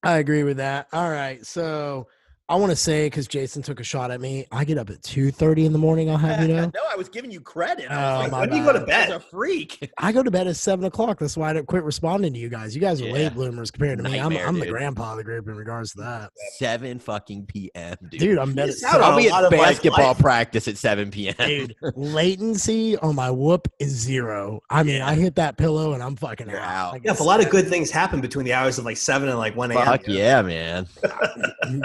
I 0.02 0.18
agree 0.18 0.42
with 0.42 0.58
that. 0.58 0.88
All 0.92 1.10
right. 1.10 1.44
So 1.44 2.06
I 2.48 2.54
want 2.54 2.70
to 2.70 2.76
say, 2.76 3.06
because 3.06 3.26
Jason 3.26 3.60
took 3.62 3.80
a 3.80 3.82
shot 3.82 4.12
at 4.12 4.20
me, 4.20 4.46
I 4.52 4.64
get 4.64 4.78
up 4.78 4.88
at 4.88 5.02
2.30 5.02 5.64
in 5.66 5.72
the 5.72 5.80
morning, 5.80 6.08
I'll 6.08 6.16
have 6.16 6.42
you 6.48 6.54
know. 6.54 6.66
no, 6.74 6.80
I 6.88 6.94
was 6.94 7.08
giving 7.08 7.32
you 7.32 7.40
credit. 7.40 7.90
I 7.90 7.94
Oh, 8.18 8.22
was 8.22 8.30
my 8.30 8.38
like, 8.38 8.50
when 8.50 8.58
do 8.58 8.64
you 8.64 8.72
go 8.72 8.78
to 8.78 8.86
bed? 8.86 9.08
is 9.08 9.14
a 9.16 9.20
freak. 9.20 9.90
I 9.98 10.12
go 10.12 10.22
to 10.22 10.30
bed 10.30 10.46
at 10.46 10.54
seven 10.54 10.84
o'clock. 10.84 11.18
That's 11.18 11.36
why 11.36 11.50
I 11.50 11.54
don't 11.54 11.66
quit 11.66 11.82
responding 11.82 12.32
to 12.34 12.38
you 12.38 12.48
guys. 12.48 12.72
You 12.72 12.80
guys 12.80 13.02
are 13.02 13.06
Yeah. 13.06 13.12
late 13.14 13.34
bloomers 13.34 13.72
compared 13.72 13.98
to 13.98 14.04
me. 14.04 14.20
I'm, 14.20 14.36
I'm 14.36 14.60
the 14.60 14.66
grandpa 14.66 15.10
of 15.12 15.16
the 15.18 15.24
group 15.24 15.48
in 15.48 15.56
regards 15.56 15.90
to 15.94 15.98
that. 16.02 16.30
7 16.58 17.00
fucking 17.00 17.46
p.m., 17.46 17.96
dude. 18.10 18.20
Dude, 18.20 18.38
I'm 18.38 18.54
bed 18.54 18.68
at 18.68 18.76
seven. 18.76 19.02
I'll 19.02 19.16
be 19.16 19.28
at 19.28 19.50
basketball 19.50 20.08
life. 20.08 20.18
practice 20.20 20.68
at 20.68 20.78
7 20.78 21.10
p.m. 21.10 21.34
Dude, 21.38 21.74
latency 21.96 22.96
on 22.98 23.16
my 23.16 23.28
whoop 23.30 23.66
is 23.80 23.90
zero. 23.90 24.60
I 24.70 24.84
mean, 24.84 25.02
I 25.02 25.14
hit 25.16 25.34
that 25.34 25.56
pillow 25.56 25.94
and 25.94 26.02
I'm 26.02 26.14
fucking 26.14 26.48
You're 26.48 26.60
out. 26.60 26.70
out. 26.70 26.92
Like, 26.92 27.04
Yeah, 27.06 27.16
a 27.18 27.22
lot 27.24 27.42
of 27.42 27.50
good 27.50 27.66
things 27.68 27.90
happen 27.90 28.20
between 28.20 28.44
the 28.44 28.52
hours 28.52 28.78
of 28.78 28.84
like 28.84 28.98
seven 28.98 29.28
and 29.28 29.36
like 29.38 29.56
one 29.56 29.72
a.m. 29.72 29.84
Fuck 29.84 30.02
yeah, 30.06 30.42
man. 30.42 30.86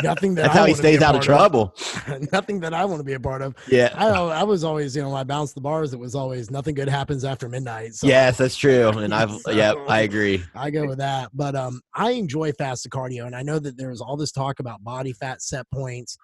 nothing 0.03 0.35
that 0.35 0.50
That's 0.53 0.59
how 0.59 0.65
he 0.65 0.71
wanna 0.71 0.81
be 0.83 0.87
a 0.87 0.91
stays 0.91 1.01
out 1.01 1.15
of 1.15 1.21
trouble. 1.21 1.75
nothing 2.31 2.59
that 2.61 2.73
I 2.73 2.85
want 2.85 2.99
to 2.99 3.03
be 3.03 3.13
a 3.13 3.19
part 3.19 3.41
of. 3.41 3.55
Yeah. 3.67 3.93
I 3.95 4.09
I 4.09 4.43
was 4.43 4.63
always, 4.63 4.95
you 4.95 5.01
know, 5.01 5.09
when 5.09 5.19
I 5.19 5.23
bounced 5.23 5.55
the 5.55 5.61
bars, 5.61 5.93
it 5.93 5.99
was 5.99 6.15
always 6.15 6.51
nothing 6.51 6.75
good 6.75 6.89
happens 6.89 7.23
after 7.23 7.49
midnight. 7.49 7.95
So 7.95 8.07
Yes, 8.07 8.37
that's 8.37 8.55
true. 8.55 8.89
And 8.89 9.13
I've, 9.13 9.31
So- 9.41 9.51
yep, 9.51 9.77
I 9.87 10.01
agree. 10.01 10.43
I 10.55 10.69
go 10.69 10.85
with 10.85 10.99
that. 10.99 11.29
But 11.33 11.55
um, 11.55 11.81
I 11.93 12.11
enjoy 12.11 12.51
fasted 12.53 12.91
cardio, 12.91 13.25
and 13.25 13.35
I 13.35 13.41
know 13.41 13.59
that 13.59 13.77
there's 13.77 14.01
all 14.01 14.17
this 14.17 14.31
talk 14.31 14.59
about 14.59 14.83
body 14.83 15.13
fat 15.13 15.41
set 15.41 15.69
points 15.71 16.17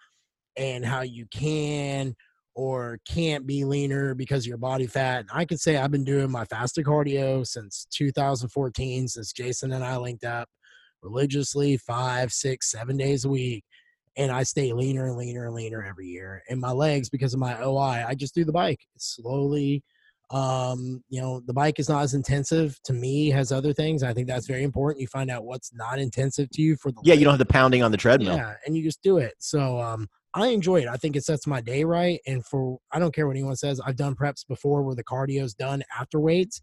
and 0.57 0.86
how 0.86 1.01
you 1.01 1.25
can 1.32 2.15
or 2.55 2.99
can't 3.07 3.45
be 3.45 3.63
leaner 3.63 4.15
because 4.15 4.43
of 4.43 4.47
your 4.47 4.57
body 4.57 4.88
fat. 4.88 5.19
And 5.19 5.30
I 5.32 5.45
can 5.45 5.59
say 5.59 5.78
I've 5.78 5.91
been 5.91 6.03
doing 6.03 6.32
my 6.32 6.43
fasted 6.45 6.86
cardio 6.86 7.45
since 7.45 7.86
2014, 7.91 9.07
since 9.07 9.32
Jason 9.32 9.73
and 9.73 9.84
I 9.84 9.97
linked 9.97 10.23
up 10.23 10.49
religiously 11.03 11.78
five, 11.78 12.34
six, 12.34 12.71
seven 12.71 12.97
days 12.97 13.25
a 13.25 13.30
week. 13.30 13.63
And 14.18 14.32
I 14.32 14.43
stay 14.43 14.74
leaner 14.74 15.05
and 15.05 15.18
leaner 15.18 15.45
and 15.45 15.55
leaner 15.55 15.84
every 15.84 16.07
year. 16.07 16.43
And 16.49 16.59
my 16.59 16.72
legs, 16.72 17.09
because 17.09 17.34
of 17.34 17.39
my 17.39 17.61
OI, 17.63 18.03
I 18.07 18.15
just 18.15 18.34
do 18.36 18.43
the 18.43 18.51
bike 18.51 18.80
slowly, 18.97 19.84
um 20.32 21.01
you 21.07 21.22
know 21.22 21.39
the 21.45 21.53
bike 21.53 21.80
is 21.80 21.88
not 21.88 22.03
as 22.03 22.13
intensive 22.13 22.78
to 22.84 22.91
me 22.91 23.30
has 23.30 23.49
other 23.53 23.72
things 23.72 24.03
i 24.03 24.13
think 24.13 24.28
that's 24.28 24.45
very 24.45 24.63
important 24.63 24.99
you 24.99 25.07
find 25.07 25.32
out 25.32 25.45
what's 25.45 25.74
not 25.74 25.99
intensive 25.99 26.49
to 26.49 26.61
you 26.61 26.76
for 26.76 26.91
the 26.91 26.99
Yeah, 27.03 27.13
you 27.13 27.24
don't 27.24 27.32
have 27.32 27.39
the 27.39 27.45
pounding 27.45 27.82
on 27.82 27.91
the 27.91 27.97
treadmill. 27.97 28.36
yeah 28.36 28.55
and 28.65 28.76
you 28.76 28.84
just 28.84 29.01
do 29.01 29.20
it 29.20 29.36
so 29.39 29.80
um 29.80 30.09
i 30.34 30.47
enjoy 30.47 30.82
it 30.82 30.89
i 30.89 30.97
think 30.97 31.15
it 31.15 31.24
sets 31.24 31.47
my 31.47 31.61
day 31.61 31.86
right 31.86 32.20
and 32.28 32.45
for 32.45 32.78
i 32.91 32.99
don't 32.99 33.15
care 33.15 33.26
what 33.26 33.38
anyone 33.38 33.55
says 33.55 33.80
i've 33.86 33.95
done 33.95 34.15
preps 34.15 34.45
before 34.45 34.84
where 34.84 34.95
the 34.95 35.03
cardio's 35.03 35.53
done 35.53 35.82
after 35.97 36.20
weights 36.20 36.61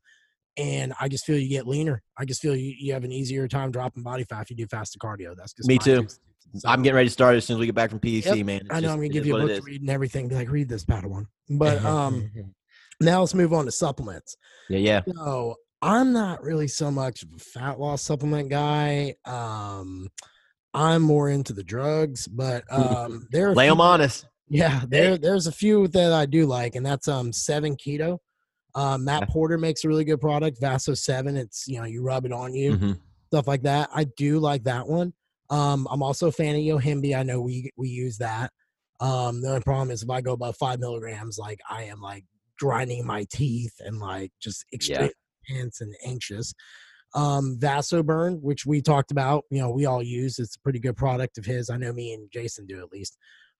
and 0.59 0.93
i 1.01 1.09
just 1.09 1.25
feel 1.25 1.39
you 1.39 1.49
get 1.49 1.67
leaner 1.67 2.03
i 2.19 2.25
just 2.27 2.43
feel 2.43 2.55
you, 2.55 2.75
you 2.79 2.93
have 2.93 3.05
an 3.05 3.13
easier 3.13 3.49
time 3.49 3.71
dropping 3.71 4.03
body 4.03 4.25
fat 4.25 4.43
if 4.43 4.51
you 4.51 4.57
do 4.57 4.67
faster 4.67 4.99
cardio 4.99 5.35
that's 5.35 5.55
just 5.55 5.67
Me 5.67 5.79
too. 5.79 6.01
cents. 6.01 6.21
I'm 6.65 6.83
getting 6.83 6.95
ready 6.97 7.09
to 7.09 7.13
start 7.13 7.37
as 7.37 7.45
soon 7.45 7.57
as 7.57 7.61
we 7.61 7.67
get 7.67 7.75
back 7.75 7.91
from 7.91 8.01
PEC, 8.01 8.25
Yep, 8.37 8.47
man. 8.47 8.61
It's 8.61 8.71
I 8.71 8.75
know 8.75 8.81
just- 8.83 8.93
I'm 8.93 8.99
gonna 8.99 9.09
give 9.09 9.27
you 9.27 9.37
a 9.37 9.41
book 9.41 9.57
to 9.57 9.63
read 9.63 9.81
and 9.81 9.91
everything. 9.91 10.29
Be 10.29 10.35
like, 10.37 10.51
read 10.51 10.69
this, 10.69 10.85
Padawan. 10.85 11.27
But 11.51 11.85
um, 11.85 12.31
now 13.01 13.21
let's 13.21 13.35
move 13.35 13.53
on 13.53 13.65
to 13.65 13.73
supplements. 13.73 14.37
Yeah, 14.69 14.79
yeah. 14.79 15.01
So 15.15 15.57
I'm 15.83 16.13
not 16.13 16.43
really 16.43 16.69
so 16.69 16.91
much 16.91 17.23
of 17.23 17.29
a 17.35 17.39
fat 17.39 17.79
loss 17.81 18.03
supplement 18.03 18.49
guy. 18.51 19.15
Um, 19.25 20.09
I'm 20.73 21.03
more 21.03 21.29
into 21.29 21.53
the 21.53 21.63
drugs, 21.65 22.27
but 22.29 22.65
um, 22.71 23.27
there 23.31 23.51
are 23.51 23.55
Lay 23.55 23.69
them 23.69 23.81
us. 23.81 24.25
Yeah, 24.49 24.83
there 24.89 25.17
there's 25.19 25.47
a 25.47 25.53
few 25.53 25.89
that 25.89 26.13
I 26.13 26.27
do 26.27 26.47
like, 26.47 26.75
and 26.77 26.85
that's 26.85 27.09
um 27.09 27.33
seven 27.33 27.77
keto. 27.77 28.19
Um, 28.75 29.05
Matt 29.05 29.23
Yeah. 29.23 29.27
Porter 29.33 29.57
makes 29.59 29.85
a 29.85 29.89
really 29.89 30.05
good 30.05 30.21
product, 30.21 30.59
Vaso 30.61 30.95
Seven. 30.95 31.37
It's 31.37 31.67
you 31.69 31.79
know 31.79 31.85
you 31.87 32.03
rub 32.03 32.27
it 32.27 32.33
on 32.33 32.55
you, 32.55 32.73
Mhm. 32.77 33.01
stuff 33.29 33.47
like 33.49 33.63
that. 33.63 33.89
I 33.95 34.05
do 34.05 34.39
like 34.41 34.65
that 34.65 34.87
one. 34.89 35.13
Um, 35.51 35.87
I'm 35.91 36.03
also 36.03 36.29
a 36.29 36.33
fan 36.33 36.55
of 36.55 36.61
Yohimbe. 36.61 37.17
I 37.17 37.23
know 37.23 37.41
we 37.41 37.71
we 37.77 37.89
use 37.89 38.19
that. 38.19 38.51
Um, 39.01 39.43
the 39.43 39.49
only 39.49 39.61
problem 39.61 39.91
is 39.91 40.03
if 40.03 40.11
I 40.11 40.21
go 40.21 40.33
above 40.33 40.57
five 40.57 40.81
milligrams, 40.81 41.39
like 41.39 41.61
I 41.69 41.85
am 41.85 42.01
like 42.01 42.25
grinding 42.59 43.07
my 43.07 43.27
teeth 43.31 43.75
and 43.81 43.99
like 43.99 44.33
just 44.41 44.65
extreme 44.73 45.11
tense 45.47 45.81
and 45.81 45.95
anxious. 46.05 46.55
Um, 47.15 47.57
Vaso 47.61 48.03
Burn, 48.03 48.41
which 48.43 48.67
we 48.67 48.81
talked 48.83 49.11
about, 49.13 49.45
you 49.51 49.61
know, 49.61 49.71
we 49.71 49.87
all 49.87 50.03
use. 50.03 50.39
It's 50.39 50.57
a 50.57 50.61
pretty 50.61 50.81
good 50.81 50.97
product 50.97 51.39
of 51.39 51.45
his. 51.45 51.71
I 51.71 51.77
know 51.77 51.93
me 51.93 52.13
and 52.13 52.31
Jason 52.33 52.67
do 52.67 52.81
at 52.81 52.91
least. 52.91 53.17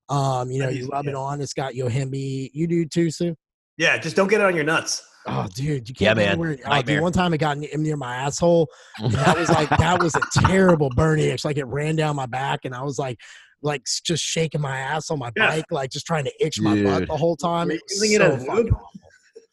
Um, 0.09 0.51
you 0.51 0.61
know, 0.61 0.69
you 0.69 0.79
used 0.79 0.89
it, 0.91 0.93
rub 0.93 1.07
it 1.07 1.15
on. 1.15 1.41
It's 1.41 1.55
got 1.55 1.75
Yohimbe. 1.75 2.51
You 2.53 2.67
do 2.67 2.85
too, 2.85 3.11
Su. 3.11 3.37
Yeah, 3.77 3.97
just 3.99 4.17
don't 4.17 4.29
get 4.29 4.41
it 4.41 4.45
on 4.45 4.55
your 4.55 4.65
nuts. 4.65 5.03
Oh, 5.27 5.47
dude, 5.55 5.89
you 5.89 5.95
Yeah, 5.99 6.09
can't. 6.09 6.17
man. 6.19 6.39
remember 6.39 6.63
Where, 6.67 6.79
oh, 6.79 6.83
dude, 6.83 7.01
one 7.01 7.13
time 7.13 7.33
it 7.33 7.39
got 7.39 7.57
near 7.59 7.97
my 7.97 8.15
asshole. 8.17 8.69
And 8.99 9.13
that 9.13 9.39
was 9.39 9.49
like 9.51 9.69
that 9.71 9.99
was 10.03 10.15
a 10.17 10.21
terrible 10.47 10.91
burn 10.91 11.19
itch. 11.19 11.45
Like 11.45 11.57
it 11.57 11.65
ran 11.65 11.97
down 11.97 12.17
my 12.17 12.27
back, 12.27 12.61
and 12.65 12.75
I 12.75 12.83
was 12.83 12.99
like, 12.99 13.19
like 13.63 13.83
just 14.05 14.23
shaking 14.23 14.61
my 14.61 14.79
ass 14.79 15.11
on 15.11 15.19
my 15.19 15.31
Yeah. 15.37 15.49
bike, 15.49 15.65
like 15.71 15.91
just 15.91 16.05
trying 16.07 16.25
to 16.25 16.33
itch 16.45 16.61
my 16.61 16.83
butt 16.83 17.09
the 17.09 17.17
whole 17.17 17.37
time. 17.37 17.71
It 17.71 17.81
was 17.89 18.03
using 18.03 18.13
it 18.13 18.19
so 18.19 18.37
fucking 18.47 18.75
awful. 18.75 18.91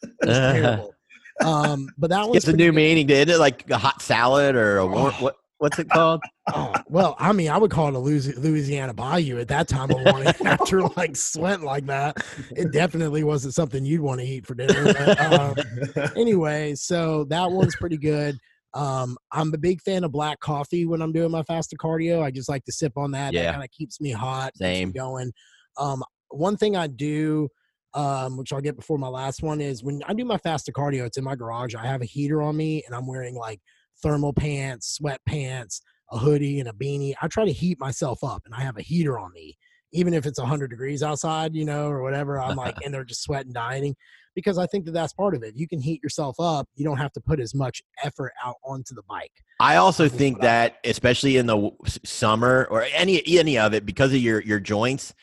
It 0.03 0.27
was 0.27 0.37
terrible. 0.37 0.95
Um, 1.45 1.87
but 1.97 2.09
that 2.09 2.27
was 2.27 2.37
It's 2.37 2.47
a 2.47 2.53
new 2.53 2.71
meaning. 2.73 3.09
Isn't 3.09 3.29
it 3.29 3.39
like 3.39 3.69
a 3.71 3.77
hot 3.77 4.01
salad 4.01 4.55
or 4.55 4.77
a 4.79 4.85
warm, 4.87 5.13
what? 5.15 5.35
What's 5.61 5.77
it 5.77 5.91
called? 5.91 6.23
Oh, 6.55 6.73
well, 6.87 7.15
I 7.19 7.33
mean, 7.33 7.51
I 7.51 7.57
would 7.59 7.69
call 7.69 7.89
it 7.89 7.93
a 7.93 7.99
Louisiana 7.99 8.95
Bayou 8.95 9.37
at 9.37 9.47
that 9.49 9.67
time 9.67 9.91
of 9.91 10.03
morning 10.05 10.33
after 10.43 10.81
like 10.97 11.15
sweating 11.15 11.65
like 11.65 11.85
that. 11.85 12.17
It 12.49 12.71
definitely 12.71 13.23
wasn't 13.23 13.53
something 13.53 13.85
you'd 13.85 14.01
want 14.01 14.21
to 14.21 14.25
eat 14.25 14.47
for 14.47 14.55
dinner. 14.55 14.91
But, 14.91 15.21
um, 15.21 15.55
anyway, 16.17 16.73
so 16.73 17.25
that 17.25 17.51
one's 17.51 17.75
pretty 17.75 17.97
good. 17.97 18.39
Um, 18.73 19.19
I'm 19.31 19.53
a 19.53 19.57
big 19.59 19.81
fan 19.81 20.03
of 20.03 20.11
black 20.11 20.39
coffee 20.39 20.87
when 20.87 20.99
I'm 20.99 21.11
doing 21.11 21.29
my 21.29 21.43
fasted 21.43 21.77
cardio. 21.77 22.23
I 22.23 22.31
just 22.31 22.49
like 22.49 22.65
to 22.65 22.71
sip 22.71 22.93
on 22.97 23.11
that. 23.11 23.31
Yeah. 23.31 23.43
That 23.43 23.51
kind 23.51 23.63
of 23.63 23.69
keeps 23.69 24.01
me 24.01 24.09
hot, 24.09 24.53
keeps 24.53 24.61
me 24.61 24.65
Same. 24.65 24.91
going. 24.91 25.31
Um, 25.77 26.03
one 26.29 26.57
thing 26.57 26.75
I 26.75 26.87
do, 26.87 27.49
um, 27.93 28.35
which 28.35 28.51
I'll 28.51 28.61
get 28.61 28.77
before 28.77 28.97
my 28.97 29.09
last 29.09 29.43
one, 29.43 29.61
is 29.61 29.83
when 29.83 30.01
I 30.07 30.15
do 30.15 30.25
my 30.25 30.39
fasted 30.39 30.73
cardio, 30.73 31.05
it's 31.05 31.19
in 31.19 31.23
my 31.23 31.35
garage. 31.35 31.75
I 31.75 31.85
have 31.85 32.01
a 32.01 32.05
heater 32.05 32.41
on 32.41 32.57
me, 32.57 32.81
and 32.87 32.95
I'm 32.95 33.05
wearing 33.05 33.35
like 33.35 33.61
thermal 34.01 34.33
pants, 34.33 34.99
sweatpants, 35.01 35.81
a 36.11 36.17
hoodie, 36.17 36.59
and 36.59 36.69
a 36.69 36.73
beanie. 36.73 37.13
I 37.21 37.27
try 37.27 37.45
to 37.45 37.51
heat 37.53 37.79
myself 37.79 38.23
up, 38.23 38.43
and 38.45 38.53
I 38.53 38.61
have 38.61 38.77
a 38.77 38.81
heater 38.81 39.17
on 39.19 39.31
me, 39.33 39.57
even 39.93 40.13
if 40.13 40.25
it's 40.25 40.39
100 40.39 40.69
degrees 40.69 41.03
outside, 41.03 41.55
you 41.55 41.65
know, 41.65 41.87
or 41.87 42.01
whatever. 42.01 42.39
I'm 42.39 42.55
like 42.55 42.75
in 42.85 42.91
there 42.91 43.03
just 43.03 43.23
sweating, 43.23 43.53
dieting, 43.53 43.95
because 44.35 44.57
I 44.57 44.65
think 44.65 44.85
that 44.85 44.91
that's 44.91 45.13
part 45.13 45.35
of 45.35 45.43
it. 45.43 45.55
You 45.55 45.67
can 45.67 45.79
heat 45.79 46.01
yourself 46.03 46.35
up. 46.39 46.67
You 46.75 46.85
don't 46.85 46.97
have 46.97 47.13
to 47.13 47.21
put 47.21 47.39
as 47.39 47.53
much 47.53 47.81
effort 48.03 48.33
out 48.43 48.55
onto 48.65 48.93
the 48.95 49.03
bike. 49.07 49.31
I 49.59 49.75
also 49.77 50.03
That's 50.05 50.15
think 50.15 50.37
what 50.39 50.45
I- 50.45 50.47
that, 50.47 50.77
especially 50.83 51.37
in 51.37 51.45
the 51.45 51.71
summer 52.03 52.67
or 52.71 52.83
any 52.93 53.21
any 53.37 53.57
of 53.57 53.73
it, 53.73 53.85
because 53.85 54.11
of 54.13 54.19
your 54.19 54.41
your 54.41 54.59
joints, 54.59 55.13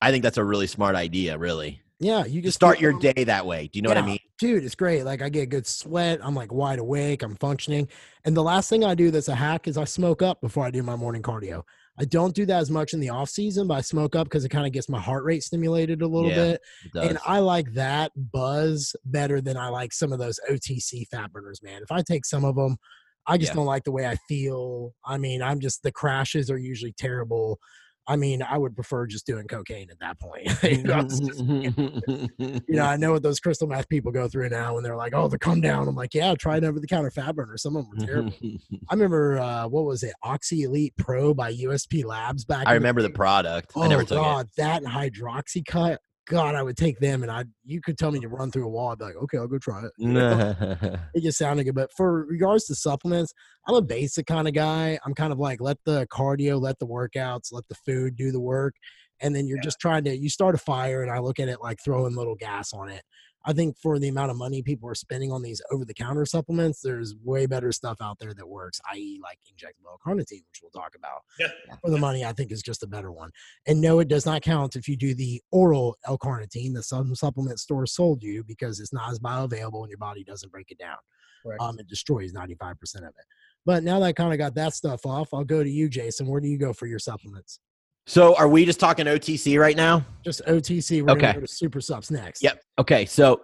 I 0.00 0.10
think 0.12 0.22
that's 0.22 0.38
a 0.38 0.44
really 0.44 0.66
smart 0.66 0.94
idea. 0.94 1.36
Really, 1.38 1.80
Yeah, 2.00 2.24
you 2.24 2.40
just 2.40 2.54
start 2.56 2.80
your 2.80 2.92
day 2.92 3.24
that 3.24 3.44
way. 3.44 3.68
Do 3.68 3.78
you 3.78 3.82
know 3.82 3.88
what 3.88 3.98
I 3.98 4.06
mean? 4.06 4.20
Dude, 4.38 4.62
it's 4.62 4.76
great. 4.76 5.02
Like 5.02 5.20
I 5.20 5.28
get 5.28 5.42
a 5.42 5.46
good 5.46 5.66
sweat. 5.66 6.20
I'm 6.22 6.34
like 6.34 6.52
wide 6.52 6.78
awake. 6.78 7.24
I'm 7.24 7.34
functioning. 7.36 7.88
And 8.24 8.36
the 8.36 8.42
last 8.42 8.70
thing 8.70 8.84
I 8.84 8.94
do 8.94 9.10
that's 9.10 9.26
a 9.26 9.34
hack 9.34 9.66
is 9.66 9.76
I 9.76 9.84
smoke 9.84 10.22
up 10.22 10.40
before 10.40 10.64
I 10.64 10.70
do 10.70 10.82
my 10.84 10.94
morning 10.94 11.22
cardio. 11.22 11.64
I 11.98 12.04
don't 12.04 12.36
do 12.36 12.46
that 12.46 12.60
as 12.60 12.70
much 12.70 12.94
in 12.94 13.00
the 13.00 13.08
off 13.08 13.28
season, 13.28 13.66
but 13.66 13.74
I 13.74 13.80
smoke 13.80 14.14
up 14.14 14.26
because 14.28 14.44
it 14.44 14.50
kind 14.50 14.64
of 14.64 14.72
gets 14.72 14.88
my 14.88 15.00
heart 15.00 15.24
rate 15.24 15.42
stimulated 15.42 16.00
a 16.00 16.06
little 16.06 16.30
Yeah, 16.30 16.36
bit. 16.36 16.60
And 17.02 17.18
I 17.26 17.40
like 17.40 17.72
that 17.74 18.12
buzz 18.30 18.94
better 19.04 19.40
than 19.40 19.56
I 19.56 19.68
like 19.68 19.92
some 19.92 20.12
of 20.12 20.20
those 20.20 20.38
OTC 20.48 21.08
fat 21.08 21.32
burners, 21.32 21.60
man. 21.64 21.82
If 21.82 21.90
I 21.90 22.02
take 22.02 22.24
some 22.24 22.44
of 22.44 22.54
them, 22.54 22.76
I 23.26 23.36
just 23.36 23.50
Yeah. 23.50 23.56
don't 23.56 23.66
like 23.66 23.82
the 23.82 23.90
way 23.92 24.06
I 24.06 24.14
feel. 24.28 24.94
I 25.04 25.18
mean, 25.18 25.42
I'm 25.42 25.58
just 25.58 25.82
the 25.82 25.90
crashes 25.90 26.48
are 26.48 26.58
usually 26.58 26.92
terrible. 26.92 27.58
I 28.10 28.16
mean, 28.16 28.42
I 28.42 28.56
would 28.56 28.74
prefer 28.74 29.06
just 29.06 29.26
doing 29.26 29.46
cocaine 29.46 29.90
at 29.90 29.98
that 30.00 30.18
point. 30.18 30.48
you, 30.62 30.82
know, 30.82 31.02
just- 31.02 31.38
you 31.38 32.62
know, 32.68 32.84
I 32.86 32.96
know 32.98 33.12
what 33.12 33.22
those 33.22 33.38
crystal 33.38 33.68
meth 33.68 33.88
people 33.88 34.10
go 34.10 34.28
through 34.28 34.48
now 34.48 34.74
when 34.74 34.82
they're 34.82 34.96
like, 34.96 35.12
"Oh, 35.14 35.28
the 35.28 35.38
come 35.38 35.60
down." 35.60 35.86
I'm 35.86 35.94
like, 35.94 36.14
"Yeah, 36.14 36.34
try 36.34 36.56
an 36.56 36.64
over 36.64 36.80
the 36.80 36.86
counter 36.86 37.10
fat 37.10 37.36
burner. 37.36 37.58
Some 37.58 37.76
of 37.76 37.84
them 37.84 37.98
were 37.98 38.06
terrible." 38.06 38.32
I 38.88 38.94
remember 38.94 39.38
uh, 39.38 39.68
what 39.68 39.84
was 39.84 40.02
it, 40.02 40.14
Oxy 40.22 40.62
Elite 40.62 40.94
Pro 40.96 41.34
by 41.34 41.52
USP 41.52 42.04
Labs 42.04 42.44
back. 42.44 42.66
I 42.66 42.72
remember 42.72 43.02
the 43.02 43.08
day. 43.08 43.14
product. 43.14 43.72
Oh 43.76 43.82
I 43.82 43.88
never 43.88 44.02
took 44.02 44.18
God, 44.18 44.48
that 44.56 44.82
and 44.82 44.90
Hydroxycut. 44.90 45.98
God, 46.28 46.54
I 46.54 46.62
would 46.62 46.76
take 46.76 46.98
them, 47.00 47.22
and 47.22 47.32
I 47.32 47.44
you 47.64 47.80
could 47.80 47.98
tell 47.98 48.10
me 48.10 48.20
to 48.20 48.28
run 48.28 48.50
through 48.50 48.66
a 48.66 48.68
wall. 48.68 48.90
I'd 48.92 48.98
be 48.98 49.04
like, 49.06 49.16
okay, 49.16 49.38
I'll 49.38 49.46
go 49.48 49.58
try 49.58 49.80
it. 49.82 49.92
it. 49.98 50.22
Oh, 50.32 50.96
it 51.14 51.22
just 51.22 51.38
sounded 51.38 51.64
good. 51.64 51.74
But 51.74 51.90
for 51.96 52.24
regards 52.26 52.66
to 52.66 52.74
supplements, 52.74 53.32
I'm 53.66 53.74
a 53.74 53.82
basic 53.82 54.26
kind 54.26 54.46
of 54.46 54.54
guy. 54.54 54.98
I'm 55.04 55.14
kind 55.14 55.32
of 55.32 55.38
like 55.38 55.60
let 55.60 55.78
the 55.84 56.06
cardio, 56.12 56.60
let 56.60 56.78
the 56.78 56.86
workouts, 56.86 57.52
let 57.52 57.66
the 57.68 57.74
food 57.86 58.16
do 58.16 58.30
the 58.30 58.40
work, 58.40 58.74
and 59.20 59.34
then 59.34 59.46
you're 59.46 59.58
Yeah. 59.58 59.62
just 59.62 59.80
trying 59.80 60.04
to 60.04 60.16
you 60.16 60.28
start 60.28 60.54
a 60.54 60.58
fire, 60.58 61.02
and 61.02 61.10
I 61.10 61.18
look 61.18 61.40
at 61.40 61.48
it 61.48 61.60
like 61.62 61.78
throwing 61.82 62.14
little 62.14 62.36
gas 62.36 62.72
on 62.72 62.88
it. 62.90 63.02
I 63.44 63.52
think 63.52 63.76
for 63.78 63.98
the 63.98 64.08
amount 64.08 64.30
of 64.30 64.36
money 64.36 64.62
people 64.62 64.88
are 64.88 64.94
spending 64.94 65.32
on 65.32 65.42
these 65.42 65.62
over 65.70 65.84
the 65.84 65.94
counter 65.94 66.26
supplements, 66.26 66.80
there's 66.82 67.14
way 67.22 67.46
better 67.46 67.72
stuff 67.72 67.98
out 68.00 68.18
there 68.18 68.34
that 68.34 68.48
works, 68.48 68.80
i.e., 68.92 69.20
like 69.22 69.38
injectable 69.50 69.96
carnitine, 70.04 70.44
which 70.48 70.60
we'll 70.62 70.70
talk 70.70 70.94
about. 70.96 71.22
Yeah. 71.38 71.48
For 71.80 71.90
the 71.90 71.98
money, 71.98 72.24
I 72.24 72.32
think 72.32 72.52
is 72.52 72.62
just 72.62 72.82
a 72.82 72.86
better 72.86 73.12
one. 73.12 73.30
And 73.66 73.80
no, 73.80 74.00
it 74.00 74.08
does 74.08 74.26
not 74.26 74.42
count 74.42 74.76
if 74.76 74.88
you 74.88 74.96
do 74.96 75.14
the 75.14 75.40
oral 75.50 75.96
L-carnitine 76.06 76.74
that 76.74 76.84
some 76.84 77.14
supplement 77.14 77.60
store 77.60 77.86
sold 77.86 78.22
you 78.22 78.44
because 78.44 78.80
it's 78.80 78.92
not 78.92 79.10
as 79.10 79.18
bioavailable 79.18 79.80
and 79.82 79.88
your 79.88 79.98
body 79.98 80.24
doesn't 80.24 80.52
break 80.52 80.70
it 80.70 80.78
down. 80.78 80.96
Correct. 81.42 81.62
Um, 81.62 81.78
it 81.78 81.86
destroys 81.86 82.32
95% 82.32 82.72
of 82.96 83.04
it. 83.04 83.14
But 83.64 83.84
now 83.84 84.00
that 84.00 84.06
I 84.06 84.12
kind 84.12 84.32
of 84.32 84.38
got 84.38 84.54
that 84.54 84.74
stuff 84.74 85.06
off, 85.06 85.32
I'll 85.32 85.44
go 85.44 85.62
to 85.62 85.70
you, 85.70 85.88
Jason. 85.88 86.26
Where 86.26 86.40
do 86.40 86.48
you 86.48 86.58
go 86.58 86.72
for 86.72 86.86
your 86.86 86.98
supplements? 86.98 87.60
So, 88.08 88.34
are 88.36 88.48
we 88.48 88.64
just 88.64 88.80
talking 88.80 89.04
OTC 89.04 89.60
right 89.60 89.76
now? 89.76 90.02
Just 90.24 90.40
OTC. 90.46 91.02
We're 91.02 91.12
Okay. 91.12 91.34
go 91.34 91.40
to 91.40 91.46
super 91.46 91.82
subs 91.82 92.10
next. 92.10 92.42
Yep. 92.42 92.62
Okay. 92.78 93.04
So 93.04 93.42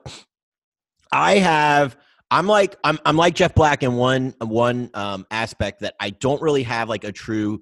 I 1.12 1.34
have 1.34 1.98
I'm 2.30 2.46
like 2.46 2.76
I'm 2.82 2.98
I'm 3.04 3.16
like 3.18 3.34
Jeff 3.34 3.54
Black 3.54 3.82
in 3.82 3.94
one 3.94 4.34
one 4.40 4.88
um 4.94 5.26
aspect 5.30 5.80
that 5.80 5.94
I 6.00 6.10
don't 6.10 6.40
really 6.40 6.62
have 6.62 6.88
like 6.88 7.04
a 7.04 7.12
true 7.12 7.60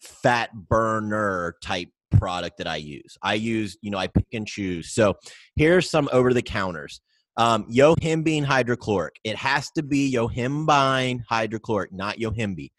fat 0.00 0.48
burner 0.54 1.56
type 1.62 1.90
product 2.12 2.56
that 2.56 2.66
I 2.66 2.76
use. 2.76 3.18
I 3.22 3.34
use, 3.34 3.76
you 3.82 3.90
know, 3.90 3.98
I 3.98 4.06
pick 4.06 4.28
and 4.32 4.46
choose. 4.46 4.90
So 4.92 5.16
here's 5.54 5.90
some 5.90 6.08
over 6.12 6.32
the 6.32 6.40
counters. 6.40 7.02
Um, 7.36 7.70
Yohimbine 7.70 8.44
hydrochloric. 8.44 9.20
It 9.22 9.36
has 9.36 9.70
to 9.72 9.82
be 9.82 10.10
Yohimbine 10.10 11.20
hydrochloric, 11.28 11.92
not 11.92 12.16
Yohimbe. 12.16 12.70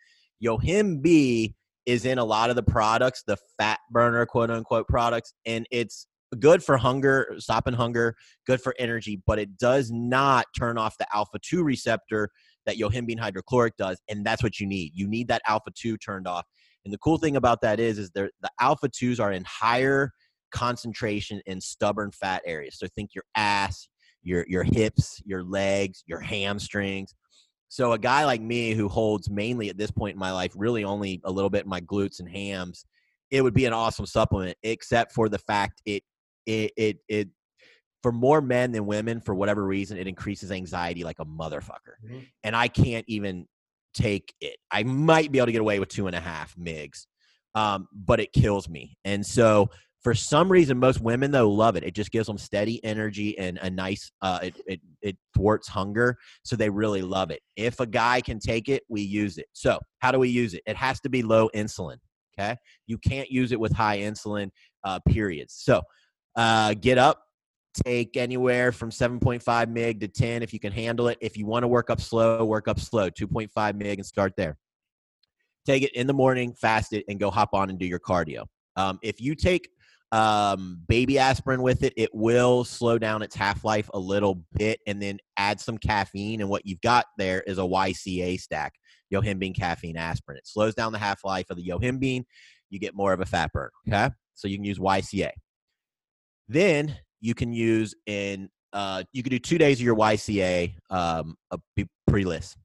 Yohimbe 0.44 1.54
is 1.90 2.06
in 2.06 2.20
a 2.20 2.24
lot 2.24 2.52
of 2.52 2.56
the 2.56 2.64
products, 2.64 3.24
the 3.26 3.38
fat 3.58 3.80
burner 3.90 4.26
quote 4.26 4.52
unquote 4.52 4.88
products, 4.88 5.34
and 5.46 5.66
it's 5.72 6.06
good 6.40 6.64
for 6.64 6.78
hunger, 6.78 7.34
stopping 7.38 7.74
hunger, 7.74 8.16
good 8.46 8.62
for 8.62 8.76
energy, 8.78 9.22
but 9.26 9.40
it 9.40 9.58
does 9.58 9.90
not 9.92 10.46
turn 10.58 10.78
off 10.78 10.96
the 11.00 11.08
alpha 11.14 11.40
2 11.42 11.64
receptor 11.64 12.30
that 12.68 12.78
yohimbine 12.78 13.20
hydrochloric 13.20 13.76
does. 13.78 14.00
And 14.08 14.24
that's 14.24 14.44
what 14.44 14.60
you 14.60 14.68
need. 14.68 14.92
You 14.94 15.08
need 15.08 15.28
that 15.30 15.42
alpha 15.48 15.72
2 15.76 15.98
turned 15.98 16.28
off. 16.28 16.46
And 16.86 16.94
the 16.94 17.00
cool 17.00 17.18
thing 17.18 17.36
about 17.36 17.62
that 17.62 17.80
is, 17.80 17.98
is 17.98 18.12
the 18.12 18.30
alpha 18.62 18.90
2s 18.90 19.20
are 19.20 19.32
in 19.32 19.44
higher 19.48 20.12
concentration 20.52 21.42
in 21.48 21.60
stubborn 21.60 22.12
fat 22.12 22.44
areas. 22.46 22.78
So 22.78 22.88
think 22.96 23.12
your 23.16 23.26
ass, 23.36 23.90
your, 24.22 24.46
your 24.48 24.64
hips, 24.64 25.22
your 25.26 25.44
legs, 25.44 26.04
your 26.06 26.20
hamstrings. 26.20 27.16
So 27.70 27.94
a 27.94 28.00
guy 28.00 28.26
like 28.26 28.42
me 28.42 28.74
who 28.74 28.90
holds 28.90 29.30
mainly 29.30 29.70
at 29.70 29.78
this 29.78 29.92
point 29.92 30.16
in 30.16 30.20
my 30.20 30.32
life, 30.32 30.52
really 30.56 30.84
only 30.84 31.22
a 31.24 31.32
little 31.32 31.50
bit 31.50 31.64
in 31.64 31.70
my 31.70 31.82
glutes 31.82 32.20
and 32.20 32.28
hams, 32.30 32.86
it 33.32 33.42
would 33.44 33.54
be 33.54 33.66
an 33.66 33.74
awesome 33.74 34.06
supplement, 34.08 34.58
except 34.64 35.14
for 35.14 35.30
the 35.30 35.38
fact 35.38 35.82
it 35.86 36.04
it 36.46 36.72
it 36.76 36.98
it 37.08 37.30
for 38.02 38.12
more 38.12 38.42
men 38.42 38.72
than 38.72 38.86
women 38.86 39.20
for 39.22 39.36
whatever 39.36 39.66
reason 39.66 39.98
it 39.98 40.08
increases 40.08 40.52
anxiety 40.52 41.04
like 41.04 41.20
a 41.20 41.26
motherfucker 41.26 41.96
Mhm. 42.04 42.26
and 42.44 42.56
i 42.56 42.68
can't 42.70 43.04
even 43.10 43.46
take 43.94 44.34
it 44.40 44.56
i 44.72 44.84
might 44.84 45.32
be 45.34 45.38
able 45.38 45.48
to 45.48 45.52
get 45.52 45.60
away 45.62 45.80
with 45.80 45.90
two 45.90 46.08
and 46.08 46.16
a 46.16 46.20
half 46.20 46.56
migs 46.56 47.08
um, 47.56 47.88
but 47.94 48.20
it 48.22 48.32
kills 48.32 48.70
me 48.70 48.98
and 49.04 49.26
so 49.26 49.70
for 50.02 50.14
some 50.14 50.52
reason 50.52 50.78
most 50.78 51.02
women 51.02 51.32
though 51.32 51.50
love 51.50 51.76
it 51.76 51.84
it 51.84 51.94
just 51.94 52.12
gives 52.12 52.28
them 52.28 52.38
steady 52.38 52.84
energy 52.84 53.38
and 53.38 53.58
a 53.62 53.70
nice 53.70 54.12
uh, 54.22 54.40
it, 54.44 54.60
it 54.66 54.82
it 55.02 55.18
thwarts 55.36 55.68
hunger 55.68 56.18
so 56.44 56.56
they 56.56 56.70
really 56.70 57.02
love 57.02 57.32
it 57.32 57.42
if 57.56 57.80
a 57.80 57.86
guy 57.86 58.22
can 58.22 58.40
take 58.40 58.70
it 58.70 58.84
we 58.90 59.02
use 59.02 59.38
it 59.38 59.48
so 59.54 59.80
how 60.00 60.12
do 60.12 60.20
we 60.20 60.30
use 60.30 60.54
it 60.54 60.62
it 60.66 60.76
has 60.76 61.00
to 61.00 61.10
be 61.10 61.22
low 61.22 61.50
insulin 61.56 61.98
okay 62.38 62.56
you 62.88 62.98
can't 62.98 63.30
use 63.30 63.52
it 63.52 63.60
with 63.60 63.72
high 63.72 63.98
insulin 64.00 64.50
uh, 64.84 65.00
periods 65.08 65.54
so 65.58 65.82
uh, 66.40 66.74
get 66.74 66.98
up, 66.98 67.22
take 67.86 68.16
anywhere 68.16 68.72
from 68.72 68.90
7.5 68.90 69.70
mig 69.70 70.00
to 70.00 70.08
10 70.08 70.42
if 70.42 70.54
you 70.54 70.60
can 70.60 70.72
handle 70.72 71.10
it. 71.10 71.18
If 71.22 71.38
you 71.38 71.46
want 71.46 71.64
to 71.64 71.68
work 71.68 71.90
up 71.90 72.02
slow, 72.02 72.46
work 72.46 72.68
up 72.68 72.80
slow, 72.80 73.10
2.5 73.10 73.76
mig 73.76 74.00
and 74.00 74.06
start 74.06 74.34
there. 74.38 74.58
Take 75.66 75.84
it 75.84 75.92
in 75.94 76.08
the 76.08 76.14
morning, 76.14 76.54
fast 76.54 76.94
it, 76.94 77.04
and 77.10 77.20
go 77.20 77.30
hop 77.30 77.50
on 77.54 77.70
and 77.70 77.78
do 77.78 77.86
your 77.86 78.00
cardio. 78.00 78.46
Um, 78.76 79.00
if 79.04 79.20
you 79.20 79.36
take 79.36 79.70
um, 80.12 80.82
baby 80.88 81.20
aspirin 81.20 81.62
with 81.62 81.84
it, 81.84 81.94
it 81.96 82.10
will 82.14 82.64
slow 82.64 82.98
down 82.98 83.22
its 83.22 83.36
half 83.36 83.64
life 83.64 83.90
a 83.94 84.00
little 84.00 84.44
bit 84.54 84.80
and 84.88 85.02
then 85.02 85.20
add 85.38 85.60
some 85.60 85.78
caffeine. 85.78 86.42
And 86.42 86.50
what 86.50 86.66
you've 86.66 86.82
got 86.82 87.06
there 87.18 87.42
is 87.42 87.58
a 87.58 87.62
YCA 87.62 88.40
stack, 88.40 88.74
yohimbine 89.14 89.56
caffeine 89.56 89.98
aspirin. 89.98 90.38
It 90.38 90.48
slows 90.48 90.74
down 90.74 90.92
the 90.92 91.00
half 91.00 91.24
life 91.24 91.50
of 91.50 91.58
the 91.58 91.68
yohimbine. 91.68 92.24
You 92.70 92.80
get 92.80 92.96
more 92.96 93.14
of 93.14 93.22
a 93.22 93.26
fat 93.26 93.52
burn. 93.54 93.70
Okay. 93.88 94.10
So 94.36 94.48
you 94.48 94.58
can 94.58 94.66
use 94.66 94.80
YCA. 94.80 95.32
Then 96.48 96.98
you 97.22 97.36
can 97.36 97.54
use 97.54 97.94
in 98.06 98.50
uh, 98.72 99.04
you 99.14 99.24
can 99.24 99.32
do 99.32 99.40
two 99.40 99.58
days 99.58 99.80
of 99.80 99.86
your 99.86 99.96
YCA 99.96 100.76
um, 100.90 101.36
a 101.52 101.60
pre-LISS. 102.08 102.56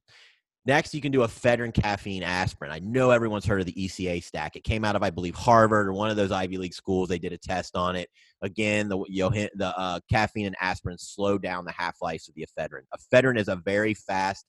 Next, 0.66 0.94
you 0.94 1.02
can 1.02 1.12
do 1.12 1.22
a 1.22 1.28
ephedrine 1.28 1.74
caffeine 1.74 2.22
aspirin. 2.22 2.70
I 2.70 2.78
know 2.78 3.10
everyone's 3.10 3.44
heard 3.44 3.60
of 3.60 3.66
the 3.66 3.72
ECA 3.74 4.22
stack. 4.22 4.56
It 4.56 4.64
came 4.64 4.82
out 4.82 4.96
of, 4.96 5.02
I 5.02 5.10
believe, 5.10 5.34
Harvard 5.34 5.88
or 5.88 5.92
one 5.92 6.08
of 6.08 6.16
those 6.16 6.32
Ivy 6.32 6.56
League 6.56 6.72
schools. 6.72 7.10
They 7.10 7.18
did 7.18 7.34
a 7.34 7.38
test 7.38 7.76
on 7.76 7.96
it. 7.96 8.08
Again, 8.40 8.88
the 8.88 8.96
Yohin, 8.96 9.50
the 9.56 9.76
uh, 9.78 10.00
caffeine 10.10 10.46
and 10.46 10.56
aspirin 10.60 10.96
slow 10.96 11.36
down 11.36 11.66
the 11.66 11.72
half 11.72 11.96
life 12.00 12.26
of 12.28 12.34
the 12.34 12.46
ephedrine. 12.46 12.84
Ephedrine 12.96 13.38
is 13.38 13.48
a 13.48 13.56
very 13.56 13.92
fast 13.92 14.46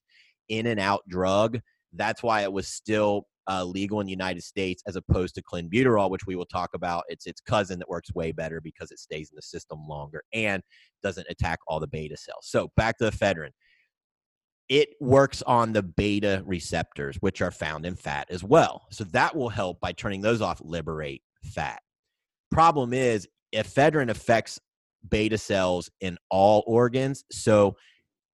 in 0.48 0.66
and 0.66 0.80
out 0.80 1.02
drug. 1.06 1.60
That's 1.92 2.22
why 2.22 2.42
it 2.42 2.52
was 2.52 2.66
still 2.66 3.26
uh, 3.48 3.64
legal 3.64 4.00
in 4.00 4.06
the 4.06 4.12
United 4.12 4.42
States 4.42 4.82
as 4.86 4.96
opposed 4.96 5.34
to 5.34 5.42
clenbuterol, 5.42 6.10
which 6.10 6.26
we 6.26 6.34
will 6.34 6.46
talk 6.46 6.70
about. 6.74 7.04
It's 7.08 7.26
its 7.26 7.42
cousin 7.42 7.78
that 7.78 7.88
works 7.88 8.14
way 8.14 8.32
better 8.32 8.60
because 8.62 8.90
it 8.90 8.98
stays 8.98 9.30
in 9.30 9.36
the 9.36 9.42
system 9.42 9.86
longer 9.86 10.22
and 10.32 10.62
doesn't 11.02 11.26
attack 11.28 11.58
all 11.68 11.78
the 11.78 11.86
beta 11.86 12.16
cells. 12.16 12.46
So 12.46 12.70
back 12.76 12.98
to 12.98 13.10
ephedrine. 13.10 13.50
It 14.68 14.90
works 15.00 15.42
on 15.42 15.72
the 15.72 15.82
beta 15.82 16.42
receptors, 16.44 17.16
which 17.16 17.40
are 17.40 17.50
found 17.52 17.86
in 17.86 17.94
fat 17.94 18.26
as 18.30 18.42
well. 18.42 18.86
So 18.90 19.04
that 19.04 19.36
will 19.36 19.48
help 19.48 19.80
by 19.80 19.92
turning 19.92 20.20
those 20.20 20.40
off, 20.40 20.60
liberate 20.64 21.22
fat. 21.42 21.80
Problem 22.50 22.92
is, 22.92 23.28
ephedrine 23.54 24.10
affects 24.10 24.58
beta 25.08 25.38
cells 25.38 25.88
in 26.00 26.18
all 26.30 26.64
organs. 26.66 27.24
So 27.30 27.76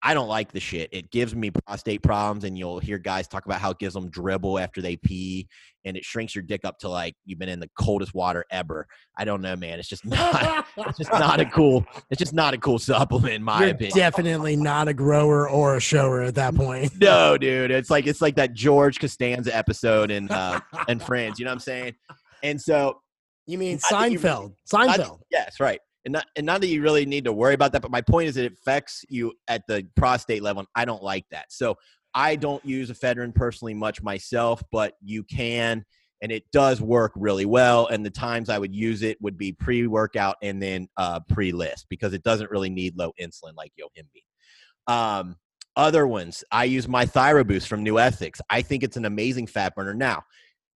I 0.04 0.14
don't 0.14 0.26
like 0.28 0.50
the 0.50 0.58
shit. 0.58 0.88
It 0.92 1.10
gives 1.12 1.34
me 1.34 1.50
prostate 1.50 2.02
problems, 2.02 2.42
and 2.44 2.58
you'll 2.58 2.80
hear 2.80 2.98
guys 2.98 3.28
talk 3.28 3.46
about 3.46 3.60
how 3.60 3.70
it 3.70 3.78
gives 3.78 3.94
them 3.94 4.10
dribble 4.10 4.58
after 4.58 4.82
they 4.82 4.96
pee, 4.96 5.46
and 5.84 5.96
it 5.96 6.04
shrinks 6.04 6.34
your 6.34 6.42
dick 6.42 6.64
up 6.64 6.78
to 6.80 6.88
like 6.88 7.14
you've 7.24 7.38
been 7.38 7.48
in 7.48 7.60
the 7.60 7.70
coldest 7.78 8.12
water 8.12 8.44
ever. 8.50 8.86
I 9.16 9.24
don't 9.24 9.40
know, 9.42 9.54
man. 9.54 9.78
It's 9.78 9.88
just 9.88 10.04
not. 10.06 10.66
it's 10.76 10.98
just 10.98 11.12
not 11.12 11.38
a 11.38 11.44
cool. 11.46 11.86
It's 12.10 12.18
just 12.18 12.32
not 12.34 12.52
a 12.52 12.58
cool 12.58 12.78
supplement, 12.80 13.34
in 13.34 13.42
my 13.44 13.60
You're 13.60 13.70
opinion. 13.70 13.96
definitely 13.96 14.56
not 14.56 14.88
a 14.88 14.94
grower 14.94 15.48
or 15.48 15.76
a 15.76 15.80
shower 15.80 16.22
at 16.22 16.34
that 16.34 16.54
point. 16.56 16.92
no, 17.00 17.38
dude. 17.38 17.70
It's 17.70 17.88
like 17.90 18.06
it's 18.08 18.20
like 18.20 18.34
that 18.36 18.54
George 18.54 18.98
Costanza 18.98 19.54
episode 19.56 20.10
in 20.10 20.28
uh, 20.30 20.58
and 20.88 21.00
Friends. 21.02 21.38
You 21.38 21.44
know 21.44 21.50
what 21.52 21.54
I'm 21.56 21.60
saying? 21.60 21.94
And 22.42 22.60
so 22.60 23.00
You 23.46 23.56
mean 23.56 23.72
you- 23.72 23.78
Seinfeld? 23.78 24.54
I- 24.74 24.96
Seinfeld. 24.98 25.20
yes, 25.30 25.60
right. 25.60 25.78
And 26.04 26.12
not, 26.12 26.26
and 26.36 26.44
not 26.44 26.60
that 26.60 26.66
you 26.66 26.82
really 26.82 27.06
need 27.06 27.24
to 27.24 27.32
worry 27.32 27.54
about 27.54 27.72
that, 27.72 27.82
but 27.82 27.90
my 27.90 28.00
point 28.00 28.28
is 28.28 28.36
it 28.36 28.52
affects 28.52 29.04
you 29.08 29.32
at 29.48 29.62
the 29.68 29.86
prostate 29.96 30.42
level. 30.42 30.60
And 30.60 30.68
I 30.74 30.84
don't 30.84 31.02
like 31.02 31.24
that. 31.30 31.52
So 31.52 31.76
I 32.14 32.36
don't 32.36 32.64
use 32.64 32.90
ephedrine 32.90 33.34
personally 33.34 33.74
much 33.74 34.02
myself, 34.02 34.62
but 34.70 34.94
you 35.00 35.22
can 35.24 35.84
and 36.22 36.30
it 36.30 36.44
does 36.52 36.80
work 36.80 37.12
really 37.16 37.44
well. 37.44 37.88
And 37.88 38.06
the 38.06 38.10
times 38.10 38.48
I 38.48 38.58
would 38.58 38.72
use 38.72 39.02
it 39.02 39.20
would 39.20 39.36
be 39.36 39.52
pre 39.52 39.86
workout 39.88 40.36
and 40.40 40.62
then 40.62 40.88
uh, 40.96 41.20
pre 41.28 41.50
LISS 41.52 41.84
because 41.90 42.14
it 42.14 42.22
doesn't 42.22 42.50
really 42.50 42.70
need 42.70 42.96
low 42.96 43.12
insulin 43.20 43.54
like 43.56 43.72
Yohimbe. 43.78 44.92
Um, 44.92 45.36
other 45.76 46.06
ones, 46.06 46.44
I 46.52 46.64
use 46.64 46.86
my 46.86 47.06
ThyroBoost 47.06 47.66
from 47.66 47.82
New 47.82 47.98
Ethics. 47.98 48.40
I 48.48 48.62
think 48.62 48.84
it's 48.84 48.96
an 48.96 49.04
amazing 49.04 49.48
fat 49.48 49.74
burner. 49.74 49.94
Now, 49.94 50.22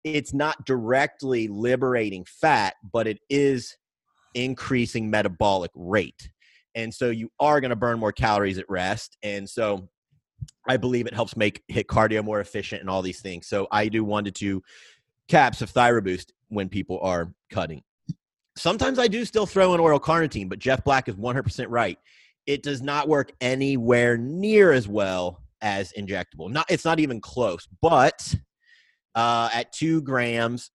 it's 0.05 0.33
not 0.33 0.65
directly 0.65 1.49
liberating 1.49 2.25
fat, 2.25 2.75
but 2.93 3.07
it 3.07 3.19
is 3.29 3.77
increasing 4.35 5.11
metabolic 5.11 5.71
rate. 5.75 6.31
And 6.75 6.93
so 6.93 7.11
you 7.11 7.31
are 7.39 7.61
going 7.61 7.71
to 7.71 7.77
burn 7.77 7.99
more 7.99 8.13
calories 8.13 8.59
at 8.59 8.69
rest. 8.69 9.17
And 9.23 9.49
so 9.49 9.89
I 10.69 10.77
believe 10.77 11.07
it 11.07 11.15
helps 11.15 11.37
make 11.37 11.63
HIIT 11.71 11.87
cardio 11.87 12.25
more 12.25 12.41
efficient 12.41 12.81
and 12.81 12.91
all 12.91 13.03
these 13.03 13.21
things. 13.21 13.47
So 13.47 13.67
I 13.71 13.89
do 13.89 14.05
one 14.05 14.25
to 14.25 14.31
two 14.31 14.63
caps 15.29 15.63
of 15.63 15.73
ThyroBoost 15.73 16.27
when 16.49 16.69
people 16.69 16.99
are 17.03 17.33
cutting. 17.51 17.83
Sometimes 18.57 18.99
I 18.99 19.09
do 19.09 19.25
still 19.25 19.47
throw 19.47 19.75
in 19.75 19.81
oral 19.81 20.01
carnitine, 20.01 20.49
but 20.49 20.59
Jeff 20.59 20.85
Black 20.85 21.09
is 21.09 21.15
100% 21.15 21.67
right. 21.69 21.99
It 22.47 22.63
does 22.63 22.83
not 22.83 23.09
work 23.09 23.33
anywhere 23.41 24.17
near 24.19 24.73
as 24.73 24.89
well 24.89 25.43
as 25.63 25.93
injectable. 25.97 26.51
Not 26.51 26.67
it's 26.69 26.85
not 26.85 27.01
even 27.01 27.21
close. 27.21 27.67
But 27.81 28.35
uh, 29.15 29.49
at 29.55 29.73
two 29.73 30.03
grams, 30.03 30.71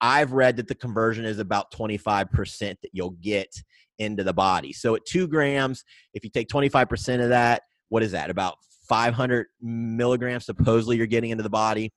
I've 0.00 0.32
read 0.32 0.56
that 0.56 0.68
the 0.68 0.74
conversion 0.74 1.24
is 1.24 1.38
about 1.38 1.72
25% 1.72 2.58
that 2.60 2.90
you'll 2.92 3.10
get 3.10 3.54
into 3.98 4.24
the 4.24 4.32
body. 4.32 4.72
So 4.72 4.94
at 4.94 5.04
two 5.04 5.28
grams, 5.28 5.84
if 6.14 6.24
you 6.24 6.30
take 6.30 6.48
25% 6.48 7.22
of 7.22 7.28
that, 7.28 7.62
what 7.90 8.02
is 8.02 8.12
that? 8.12 8.30
About 8.30 8.56
500 8.88 9.46
milligrams 9.60 10.46
supposedly 10.46 10.96
you're 10.96 11.06
getting 11.06 11.30
into 11.30 11.42
the 11.42 11.50
body. 11.50 11.92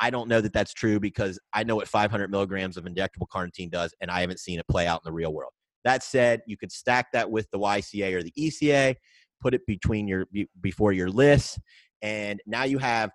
I 0.00 0.10
don't 0.10 0.28
know 0.28 0.40
that 0.40 0.52
that's 0.52 0.72
true 0.72 0.98
because 0.98 1.38
I 1.52 1.64
know 1.64 1.76
what 1.76 1.88
500 1.88 2.30
milligrams 2.30 2.76
of 2.76 2.84
injectable 2.84 3.28
carnitine 3.32 3.70
does, 3.70 3.94
and 4.00 4.10
I 4.10 4.20
haven't 4.20 4.40
seen 4.40 4.58
it 4.58 4.66
play 4.68 4.86
out 4.86 5.00
in 5.04 5.08
the 5.08 5.12
real 5.12 5.32
world. 5.32 5.52
That 5.84 6.02
said, 6.02 6.42
you 6.46 6.56
could 6.56 6.72
stack 6.72 7.12
that 7.12 7.30
with 7.30 7.50
the 7.50 7.58
YCA 7.58 8.14
or 8.14 8.22
the 8.22 8.32
ECA, 8.38 8.94
put 9.40 9.54
it 9.54 9.66
between 9.66 10.08
your 10.08 10.26
before 10.60 10.92
your 10.92 11.10
lists, 11.10 11.58
and 12.00 12.40
now 12.46 12.64
you 12.64 12.78
have 12.78 13.10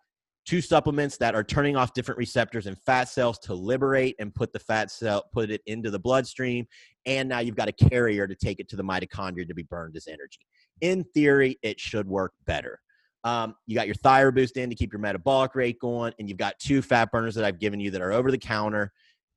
two 0.48 0.62
supplements 0.62 1.18
that 1.18 1.36
are 1.36 1.44
turning 1.44 1.76
off 1.76 1.94
different 1.94 2.18
receptors 2.18 2.68
in 2.68 2.76
fat 2.76 3.10
cells 3.10 3.38
to 3.38 3.54
liberate 3.54 4.16
and 4.18 4.34
put 4.34 4.54
the 4.54 4.60
fat 4.60 4.90
cell 4.90 5.26
put 5.34 5.52
it 5.52 5.62
into 5.66 5.92
the 5.92 6.00
bloodstream. 6.00 6.66
And 7.06 7.28
now 7.28 7.40
you've 7.40 7.58
got 7.58 7.68
a 7.68 7.74
carrier 7.74 8.28
to 8.28 8.36
take 8.36 8.60
it 8.60 8.70
to 8.70 8.78
the 8.78 8.84
mitochondria 8.84 9.48
to 9.48 9.54
be 9.54 9.64
burned 9.64 9.98
as 9.98 10.08
energy. 10.08 10.40
In 10.82 11.04
theory 11.14 11.60
it 11.62 11.80
should 11.80 12.08
work 12.08 12.32
better. 12.46 12.80
Um, 13.26 13.56
you 13.66 13.76
got 13.76 13.88
your 13.88 13.96
ThyroBoost 13.96 14.56
in 14.56 14.70
to 14.70 14.76
keep 14.76 14.94
your 14.94 15.02
metabolic 15.02 15.54
rate 15.54 15.80
going 15.80 16.14
and 16.18 16.30
you've 16.30 16.38
got 16.38 16.58
two 16.60 16.82
fat 16.82 17.12
burners 17.12 17.36
that 17.36 17.44
i've 17.44 17.60
given 17.60 17.80
you 17.80 17.92
that 17.92 18.02
are 18.02 18.14
over 18.14 18.32
the 18.32 18.38
counter. 18.38 18.92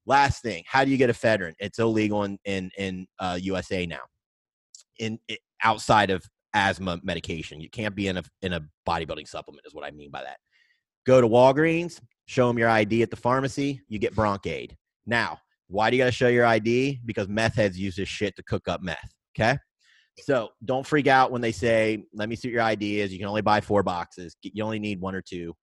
Last 0.07 0.43
thing 0.43 0.63
how 0.67 0.85
do 0.85 0.93
you 0.93 0.97
get 0.97 1.11
a 1.11 1.13
ephedrine 1.13 1.55
it's 1.59 1.81
illegal 1.81 2.23
in 2.23 2.39
in, 2.45 2.71
in 2.79 3.07
uh, 3.19 3.39
usa 3.41 3.85
now. 3.85 4.03
In 5.01 5.19
outside 5.65 6.11
of 6.11 6.25
asthma 6.55 7.01
medication. 7.03 7.61
You 7.61 7.71
can't 7.71 7.95
be 7.95 8.07
in 8.09 8.17
a 8.17 8.23
in 8.43 8.53
a 8.53 8.61
bodybuilding 8.89 9.29
supplement 9.29 9.67
is 9.67 9.75
what 9.75 9.85
i 9.85 9.91
mean 9.91 10.11
by 10.11 10.23
that 10.23 10.39
Go 11.07 11.20
to 11.20 11.28
Walgreens, 11.28 12.01
show 12.26 12.46
them 12.48 12.59
your 12.59 12.68
ID 12.68 13.03
at 13.03 13.11
the 13.11 13.16
pharmacy, 13.16 13.80
you 13.88 13.98
get 13.98 14.14
Bronkaid. 14.14 14.72
Now, 15.07 15.38
why 15.68 15.90
do 15.90 15.96
you 15.96 16.03
got 16.03 16.07
to 16.07 16.12
show 16.12 16.28
your 16.28 16.46
ID? 16.46 17.01
Because 17.05 17.28
meth 17.28 17.55
heads 17.55 17.78
use 17.78 17.96
this 17.96 18.09
shit 18.09 18.36
to 18.36 18.42
cook 18.42 18.68
up 18.68 18.82
meth. 18.82 19.11
Okay. 19.36 19.57
So 20.22 20.51
don't 20.64 20.86
freak 20.86 21.07
out 21.07 21.30
when 21.30 21.40
they 21.40 21.53
say, 21.53 22.05
let 22.12 22.28
me 22.28 22.36
see 22.36 22.48
what 22.48 22.53
your 22.53 22.62
ID 22.62 23.01
is. 23.01 23.12
You 23.12 23.18
can 23.18 23.28
only 23.28 23.40
buy 23.40 23.61
four 23.61 23.82
boxes. 23.82 24.36
You 24.42 24.62
only 24.64 24.78
need 24.78 25.01
one 25.01 25.14
or 25.14 25.22
two. 25.22 25.55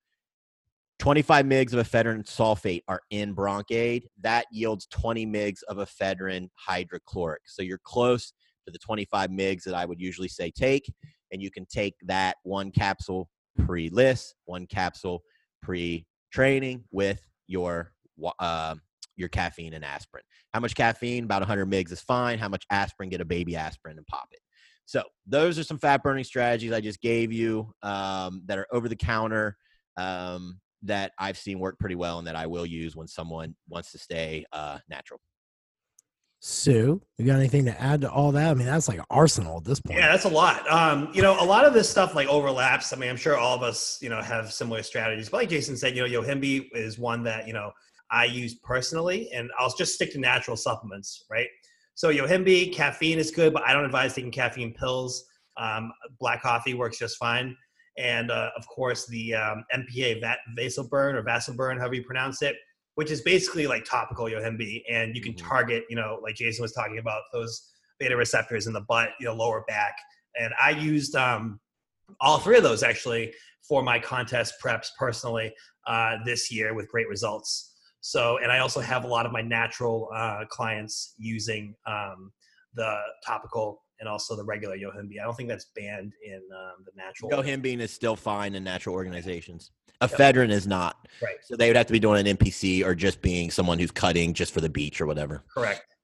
25 1.00 1.46
mgs 1.46 1.74
of 1.74 1.88
ephedrine 1.88 2.26
sulfate 2.26 2.82
are 2.88 3.02
in 3.12 3.36
Bronkaid. 3.36 4.04
That 4.22 4.46
yields 4.52 4.88
20 4.88 5.28
mgs 5.28 5.62
of 5.68 5.78
ephedrine 5.78 6.48
hydrochloric. 6.56 7.42
So 7.46 7.62
you're 7.62 7.82
close 7.84 8.34
to 8.66 8.72
the 8.72 8.80
25 8.80 9.30
mgs 9.30 9.64
that 9.64 9.76
I 9.76 9.86
would 9.86 10.00
usually 10.00 10.28
say 10.28 10.50
take. 10.50 10.92
And 11.32 11.42
you 11.42 11.52
can 11.52 11.66
take 11.66 11.94
that 12.06 12.38
one 12.44 12.72
capsule 12.72 13.30
pre 13.58 13.90
LISS, 13.90 14.34
one 14.46 14.66
capsule 14.68 15.24
pre 15.62 16.06
training 16.32 16.84
with 16.92 17.22
your 17.48 17.92
uh, 18.40 18.76
your 19.16 19.30
caffeine 19.30 19.74
and 19.74 19.84
aspirin. 19.84 20.24
How 20.54 20.60
much 20.60 20.76
caffeine? 20.76 21.24
About 21.24 21.42
100 21.42 21.70
mgs 21.70 21.92
is 21.92 22.02
fine. 22.02 22.40
How 22.40 22.50
much 22.50 22.66
aspirin? 22.72 23.10
Get 23.10 23.22
a 23.22 23.26
baby 23.26 23.56
aspirin 23.56 23.98
and 23.98 24.06
pop 24.08 24.28
it. 24.32 24.40
So 24.86 25.04
those 25.26 25.60
are 25.60 25.64
some 25.64 25.78
fat 25.78 26.02
burning 26.02 26.24
strategies 26.24 26.72
I 26.72 26.80
just 26.80 27.02
gave 27.02 27.34
you 27.34 27.72
um, 27.84 28.42
that 28.46 28.58
are 28.58 28.68
over 28.72 28.88
the 28.88 28.96
counter 28.96 29.58
um, 29.98 30.62
that 30.84 31.12
I've 31.20 31.38
seen 31.38 31.60
work 31.60 31.78
pretty 31.78 31.96
well 31.96 32.20
and 32.20 32.28
that 32.28 32.38
I 32.38 32.48
will 32.48 32.66
use 32.66 32.96
when 32.96 33.08
someone 33.08 33.56
wants 33.68 33.92
to 33.92 33.98
stay 33.98 34.46
uh, 34.54 34.78
natural. 34.90 35.20
Su, 36.40 37.02
you 37.18 37.26
got 37.26 37.38
anything 37.38 37.66
to 37.66 37.82
add 37.82 38.02
to 38.02 38.12
all 38.12 38.32
that? 38.32 38.52
I 38.52 38.54
mean, 38.54 38.68
that's 38.68 38.88
like 38.88 39.00
arsenal 39.10 39.58
at 39.58 39.66
this 39.66 39.80
point. 39.80 40.00
Yeah, 40.00 40.12
that's 40.12 40.26
a 40.26 40.30
lot. 40.30 40.70
Um, 40.72 41.10
you 41.12 41.22
know, 41.24 41.40
a 41.42 41.44
lot 41.44 41.66
of 41.66 41.74
this 41.74 41.90
stuff 41.90 42.14
like 42.14 42.28
overlaps. 42.28 42.94
I 42.94 42.96
mean, 42.96 43.10
I'm 43.10 43.18
sure 43.18 43.38
all 43.38 43.56
of 43.56 43.64
us, 43.64 43.98
you 44.02 44.10
know, 44.10 44.22
have 44.22 44.54
similar 44.54 44.84
strategies. 44.84 45.30
But 45.30 45.38
like 45.38 45.50
Jason 45.50 45.76
said, 45.76 45.96
you 45.96 46.08
know, 46.08 46.22
Yohimbe 46.22 46.68
is 46.74 47.00
one 47.00 47.24
that, 47.24 47.48
you 47.48 47.54
know, 47.54 47.72
I 48.12 48.26
use 48.26 48.56
personally, 48.56 49.30
and 49.34 49.50
I'll 49.58 49.74
just 49.76 49.96
stick 49.96 50.12
to 50.14 50.20
natural 50.20 50.56
supplements, 50.56 51.26
right? 51.30 51.48
So 51.96 52.14
Yohimbe, 52.14 52.72
caffeine 52.74 53.18
is 53.18 53.32
good, 53.32 53.52
but 53.52 53.64
I 53.64 53.74
don't 53.74 53.84
advise 53.84 54.14
taking 54.14 54.32
caffeine 54.32 54.74
pills. 54.74 55.26
Um, 55.58 55.92
black 56.20 56.44
coffee 56.44 56.76
works 56.76 57.00
just 57.00 57.18
fine. 57.18 57.58
And 57.98 58.30
uh, 58.30 58.52
of 58.56 58.68
course, 58.68 59.08
the 59.08 59.34
um, 59.34 59.66
MPA, 59.74 60.22
that 60.22 60.40
Vasoburn 60.58 61.16
or 61.16 61.24
Vasoburn, 61.24 61.80
however 61.80 61.96
you 61.96 62.04
pronounce 62.04 62.44
it, 62.44 62.56
which 62.98 63.12
is 63.12 63.22
basically 63.22 63.68
like 63.68 63.86
topical 63.86 64.26
yohimbe 64.26 64.82
and 64.90 65.16
you 65.16 65.22
can 65.22 65.34
mm-hmm. 65.34 65.48
target 65.48 65.84
you 65.88 65.96
know 65.96 66.20
like 66.24 66.34
jason 66.34 66.64
was 66.64 66.74
talking 66.74 66.98
about 66.98 67.22
those 67.32 67.70
beta 68.00 68.18
receptors 68.18 68.66
in 68.66 68.74
the 68.74 68.82
butt 68.82 69.10
you 69.20 69.28
know 69.28 69.36
lower 69.36 69.64
back. 69.68 69.96
And 70.40 70.52
i 70.62 70.72
used 70.72 71.16
um, 71.16 71.60
all 72.20 72.40
three 72.40 72.58
of 72.58 72.64
those 72.64 72.82
actually 72.82 73.34
for 73.68 73.84
my 73.84 74.00
contest 74.00 74.56
preps 74.64 74.88
personally 74.98 75.54
uh, 75.86 76.18
this 76.26 76.52
year 76.52 76.74
with 76.74 76.88
great 76.90 77.08
results. 77.08 77.76
So 78.02 78.40
and 78.42 78.52
i 78.52 78.60
also 78.60 78.80
have 78.80 79.04
a 79.04 79.08
lot 79.08 79.28
of 79.28 79.32
my 79.32 79.42
natural 79.42 80.10
uh, 80.16 80.46
clients 80.50 81.14
using 81.18 81.76
um, 81.86 82.32
the 82.74 82.98
topical 83.26 83.84
and 84.00 84.10
also 84.10 84.36
the 84.36 84.44
regular 84.44 84.76
yohimbe 84.76 85.20
i 85.22 85.24
don't 85.24 85.36
think 85.36 85.50
that's 85.50 85.68
banned 85.76 86.14
in 86.26 86.42
um, 86.62 86.84
the 86.86 86.92
natural. 86.96 87.30
Yohimbe 87.30 87.80
is 87.80 87.92
still 87.92 88.16
fine 88.16 88.56
in 88.56 88.64
natural 88.64 88.96
organizations 88.96 89.72
Ephedrine 90.02 90.52
is 90.52 90.68
not. 90.68 91.08
Right. 91.22 91.38
So 91.44 91.56
they 91.56 91.68
would 91.68 91.76
have 91.76 91.88
to 91.88 91.94
be 91.94 92.00
doing 92.00 92.26
an 92.26 92.38
NPC 92.38 92.86
or 92.86 92.94
just 92.94 93.22
being 93.22 93.50
someone 93.50 93.80
who's 93.80 93.92
cutting 93.92 94.34
just 94.34 94.54
for 94.54 94.62
the 94.62 94.70
beach 94.70 95.02
or 95.02 95.06
whatever. 95.06 95.44
Correct. 95.54 95.96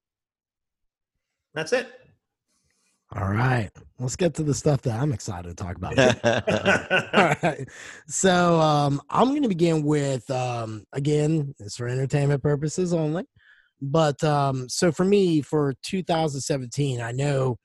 That's 1.54 1.74
it. 1.74 1.88
All 3.16 3.30
right. 3.30 3.70
Let's 4.00 4.16
get 4.16 4.34
to 4.36 4.44
the 4.44 4.56
stuff 4.56 4.82
that 4.84 5.00
I'm 5.00 5.14
excited 5.14 5.56
to 5.56 5.64
talk 5.64 5.76
about. 5.76 5.98
All 7.14 7.36
right. 7.44 7.70
So 8.08 8.60
um, 8.60 9.02
I'm 9.10 9.30
going 9.30 9.44
to 9.44 9.50
begin 9.50 9.84
with, 9.84 10.28
um, 10.32 10.84
again, 10.94 11.54
it's 11.60 11.78
for 11.78 11.88
entertainment 11.88 12.42
purposes 12.42 12.92
only. 12.92 13.26
But 13.82 14.24
um, 14.24 14.68
so 14.68 14.92
for 14.92 15.04
me, 15.04 15.42
for 15.42 15.76
2017, 15.84 17.02
I 17.02 17.12
know, 17.12 17.58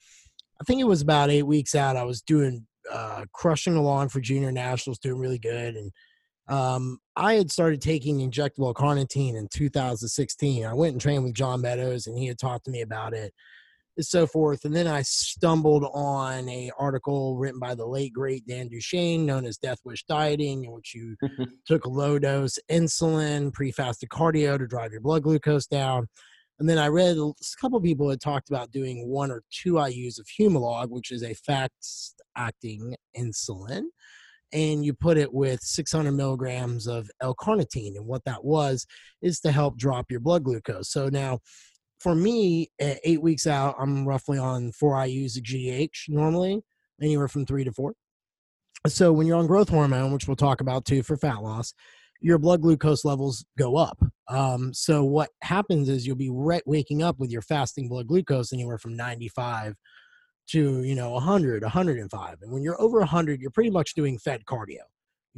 I 0.61 0.65
think 0.65 0.81
it 0.81 0.85
was 0.85 1.01
about 1.01 1.31
eight 1.31 1.45
weeks 1.45 1.75
out, 1.75 1.97
I 1.97 2.03
was 2.05 2.21
doing, 2.21 2.67
uh, 2.93 3.25
crushing 3.33 3.77
along 3.77 4.11
for 4.11 4.21
junior 4.21 4.53
nationals, 4.53 4.99
doing 4.99 5.19
really 5.19 5.39
good. 5.39 5.77
And 5.77 5.93
um, 6.49 6.99
I 7.15 7.35
had 7.35 7.51
started 7.51 7.83
taking 7.83 8.19
injectable 8.19 8.75
carnitine 8.75 9.37
in 9.37 9.49
2016. 9.49 10.65
I 10.65 10.73
went 10.73 10.93
and 10.93 11.01
trained 11.01 11.25
with 11.25 11.35
John 11.35 11.61
Meadows, 11.61 12.07
and 12.07 12.19
he 12.19 12.27
had 12.27 12.39
talked 12.39 12.65
to 12.65 12.71
me 12.71 12.81
about 12.81 13.13
it, 13.13 13.35
and 13.97 14.07
so 14.07 14.27
forth. 14.27 14.65
And 14.65 14.75
then 14.75 14.87
I 14.87 15.03
stumbled 15.03 15.85
on 15.93 16.49
a 16.49 16.71
article 16.79 17.37
written 17.37 17.61
by 17.61 17.75
the 17.75 17.87
late 17.87 18.15
great 18.15 18.47
Dan 18.47 18.71
Duchaine, 18.71 19.25
known 19.25 19.45
as 19.45 19.59
Death 19.59 19.81
Wish 19.85 20.05
Dieting, 20.07 20.65
in 20.65 20.73
which 20.73 20.95
you 20.95 21.17
took 21.67 21.87
low 21.87 22.19
dose 22.19 22.59
insulin, 22.71 23.53
pre-fasted 23.53 24.09
cardio 24.09 24.59
to 24.59 24.67
drive 24.67 24.93
your 24.93 25.03
blood 25.03 25.25
glucose 25.25 25.67
down. 25.67 26.09
And 26.59 26.69
then 26.69 26.79
I 26.79 26.89
read 26.89 27.17
a 27.19 27.33
couple 27.61 27.81
people 27.81 28.11
had 28.11 28.21
talked 28.21 28.49
about 28.49 28.73
doing 28.73 29.07
one 29.07 29.31
or 29.31 29.43
two 29.51 29.75
IUs 29.75 30.19
of 30.19 30.27
Humalog, 30.27 30.89
which 30.89 31.13
is 31.13 31.23
a 31.23 31.35
fast-acting 31.35 32.97
insulin 33.17 33.83
and 34.53 34.85
you 34.85 34.95
put 34.95 35.19
it 35.19 35.33
with 35.33 35.61
600 35.61 36.13
milligrams 36.13 36.87
of 36.87 37.11
L-carnitine. 37.21 37.97
And 37.97 38.07
what 38.07 38.25
that 38.25 38.45
was 38.45 38.87
is 39.23 39.41
to 39.41 39.53
help 39.53 39.77
drop 39.77 40.11
your 40.11 40.21
blood 40.21 40.45
glucose. 40.45 40.91
So 40.91 41.09
now, 41.09 41.41
for 42.01 42.15
me, 42.15 42.71
at 42.81 43.01
eight 43.05 43.21
weeks 43.21 43.47
out, 43.47 43.75
I'm 43.79 44.07
roughly 44.07 44.39
on 44.39 44.73
four 44.73 44.95
IUs 44.95 45.37
of 45.37 45.43
GH 45.43 46.09
normally, 46.09 46.63
anywhere 47.03 47.29
from 47.29 47.45
three 47.45 47.65
to 47.65 47.73
four. 47.73 47.95
So 48.87 49.13
when 49.13 49.27
you're 49.27 49.39
on 49.39 49.49
growth 49.49 49.69
hormone, 49.69 50.13
which 50.13 50.29
we'll 50.29 50.37
talk 50.37 50.61
about 50.61 50.85
too 50.85 51.03
for 51.03 51.17
fat 51.17 51.43
loss, 51.43 51.75
your 52.21 52.39
blood 52.39 52.63
glucose 52.63 53.05
levels 53.05 53.45
go 53.59 53.77
up. 53.77 53.99
Um, 54.29 54.73
so 54.73 55.05
what 55.05 55.31
happens 55.43 55.89
is 55.89 56.07
you'll 56.07 56.17
be 56.17 56.31
re- 56.31 56.61
waking 56.67 57.03
up 57.03 57.19
with 57.19 57.31
your 57.31 57.43
fasting 57.43 57.89
blood 57.89 58.07
glucose 58.07 58.53
anywhere 58.53 58.79
from 58.79 58.97
95 58.97 59.75
to 60.49 60.83
you 60.83 60.95
know 60.95 61.11
100 61.11 61.63
105 61.63 62.37
and 62.43 62.53
when 62.53 62.63
you're 62.63 62.81
over 62.81 62.99
100 62.99 63.41
you're 63.41 63.51
pretty 63.51 63.71
much 63.71 63.95
doing 63.95 64.19
fed 64.19 64.45
cardio 64.45 64.83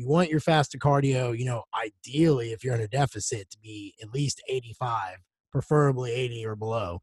you 0.01 0.09
want 0.09 0.31
your 0.31 0.41
fasted 0.41 0.81
cardio, 0.81 1.37
you 1.37 1.45
know, 1.45 1.65
ideally 1.79 2.53
if 2.53 2.65
you're 2.65 2.75
in 2.75 2.81
a 2.81 2.89
deficit 2.89 3.51
to 3.51 3.59
be 3.59 3.95
at 4.03 4.13
least 4.15 4.43
85, 4.49 5.19
preferably 5.53 6.13
80 6.13 6.47
or 6.47 6.57
below. 6.57 7.01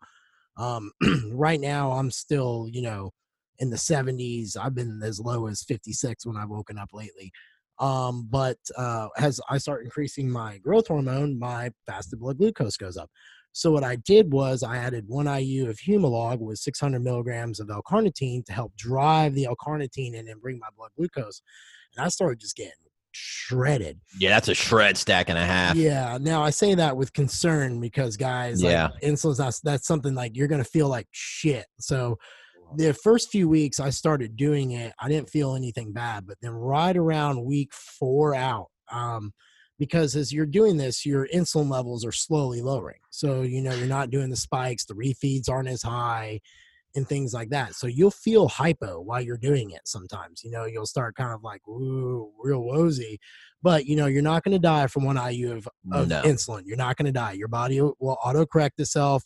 Um, 0.58 0.91
right 1.32 1.60
now 1.60 1.91
I'm 1.91 2.10
still, 2.10 2.68
you 2.72 2.82
know, 2.82 3.12
in 3.60 3.70
the 3.70 3.78
70s. 3.78 4.58
I've 4.58 4.74
been 4.74 5.01
as 5.03 5.20
low 5.20 5.47
as 5.47 5.64
56 5.64 6.26
when 6.26 6.38
I've 6.38 6.49
woken 6.49 6.80
up 6.80 6.89
lately. 6.91 7.32
Um, 7.80 8.28
but 8.32 8.58
uh, 8.76 9.10
as 9.18 9.39
I 9.47 9.60
start 9.60 9.84
increasing 9.84 10.28
my 10.28 10.58
growth 10.58 10.88
hormone, 10.88 11.38
my 11.38 11.70
fasted 11.86 12.20
blood 12.20 12.39
glucose 12.39 12.78
goes 12.78 12.97
up. 12.97 13.12
So 13.58 13.72
what 13.72 13.84
I 13.84 13.95
did 13.95 14.32
was 14.32 14.62
I 14.62 14.78
added 14.78 15.05
one 15.08 15.26
IU 15.26 15.68
of 15.68 15.78
Humalog 15.80 16.38
with 16.38 16.60
600 16.60 17.03
milligrams 17.03 17.60
of 17.60 17.72
L-carnitine 17.72 18.45
to 18.45 18.53
help 18.53 18.76
drive 18.78 19.34
the 19.34 19.45
L-carnitine 19.45 20.14
in 20.14 20.28
and 20.28 20.39
bring 20.39 20.60
my 20.60 20.68
blood 20.78 20.91
glucose. 20.95 21.41
And 21.95 22.05
I 22.05 22.10
started 22.10 22.39
just 22.39 22.55
getting 22.55 22.74
shredded. 23.14 23.99
Yeah, 24.20 24.30
that's 24.30 24.47
a 24.47 24.53
shred 24.53 24.95
stack 24.95 25.30
and 25.30 25.39
a 25.39 25.43
half. 25.43 25.76
Yeah. 25.76 26.20
Now 26.22 26.43
I 26.43 26.51
say 26.51 26.76
that 26.76 26.95
with 26.95 27.12
concern 27.14 27.80
because 27.80 28.16
guys, 28.16 28.62
Yeah. 28.62 28.89
like, 28.89 29.01
insulin's 29.01 29.39
not, 29.39 29.60
that's 29.64 29.88
something 29.88 30.14
like 30.14 30.36
you're 30.38 30.47
gonna 30.47 30.64
feel 30.64 30.88
like 30.88 31.08
shit. 31.10 31.66
So 31.80 32.20
the 32.76 32.93
first 32.93 33.32
few 33.32 33.49
weeks 33.49 33.80
I 33.80 33.89
started 33.89 34.36
doing 34.38 34.74
it, 34.74 34.93
I 34.99 35.10
didn't 35.10 35.32
feel 35.32 35.55
anything 35.55 35.93
bad, 35.93 36.28
but 36.28 36.38
then 36.43 36.51
right 36.51 36.95
around 36.95 37.43
week 37.43 37.74
four 37.74 38.36
out, 38.36 38.68
um, 38.91 39.34
because 39.80 40.15
as 40.15 40.34
you're 40.34 40.45
doing 40.45 40.78
this, 40.78 41.05
your 41.05 41.28
insulin 41.34 41.69
levels 41.69 42.05
are 42.05 42.11
slowly 42.11 42.61
lowering. 42.61 42.99
So 43.09 43.41
you 43.41 43.61
know 43.61 43.73
you're 43.73 43.88
not 43.88 44.09
doing 44.09 44.30
the 44.30 44.36
spikes, 44.36 44.86
the 44.86 44.93
refeeds 44.93 45.49
aren't 45.49 45.69
as 45.69 45.82
high, 45.84 46.41
and 46.95 47.07
things 47.07 47.34
like 47.34 47.49
that. 47.49 47.75
So 47.75 47.88
you'll 47.88 48.11
feel 48.11 48.47
hypo 48.47 48.99
while 49.01 49.21
you're 49.21 49.38
doing 49.38 49.71
it. 49.71 49.82
Sometimes 49.86 50.43
you 50.43 50.51
know 50.51 50.65
you'll 50.65 50.86
start 50.86 51.15
kind 51.15 51.34
of 51.34 51.43
like 51.43 51.67
ooh, 51.67 52.32
real 52.41 52.63
woozy, 52.63 53.19
but 53.61 53.86
you 53.86 53.95
know 53.95 54.07
you're 54.07 54.21
not 54.21 54.43
going 54.43 54.53
to 54.55 54.59
die 54.59 54.88
from 54.88 55.03
one 55.03 55.17
IU 55.17 55.53
of, 55.57 55.67
of 55.91 56.07
No. 56.07 56.21
insulin. 56.23 56.63
You're 56.65 56.78
not 56.78 56.97
going 56.97 57.05
to 57.05 57.11
die. 57.11 57.34
Your 57.34 57.47
body 57.47 57.82
will, 57.82 57.95
will 57.99 58.17
auto 58.23 58.45
correct 58.45 58.80
itself. 58.80 59.23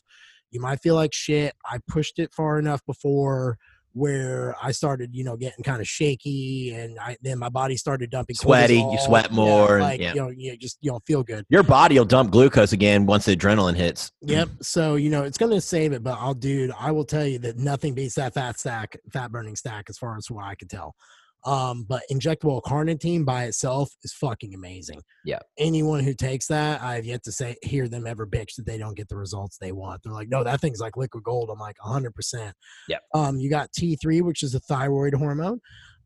You 0.52 0.60
might 0.60 0.82
feel 0.82 0.96
like 0.96 1.14
shit. 1.14 1.54
I 1.66 1.80
pushed 1.88 2.20
it 2.20 2.34
far 2.34 2.60
enough 2.60 2.86
before 2.86 3.58
where 3.94 4.56
I 4.62 4.72
started, 4.72 5.12
you 5.14 5.24
know, 5.24 5.36
getting 5.36 5.64
kind 5.64 5.82
of 5.82 5.88
shaky, 5.88 6.74
and 6.74 6.98
I 7.00 7.18
then 7.22 7.40
my 7.40 7.50
body 7.50 7.78
started 7.78 8.10
dumping 8.10 8.36
Sweaty, 8.36 8.78
you 8.78 8.98
sweat 9.06 9.32
more, 9.32 9.80
like 9.80 10.00
yeah. 10.00 10.14
you 10.14 10.22
know, 10.22 10.30
you 10.30 10.58
just 10.58 10.78
you 10.82 10.92
don't 10.92 11.06
feel 11.06 11.24
good. 11.24 11.46
Your 11.50 11.64
body 11.64 11.98
will 11.98 12.06
dump 12.06 12.32
glucose 12.32 12.74
again 12.74 13.06
once 13.06 13.26
the 13.26 13.36
adrenaline 13.36 13.76
hits. 13.76 14.12
Yep. 14.22 14.50
So 14.62 14.96
you 14.96 15.10
know 15.10 15.24
it's 15.24 15.38
going 15.38 15.52
to 15.52 15.62
save 15.62 15.94
it, 15.94 16.04
but 16.04 16.18
I'll, 16.20 16.34
dude, 16.34 16.72
I 16.78 16.92
will 16.92 17.06
tell 17.06 17.26
you 17.26 17.40
that 17.40 17.58
nothing 17.58 17.94
beats 17.94 18.16
that 18.16 18.34
fat 18.34 18.60
stack, 18.60 18.98
fat 19.12 19.32
burning 19.32 19.56
stack, 19.56 19.86
as 19.90 19.98
far 19.98 20.18
as 20.18 20.30
what 20.30 20.46
I 20.46 20.56
can 20.56 20.68
tell. 20.68 20.96
Um, 21.44 21.86
but 21.88 22.04
injectable 22.12 22.62
carnitine 22.62 23.26
by 23.26 23.46
itself 23.46 23.92
is 24.04 24.14
fucking 24.14 24.54
amazing. 24.54 25.02
Yeah. 25.26 25.40
Anyone 25.58 26.04
who 26.04 26.14
takes 26.14 26.48
that, 26.48 26.82
I've 26.82 27.06
yet 27.06 27.24
to 27.24 27.32
say 27.32 27.56
hear 27.64 27.88
them 27.88 28.06
ever 28.06 28.28
bitch 28.28 28.56
that 28.58 28.66
they 28.66 28.78
don't 28.78 28.96
get 28.96 29.10
the 29.10 29.18
results 29.18 29.58
they 29.58 29.72
want. 29.72 30.02
They're 30.04 30.14
like, 30.14 30.30
no, 30.30 30.44
that 30.44 30.62
thing's 30.62 30.80
like 30.80 30.98
liquid 30.98 31.24
gold. 31.24 31.50
I'm 31.52 31.60
like, 31.60 31.78
hundred 31.80 32.14
percent. 32.14 32.56
Yeah. 32.88 33.00
Um, 33.14 33.38
you 33.38 33.50
got 33.50 33.72
T3, 33.72 34.22
which 34.22 34.44
is 34.44 34.54
a 34.54 34.60
thyroid 34.60 35.16
hormone. 35.16 35.60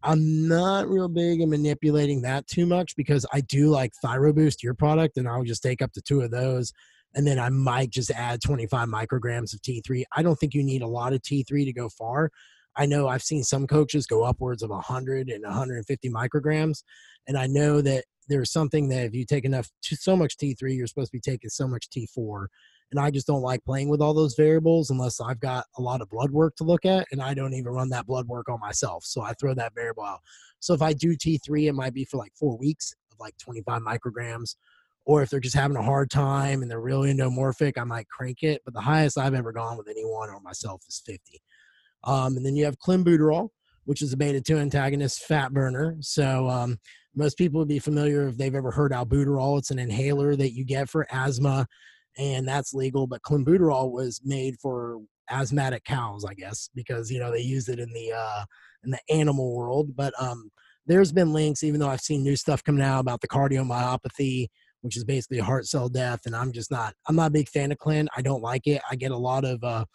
I'm 0.03 0.47
not 0.47 0.87
real 0.87 1.09
big 1.09 1.41
in 1.41 1.49
manipulating 1.49 2.21
that 2.21 2.47
too 2.47 2.65
much 2.65 2.95
because 2.95 3.25
I 3.33 3.41
do 3.41 3.69
like 3.69 3.91
ThyroBoost, 4.05 4.61
your 4.61 4.75
product, 4.75 5.17
and 5.17 5.27
I'll 5.27 5.43
just 5.43 5.63
take 5.63 5.81
up 5.81 5.91
to 5.93 6.01
two 6.01 6.21
of 6.21 6.31
those 6.31 6.71
and 7.15 7.25
then 7.25 7.39
I 7.39 7.49
might 7.49 7.89
just 7.89 8.11
add 8.11 8.41
25 8.41 8.87
micrograms 8.89 9.53
of 9.53 9.61
T3. 9.61 10.03
I 10.15 10.21
don't 10.21 10.35
think 10.35 10.53
you 10.53 10.63
need 10.63 10.81
a 10.81 10.87
lot 10.87 11.13
of 11.13 11.21
T3 11.21 11.65
to 11.65 11.73
go 11.73 11.89
far. 11.89 12.29
I 12.77 12.85
know 12.85 13.07
I've 13.07 13.23
seen 13.23 13.43
some 13.43 13.67
coaches 13.67 14.05
go 14.05 14.23
upwards 14.23 14.63
of 14.63 14.69
100 14.69 15.29
and 15.29 15.43
150 15.43 16.09
micrograms, 16.09 16.83
and 17.27 17.37
I 17.37 17.47
know 17.47 17.81
that 17.81 18.05
there's 18.27 18.51
something 18.51 18.89
that 18.89 19.05
if 19.05 19.13
you 19.13 19.25
take 19.25 19.45
enough 19.45 19.69
so 19.81 20.15
much 20.15 20.37
T3, 20.37 20.75
you're 20.75 20.87
supposed 20.87 21.11
to 21.11 21.17
be 21.17 21.21
taking 21.21 21.49
so 21.49 21.67
much 21.67 21.89
T4. 21.89 22.47
And 22.91 22.99
I 22.99 23.11
just 23.11 23.27
don't 23.27 23.41
like 23.41 23.63
playing 23.63 23.89
with 23.89 24.01
all 24.01 24.13
those 24.13 24.35
variables 24.35 24.89
unless 24.89 25.19
I've 25.19 25.39
got 25.39 25.65
a 25.77 25.81
lot 25.81 26.01
of 26.01 26.09
blood 26.09 26.31
work 26.31 26.55
to 26.57 26.63
look 26.63 26.85
at, 26.85 27.07
and 27.11 27.21
I 27.21 27.33
don't 27.33 27.53
even 27.53 27.71
run 27.71 27.89
that 27.89 28.07
blood 28.07 28.27
work 28.27 28.49
on 28.49 28.59
myself. 28.59 29.03
So 29.05 29.21
I 29.21 29.33
throw 29.33 29.53
that 29.55 29.73
variable 29.75 30.03
out. 30.03 30.21
So 30.59 30.73
if 30.73 30.81
I 30.81 30.93
do 30.93 31.15
T3, 31.15 31.67
it 31.67 31.73
might 31.73 31.93
be 31.93 32.05
for 32.05 32.17
like 32.17 32.33
four 32.35 32.57
weeks 32.57 32.93
of 33.11 33.19
like 33.19 33.37
25 33.37 33.81
micrograms 33.81 34.55
or 35.05 35.21
if 35.21 35.29
they're 35.29 35.39
just 35.39 35.55
having 35.55 35.77
a 35.77 35.83
hard 35.83 36.09
time 36.09 36.61
and 36.61 36.69
they're 36.69 36.81
really 36.81 37.13
endomorphic, 37.13 37.77
I 37.77 37.83
might 37.83 38.09
crank 38.09 38.41
it. 38.41 38.61
But 38.65 38.73
the 38.73 38.81
highest 38.81 39.17
I've 39.17 39.35
ever 39.35 39.51
gone 39.51 39.77
with 39.77 39.87
anyone 39.87 40.29
or 40.29 40.39
myself 40.41 40.83
is 40.89 41.01
50. 41.05 41.41
Um, 42.05 42.37
and 42.37 42.45
then 42.45 42.55
you 42.55 42.65
have 42.65 42.79
clenbuterol, 42.79 43.49
which 43.85 44.01
is 44.01 44.13
a 44.13 44.17
beta 44.17 44.41
2 44.41 44.57
antagonist 44.57 45.23
fat 45.23 45.53
burner. 45.53 45.97
So 46.01 46.49
um, 46.49 46.77
most 47.15 47.37
people 47.37 47.59
would 47.59 47.67
be 47.67 47.79
familiar 47.79 48.27
if 48.27 48.37
they've 48.37 48.55
ever 48.55 48.71
heard 48.71 48.91
albuterol. 48.91 49.57
It's 49.57 49.71
an 49.71 49.79
inhaler 49.79 50.35
that 50.35 50.53
you 50.53 50.65
get 50.65 50.89
for 50.89 51.07
asthma, 51.11 51.67
and 52.17 52.47
that's 52.47 52.73
legal. 52.73 53.07
But 53.07 53.21
clenbuterol 53.21 53.91
was 53.91 54.21
made 54.23 54.55
for 54.61 55.01
asthmatic 55.29 55.83
cows, 55.83 56.25
I 56.25 56.33
guess, 56.33 56.69
because 56.75 57.09
you 57.09 57.19
know 57.19 57.31
they 57.31 57.41
use 57.41 57.69
it 57.69 57.79
in 57.79 57.91
the 57.93 58.13
uh, 58.15 58.45
in 58.83 58.91
the 58.91 58.99
animal 59.09 59.55
world. 59.55 59.95
But 59.95 60.13
um, 60.21 60.51
there's 60.85 61.11
been 61.11 61.33
links, 61.33 61.63
even 61.63 61.79
though 61.79 61.89
I've 61.89 62.01
seen 62.01 62.23
new 62.23 62.35
stuff 62.35 62.63
coming 62.63 62.83
out 62.83 62.99
about 62.99 63.21
the 63.21 63.27
cardiomyopathy 63.27 64.47
which 64.85 64.95
is 64.95 65.03
basically 65.03 65.39
heart 65.39 65.65
cell 65.65 65.89
death. 65.89 66.21
And 66.27 66.35
I'm 66.35 66.51
just 66.51 66.69
not, 66.69 66.93
I'm 67.09 67.15
not 67.15 67.29
a 67.29 67.31
big 67.31 67.49
fan 67.49 67.71
of 67.71 67.79
Clen. 67.79 68.07
I 68.15 68.21
don't 68.21 68.43
like 68.43 68.67
it. 68.67 68.83
I 68.89 68.95
get 68.95 69.09
a 69.09 69.17
lot 69.17 69.43
of 69.43 69.63
uh, 69.63 69.85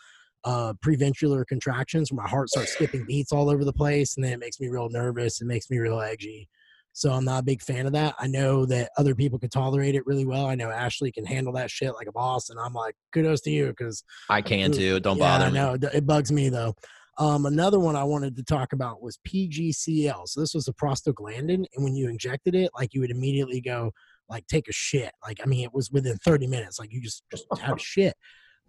uh, 0.44 0.72
preventricular 0.84 1.46
contractions 1.46 2.10
where 2.10 2.22
my 2.22 2.28
heart 2.28 2.48
starts 2.48 2.72
skipping 2.72 3.04
beats 3.04 3.32
all 3.32 3.50
over 3.50 3.64
the 3.64 3.72
place. 3.72 4.16
And 4.16 4.24
then 4.24 4.32
it 4.32 4.38
makes 4.38 4.60
me 4.60 4.68
real 4.68 4.88
nervous. 4.88 5.40
It 5.40 5.46
makes 5.46 5.70
me 5.70 5.78
real 5.78 6.00
edgy. 6.00 6.48
So 6.92 7.12
I'm 7.12 7.24
not 7.24 7.40
a 7.40 7.44
big 7.44 7.62
fan 7.62 7.86
of 7.86 7.92
that. 7.92 8.14
I 8.18 8.26
know 8.26 8.66
that 8.66 8.90
other 8.96 9.14
people 9.14 9.38
can 9.38 9.48
tolerate 9.48 9.94
it 9.94 10.04
really 10.06 10.26
well. 10.26 10.46
I 10.46 10.54
know 10.54 10.70
Ashley 10.70 11.12
can 11.12 11.24
handle 11.24 11.52
that 11.52 11.70
shit 11.70 11.94
like 11.94 12.08
a 12.08 12.12
boss. 12.12 12.50
And 12.50 12.58
I'm 12.58 12.72
like, 12.72 12.96
kudos 13.12 13.40
to 13.42 13.50
you 13.50 13.68
because 13.68 14.02
I 14.28 14.42
can 14.42 14.72
too. 14.72 14.98
Don't 14.98 15.18
yeah, 15.18 15.24
bother 15.24 15.44
I 15.44 15.48
me. 15.48 15.54
know 15.54 15.88
it 15.92 16.06
bugs 16.06 16.32
me 16.32 16.48
though. 16.48 16.74
Um, 17.18 17.44
another 17.44 17.78
one 17.78 17.96
I 17.96 18.04
wanted 18.04 18.34
to 18.36 18.42
talk 18.42 18.72
about 18.72 19.02
was 19.02 19.18
PGCL. 19.28 20.26
So 20.26 20.40
this 20.40 20.54
was 20.54 20.68
a 20.68 20.72
prostaglandin, 20.72 21.64
and 21.74 21.84
when 21.84 21.94
you 21.94 22.08
injected 22.08 22.54
it, 22.54 22.70
like 22.74 22.94
you 22.94 23.00
would 23.02 23.10
immediately 23.10 23.60
go 23.60 23.92
like 24.28 24.46
take 24.46 24.68
a 24.68 24.72
shit. 24.72 25.12
Like 25.22 25.38
I 25.42 25.46
mean, 25.46 25.64
it 25.64 25.74
was 25.74 25.90
within 25.90 26.16
30 26.24 26.46
minutes. 26.46 26.78
Like 26.78 26.92
you 26.92 27.00
just 27.00 27.22
just 27.30 27.44
have 27.60 27.76
a 27.76 27.80
shit. 27.80 28.14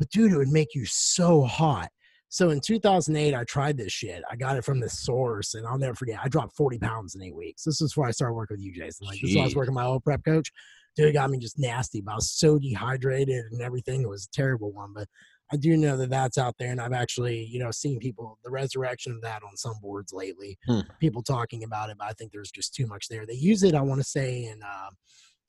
But 0.02 0.10
dude, 0.10 0.32
it 0.32 0.38
would 0.38 0.50
make 0.50 0.74
you 0.74 0.84
so 0.88 1.44
hot. 1.44 1.90
So 2.30 2.50
in 2.50 2.60
2008, 2.60 3.36
I 3.36 3.44
tried 3.44 3.78
this 3.78 3.94
shit. 3.94 4.24
I 4.32 4.36
got 4.36 4.58
it 4.58 4.66
from 4.66 4.80
the 4.80 4.90
source, 4.90 5.54
and 5.54 5.68
I'll 5.68 5.78
never 5.78 5.94
forget. 5.94 6.20
I 6.24 6.28
dropped 6.28 6.56
40 6.56 6.80
pounds 6.80 7.14
in 7.14 7.22
eight 7.22 7.36
weeks. 7.36 7.66
This 7.66 7.82
is 7.82 7.92
before 7.92 8.08
I 8.08 8.12
started 8.12 8.34
working 8.34 8.58
with 8.58 8.66
you, 8.66 8.74
Jason. 8.74 9.06
Like 9.06 9.22
this 9.22 9.30
is 9.30 9.36
when 9.36 9.44
I 9.44 9.46
was 9.46 9.56
working 9.56 9.76
with 9.76 9.84
my 9.84 9.88
old 9.88 10.04
prep 10.04 10.26
coach. 10.26 10.52
Dude, 10.96 11.10
it 11.10 11.14
got 11.14 11.30
me 11.30 11.38
just 11.38 11.60
nasty. 11.60 12.02
But 12.02 12.14
I 12.14 12.16
was 12.16 12.32
so 12.32 12.58
dehydrated 12.58 13.46
and 13.52 13.62
everything. 13.62 14.02
It 14.02 14.10
was 14.10 14.26
a 14.26 14.36
terrible 14.36 14.72
one. 14.72 14.92
But 14.92 15.08
I 15.54 15.58
do 15.58 15.78
know 15.78 15.96
that 15.98 16.10
that's 16.10 16.40
out 16.40 16.56
there, 16.58 16.72
and 16.72 16.82
I've 16.82 16.94
actually, 16.94 17.46
you 17.46 17.60
know, 17.60 17.70
seen 17.70 18.00
people 18.00 18.40
the 18.44 18.50
resurrection 18.50 19.12
of 19.12 19.22
that 19.22 19.44
on 19.44 19.56
some 19.56 19.76
boards 19.84 20.14
lately. 20.14 20.58
Hmm. 20.66 20.80
People 21.00 21.22
talking 21.22 21.64
about 21.64 21.92
it, 21.92 21.98
but 22.00 22.08
I 22.08 22.14
think 22.14 22.32
there's 22.32 22.50
just 22.50 22.74
too 22.74 22.88
much 22.88 23.08
there. 23.08 23.28
They 23.28 23.36
use 23.36 23.62
it, 23.62 23.76
I 23.76 23.82
want 23.82 24.02
to 24.02 24.08
say, 24.08 24.46
in 24.46 24.64
uh, 24.64 24.90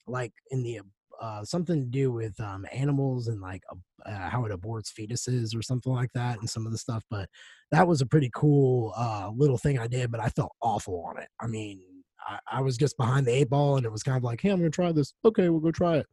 like 0.06 0.34
in 0.50 0.62
the 0.62 0.80
uh, 1.20 1.44
something 1.44 1.80
to 1.80 1.86
do 1.86 2.10
with 2.12 2.38
um, 2.40 2.66
animals 2.72 3.28
and 3.28 3.40
like 3.40 3.62
uh, 4.06 4.28
how 4.28 4.44
it 4.44 4.52
aborts 4.52 4.92
fetuses 4.92 5.56
or 5.56 5.62
something 5.62 5.92
like 5.92 6.10
that, 6.14 6.38
and 6.40 6.48
some 6.48 6.66
of 6.66 6.72
the 6.72 6.78
stuff. 6.78 7.04
But 7.10 7.28
that 7.70 7.86
was 7.86 8.00
a 8.00 8.06
pretty 8.06 8.30
cool 8.34 8.92
uh, 8.96 9.30
little 9.34 9.58
thing 9.58 9.78
I 9.78 9.86
did, 9.86 10.10
but 10.10 10.20
I 10.20 10.28
felt 10.28 10.52
awful 10.60 11.04
on 11.08 11.20
it. 11.22 11.28
I 11.40 11.46
mean, 11.46 11.80
I, 12.26 12.38
I 12.58 12.60
was 12.60 12.76
just 12.76 12.96
behind 12.96 13.26
the 13.26 13.32
eight 13.32 13.50
ball, 13.50 13.76
and 13.76 13.86
it 13.86 13.92
was 13.92 14.02
kind 14.02 14.16
of 14.16 14.24
like, 14.24 14.40
hey, 14.40 14.50
I'm 14.50 14.58
gonna 14.58 14.70
try 14.70 14.92
this. 14.92 15.14
Okay, 15.24 15.48
we'll 15.48 15.60
go 15.60 15.70
try 15.70 15.98
it. 15.98 16.06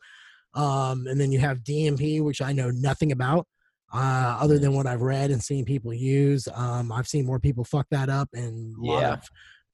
Um, 0.55 1.05
and 1.07 1.19
then 1.19 1.31
you 1.31 1.39
have 1.39 1.59
DNP, 1.59 2.21
which 2.23 2.41
I 2.41 2.53
know 2.53 2.71
nothing 2.71 3.11
about 3.11 3.45
uh, 3.93 4.38
other 4.39 4.57
than 4.59 4.73
what 4.73 4.88
I've 4.88 5.01
read 5.01 5.31
and 5.31 5.43
seen 5.43 5.65
people 5.65 5.93
use. 5.93 6.47
Um, 6.53 6.91
I've 6.91 7.07
seen 7.07 7.26
more 7.26 7.39
people 7.39 7.63
fuck 7.63 7.88
that 7.91 8.09
up 8.09 8.30
and 8.34 8.76
a 8.77 8.81
lot 8.81 9.01
Yeah. 9.01 9.13
of 9.13 9.23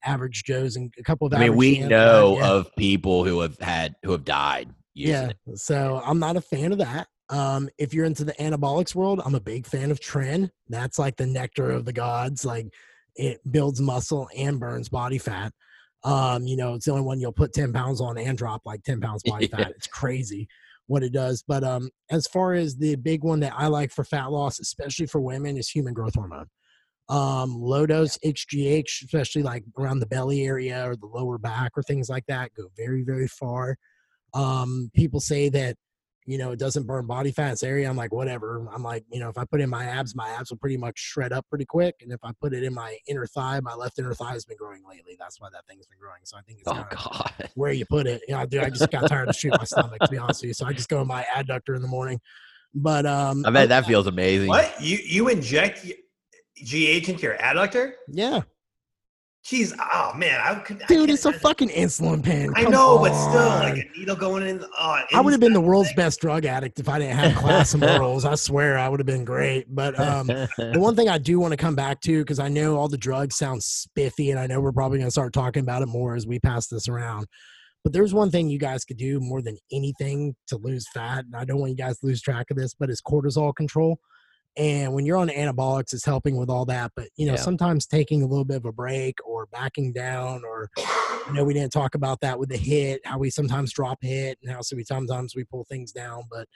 average 0.04 0.44
Joes 0.44 0.76
and 0.76 0.92
a 0.98 1.02
couple 1.02 1.26
of 1.26 1.32
I 1.32 1.48
mean, 1.48 1.56
we 1.56 1.78
know 1.78 2.38
of 2.42 2.74
people 2.76 3.24
who 3.24 3.40
have 3.40 3.58
had 3.58 3.96
who 4.04 4.12
have 4.12 4.24
died 4.24 4.68
yeah. 4.96 5.30
it. 5.46 5.58
So 5.58 6.00
I'm 6.04 6.18
not 6.18 6.36
a 6.36 6.40
fan 6.40 6.72
of 6.72 6.78
that. 6.78 7.08
Um, 7.28 7.68
if 7.78 7.92
you're 7.92 8.04
into 8.04 8.24
the 8.24 8.32
anabolics 8.34 8.94
world, 8.94 9.20
I'm 9.24 9.34
a 9.34 9.40
big 9.40 9.66
fan 9.66 9.90
of 9.90 10.00
Tren. 10.00 10.50
That's 10.68 10.98
like 10.98 11.16
the 11.16 11.26
nectar 11.26 11.70
of 11.70 11.84
the 11.84 11.92
gods. 11.92 12.44
Like 12.44 12.68
it 13.16 13.40
builds 13.50 13.80
muscle 13.80 14.28
and 14.36 14.60
burns 14.60 14.88
body 14.88 15.18
fat. 15.18 15.52
Um, 16.04 16.46
you 16.46 16.56
know, 16.56 16.74
it's 16.74 16.84
the 16.84 16.92
only 16.92 17.02
one 17.02 17.20
you'll 17.20 17.32
put 17.32 17.52
10 17.52 17.72
pounds 17.72 18.00
on 18.00 18.16
and 18.16 18.38
drop 18.38 18.62
like 18.64 18.82
10 18.84 19.00
pounds 19.00 19.22
body 19.26 19.48
fat. 19.48 19.70
It's 19.70 19.88
crazy 19.88 20.48
what 20.86 21.02
it 21.02 21.12
does. 21.12 21.42
But 21.46 21.64
um, 21.64 21.90
as 22.10 22.26
far 22.26 22.54
as 22.54 22.76
the 22.76 22.94
big 22.96 23.24
one 23.24 23.40
that 23.40 23.54
I 23.56 23.66
like 23.66 23.90
for 23.90 24.04
fat 24.04 24.30
loss, 24.30 24.60
especially 24.60 25.06
for 25.06 25.20
women, 25.20 25.56
is 25.56 25.68
human 25.68 25.94
growth 25.94 26.14
hormone. 26.14 26.46
Um, 27.08 27.60
low 27.60 27.86
dose 27.86 28.18
HGH, 28.24 29.04
especially 29.04 29.42
like 29.42 29.64
around 29.78 30.00
the 30.00 30.06
belly 30.06 30.44
area 30.44 30.88
or 30.88 30.96
the 30.96 31.06
lower 31.06 31.38
back 31.38 31.72
or 31.76 31.82
things 31.82 32.08
like 32.08 32.26
that, 32.26 32.52
go 32.54 32.68
very, 32.76 33.02
very 33.02 33.28
far. 33.28 33.76
Um, 34.36 34.90
people 34.94 35.20
say 35.20 35.48
that 35.50 35.76
You 36.28 36.38
know, 36.38 36.50
it 36.50 36.58
doesn't 36.58 36.86
burn 36.88 37.06
body 37.06 37.30
fat. 37.30 37.52
It's 37.52 37.62
area. 37.62 37.88
I'm 37.88 37.96
like, 37.96 38.12
whatever. 38.12 38.66
I'm 38.74 38.82
like, 38.82 39.04
you 39.12 39.20
know, 39.20 39.28
if 39.28 39.38
I 39.38 39.44
put 39.44 39.60
in 39.60 39.70
my 39.70 39.84
abs, 39.84 40.16
my 40.16 40.28
abs 40.30 40.50
will 40.50 40.58
pretty 40.58 40.76
much 40.76 40.98
shred 40.98 41.32
up 41.32 41.46
pretty 41.48 41.64
quick. 41.64 41.94
And 42.02 42.10
if 42.10 42.18
I 42.24 42.32
put 42.40 42.52
it 42.52 42.64
in 42.64 42.74
my 42.74 42.98
inner 43.06 43.26
thigh, 43.28 43.60
my 43.60 43.74
left 43.74 43.96
inner 44.00 44.12
thigh 44.12 44.32
has 44.32 44.44
been 44.44 44.56
growing 44.56 44.82
lately. 44.88 45.14
That's 45.20 45.40
why 45.40 45.48
that 45.52 45.64
thing's 45.68 45.86
been 45.86 46.00
growing. 46.00 46.22
So 46.24 46.36
I 46.36 46.42
think 46.42 46.58
it's 46.58 46.68
Oh 46.68 46.84
God. 46.90 47.48
where 47.54 47.70
you 47.70 47.86
put 47.86 48.08
it. 48.08 48.22
You 48.26 48.34
know, 48.34 48.44
dude, 48.44 48.64
I 48.64 48.70
just 48.70 48.90
got 48.90 49.06
tired 49.06 49.28
of 49.28 49.36
shooting 49.36 49.56
my 49.56 49.64
stomach, 49.64 50.00
to 50.02 50.10
be 50.10 50.18
honest 50.18 50.42
with 50.42 50.48
you. 50.48 50.54
So 50.54 50.66
I 50.66 50.72
just 50.72 50.88
go 50.88 51.00
in 51.00 51.06
my 51.06 51.24
adductor 51.32 51.76
in 51.76 51.82
the 51.82 51.88
morning. 51.88 52.18
But 52.74 53.06
um 53.06 53.46
I 53.46 53.50
bet 53.50 53.68
that 53.68 53.86
feels 53.86 54.08
amazing. 54.08 54.48
What 54.48 54.82
you 54.82 54.98
you 55.04 55.28
inject 55.28 55.86
GH 56.56 57.08
into 57.08 57.22
your 57.22 57.36
adductor? 57.36 57.92
yeah. 58.08 58.40
Jeez, 59.46 59.72
oh 59.78 60.12
man, 60.16 60.40
I 60.40 60.56
could. 60.56 60.78
Dude, 60.88 60.88
can't 60.88 61.10
it's 61.10 61.24
a 61.24 61.32
fucking 61.32 61.68
insulin 61.68 62.20
pen. 62.20 62.52
I 62.56 62.64
Come 62.64 62.72
know, 62.72 62.98
but 62.98 63.14
still, 63.14 63.48
on. 63.48 63.62
like 63.62 63.76
a 63.76 63.98
needle 63.98 64.16
going 64.16 64.42
in. 64.42 64.64
Oh, 64.76 65.00
I 65.14 65.20
would 65.20 65.32
have 65.32 65.38
been 65.38 65.52
the 65.52 65.60
world's 65.60 65.90
thing. 65.90 65.96
best 65.96 66.20
drug 66.20 66.44
addict 66.46 66.80
if 66.80 66.88
I 66.88 66.98
didn't 66.98 67.16
have 67.16 67.36
class 67.36 67.72
and 67.72 67.80
morals. 67.86 68.24
I 68.24 68.34
swear 68.34 68.76
I 68.76 68.88
would 68.88 68.98
have 68.98 69.06
been 69.06 69.24
great. 69.24 69.72
But 69.72 69.96
um, 70.00 70.26
the 70.26 70.74
one 70.78 70.96
thing 70.96 71.08
I 71.08 71.18
do 71.18 71.38
want 71.38 71.52
to 71.52 71.56
come 71.56 71.76
back 71.76 72.00
to, 72.00 72.24
because 72.24 72.40
I 72.40 72.48
know 72.48 72.76
all 72.76 72.88
the 72.88 72.98
drugs 72.98 73.36
sound 73.36 73.62
spiffy, 73.62 74.32
and 74.32 74.40
I 74.40 74.48
know 74.48 74.60
we're 74.60 74.72
probably 74.72 74.98
going 74.98 75.06
to 75.06 75.12
start 75.12 75.32
talking 75.32 75.62
about 75.62 75.82
it 75.82 75.86
more 75.86 76.16
as 76.16 76.26
we 76.26 76.40
pass 76.40 76.66
this 76.66 76.88
around. 76.88 77.28
But 77.84 77.92
there's 77.92 78.12
one 78.12 78.32
thing 78.32 78.48
you 78.48 78.58
guys 78.58 78.84
could 78.84 78.96
do 78.96 79.20
more 79.20 79.42
than 79.42 79.58
anything 79.70 80.34
to 80.48 80.56
lose 80.56 80.88
fat. 80.92 81.24
And 81.24 81.36
I 81.36 81.44
don't 81.44 81.60
want 81.60 81.70
you 81.70 81.76
guys 81.76 82.00
to 82.00 82.06
lose 82.06 82.20
track 82.20 82.46
of 82.50 82.56
this, 82.56 82.74
but 82.74 82.90
it's 82.90 83.00
cortisol 83.00 83.54
control. 83.54 84.00
And 84.56 84.94
when 84.94 85.04
you're 85.04 85.18
on 85.18 85.28
anabolics, 85.28 85.92
it's 85.92 86.04
helping 86.04 86.36
with 86.36 86.48
all 86.48 86.64
that. 86.66 86.92
But 86.96 87.08
you 87.16 87.26
know, 87.26 87.34
Yeah. 87.34 87.40
sometimes 87.40 87.86
taking 87.86 88.22
a 88.22 88.26
little 88.26 88.44
bit 88.44 88.56
of 88.56 88.64
a 88.64 88.72
break 88.72 89.16
or 89.24 89.46
backing 89.46 89.92
down, 89.92 90.42
or 90.44 90.70
I 90.78 91.30
know 91.32 91.44
we 91.44 91.54
didn't 91.54 91.72
talk 91.72 91.94
about 91.94 92.20
that 92.20 92.38
with 92.38 92.48
the 92.48 92.56
hit, 92.56 93.00
how 93.04 93.18
we 93.18 93.30
sometimes 93.30 93.72
drop 93.72 93.98
hit 94.02 94.38
and 94.42 94.50
how 94.50 94.62
so 94.62 94.76
we 94.76 94.84
sometimes 94.84 95.34
we 95.36 95.44
pull 95.44 95.64
things 95.64 95.92
down, 95.92 96.22
but 96.30 96.48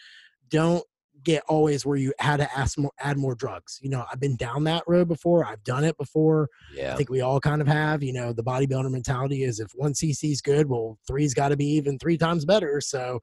don't 0.49 0.85
get 1.23 1.43
always 1.49 1.85
where 1.85 1.99
you 1.99 2.15
had 2.19 2.39
to 2.39 2.59
ask 2.59 2.79
more, 2.79 2.93
add 2.99 3.19
more 3.19 3.35
drugs. 3.35 3.79
You 3.83 3.91
know, 3.91 4.07
I've 4.11 4.21
been 4.21 4.37
down 4.37 4.65
that 4.65 4.85
road 4.87 5.07
before. 5.09 5.45
I've 5.45 5.63
done 5.65 5.85
it 5.85 5.99
before. 5.99 6.49
I 6.95 6.97
think 6.97 7.11
we 7.11 7.21
all 7.21 7.41
kind 7.41 7.61
of 7.61 7.67
have. 7.69 8.03
You 8.03 8.15
know, 8.15 8.33
the 8.33 8.43
bodybuilder 8.43 8.91
mentality 8.91 9.43
is 9.45 9.61
if 9.61 9.71
one 9.75 9.93
CC 9.93 10.33
is 10.33 10.41
good, 10.41 10.67
well, 10.71 10.97
three's 11.07 11.35
got 11.35 11.51
to 11.51 11.57
be 11.59 11.67
even 11.67 11.99
three 11.99 12.17
times 12.17 12.47
better. 12.47 12.81
So, 12.81 13.21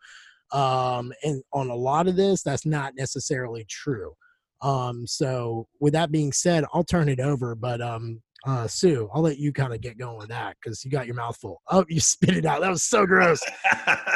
um, 0.51 1.11
and 1.23 1.41
on 1.53 1.71
a 1.71 1.75
lot 1.75 2.07
of 2.07 2.15
this, 2.15 2.43
that's 2.43 2.67
not 2.67 2.93
necessarily 2.95 3.65
true. 3.67 4.13
Um, 4.61 5.05
so 5.07 5.67
with 5.79 5.93
that 5.93 6.11
being 6.11 6.31
said, 6.31 6.65
I'll 6.73 6.83
turn 6.83 7.09
it 7.09 7.19
over. 7.19 7.55
But 7.55 7.81
um, 7.81 8.21
uh, 8.45 8.67
Su, 8.67 9.09
I'll 9.13 9.21
let 9.21 9.37
you 9.37 9.51
kind 9.53 9.73
of 9.73 9.81
get 9.81 9.97
going 9.97 10.17
with 10.17 10.29
that 10.29 10.55
because 10.61 10.83
you 10.85 10.91
got 10.91 11.05
your 11.05 11.15
mouth 11.15 11.37
full. 11.37 11.61
Oh, 11.69 11.85
you 11.89 11.99
spit 12.01 12.35
it 12.37 12.45
out. 12.45 12.61
That 12.61 12.69
was 12.69 12.83
so 12.83 13.05
gross. 13.05 13.41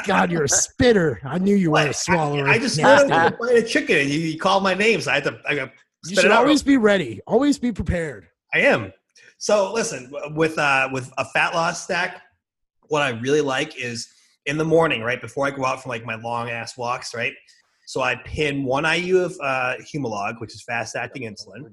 God, 0.05 0.31
you're 0.31 0.43
a 0.45 0.49
spitter. 0.49 1.19
I 1.23 1.37
knew 1.37 1.55
you 1.55 1.71
were 1.71 1.87
a 1.87 1.93
swallower. 1.93 2.47
I, 2.47 2.53
I 2.53 2.59
just 2.59 2.77
Nasty. 2.77 3.09
wanted 3.11 3.31
to 3.31 3.37
find 3.37 3.57
a 3.57 3.63
chicken, 3.63 3.97
and 3.97 4.09
you, 4.09 4.19
you 4.19 4.39
called 4.39 4.63
my 4.63 4.73
name, 4.73 5.01
so 5.01 5.11
I 5.11 5.15
had 5.15 5.23
to. 5.25 5.39
I 5.47 5.55
got 5.55 5.69
You 6.05 6.15
spit 6.15 6.17
should 6.19 6.25
it 6.25 6.31
out. 6.31 6.39
always 6.43 6.63
be 6.63 6.77
ready. 6.77 7.19
Always 7.27 7.57
be 7.59 7.71
prepared. 7.71 8.27
I 8.53 8.59
am. 8.59 8.91
So 9.37 9.73
listen, 9.73 10.11
with 10.35 10.57
uh 10.59 10.89
with 10.91 11.11
a 11.17 11.25
fat 11.25 11.53
loss 11.55 11.83
stack, 11.83 12.21
what 12.89 13.01
I 13.01 13.09
really 13.09 13.41
like 13.41 13.75
is 13.81 14.07
in 14.45 14.57
the 14.57 14.65
morning, 14.65 15.01
right 15.01 15.19
before 15.21 15.47
I 15.47 15.51
go 15.51 15.65
out 15.65 15.81
for 15.81 15.89
like 15.89 16.05
my 16.05 16.15
long 16.15 16.49
ass 16.49 16.77
walks, 16.77 17.13
right. 17.15 17.33
So 17.91 17.99
I 17.99 18.15
pin 18.15 18.63
one 18.63 18.85
IU 18.85 19.19
of 19.19 19.37
uh, 19.43 19.73
Humalog, 19.81 20.39
which 20.39 20.55
is 20.55 20.63
fast 20.63 20.95
acting 20.95 21.23
insulin, 21.23 21.69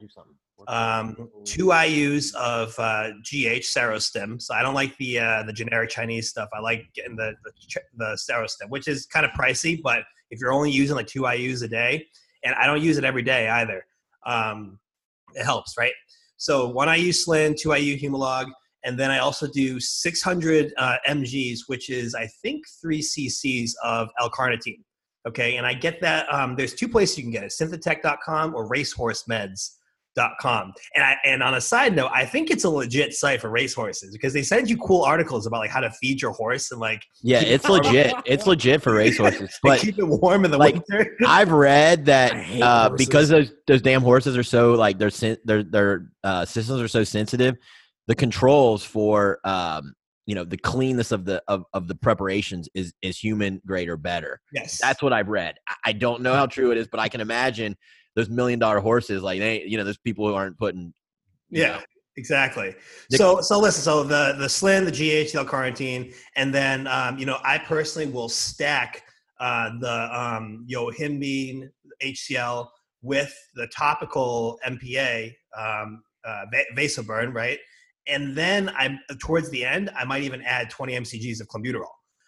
um, 0.67 1.31
two 1.45 1.67
IUs 1.67 2.35
of 2.35 2.75
uh, 2.77 3.11
GH 3.23 3.63
Serostim. 3.63 4.43
So 4.43 4.53
I 4.53 4.63
don't 4.63 4.75
like 4.75 4.97
the 4.97 5.21
uh, 5.21 5.45
the 5.45 5.53
generic 5.53 5.91
Chinese 5.91 6.29
stuff. 6.29 6.49
I 6.53 6.59
like 6.59 6.89
getting 6.93 7.15
the 7.15 7.35
the, 7.45 7.81
the 7.99 8.19
Serostim, 8.29 8.69
which 8.69 8.89
is 8.89 9.07
kind 9.07 9.25
of 9.25 9.31
pricey, 9.31 9.81
but 9.81 10.03
if 10.33 10.41
you're 10.41 10.53
only 10.53 10.73
using 10.73 10.97
like 10.97 11.07
two 11.07 11.23
IUs 11.23 11.63
a 11.63 11.69
day, 11.69 12.05
and 12.43 12.53
I 12.57 12.67
don't 12.67 12.83
use 12.83 12.99
it 12.99 13.05
every 13.05 13.23
day 13.23 13.49
either, 13.49 13.87
um, 14.27 14.81
it 15.37 15.45
helps, 15.45 15.79
right? 15.79 15.95
So 16.37 16.69
one 16.69 16.89
IU 16.89 17.13
Slin, 17.13 17.55
two 17.57 17.73
IU 17.73 17.97
Humalog, 17.97 18.51
and 18.83 18.99
then 18.99 19.13
I 19.13 19.19
also 19.19 19.47
do 19.47 19.79
600 19.79 20.73
uh, 20.79 20.97
mgs, 21.09 21.61
which 21.69 21.91
is 21.91 22.17
I 22.17 22.27
think 22.43 22.65
three 22.83 23.03
cc's 23.03 23.77
of 23.85 24.09
L-carnitine. 24.21 24.83
Okay, 25.29 25.57
and 25.57 25.67
I 25.67 25.75
get 25.75 26.01
that. 26.01 26.33
Um, 26.33 26.57
there's 26.57 26.75
two 26.75 26.89
places 26.89 27.19
you 27.19 27.25
can 27.25 27.31
get 27.31 27.45
it: 27.45 27.51
synthetech.com 27.51 28.55
or 28.55 28.67
racehorsemeds.com. 28.67 30.73
And 30.95 31.05
I, 31.05 31.17
and 31.27 31.43
on 31.43 31.55
a 31.55 31.61
side 31.61 31.95
note, 31.95 32.11
I 32.15 32.25
think 32.25 32.51
it's 32.51 32.65
a 32.65 32.71
legit 32.71 33.13
site 33.13 33.43
for 33.43 33.51
racehorses 33.51 34.15
because 34.15 34.33
they 34.33 34.43
send 34.43 34.71
you 34.71 34.79
cool 34.79 35.03
articles 35.03 35.47
about 35.47 35.59
like 35.59 35.71
how 35.71 35.81
to 35.81 35.91
feed 35.91 36.23
your 36.23 36.33
horse 36.33 36.71
and 36.71 36.81
like 36.81 37.03
Yeah, 37.21 37.43
it's 37.43 37.67
it 37.67 37.71
legit. 37.71 38.15
It's 38.25 38.47
legit 38.47 38.81
for 38.81 38.95
racehorses. 38.95 39.59
But 39.63 39.81
keep 39.81 39.99
it 39.99 40.05
warm 40.05 40.47
in 40.47 40.51
the 40.51 40.57
like, 40.57 40.83
winter. 40.89 41.15
I've 41.27 41.53
read 41.53 42.07
that 42.07 42.33
uh, 42.63 42.89
because 42.97 43.29
those 43.29 43.53
those 43.67 43.83
damn 43.83 44.01
horses 44.01 44.35
are 44.35 44.43
so 44.43 44.73
like 44.73 44.99
their 44.99 45.11
their 45.45 45.63
their 45.63 46.11
uh, 46.25 46.47
systems 46.47 46.81
are 46.81 46.89
so 46.89 47.05
sensitive, 47.05 47.57
the 48.07 48.15
controls 48.15 48.83
for 48.83 49.41
um, 49.45 49.93
you 50.29 50.35
know 50.35 50.45
the 50.45 50.59
cleanness 50.59 51.11
of 51.11 51.25
the 51.25 51.43
of, 51.49 51.65
of 51.73 51.89
the 51.89 51.95
preparations 51.95 52.69
is 52.75 52.93
is 53.01 53.19
human 53.19 53.63
grade 53.67 53.89
or 53.89 53.97
better. 53.97 54.39
yes, 54.53 54.79
That's 54.79 55.03
what 55.03 55.15
I've 55.15 55.29
read. 55.29 55.55
I- 55.87 55.95
don't 55.95 56.21
know 56.21 56.35
how 56.35 56.45
true 56.45 56.71
it 56.71 56.77
is, 56.77 56.87
but 56.87 57.01
I 57.01 57.09
can 57.09 57.23
imagine 57.23 57.75
those 58.15 58.29
million 58.29 58.59
dollar 58.59 58.79
horses 58.79 59.23
like 59.23 59.41
they 59.41 59.65
you 59.65 59.79
know 59.79 59.85
there's 59.85 59.97
people 59.97 60.29
who 60.29 60.35
aren't 60.35 60.59
putting 60.59 60.93
Yeah, 61.51 61.77
know, 61.77 61.81
exactly. 62.19 62.75
So 63.11 63.41
so 63.41 63.59
listen, 63.59 63.83
so 63.83 64.03
the 64.05 64.37
the 64.39 64.51
Slin, 64.51 64.85
the 64.85 64.93
GHL 64.93 65.47
quarantine, 65.47 66.13
and 66.37 66.55
then 66.55 66.87
um, 66.89 67.19
you 67.19 67.25
know 67.25 67.39
I 67.43 67.57
personally 67.57 68.13
will 68.13 68.29
stack 68.29 69.05
uh, 69.41 69.71
the 69.81 70.15
um, 70.15 70.67
Yohimbine 70.71 71.71
HCL 72.03 72.69
with 73.01 73.35
the 73.55 73.67
topical 73.69 74.59
MPA 74.67 75.33
um, 75.59 76.03
uh, 76.23 76.45
Va- 76.53 76.65
Vasoburn, 76.77 77.33
right? 77.33 77.59
And 78.09 78.37
then 78.37 78.71
I'm 78.77 78.99
towards 79.21 79.51
the 79.51 79.65
end, 79.65 79.91
I 79.97 80.05
might 80.05 80.23
even 80.23 80.43
add 80.43 80.71
20 80.71 80.95
mcgs 80.95 81.41
of 81.41 81.49
clenbuterol. 81.49 81.87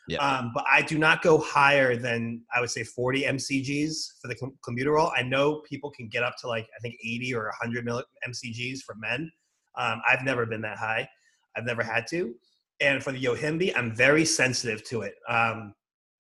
Yeah. 0.09 0.19
Um, 0.19 0.51
but 0.55 0.65
I 0.71 0.83
do 0.83 0.99
not 0.99 1.23
go 1.23 1.39
higher 1.39 1.97
than 1.97 2.43
I 2.55 2.61
would 2.61 2.71
say 2.71 2.83
40 2.83 3.23
mcgs 3.23 4.21
for 4.21 4.29
the 4.29 4.37
cl- 4.37 4.53
clenbuterol. 4.67 5.13
I 5.17 5.23
know 5.23 5.63
people 5.69 5.91
can 5.91 6.09
get 6.09 6.23
up 6.23 6.37
to 6.41 6.49
like 6.49 6.67
I 6.77 6.81
think 6.81 6.97
80 7.05 7.35
or 7.35 7.53
100 7.63 7.87
mcgs 7.87 8.81
for 8.81 8.97
men. 8.97 9.31
Um, 9.79 10.03
I've 10.11 10.25
never 10.25 10.47
been 10.47 10.63
that 10.63 10.79
high. 10.79 11.09
I've 11.57 11.65
never 11.65 11.83
had 11.83 12.07
to. 12.11 12.35
And 12.81 13.03
for 13.03 13.13
the 13.13 13.23
Yohimbe, 13.23 13.73
I'm 13.77 13.95
very 13.95 14.25
sensitive 14.25 14.83
to 14.85 15.03
it. 15.03 15.15
Um, 15.29 15.75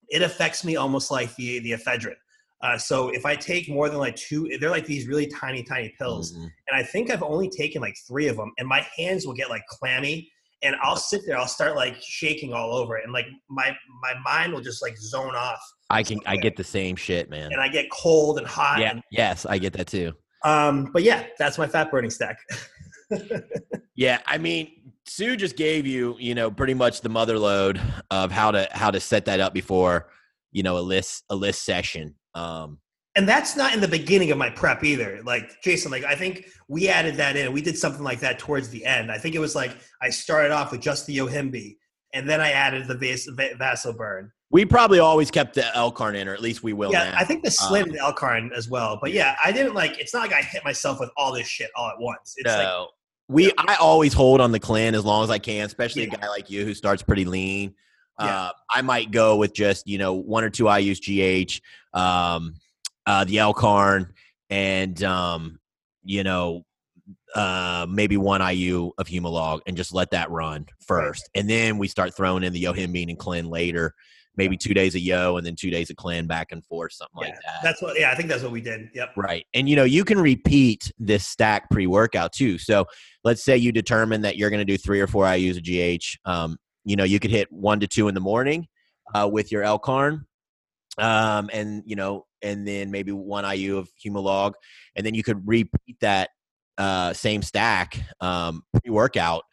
it 0.09 0.23
affects 0.23 0.65
me 0.65 0.77
almost 0.77 1.11
like 1.11 1.35
the 1.37 1.61
the 1.61 1.73
ephedrine. 1.73 2.15
Uh, 2.63 2.77
so 2.77 3.09
if 3.09 3.25
I 3.25 3.35
take 3.37 3.69
more 3.69 3.89
than 3.89 3.99
like 3.99 4.17
two, 4.17 4.49
they're 4.61 4.71
like 4.71 4.85
these 4.87 5.07
really 5.07 5.27
tiny, 5.27 5.63
tiny 5.63 5.95
pills. 5.99 6.33
mhm. 6.35 6.43
And 6.45 6.75
I 6.75 6.83
think 6.83 7.11
I've 7.11 7.23
only 7.23 7.49
taken 7.49 7.81
like 7.81 7.97
three 8.07 8.29
of 8.29 8.37
them, 8.37 8.53
and 8.59 8.69
my 8.69 8.87
hands 8.97 9.27
will 9.27 9.35
get 9.35 9.49
like 9.51 9.67
clammy. 9.69 10.31
And 10.63 10.77
I'll 10.83 10.97
sit 10.97 11.23
there, 11.27 11.39
I'll 11.39 11.47
start 11.49 11.75
like 11.75 11.97
shaking 12.03 12.53
all 12.53 12.75
over 12.77 12.99
it, 12.99 13.05
and 13.05 13.15
like 13.15 13.25
my 13.49 13.75
my 14.03 14.13
mind 14.23 14.53
will 14.53 14.61
just 14.61 14.83
like 14.83 14.95
zone 14.99 15.35
off, 15.35 15.59
I 15.89 16.03
can 16.03 16.19
I 16.27 16.37
get 16.37 16.55
the 16.57 16.65
same 16.65 16.97
shit, 16.97 17.31
man. 17.31 17.51
and 17.51 17.63
I 17.63 17.69
get 17.69 17.91
cold 17.91 18.37
and 18.37 18.47
hot. 18.47 18.79
Yeah, 18.79 18.91
And, 18.91 19.03
yes, 19.11 19.47
I 19.47 19.57
get 19.57 19.73
that 19.73 19.87
too. 19.87 20.13
um, 20.45 20.91
but 20.93 21.03
yeah, 21.03 21.25
that's 21.39 21.57
my 21.57 21.67
fat 21.67 21.91
burning 21.91 22.11
stack. 22.11 22.39
Yeah, 23.97 24.21
I 24.27 24.39
mean, 24.39 24.93
Su 25.07 25.37
just 25.37 25.57
gave 25.57 25.87
you, 25.87 26.17
you 26.19 26.35
know, 26.35 26.51
pretty 26.51 26.75
much 26.75 27.01
the 27.03 27.09
mother 27.09 27.39
load 27.39 27.81
of 28.11 28.31
how 28.31 28.51
to 28.51 28.69
how 28.73 28.91
to 28.91 29.01
set 29.01 29.25
that 29.27 29.41
up 29.41 29.53
before, 29.53 30.09
you 30.53 30.63
know, 30.63 30.79
a 30.79 30.81
LISS 30.81 31.23
a 31.29 31.37
LISS 31.37 31.59
session. 31.61 32.15
Um, 32.35 32.79
and 33.17 33.29
that's 33.29 33.57
not 33.57 33.75
in 33.75 33.81
the 33.81 33.89
beginning 33.89 34.31
of 34.31 34.39
my 34.39 34.51
prep 34.51 34.85
either. 34.85 35.21
Like 35.25 35.61
Jason, 35.63 35.91
like 35.91 36.05
I 36.05 36.15
think 36.15 36.47
we 36.69 36.89
added 36.89 37.17
that 37.17 37.37
in. 37.37 37.53
We 37.53 37.61
did 37.63 37.77
something 37.77 38.03
like 38.05 38.21
that 38.21 38.39
towards 38.39 38.69
the 38.69 38.85
end. 38.85 39.11
I 39.11 39.19
think 39.19 39.35
it 39.35 39.41
was 39.41 39.55
like 39.55 39.77
I 40.01 40.11
started 40.11 40.53
off 40.53 40.71
with 40.71 40.81
just 40.81 41.07
the 41.07 41.17
Yohimbe, 41.17 41.77
and 42.15 42.29
then 42.29 42.41
I 42.41 42.53
added 42.53 42.87
the 42.87 42.95
Vas- 42.97 43.27
Va- 43.27 43.55
Vasoburn. 43.59 44.31
we 44.53 44.65
probably 44.65 45.01
always 45.01 45.31
kept 45.31 45.55
the 45.55 45.77
L-carn 45.77 46.15
in, 46.17 46.29
or 46.29 46.35
at 46.35 46.41
least 46.41 46.63
we 46.63 46.73
will 46.73 46.93
Yeah, 46.93 47.11
now. 47.11 47.19
I 47.19 47.25
think 47.25 47.43
the 47.45 47.51
Slin 47.51 47.83
Um, 47.85 47.89
and 47.91 47.99
L-carn 47.99 48.53
as 48.57 48.69
well. 48.69 48.99
But 49.03 49.13
yeah, 49.13 49.35
I 49.45 49.51
didn't 49.51 49.75
like. 49.75 49.99
It's 49.99 50.15
not 50.15 50.21
like 50.23 50.33
I 50.33 50.43
hit 50.43 50.65
myself 50.65 51.01
with 51.01 51.11
all 51.17 51.33
this 51.33 51.49
shit 51.49 51.71
all 51.75 51.89
at 51.89 51.99
once. 51.99 52.35
It's 52.37 52.47
like 52.49 52.63
no, 52.63 52.89
we 53.29 53.53
I 53.59 53.75
always 53.81 54.13
hold 54.13 54.41
on 54.41 54.53
the 54.53 54.61
Clen 54.61 54.95
as 54.95 55.05
long 55.05 55.25
as 55.25 55.31
I 55.31 55.39
can, 55.39 55.67
especially 55.67 56.03
Yeah. 56.07 56.15
a 56.15 56.19
guy 56.19 56.29
like 56.29 56.49
you 56.49 56.65
who 56.65 56.75
starts 56.75 57.03
pretty 57.03 57.25
lean. 57.25 57.75
Yeah. 58.21 58.43
Uh, 58.43 58.53
I 58.71 58.83
might 58.83 59.11
go 59.11 59.37
with 59.37 59.55
just 59.55 59.89
you 59.89 59.99
know 59.99 60.15
one 60.15 60.45
or 60.45 60.51
two 60.51 60.69
IU's 60.69 61.01
GH, 61.01 61.61
um, 61.99 62.55
uh, 63.07 63.25
the 63.25 63.39
L-carn, 63.39 64.13
and 64.51 65.03
um, 65.03 65.59
you 66.05 66.23
know 66.23 66.65
uh, 67.35 67.87
maybe 67.89 68.17
one 68.17 68.41
IU 68.41 68.91
of 68.99 69.07
Humalog, 69.07 69.61
and 69.67 69.77
just 69.77 69.95
let 69.95 70.11
that 70.11 70.31
run 70.31 70.67
first, 70.87 71.31
and 71.35 71.49
then 71.49 71.79
we 71.79 71.89
start 71.89 72.15
throwing 72.15 72.45
in 72.45 72.53
the 72.53 72.63
Yohimbine 72.63 73.09
and 73.09 73.19
Clen 73.19 73.47
later. 73.49 73.95
Maybe 74.37 74.57
two 74.57 74.73
days 74.73 74.95
of 74.95 75.01
Yo 75.01 75.37
and 75.37 75.45
then 75.45 75.57
two 75.57 75.71
days 75.71 75.91
of 75.91 75.97
Clen 75.97 76.27
back 76.27 76.53
and 76.53 76.65
forth, 76.65 76.93
something 76.93 77.19
like 77.21 77.35
that. 77.35 77.61
that's 77.63 77.83
what. 77.83 77.99
Yeah, 77.99 78.11
I 78.13 78.15
think 78.15 78.29
that's 78.29 78.43
what 78.43 78.53
we 78.53 78.61
did. 78.61 78.89
Yep. 78.95 79.15
Right. 79.17 79.45
And 79.53 79.69
you 79.69 79.75
know, 79.75 79.85
you 79.85 80.05
can 80.05 80.19
repeat 80.21 80.91
this 80.99 81.27
stack 81.27 81.69
pre 81.69 81.87
workout 81.89 82.33
too. 82.33 82.57
So 82.57 82.87
let's 83.25 83.43
say 83.43 83.57
you 83.57 83.73
determine 83.73 84.23
that 84.23 84.37
you're 84.37 84.49
going 84.49 84.61
to 84.61 84.65
do 84.65 84.79
three 84.79 85.01
or 85.01 85.09
four 85.09 85.25
IUs 85.25 85.57
of 85.59 85.65
GH. 85.65 86.17
Um, 86.25 86.59
you 86.91 86.97
know, 86.97 87.05
you 87.05 87.21
could 87.21 87.31
hit 87.31 87.51
one 87.53 87.79
to 87.81 87.87
two 87.87 88.09
in 88.09 88.15
the 88.15 88.21
morning 88.21 88.67
uh, 89.15 89.29
with 89.33 89.53
your 89.53 89.63
L-carn. 89.63 90.27
um, 90.99 91.49
and 91.53 91.83
you 91.87 91.97
know, 91.97 92.27
and 92.43 92.67
then 92.67 92.91
maybe 92.91 93.13
one 93.13 93.45
IU 93.45 93.79
of 93.79 93.89
Humalog, 94.05 94.55
and 94.97 95.07
then 95.07 95.15
you 95.15 95.23
could 95.23 95.47
repeat 95.47 95.97
that 96.01 96.31
uh, 96.79 97.13
same 97.13 97.43
stack 97.43 98.01
um, 98.21 98.63
pre-workout 98.75 99.45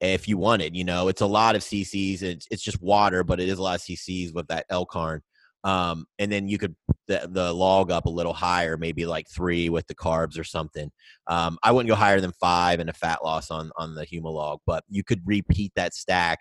if 0.00 0.28
you 0.28 0.38
wanted. 0.38 0.76
You 0.76 0.84
know, 0.84 1.08
it's 1.08 1.20
a 1.20 1.26
lot 1.26 1.54
of 1.56 1.62
CCs. 1.62 2.22
It's 2.22 2.46
it's 2.50 2.62
just 2.62 2.82
water, 2.82 3.24
but 3.24 3.40
it 3.40 3.48
is 3.48 3.58
a 3.58 3.62
lot 3.62 3.76
of 3.76 3.82
CCs 3.82 4.34
with 4.34 4.46
that 4.48 4.66
L-carn. 4.70 5.22
Um, 5.64 6.06
and 6.20 6.30
then 6.30 6.48
you 6.48 6.58
could 6.58 6.76
the, 7.08 7.28
the 7.30 7.52
log 7.52 7.90
up 7.90 8.06
a 8.06 8.10
little 8.10 8.32
higher, 8.32 8.76
maybe 8.76 9.04
like 9.04 9.26
three 9.28 9.68
with 9.68 9.86
the 9.88 9.96
carbs 9.96 10.38
or 10.38 10.44
something. 10.44 10.90
Um, 11.26 11.58
I 11.62 11.72
wouldn't 11.72 11.88
go 11.88 11.96
higher 11.96 12.20
than 12.20 12.32
five 12.40 12.78
and 12.80 12.88
a 12.88 12.92
fat 12.92 13.24
loss 13.24 13.50
on 13.50 13.70
on 13.76 13.94
the 13.94 14.06
Humalog, 14.06 14.58
but 14.66 14.84
you 14.88 15.02
could 15.02 15.22
repeat 15.26 15.72
that 15.74 15.94
stack 15.94 16.38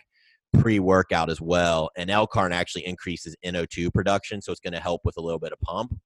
pre-workout 0.60 1.30
as 1.30 1.41
well. 1.41 1.90
And 1.95 2.10
L-carn 2.10 2.53
actually 2.53 2.86
increases 2.86 3.36
NO2 3.45 3.94
production, 3.94 4.41
so 4.41 4.52
it's 4.52 4.61
going 4.61 4.73
to 4.73 4.80
help 4.80 5.02
with 5.03 5.18
a 5.18 5.22
little 5.22 5.40
bit 5.40 5.52
of 5.52 5.60
pump. 5.61 5.98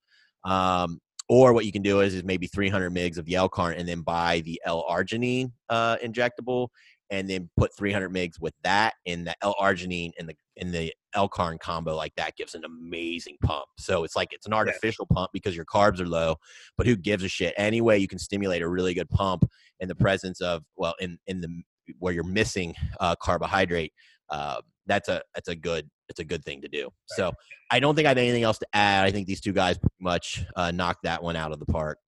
Um, 0.44 1.00
or 1.28 1.54
what 1.54 1.66
you 1.66 1.72
can 1.72 1.84
do 1.84 2.02
is, 2.02 2.16
is 2.16 2.24
maybe 2.24 2.48
300 2.48 2.92
mgs 2.92 3.18
of 3.18 3.26
the 3.26 3.36
L-carn 3.36 3.76
and 3.76 3.88
then 3.88 4.02
buy 4.02 4.42
the 4.42 4.60
L-arginine 4.66 5.52
uh, 5.70 5.98
injectable 5.98 6.70
and 7.12 7.30
then 7.30 7.50
put 7.58 7.76
300 7.76 8.12
mgs 8.12 8.40
with 8.40 8.54
that 8.64 8.94
in 9.06 9.24
the 9.24 9.36
L-arginine 9.42 10.12
and 10.18 10.28
the 10.28 10.36
in 10.56 10.72
the 10.72 10.94
L-carn 11.16 11.58
combo 11.58 11.96
like 11.96 12.14
that 12.18 12.36
gives 12.36 12.54
an 12.54 12.64
amazing 12.66 13.38
pump. 13.44 13.66
So 13.78 14.04
it's 14.04 14.16
like 14.16 14.30
it's 14.32 14.46
an 14.46 14.54
artificial 14.54 15.08
yeah. 15.10 15.16
pump 15.16 15.30
because 15.34 15.56
your 15.56 15.66
carbs 15.66 16.00
are 16.00 16.08
low, 16.08 16.36
but 16.78 16.86
who 16.86 16.96
gives 16.96 17.24
a 17.24 17.30
shit? 17.30 17.54
Anyway, 17.58 17.98
you 17.98 18.08
can 18.08 18.20
stimulate 18.20 18.62
a 18.62 18.68
really 18.68 18.94
good 18.94 19.10
pump 19.10 19.46
in 19.80 19.88
the 19.88 19.96
presence 19.96 20.42
of 20.42 20.64
well 20.76 20.96
in 21.00 21.18
in 21.28 21.42
the 21.42 21.64
where 21.98 22.14
you're 22.14 22.24
missing 22.24 22.76
uh, 23.00 23.16
carbohydrate. 23.16 23.94
Uh, 24.30 24.62
that's 24.86 25.10
a 25.10 25.22
that's 25.36 25.48
a 25.48 25.56
good 25.56 25.90
it's 26.10 26.20
a 26.20 26.24
good 26.24 26.44
thing 26.44 26.62
to 26.62 26.68
do. 26.68 26.84
Right. 26.84 26.92
So 27.16 27.32
I 27.72 27.80
don't 27.80 27.96
think 27.96 28.06
I 28.06 28.10
have 28.10 28.18
anything 28.18 28.44
else 28.44 28.58
to 28.60 28.68
add. 28.74 29.06
I 29.06 29.12
think 29.12 29.28
these 29.28 29.42
two 29.42 29.54
guys 29.54 29.78
pretty 29.78 29.96
much 30.00 30.46
uh, 30.56 30.72
knocked 30.72 31.04
that 31.04 31.22
one 31.22 31.36
out 31.36 31.52
of 31.52 31.60
the 31.60 31.66
park. 31.66 32.00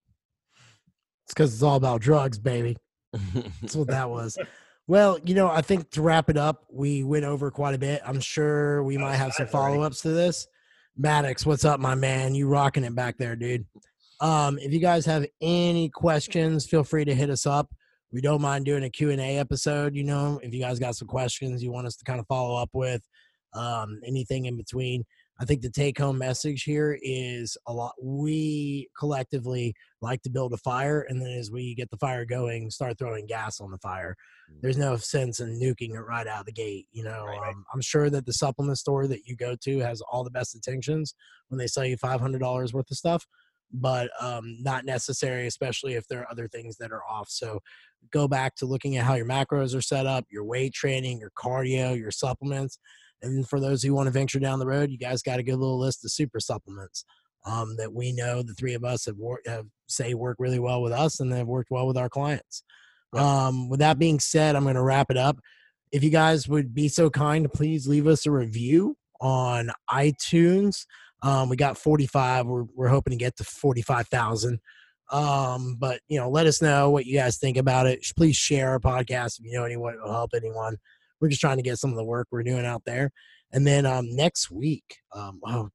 It's 1.24 1.34
because 1.34 1.54
it's 1.54 1.62
all 1.62 1.76
about 1.76 2.00
drugs, 2.00 2.38
baby. 2.38 2.76
That's 3.60 3.76
what 3.76 3.88
that 3.88 4.10
was. 4.10 4.36
Well, 4.88 5.18
you 5.24 5.34
know, 5.34 5.48
I 5.48 5.62
think 5.62 5.90
to 5.92 6.02
wrap 6.02 6.28
it 6.28 6.36
up, 6.36 6.64
we 6.68 7.04
went 7.04 7.24
over 7.24 7.50
quite 7.50 7.74
a 7.74 7.78
bit. 7.78 8.02
I'm 8.04 8.20
sure 8.20 8.82
we 8.82 8.98
might 8.98 9.14
have 9.14 9.32
some 9.32 9.46
follow 9.46 9.82
ups 9.82 10.02
to 10.02 10.08
this. 10.08 10.48
Maddox, 10.96 11.46
what's 11.46 11.64
up, 11.64 11.78
my 11.78 11.94
man? 11.94 12.34
You 12.34 12.48
rocking 12.48 12.84
it 12.84 12.94
back 12.94 13.16
there, 13.16 13.36
dude. 13.36 13.64
Um, 14.20 14.58
if 14.58 14.72
you 14.72 14.80
guys 14.80 15.06
have 15.06 15.26
any 15.40 15.88
questions, 15.88 16.66
feel 16.66 16.84
free 16.84 17.04
to 17.04 17.14
hit 17.14 17.30
us 17.30 17.46
up. 17.46 17.72
We 18.12 18.20
don't 18.20 18.42
mind 18.42 18.66
doing 18.66 18.84
a 18.84 18.90
Q&A 18.90 19.38
episode, 19.38 19.94
you 19.94 20.04
know, 20.04 20.38
if 20.42 20.52
you 20.52 20.60
guys 20.60 20.78
got 20.78 20.96
some 20.96 21.08
questions 21.08 21.62
you 21.62 21.72
want 21.72 21.86
us 21.86 21.96
to 21.96 22.04
kind 22.04 22.20
of 22.20 22.26
follow 22.26 22.60
up 22.60 22.70
with, 22.72 23.02
um, 23.54 24.00
anything 24.06 24.46
in 24.46 24.56
between. 24.56 25.04
I 25.40 25.44
think 25.44 25.62
the 25.62 25.70
take 25.70 25.98
home 25.98 26.18
message 26.18 26.62
here 26.62 26.98
is 27.02 27.56
a 27.66 27.72
lot. 27.72 27.94
We 28.00 28.88
collectively 28.96 29.74
like 30.00 30.22
to 30.22 30.30
build 30.30 30.52
a 30.52 30.58
fire, 30.58 31.06
and 31.08 31.20
then 31.20 31.32
as 31.32 31.50
we 31.50 31.74
get 31.74 31.90
the 31.90 31.96
fire 31.96 32.24
going, 32.24 32.70
start 32.70 32.98
throwing 32.98 33.26
gas 33.26 33.60
on 33.60 33.70
the 33.70 33.78
fire. 33.78 34.14
There's 34.60 34.76
mm-hmm. 34.76 34.90
no 34.90 34.96
sense 34.96 35.40
in 35.40 35.58
nuking 35.58 35.94
it 35.94 36.02
right 36.02 36.26
out 36.26 36.40
of 36.40 36.46
the 36.46 36.52
gate. 36.52 36.86
You 36.92 37.04
know, 37.04 37.24
right, 37.24 37.40
right. 37.40 37.54
Um, 37.54 37.64
I'm 37.72 37.80
sure 37.80 38.10
that 38.10 38.26
the 38.26 38.32
supplement 38.32 38.78
store 38.78 39.06
that 39.08 39.26
you 39.26 39.34
go 39.34 39.56
to 39.64 39.78
has 39.80 40.00
all 40.02 40.22
the 40.22 40.30
best 40.30 40.54
intentions 40.54 41.14
when 41.48 41.58
they 41.58 41.66
sell 41.66 41.84
you 41.84 41.96
$500 41.96 42.72
worth 42.72 42.90
of 42.90 42.96
stuff, 42.96 43.26
but 43.72 44.10
um, 44.20 44.56
not 44.60 44.84
necessary, 44.84 45.46
especially 45.46 45.94
if 45.94 46.06
there 46.08 46.20
are 46.20 46.30
other 46.30 46.48
things 46.48 46.76
that 46.78 46.92
are 46.92 47.04
off. 47.04 47.28
So 47.28 47.60
go 48.12 48.28
back 48.28 48.54
to 48.56 48.66
looking 48.66 48.96
at 48.96 49.04
how 49.04 49.14
your 49.14 49.26
macros 49.26 49.76
are 49.76 49.82
set 49.82 50.06
up, 50.06 50.26
your 50.30 50.44
weight 50.44 50.74
training, 50.74 51.18
your 51.18 51.32
cardio, 51.36 51.98
your 51.98 52.10
supplements 52.10 52.78
and 53.22 53.48
for 53.48 53.60
those 53.60 53.82
who 53.82 53.94
want 53.94 54.08
to 54.08 54.12
venture 54.12 54.40
down 54.40 54.58
the 54.58 54.66
road, 54.66 54.90
you 54.90 54.98
guys 54.98 55.22
got 55.22 55.38
a 55.38 55.42
good 55.42 55.56
little 55.56 55.78
list 55.78 56.04
of 56.04 56.10
super 56.10 56.40
supplements 56.40 57.04
um, 57.46 57.76
that 57.78 57.92
we 57.92 58.12
know 58.12 58.42
the 58.42 58.54
three 58.54 58.74
of 58.74 58.84
us 58.84 59.06
have, 59.06 59.16
wor- 59.16 59.40
have 59.46 59.66
say 59.88 60.14
work 60.14 60.36
really 60.38 60.58
well 60.58 60.82
with 60.82 60.92
us 60.92 61.20
and 61.20 61.32
have 61.32 61.46
worked 61.46 61.70
well 61.70 61.86
with 61.86 61.96
our 61.96 62.08
clients. 62.08 62.64
Um, 63.14 63.68
with 63.68 63.80
that 63.80 63.98
being 63.98 64.20
said, 64.20 64.56
I'm 64.56 64.62
going 64.62 64.74
to 64.74 64.82
wrap 64.82 65.10
it 65.10 65.18
up. 65.18 65.38
If 65.92 66.02
you 66.02 66.10
guys 66.10 66.48
would 66.48 66.74
be 66.74 66.88
so 66.88 67.10
kind 67.10 67.52
please 67.52 67.86
leave 67.86 68.06
us 68.06 68.24
a 68.24 68.30
review 68.30 68.96
on 69.20 69.70
iTunes. 69.90 70.86
Um, 71.22 71.48
we 71.48 71.56
got 71.56 71.78
45. 71.78 72.46
We're, 72.46 72.64
we're 72.74 72.88
hoping 72.88 73.12
to 73.12 73.16
get 73.16 73.36
to 73.36 73.44
45,000. 73.44 74.58
Um, 75.10 75.76
but 75.78 76.00
you 76.08 76.18
know, 76.18 76.30
let 76.30 76.46
us 76.46 76.62
know 76.62 76.90
what 76.90 77.06
you 77.06 77.18
guys 77.18 77.38
think 77.38 77.56
about 77.56 77.86
it. 77.86 78.04
Please 78.16 78.36
share 78.36 78.70
our 78.70 78.80
podcast 78.80 79.38
if 79.38 79.46
you 79.46 79.52
know 79.52 79.64
anyone 79.64 79.96
will 80.02 80.12
help 80.12 80.30
anyone 80.34 80.78
we're 81.22 81.28
just 81.28 81.40
trying 81.40 81.56
to 81.56 81.62
get 81.62 81.78
some 81.78 81.90
of 81.90 81.96
the 81.96 82.04
work 82.04 82.26
we're 82.30 82.42
doing 82.42 82.66
out 82.66 82.82
there. 82.84 83.12
And 83.52 83.66
then 83.66 83.86
um, 83.86 84.14
next 84.14 84.50
week, 84.50 84.96
um, 85.14 85.40
oh, 85.46 85.68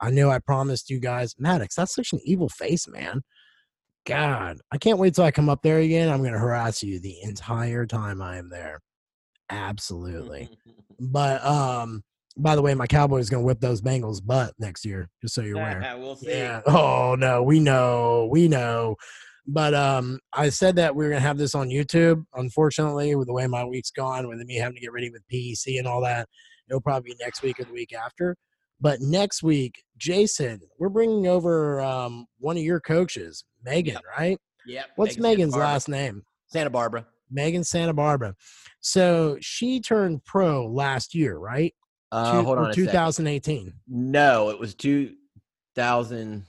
I 0.00 0.10
know 0.10 0.30
I 0.30 0.38
promised 0.38 0.90
you 0.90 0.98
guys, 0.98 1.34
Maddox, 1.38 1.74
that's 1.74 1.94
such 1.94 2.12
an 2.12 2.20
evil 2.24 2.48
face, 2.48 2.88
man. 2.88 3.20
God, 4.06 4.58
I 4.72 4.78
can't 4.78 4.98
wait 4.98 5.14
till 5.14 5.24
I 5.24 5.32
come 5.32 5.48
up 5.48 5.62
there 5.62 5.78
again. 5.78 6.08
I'm 6.08 6.20
going 6.20 6.32
to 6.32 6.38
harass 6.38 6.82
you 6.82 6.98
the 6.98 7.20
entire 7.22 7.84
time 7.84 8.22
I 8.22 8.38
am 8.38 8.48
there. 8.48 8.80
Absolutely. 9.50 10.48
but 11.00 11.44
um, 11.44 12.02
by 12.36 12.54
the 12.54 12.62
way, 12.62 12.74
my 12.74 12.86
Cowboys 12.86 13.30
going 13.30 13.42
to 13.42 13.46
whip 13.46 13.60
those 13.60 13.80
Bengals 13.80 14.24
butt 14.24 14.52
next 14.58 14.84
year, 14.84 15.08
just 15.22 15.34
so 15.34 15.42
you're 15.42 15.56
aware. 15.56 15.96
we'll 15.98 16.16
see. 16.16 16.30
Yeah. 16.30 16.60
Oh 16.66 17.16
no, 17.18 17.42
we 17.42 17.60
know, 17.60 18.28
we 18.30 18.48
know. 18.48 18.96
But 19.46 19.74
um, 19.74 20.18
I 20.32 20.48
said 20.48 20.76
that 20.76 20.94
we 20.94 21.04
were 21.04 21.10
gonna 21.10 21.20
have 21.20 21.38
this 21.38 21.54
on 21.54 21.68
YouTube. 21.68 22.24
Unfortunately, 22.34 23.14
with 23.14 23.28
the 23.28 23.32
way 23.32 23.46
my 23.46 23.64
week's 23.64 23.90
gone, 23.90 24.28
with 24.28 24.38
me 24.40 24.56
having 24.56 24.74
to 24.74 24.80
get 24.80 24.92
ready 24.92 25.10
with 25.10 25.22
PEC 25.32 25.78
and 25.78 25.86
all 25.86 26.02
that, 26.02 26.28
it'll 26.68 26.80
probably 26.80 27.12
be 27.12 27.16
next 27.20 27.42
week 27.42 27.60
or 27.60 27.64
the 27.64 27.72
week 27.72 27.94
after. 27.94 28.36
But 28.80 29.00
next 29.00 29.42
week, 29.42 29.82
Jason, 29.96 30.60
we're 30.78 30.88
bringing 30.88 31.26
over 31.26 31.80
um, 31.80 32.26
one 32.38 32.56
of 32.56 32.62
your 32.62 32.80
coaches, 32.80 33.44
Megan, 33.64 33.94
yep. 33.94 34.02
right? 34.18 34.38
Yeah. 34.66 34.82
What's 34.96 35.16
Megan's 35.16 35.56
last 35.56 35.88
name? 35.88 36.24
Santa 36.48 36.70
Barbara. 36.70 37.06
Megan 37.30 37.64
Santa 37.64 37.94
Barbara. 37.94 38.34
So 38.80 39.38
she 39.40 39.80
turned 39.80 40.24
pro 40.24 40.66
last 40.66 41.14
year, 41.14 41.38
right? 41.38 41.74
Uh, 42.16 42.32
Two, 42.32 42.42
hold 42.44 42.58
on. 42.58 42.72
2018. 42.72 43.72
No, 43.88 44.48
it 44.48 44.58
was 44.58 44.74
2000 44.74 46.46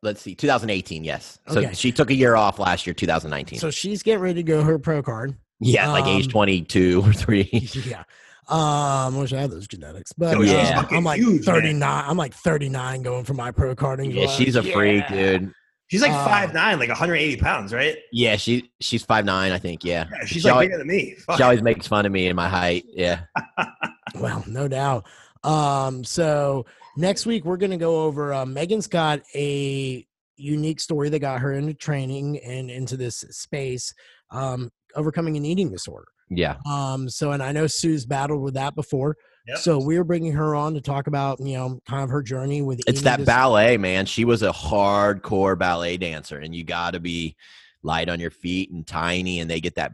let's 0.00 0.20
see 0.20 0.32
2018 0.32 1.02
yes 1.02 1.40
so 1.48 1.58
okay. 1.58 1.74
she 1.74 1.90
took 1.90 2.08
a 2.10 2.14
year 2.14 2.36
off 2.36 2.60
last 2.60 2.86
year 2.86 2.94
2019 2.94 3.58
so 3.58 3.68
she's 3.68 4.00
getting 4.00 4.20
ready 4.20 4.34
to 4.34 4.42
go 4.44 4.62
her 4.62 4.78
pro 4.78 5.02
card 5.02 5.34
yeah 5.58 5.86
um, 5.86 5.92
like 5.92 6.06
age 6.06 6.26
um, 6.26 6.30
22 6.30 7.02
or 7.04 7.12
3 7.12 7.48
yeah 7.84 8.04
um 8.48 9.16
I 9.16 9.18
wish 9.18 9.32
I 9.32 9.40
had 9.40 9.50
those 9.50 9.66
genetics 9.66 10.12
but 10.12 10.36
oh, 10.36 10.42
yeah. 10.42 10.86
I'm 10.92 11.02
like 11.02 11.18
huge, 11.18 11.44
39 11.44 11.80
man. 11.80 12.04
I'm 12.06 12.16
like 12.16 12.32
39 12.32 13.02
going 13.02 13.24
for 13.24 13.34
my 13.34 13.50
pro 13.50 13.74
carding 13.74 14.12
yeah 14.12 14.28
she's 14.28 14.54
a 14.54 14.62
yeah. 14.62 14.72
freak 14.72 15.08
dude 15.08 15.52
She's 15.88 16.02
like 16.02 16.12
uh, 16.12 16.22
five 16.26 16.52
nine, 16.52 16.78
like 16.78 16.90
180 16.90 17.40
pounds, 17.40 17.72
right? 17.72 17.96
Yeah, 18.12 18.36
she 18.36 18.70
she's 18.78 19.02
five 19.02 19.24
nine, 19.24 19.52
I 19.52 19.58
think. 19.58 19.84
Yeah, 19.84 20.06
yeah 20.12 20.26
she's 20.26 20.42
she 20.42 20.48
like 20.48 20.52
always, 20.52 20.66
bigger 20.66 20.78
than 20.78 20.86
me. 20.86 21.14
Fuck. 21.14 21.38
She 21.38 21.42
always 21.42 21.62
makes 21.62 21.86
fun 21.86 22.04
of 22.04 22.12
me 22.12 22.26
and 22.26 22.36
my 22.36 22.46
height. 22.46 22.84
Yeah. 22.92 23.22
well, 24.14 24.44
no 24.46 24.68
doubt. 24.68 25.06
Um, 25.44 26.04
so 26.04 26.66
next 26.96 27.26
week 27.26 27.44
we're 27.44 27.56
going 27.56 27.70
to 27.70 27.76
go 27.76 28.04
over 28.04 28.32
uh, 28.32 28.46
Megan's 28.46 28.86
got 28.86 29.22
a 29.34 30.06
unique 30.36 30.80
story 30.80 31.08
that 31.08 31.18
got 31.18 31.40
her 31.40 31.52
into 31.52 31.74
training 31.74 32.38
and 32.38 32.70
into 32.70 32.96
this 32.96 33.18
space, 33.30 33.92
um, 34.30 34.70
overcoming 34.94 35.36
an 35.36 35.44
eating 35.44 35.70
disorder. 35.70 36.06
Yeah. 36.30 36.56
Um, 36.70 37.08
so, 37.08 37.32
and 37.32 37.42
I 37.42 37.52
know 37.52 37.66
Su's 37.66 38.06
battled 38.06 38.42
with 38.42 38.54
that 38.54 38.74
before. 38.74 39.16
Yep. 39.46 39.58
So 39.58 39.78
we 39.78 39.96
are 39.96 40.04
bringing 40.04 40.32
her 40.32 40.54
on 40.54 40.74
to 40.74 40.80
talk 40.80 41.06
about, 41.06 41.40
you 41.40 41.56
know, 41.56 41.80
kind 41.88 42.04
of 42.04 42.10
her 42.10 42.22
journey 42.22 42.60
with. 42.60 42.80
It's 42.86 43.00
that 43.02 43.24
ballet, 43.24 43.78
man. 43.78 44.04
She 44.04 44.26
was 44.26 44.42
a 44.42 44.52
hardcore 44.52 45.58
ballet 45.58 45.96
dancer, 45.96 46.38
and 46.38 46.54
you 46.54 46.64
got 46.64 46.92
to 46.92 47.00
be 47.00 47.34
light 47.82 48.10
on 48.10 48.20
your 48.20 48.30
feet 48.30 48.70
and 48.70 48.86
tiny, 48.86 49.40
and 49.40 49.50
they 49.50 49.60
get 49.60 49.76
that 49.76 49.92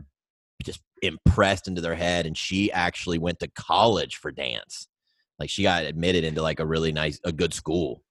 just 0.65 0.81
impressed 1.07 1.69
into 1.69 1.81
their 1.81 1.95
head. 1.95 2.27
And 2.27 2.37
she 2.37 2.73
actually 2.73 3.19
went 3.19 3.41
to 3.41 3.49
college 3.49 4.17
for 4.17 4.31
dance. 4.31 4.89
Like 5.39 5.51
she 5.51 5.63
got 5.63 5.85
admitted 5.85 6.25
into 6.25 6.43
like 6.43 6.61
a 6.61 6.67
really 6.67 6.93
nice, 6.93 7.21
a 7.25 7.33
good 7.33 7.53
school. 7.53 8.03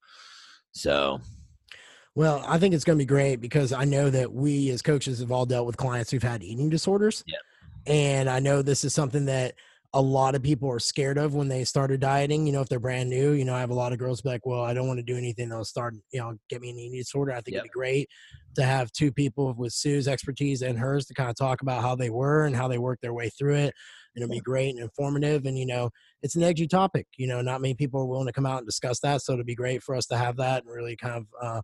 So 0.72 1.20
well, 2.16 2.44
I 2.48 2.60
think 2.60 2.76
it's 2.76 2.84
going 2.84 2.98
to 2.98 3.02
be 3.02 3.08
great 3.08 3.42
because 3.42 3.74
I 3.74 3.86
know 3.86 4.10
that 4.10 4.32
we 4.32 4.70
as 4.70 4.82
coaches 4.82 5.20
have 5.20 5.32
all 5.32 5.46
dealt 5.46 5.66
with 5.66 5.78
clients 5.78 6.12
who've 6.12 6.22
had 6.22 6.44
eating 6.44 6.70
disorders. 6.70 7.24
Yeah. 7.26 7.38
And 7.88 8.30
I 8.30 8.40
know 8.40 8.62
this 8.62 8.84
is 8.84 8.94
something 8.94 9.26
that 9.26 9.56
a 9.96 10.02
lot 10.02 10.34
of 10.34 10.42
people 10.42 10.70
are 10.72 10.80
scared 10.80 11.20
of 11.20 11.36
when 11.36 11.48
they 11.48 11.64
started 11.64 12.00
dieting. 12.00 12.48
You 12.48 12.54
know, 12.54 12.62
if 12.62 12.70
they're 12.70 12.80
brand 12.80 13.10
new, 13.10 13.32
you 13.32 13.46
know, 13.46 13.54
I 13.54 13.60
have 13.60 13.70
a 13.70 13.76
lot 13.76 13.94
of 13.94 14.00
girls 14.00 14.22
be 14.22 14.30
like, 14.30 14.46
well, 14.46 14.64
I 14.64 14.74
don't 14.74 14.88
want 14.88 14.98
to 14.98 15.04
do 15.04 15.16
anything 15.16 15.50
that'll 15.50 15.66
start, 15.66 15.94
you 16.12 16.20
know, 16.20 16.36
get 16.50 16.62
me 16.62 16.72
an 16.72 16.80
eating 16.80 16.98
disorder. 16.98 17.32
I 17.32 17.42
think 17.42 17.54
yep. 17.54 17.60
it'd 17.60 17.72
be 17.72 17.80
great 17.80 18.10
to 18.56 18.64
have 18.64 18.92
two 18.92 19.12
people 19.12 19.54
with 19.56 19.72
Su's 19.72 20.08
expertise 20.08 20.64
and 20.64 20.80
hers 20.80 21.06
to 21.06 21.14
kind 21.14 21.30
of 21.30 21.36
talk 21.36 21.62
about 21.62 21.84
how 21.84 21.96
they 21.96 22.10
were 22.10 22.46
and 22.46 22.56
how 22.56 22.68
they 22.68 22.80
worked 22.80 23.04
their 23.04 23.14
way 23.14 23.30
through 23.30 23.56
it. 23.56 23.74
And 24.16 24.24
it'll 24.24 24.34
be 24.34 24.40
great 24.40 24.70
and 24.70 24.80
informative. 24.80 25.46
And, 25.46 25.58
you 25.58 25.66
know, 25.66 25.92
it's 26.24 26.36
an 26.36 26.44
edgy 26.44 26.68
topic. 26.68 27.08
You 27.18 27.28
know, 27.28 27.42
not 27.42 27.62
many 27.62 27.76
people 27.76 28.02
are 28.02 28.06
willing 28.06 28.28
to 28.28 28.34
come 28.34 28.46
out 28.46 28.60
and 28.60 28.68
discuss 28.68 29.00
that. 29.02 29.22
So 29.22 29.34
it'd 29.34 29.46
be 29.46 29.56
great 29.56 29.84
for 29.84 29.96
us 29.96 30.08
to 30.08 30.18
have 30.18 30.38
that 30.38 30.64
and 30.64 30.74
really 30.74 30.96
kind 30.96 31.16
of, 31.16 31.28
uh, 31.42 31.62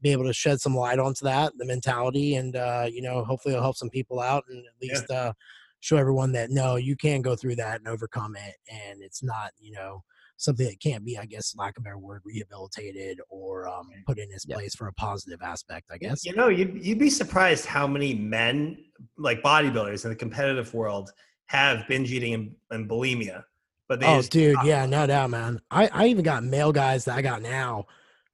be 0.00 0.12
able 0.12 0.24
to 0.24 0.32
shed 0.32 0.60
some 0.60 0.76
light 0.76 1.00
onto 1.00 1.24
that, 1.24 1.52
the 1.58 1.66
mentality, 1.66 2.36
and 2.36 2.54
uh, 2.54 2.86
you 2.88 3.02
know, 3.02 3.24
hopefully 3.24 3.52
it'll 3.52 3.64
help 3.64 3.76
some 3.76 3.90
people 3.90 4.20
out 4.20 4.44
and 4.48 4.58
at 4.58 4.80
least 4.80 5.06
yeah. 5.10 5.16
uh, 5.16 5.32
show 5.80 5.96
everyone 5.96 6.32
that 6.32 6.50
no, 6.50 6.76
you 6.76 6.96
can 6.96 7.22
go 7.22 7.36
through 7.36 7.56
that 7.56 7.80
and 7.80 7.88
overcome 7.88 8.36
it, 8.36 8.54
and 8.70 9.02
it's 9.02 9.22
not 9.22 9.52
you 9.58 9.72
know 9.72 10.02
something 10.38 10.66
that 10.66 10.80
can't 10.80 11.04
be, 11.04 11.18
I 11.18 11.26
guess, 11.26 11.54
lack 11.56 11.76
of 11.76 11.82
a 11.82 11.84
better 11.84 11.98
word, 11.98 12.22
rehabilitated 12.24 13.20
or 13.28 13.68
um, 13.68 13.88
put 14.06 14.18
in 14.18 14.30
its 14.30 14.46
place 14.46 14.74
for 14.74 14.86
a 14.86 14.92
positive 14.94 15.42
aspect. 15.42 15.90
I 15.92 15.98
guess. 15.98 16.24
You 16.24 16.34
know, 16.34 16.48
you'd, 16.48 16.84
you'd 16.84 16.98
be 16.98 17.10
surprised 17.10 17.66
how 17.66 17.86
many 17.86 18.14
men, 18.14 18.78
like 19.16 19.42
bodybuilders 19.42 20.04
in 20.04 20.10
the 20.10 20.16
competitive 20.16 20.72
world, 20.72 21.10
have 21.46 21.86
binge 21.88 22.12
eating 22.12 22.34
and, 22.34 22.54
and 22.70 22.88
bulimia. 22.88 23.42
But 23.88 24.00
they 24.00 24.06
Oh, 24.06 24.22
dude, 24.22 24.56
yeah, 24.64 24.86
no 24.86 25.06
doubt, 25.06 25.30
man. 25.30 25.60
I, 25.70 25.88
I 25.92 26.06
even 26.06 26.22
got 26.22 26.44
male 26.44 26.72
guys 26.72 27.04
that 27.06 27.16
I 27.16 27.22
got 27.22 27.42
now 27.42 27.86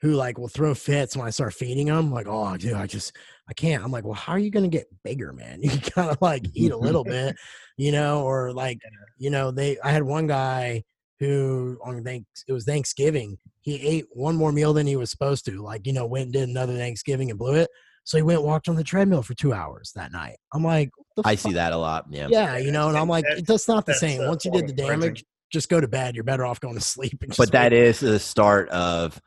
who 0.04 0.12
like 0.12 0.36
will 0.36 0.48
throw 0.48 0.74
fits 0.74 1.16
when 1.16 1.26
I 1.26 1.30
start 1.30 1.54
feeding 1.54 1.86
them. 1.86 2.12
Like, 2.12 2.26
oh, 2.28 2.58
dude, 2.58 2.74
I 2.74 2.86
just 2.86 3.16
I 3.48 3.54
can't. 3.54 3.82
I'm 3.82 3.90
like, 3.90 4.04
well, 4.04 4.12
how 4.12 4.34
are 4.34 4.38
you 4.38 4.50
gonna 4.50 4.68
get 4.68 4.86
bigger, 5.02 5.32
man? 5.32 5.60
You 5.62 5.70
gotta 5.94 6.18
like 6.20 6.44
eat 6.52 6.72
a 6.72 6.76
little 6.76 7.04
bit, 7.16 7.34
you 7.78 7.90
know, 7.90 8.22
or 8.22 8.52
like, 8.52 8.78
you 9.16 9.30
know, 9.30 9.50
they. 9.50 9.78
I 9.80 9.90
had 9.92 10.02
one 10.02 10.26
guy 10.26 10.84
who 11.20 11.78
on 11.82 12.04
thanks 12.04 12.44
it 12.46 12.52
was 12.52 12.66
Thanksgiving. 12.66 13.38
He 13.62 13.80
ate 13.80 14.04
one 14.12 14.36
more 14.36 14.52
meal 14.52 14.74
than 14.74 14.86
he 14.86 14.96
was 14.96 15.10
supposed 15.10 15.46
to. 15.46 15.62
Like, 15.62 15.86
you 15.86 15.94
know, 15.94 16.04
went 16.04 16.24
and 16.24 16.32
did 16.34 16.48
another 16.50 16.76
Thanksgiving 16.76 17.30
and 17.30 17.38
blew 17.38 17.54
it. 17.54 17.70
So 18.04 18.18
he 18.18 18.22
went 18.22 18.40
and 18.40 18.46
walked 18.46 18.68
on 18.68 18.76
the 18.76 18.84
treadmill 18.84 19.22
for 19.22 19.32
two 19.32 19.54
hours 19.54 19.90
that 19.96 20.12
night. 20.12 20.36
I'm 20.52 20.62
like, 20.62 20.90
I 21.24 21.34
see 21.36 21.54
that 21.54 21.72
a 21.72 21.78
lot. 21.78 22.04
Yeah. 22.10 22.28
Yeah, 22.30 22.58
you 22.58 22.72
know, 22.72 22.90
and 22.90 22.98
I'm 22.98 23.08
like, 23.16 23.24
That's- 23.24 23.46
that's 23.46 23.68
not 23.68 23.86
the 23.86 23.92
that's 23.92 24.00
same. 24.00 24.26
Once 24.28 24.44
you 24.44 24.50
did 24.50 24.66
the 24.68 24.74
damage, 24.74 25.24
just 25.50 25.70
go 25.70 25.80
to 25.80 25.88
bed. 25.88 26.14
You're 26.14 26.24
better 26.24 26.44
off 26.44 26.60
going 26.60 26.74
to 26.74 26.80
sleep. 26.82 27.16
And 27.22 27.30
just 27.30 27.38
But 27.38 27.52
that 27.52 27.72
wait. 27.72 27.80
is 27.80 28.00
the 28.00 28.18
start 28.18 28.68
of 28.68 29.18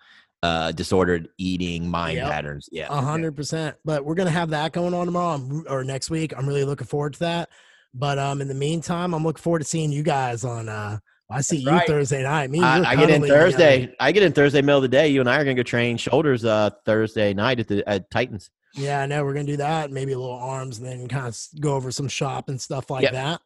uh 0.43 0.71
disordered 0.71 1.29
eating 1.37 1.89
mind 1.89 2.17
Yep. 2.17 2.29
patterns. 2.31 2.69
Yeah. 2.71 2.87
A 2.89 3.01
hundred 3.01 3.35
percent. 3.35 3.75
But 3.83 4.05
we're 4.05 4.15
gonna 4.15 4.29
have 4.29 4.49
that 4.51 4.71
going 4.71 4.93
on 4.93 5.05
tomorrow 5.07 5.35
I'm, 5.35 5.63
or 5.69 5.83
next 5.83 6.09
week. 6.09 6.33
I'm 6.37 6.47
really 6.47 6.63
looking 6.63 6.87
forward 6.87 7.13
to 7.13 7.19
that. 7.19 7.49
But 7.93 8.19
um, 8.19 8.41
in 8.41 8.47
the 8.47 8.53
meantime, 8.53 9.13
I'm 9.15 9.23
looking 9.23 9.41
forward 9.41 9.59
to 9.59 9.65
seeing 9.65 9.91
you 9.91 10.03
guys 10.03 10.43
on. 10.43 10.69
uh 10.69 10.99
I 11.29 11.41
see 11.41 11.57
That's 11.57 11.65
you 11.65 11.71
right. 11.71 11.87
Thursday 11.87 12.23
night. 12.23 12.49
Me, 12.51 12.61
I, 12.61 12.79
are 12.79 12.85
I 12.85 12.95
get 12.95 13.09
in 13.09 13.21
cuddling 13.21 13.21
together. 13.23 13.41
Thursday. 13.51 13.95
I 13.99 14.11
get 14.13 14.23
in 14.23 14.31
Thursday 14.31 14.61
middle 14.61 14.77
of 14.77 14.83
the 14.83 14.87
day. 14.87 15.09
You 15.09 15.19
and 15.19 15.29
I 15.29 15.35
are 15.35 15.43
gonna 15.43 15.55
go 15.55 15.63
train 15.63 15.97
shoulders 15.97 16.45
uh 16.45 16.69
Thursday 16.85 17.33
night 17.33 17.59
at 17.59 17.67
the 17.67 17.87
at 17.89 18.09
Titans. 18.11 18.49
Yeah, 18.75 19.01
I 19.01 19.07
know 19.07 19.23
we're 19.25 19.33
gonna 19.33 19.45
do 19.45 19.57
that. 19.57 19.91
Maybe 19.91 20.11
a 20.13 20.19
little 20.19 20.35
arms, 20.37 20.77
and 20.77 20.87
then 20.87 21.07
kind 21.07 21.25
of 21.27 21.35
go 21.59 21.73
over 21.73 21.91
some 21.91 22.07
shop 22.07 22.47
and 22.49 22.61
stuff 22.61 22.89
like 22.91 23.03
Yep. 23.03 23.11
that. 23.13 23.41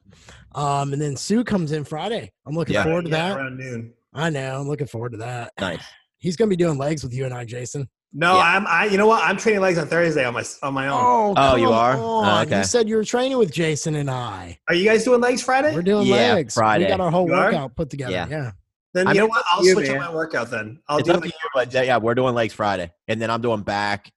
Um, 0.53 0.91
and 0.93 1.01
then 1.01 1.15
Sue 1.15 1.43
comes 1.45 1.71
in 1.71 1.85
Friday. 1.85 2.33
I'm 2.45 2.53
looking 2.53 2.73
Yeah. 2.75 2.83
forward 2.83 3.05
to 3.05 3.11
yeah, 3.11 3.29
that. 3.29 3.37
around 3.37 3.57
noon. 3.57 3.93
I 4.13 4.29
know. 4.29 4.59
I'm 4.59 4.67
looking 4.67 4.87
forward 4.87 5.13
to 5.13 5.19
that. 5.19 5.53
Nice. 5.59 5.81
He's 6.21 6.37
gonna 6.37 6.49
be 6.49 6.55
doing 6.55 6.77
legs 6.77 7.03
with 7.03 7.13
you 7.13 7.25
and 7.25 7.33
I, 7.33 7.43
Jason. 7.45 7.89
No, 8.13 8.35
Yeah. 8.37 8.41
I'm. 8.43 8.67
I. 8.67 8.85
You 8.85 8.97
know 8.97 9.07
what? 9.07 9.23
I'm 9.23 9.37
training 9.37 9.61
legs 9.61 9.77
on 9.77 9.87
Thursday 9.87 10.23
on 10.25 10.33
my 10.33 10.43
on 10.63 10.73
my 10.73 10.87
own. 10.87 10.99
Oh, 11.01 11.33
Oh, 11.37 11.55
you 11.55 11.69
are? 11.71 11.95
Oh, 11.97 12.41
okay. 12.41 12.59
You 12.59 12.63
said 12.63 12.87
you 12.87 12.95
were 12.95 13.03
training 13.03 13.37
with 13.37 13.51
Jason 13.51 13.95
and 13.95 14.09
I. 14.09 14.57
Are 14.69 14.75
you 14.75 14.85
guys 14.85 15.03
doing 15.03 15.19
legs 15.21 15.41
Friday? 15.41 15.73
We're 15.75 15.81
doing 15.81 16.07
Yeah, 16.07 16.33
legs. 16.33 16.53
Friday. 16.53 16.85
We 16.85 16.89
got 16.89 16.99
our 17.01 17.11
whole 17.11 17.27
You 17.27 17.33
are? 17.33 17.45
workout 17.45 17.75
put 17.75 17.89
together. 17.89 18.11
Yeah. 18.11 18.27
Yeah. 18.29 18.51
then 18.93 19.07
I 19.07 19.11
you 19.13 19.17
know 19.19 19.23
mean, 19.25 19.29
what? 19.29 19.39
it's 19.39 19.47
I'll 19.53 19.65
you, 19.65 19.73
switch 19.73 19.89
up 19.89 19.97
my 19.97 20.13
workout 20.13 20.51
then. 20.51 20.79
I'll 20.89 20.97
it's 20.99 21.07
do 21.07 21.13
up 21.13 21.19
to 21.21 21.25
like, 21.27 21.33
you, 21.33 21.49
but 21.53 21.73
yeah, 21.85 21.97
we're 21.97 22.15
doing 22.15 22.35
legs 22.35 22.53
Friday, 22.53 22.91
and 23.07 23.21
then 23.21 23.29
I'm 23.31 23.41
doing 23.41 23.61
back 23.61 24.11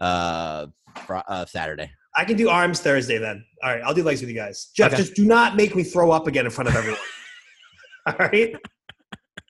uh, 0.00 0.66
fr- 1.06 1.16
uh 1.28 1.46
Saturday. 1.46 1.90
I 2.16 2.24
can 2.24 2.36
do 2.36 2.48
arms 2.48 2.80
Thursday 2.80 3.18
then. 3.18 3.44
All 3.62 3.70
right, 3.70 3.82
I'll 3.84 3.94
do 3.94 4.02
legs 4.02 4.20
with 4.22 4.28
you 4.30 4.34
guys. 4.36 4.70
Jeff, 4.74 4.88
Okay. 4.92 5.02
just 5.02 5.14
do 5.14 5.24
not 5.24 5.54
make 5.54 5.76
me 5.76 5.82
throw 5.84 6.10
up 6.10 6.26
again 6.26 6.46
in 6.46 6.50
front 6.50 6.68
of 6.68 6.74
everyone. 6.76 7.00
All 8.06 8.14
right. 8.18 8.56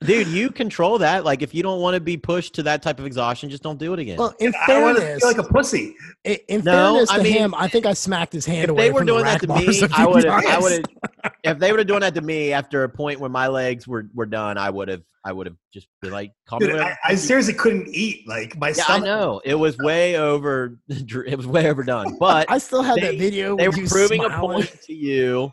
Dude, 0.05 0.27
you 0.29 0.51
control 0.51 0.99
that. 0.99 1.25
Like, 1.25 1.41
if 1.41 1.55
you 1.55 1.63
don't 1.63 1.81
want 1.81 1.95
to 1.95 2.01
be 2.01 2.19
pushed 2.19 2.55
to 2.57 2.63
that 2.65 2.83
type 2.83 2.99
of 2.99 3.07
exhaustion, 3.07 3.49
just 3.49 3.63
don't 3.63 3.79
do 3.79 3.95
it 3.95 3.99
again. 3.99 4.19
Well, 4.19 4.35
in 4.39 4.53
I 4.55 4.67
don't 4.67 4.83
want 4.83 4.97
to 4.99 5.03
fairness, 5.03 5.23
feel 5.23 5.33
like 5.33 5.39
a 5.39 5.51
pussy. 5.53 5.97
i- 6.27 6.39
in 6.49 6.63
No, 6.65 6.93
fairness 6.93 7.11
I 7.11 7.17
to 7.17 7.23
mean, 7.23 7.33
him, 7.33 7.55
I 7.55 7.67
think 7.67 7.87
I 7.87 7.95
smacked 7.95 8.35
his 8.35 8.45
hand 8.45 8.65
if 8.65 8.71
away 8.71 8.83
they 8.89 8.91
were 8.93 8.99
from 9.01 9.07
the 9.07 9.13
doing 9.15 9.25
that 9.25 9.41
to 9.41 9.47
me, 9.49 9.67
a 9.81 9.85
I 9.85 9.89
few 9.89 10.09
would. 10.11 10.27
I 10.27 10.59
would 10.59 10.73
have. 10.73 11.33
If 11.45 11.59
they 11.59 11.71
would 11.73 11.79
have 11.81 11.87
doing 11.87 12.01
that 12.01 12.15
to 12.15 12.21
me 12.21 12.53
after 12.53 12.85
a 12.85 12.89
point 12.91 13.21
when 13.21 13.33
my 13.33 13.47
legs 13.47 13.89
were 13.89 14.07
were 14.15 14.27
done, 14.27 14.59
I 14.59 14.69
would 14.69 14.89
have. 14.89 15.03
I 15.25 15.33
would 15.33 15.47
have 15.47 15.57
just 15.73 15.89
been 16.03 16.13
like, 16.13 16.33
"Call 16.47 16.61
me 16.61 16.67
Dude, 16.67 16.75
whatever 16.77 16.97
I, 17.05 17.13
I 17.13 17.15
seriously 17.15 17.55
couldn't 17.55 17.89
eat. 17.89 18.29
Like 18.29 18.57
my 18.59 18.69
Yeah, 18.69 18.75
I 18.83 18.99
stomach. 18.99 19.05
know 19.05 19.41
it 19.47 19.55
was 19.55 19.79
way 19.79 20.17
over. 20.19 20.79
It 20.89 21.37
was 21.39 21.47
way 21.47 21.71
overdone, 21.71 22.19
but 22.19 22.51
I 22.51 22.59
still 22.59 22.83
have 22.83 22.97
they- 22.97 23.13
that 23.13 23.19
video. 23.19 23.57
they 23.57 23.67
with 23.69 23.77
were 23.79 23.83
you 23.85 23.89
proving 23.89 24.25
a 24.25 24.31
point 24.39 24.71
to 24.85 24.93
you, 24.93 25.53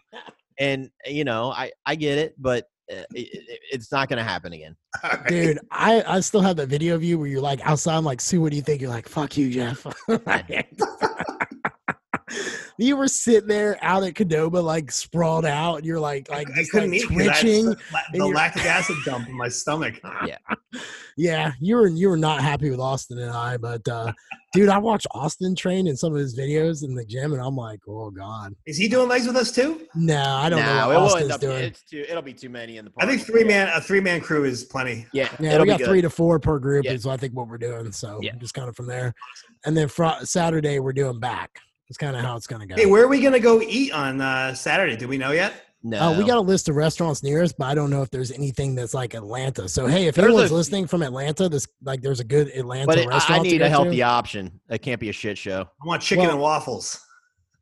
and 0.59 0.89
you 1.05 1.23
know, 1.23 1.49
I 1.49 1.71
I 1.85 1.95
get 1.95 2.17
it, 2.17 2.35
but 2.37 2.67
it, 2.93 3.07
it, 3.13 3.59
it's 3.71 3.91
not 3.91 4.09
going 4.09 4.17
to 4.17 4.23
happen 4.23 4.53
again. 4.53 4.75
All 5.03 5.09
right. 5.09 5.27
Dude, 5.27 5.59
I, 5.71 6.03
I 6.07 6.19
still 6.19 6.41
have 6.41 6.55
that 6.57 6.67
video 6.67 6.95
of 6.95 7.03
you 7.03 7.17
where 7.17 7.27
you're 7.27 7.41
like 7.41 7.61
outside. 7.61 7.97
I'm 7.97 8.05
like, 8.05 8.21
Su, 8.21 8.41
what 8.41 8.51
do 8.51 8.55
you 8.55 8.61
think? 8.61 8.81
You're 8.81 8.89
like, 8.89 9.09
fuck 9.09 9.37
you, 9.37 9.49
Jeff. 9.49 9.85
you 12.77 12.95
were 12.97 13.07
sitting 13.07 13.47
there 13.47 13.77
out 13.81 14.03
at 14.03 14.13
Cadoba, 14.15 14.63
like 14.63 14.91
sprawled 14.91 15.45
out. 15.45 15.77
And 15.77 15.85
you're 15.85 15.99
like, 15.99 16.29
like 16.29 16.49
I 16.51 16.55
just 16.55 16.71
couldn't 16.71 16.91
like 16.91 17.01
eat 17.01 17.07
'cause 17.09 17.17
I 17.17 17.23
twitching. 17.41 17.65
the, 17.65 17.77
the 18.13 18.25
lactic 18.27 18.65
acid 18.65 18.95
dump 19.05 19.27
in 19.29 19.35
my 19.37 19.47
stomach. 19.49 19.99
Yeah, 20.25 20.37
yeah, 21.15 21.51
you 21.59 21.75
were 21.75 21.87
you 21.87 22.09
were 22.09 22.17
not 22.17 22.41
happy 22.41 22.71
with 22.71 22.79
Austin 22.79 23.19
and 23.19 23.29
I, 23.29 23.57
but 23.57 23.87
uh, 23.87 24.11
dude, 24.53 24.69
I 24.69 24.79
watched 24.79 25.05
Austin 25.11 25.55
train 25.55 25.85
in 25.85 25.95
some 25.95 26.13
of 26.13 26.17
his 26.19 26.35
videos 26.35 26.83
in 26.83 26.95
the 26.95 27.05
gym, 27.05 27.31
and 27.33 27.39
I'm 27.41 27.55
like, 27.55 27.79
oh 27.87 28.09
god, 28.09 28.55
Is 28.65 28.77
he 28.77 28.87
doing 28.87 29.07
legs 29.07 29.27
with 29.27 29.35
us 29.35 29.51
too? 29.51 29.85
no, 29.93 30.19
I 30.19 30.49
don't 30.49 30.59
no, 30.61 30.65
know 30.65 30.83
it 30.91 30.93
what 30.93 30.95
will 31.01 31.05
Austin's 31.09 31.23
end 31.25 31.31
up. 31.31 31.41
doing. 31.41 31.63
It's 31.65 31.83
too. 31.83 32.05
It'll 32.09 32.23
be 32.23 32.33
too 32.33 32.49
many 32.49 32.77
in 32.77 32.85
the. 32.85 32.91
I 32.99 33.05
think 33.05 33.21
three 33.21 33.43
man 33.43 33.69
a 33.75 33.79
three 33.81 33.99
man 34.01 34.19
crew 34.21 34.45
is 34.45 34.63
plenty. 34.63 35.05
Yeah, 35.13 35.29
Yeah, 35.39 35.51
it'll 35.53 35.61
we 35.65 35.67
got 35.67 35.77
be 35.77 35.83
good. 35.83 35.89
three 35.91 36.01
to 36.01 36.09
four 36.09 36.39
per 36.39 36.57
group 36.57 36.85
Yeah. 36.85 36.93
is 36.93 37.05
I 37.05 37.17
think 37.17 37.33
what 37.35 37.47
we're 37.47 37.59
doing. 37.59 37.91
So 37.91 38.17
Yeah. 38.23 38.33
just 38.37 38.55
kind 38.55 38.67
of 38.67 38.75
from 38.75 38.87
there, 38.87 39.13
and 39.65 39.77
then 39.77 39.87
fr- 39.89 40.23
Saturday 40.23 40.79
we're 40.79 40.93
doing 40.93 41.19
back. 41.19 41.59
It's 41.93 41.97
kind 41.99 42.15
of 42.15 42.23
how 42.23 42.35
it's 42.35 42.47
gonna 42.47 42.65
go. 42.65 42.73
Hey, 42.75 42.87
where 42.87 43.03
are 43.03 43.07
we 43.07 43.21
gonna 43.21 43.39
go 43.39 43.61
eat 43.61 43.91
on 43.93 44.19
uh, 44.19 44.55
Saturday? 44.55 44.97
Do 44.97 45.07
we 45.07 45.15
know 45.19 45.29
yet? 45.31 45.53
No, 45.83 45.99
Uh, 45.99 46.17
we 46.17 46.23
got 46.25 46.37
a 46.37 46.41
list 46.41 46.67
of 46.67 46.75
restaurants 46.75 47.21
near 47.21 47.43
us, 47.43 47.53
but 47.53 47.65
I 47.65 47.75
don't 47.75 47.91
know 47.91 48.01
if 48.01 48.09
there's 48.09 48.31
anything 48.31 48.73
that's 48.73 48.95
like 48.95 49.13
Atlanta. 49.13 49.69
So 49.69 49.85
hey, 49.85 50.07
if 50.07 50.15
There's 50.15 50.25
anyone's 50.29 50.49
a- 50.49 50.55
listening 50.55 50.87
from 50.87 51.03
Atlanta, 51.03 51.49
this 51.49 51.67
like 51.83 52.01
there's 52.01 52.19
a 52.19 52.23
good 52.23 52.47
Atlanta 52.47 52.87
But 52.87 52.97
it, 52.97 53.05
I- 53.05 53.09
restaurant. 53.09 53.41
I 53.41 53.43
to 53.43 53.49
need 53.51 53.57
go 53.59 53.65
a 53.65 53.67
to. 53.67 53.69
healthy 53.69 54.01
option. 54.01 54.59
It 54.71 54.79
can't 54.81 54.99
be 54.99 55.09
a 55.09 55.13
shit 55.13 55.37
show. 55.37 55.67
I 55.83 55.85
want 55.85 56.01
chicken 56.01 56.23
Well- 56.23 56.31
and 56.31 56.41
waffles. 56.41 56.99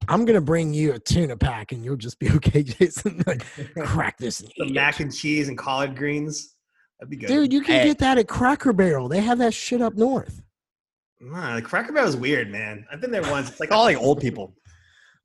I'm 0.08 0.24
gonna 0.24 0.40
bring 0.40 0.74
you 0.74 0.94
a 0.94 1.00
tuna 1.00 1.36
pack, 1.36 1.74
and 1.74 1.84
you'll 1.84 1.98
just 1.98 2.20
be 2.20 2.30
okay, 2.38 2.64
Jason. 2.64 3.22
Like, 3.28 3.44
crack 3.84 4.18
this 4.18 4.40
and 4.40 4.50
eat 4.56 4.74
mac 4.74 5.02
it. 5.02 5.04
and 5.04 5.14
cheese 5.14 5.50
and 5.50 5.58
collard 5.58 5.98
greens. 5.98 6.56
That'd 7.02 7.10
be 7.10 7.18
good. 7.18 7.28
Dude, 7.28 7.52
you 7.52 7.60
can 7.60 7.82
Hey. 7.82 7.88
get 7.90 7.98
that 8.00 8.18
at 8.18 8.30
Cracker 8.30 8.72
Barrel. 8.72 9.10
They 9.10 9.20
have 9.20 9.40
that 9.40 9.54
shit 9.54 9.82
up 9.82 9.96
north. 9.96 10.42
Nah, 11.22 11.56
the 11.56 11.62
Cracker 11.62 11.92
Barrel 11.94 12.10
is 12.10 12.16
weird, 12.18 12.52
man. 12.52 12.86
I've 12.92 13.00
been 13.00 13.12
there 13.12 13.22
once. 13.22 13.50
It's 13.50 13.60
like 13.60 13.72
all 13.72 13.84
like 13.84 13.98
old 13.98 14.20
people. 14.20 14.56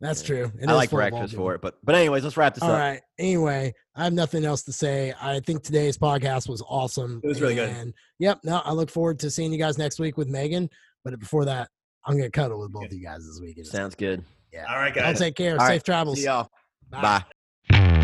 That's 0.01 0.23
true. 0.23 0.52
It 0.60 0.68
I 0.68 0.74
like 0.74 0.90
breakfast 0.90 1.35
for 1.35 1.55
it, 1.55 1.62
but 1.62 1.78
but 1.82 1.94
anyways, 1.94 2.23
let's 2.23 2.36
wrap 2.36 2.55
this 2.55 2.62
All 2.62 2.70
up. 2.70 2.78
right. 2.78 3.01
Anyway, 3.18 3.73
I 3.94 4.05
have 4.05 4.12
nothing 4.12 4.44
else 4.44 4.62
to 4.64 4.73
say. 4.73 5.14
I 5.20 5.40
think 5.40 5.62
today's 5.62 5.97
podcast 5.97 6.51
was 6.51 6.62
awesome. 6.68 7.20
It 7.24 7.28
was 7.28 7.40
really 7.40 7.55
good. 7.55 7.70
And 7.70 7.94
yep, 8.18 8.40
no, 8.44 8.60
I 8.62 8.73
look 8.73 8.90
forward 8.90 9.18
to 9.20 9.31
seeing 9.31 9.52
you 9.52 9.59
guys 9.59 9.78
next 9.78 9.98
week 9.98 10.18
with 10.18 10.28
Megan. 10.28 10.68
But 11.02 11.18
before 11.18 11.47
that, 11.47 11.70
I'm 12.05 12.18
gonna 12.18 12.31
cuddle 12.31 12.60
with 12.60 12.73
both 12.73 12.85
of 12.86 12.93
you 12.93 13.02
guys 13.05 13.24
this 13.27 13.40
weekend. 13.40 13.66
Sounds 13.68 13.94
good. 13.94 14.23
Yeah. 14.52 14.66
All 14.68 14.77
right, 14.77 14.94
Y'all 14.94 15.05
guys. 15.05 15.18
take 15.18 15.35
care. 15.35 15.52
All 15.52 15.59
right. 15.59 15.68
Safe 15.68 15.82
travels. 15.82 16.18
See 16.18 16.24
y'all. 16.27 16.51
Bye. 16.90 17.23
Bye. 17.70 18.02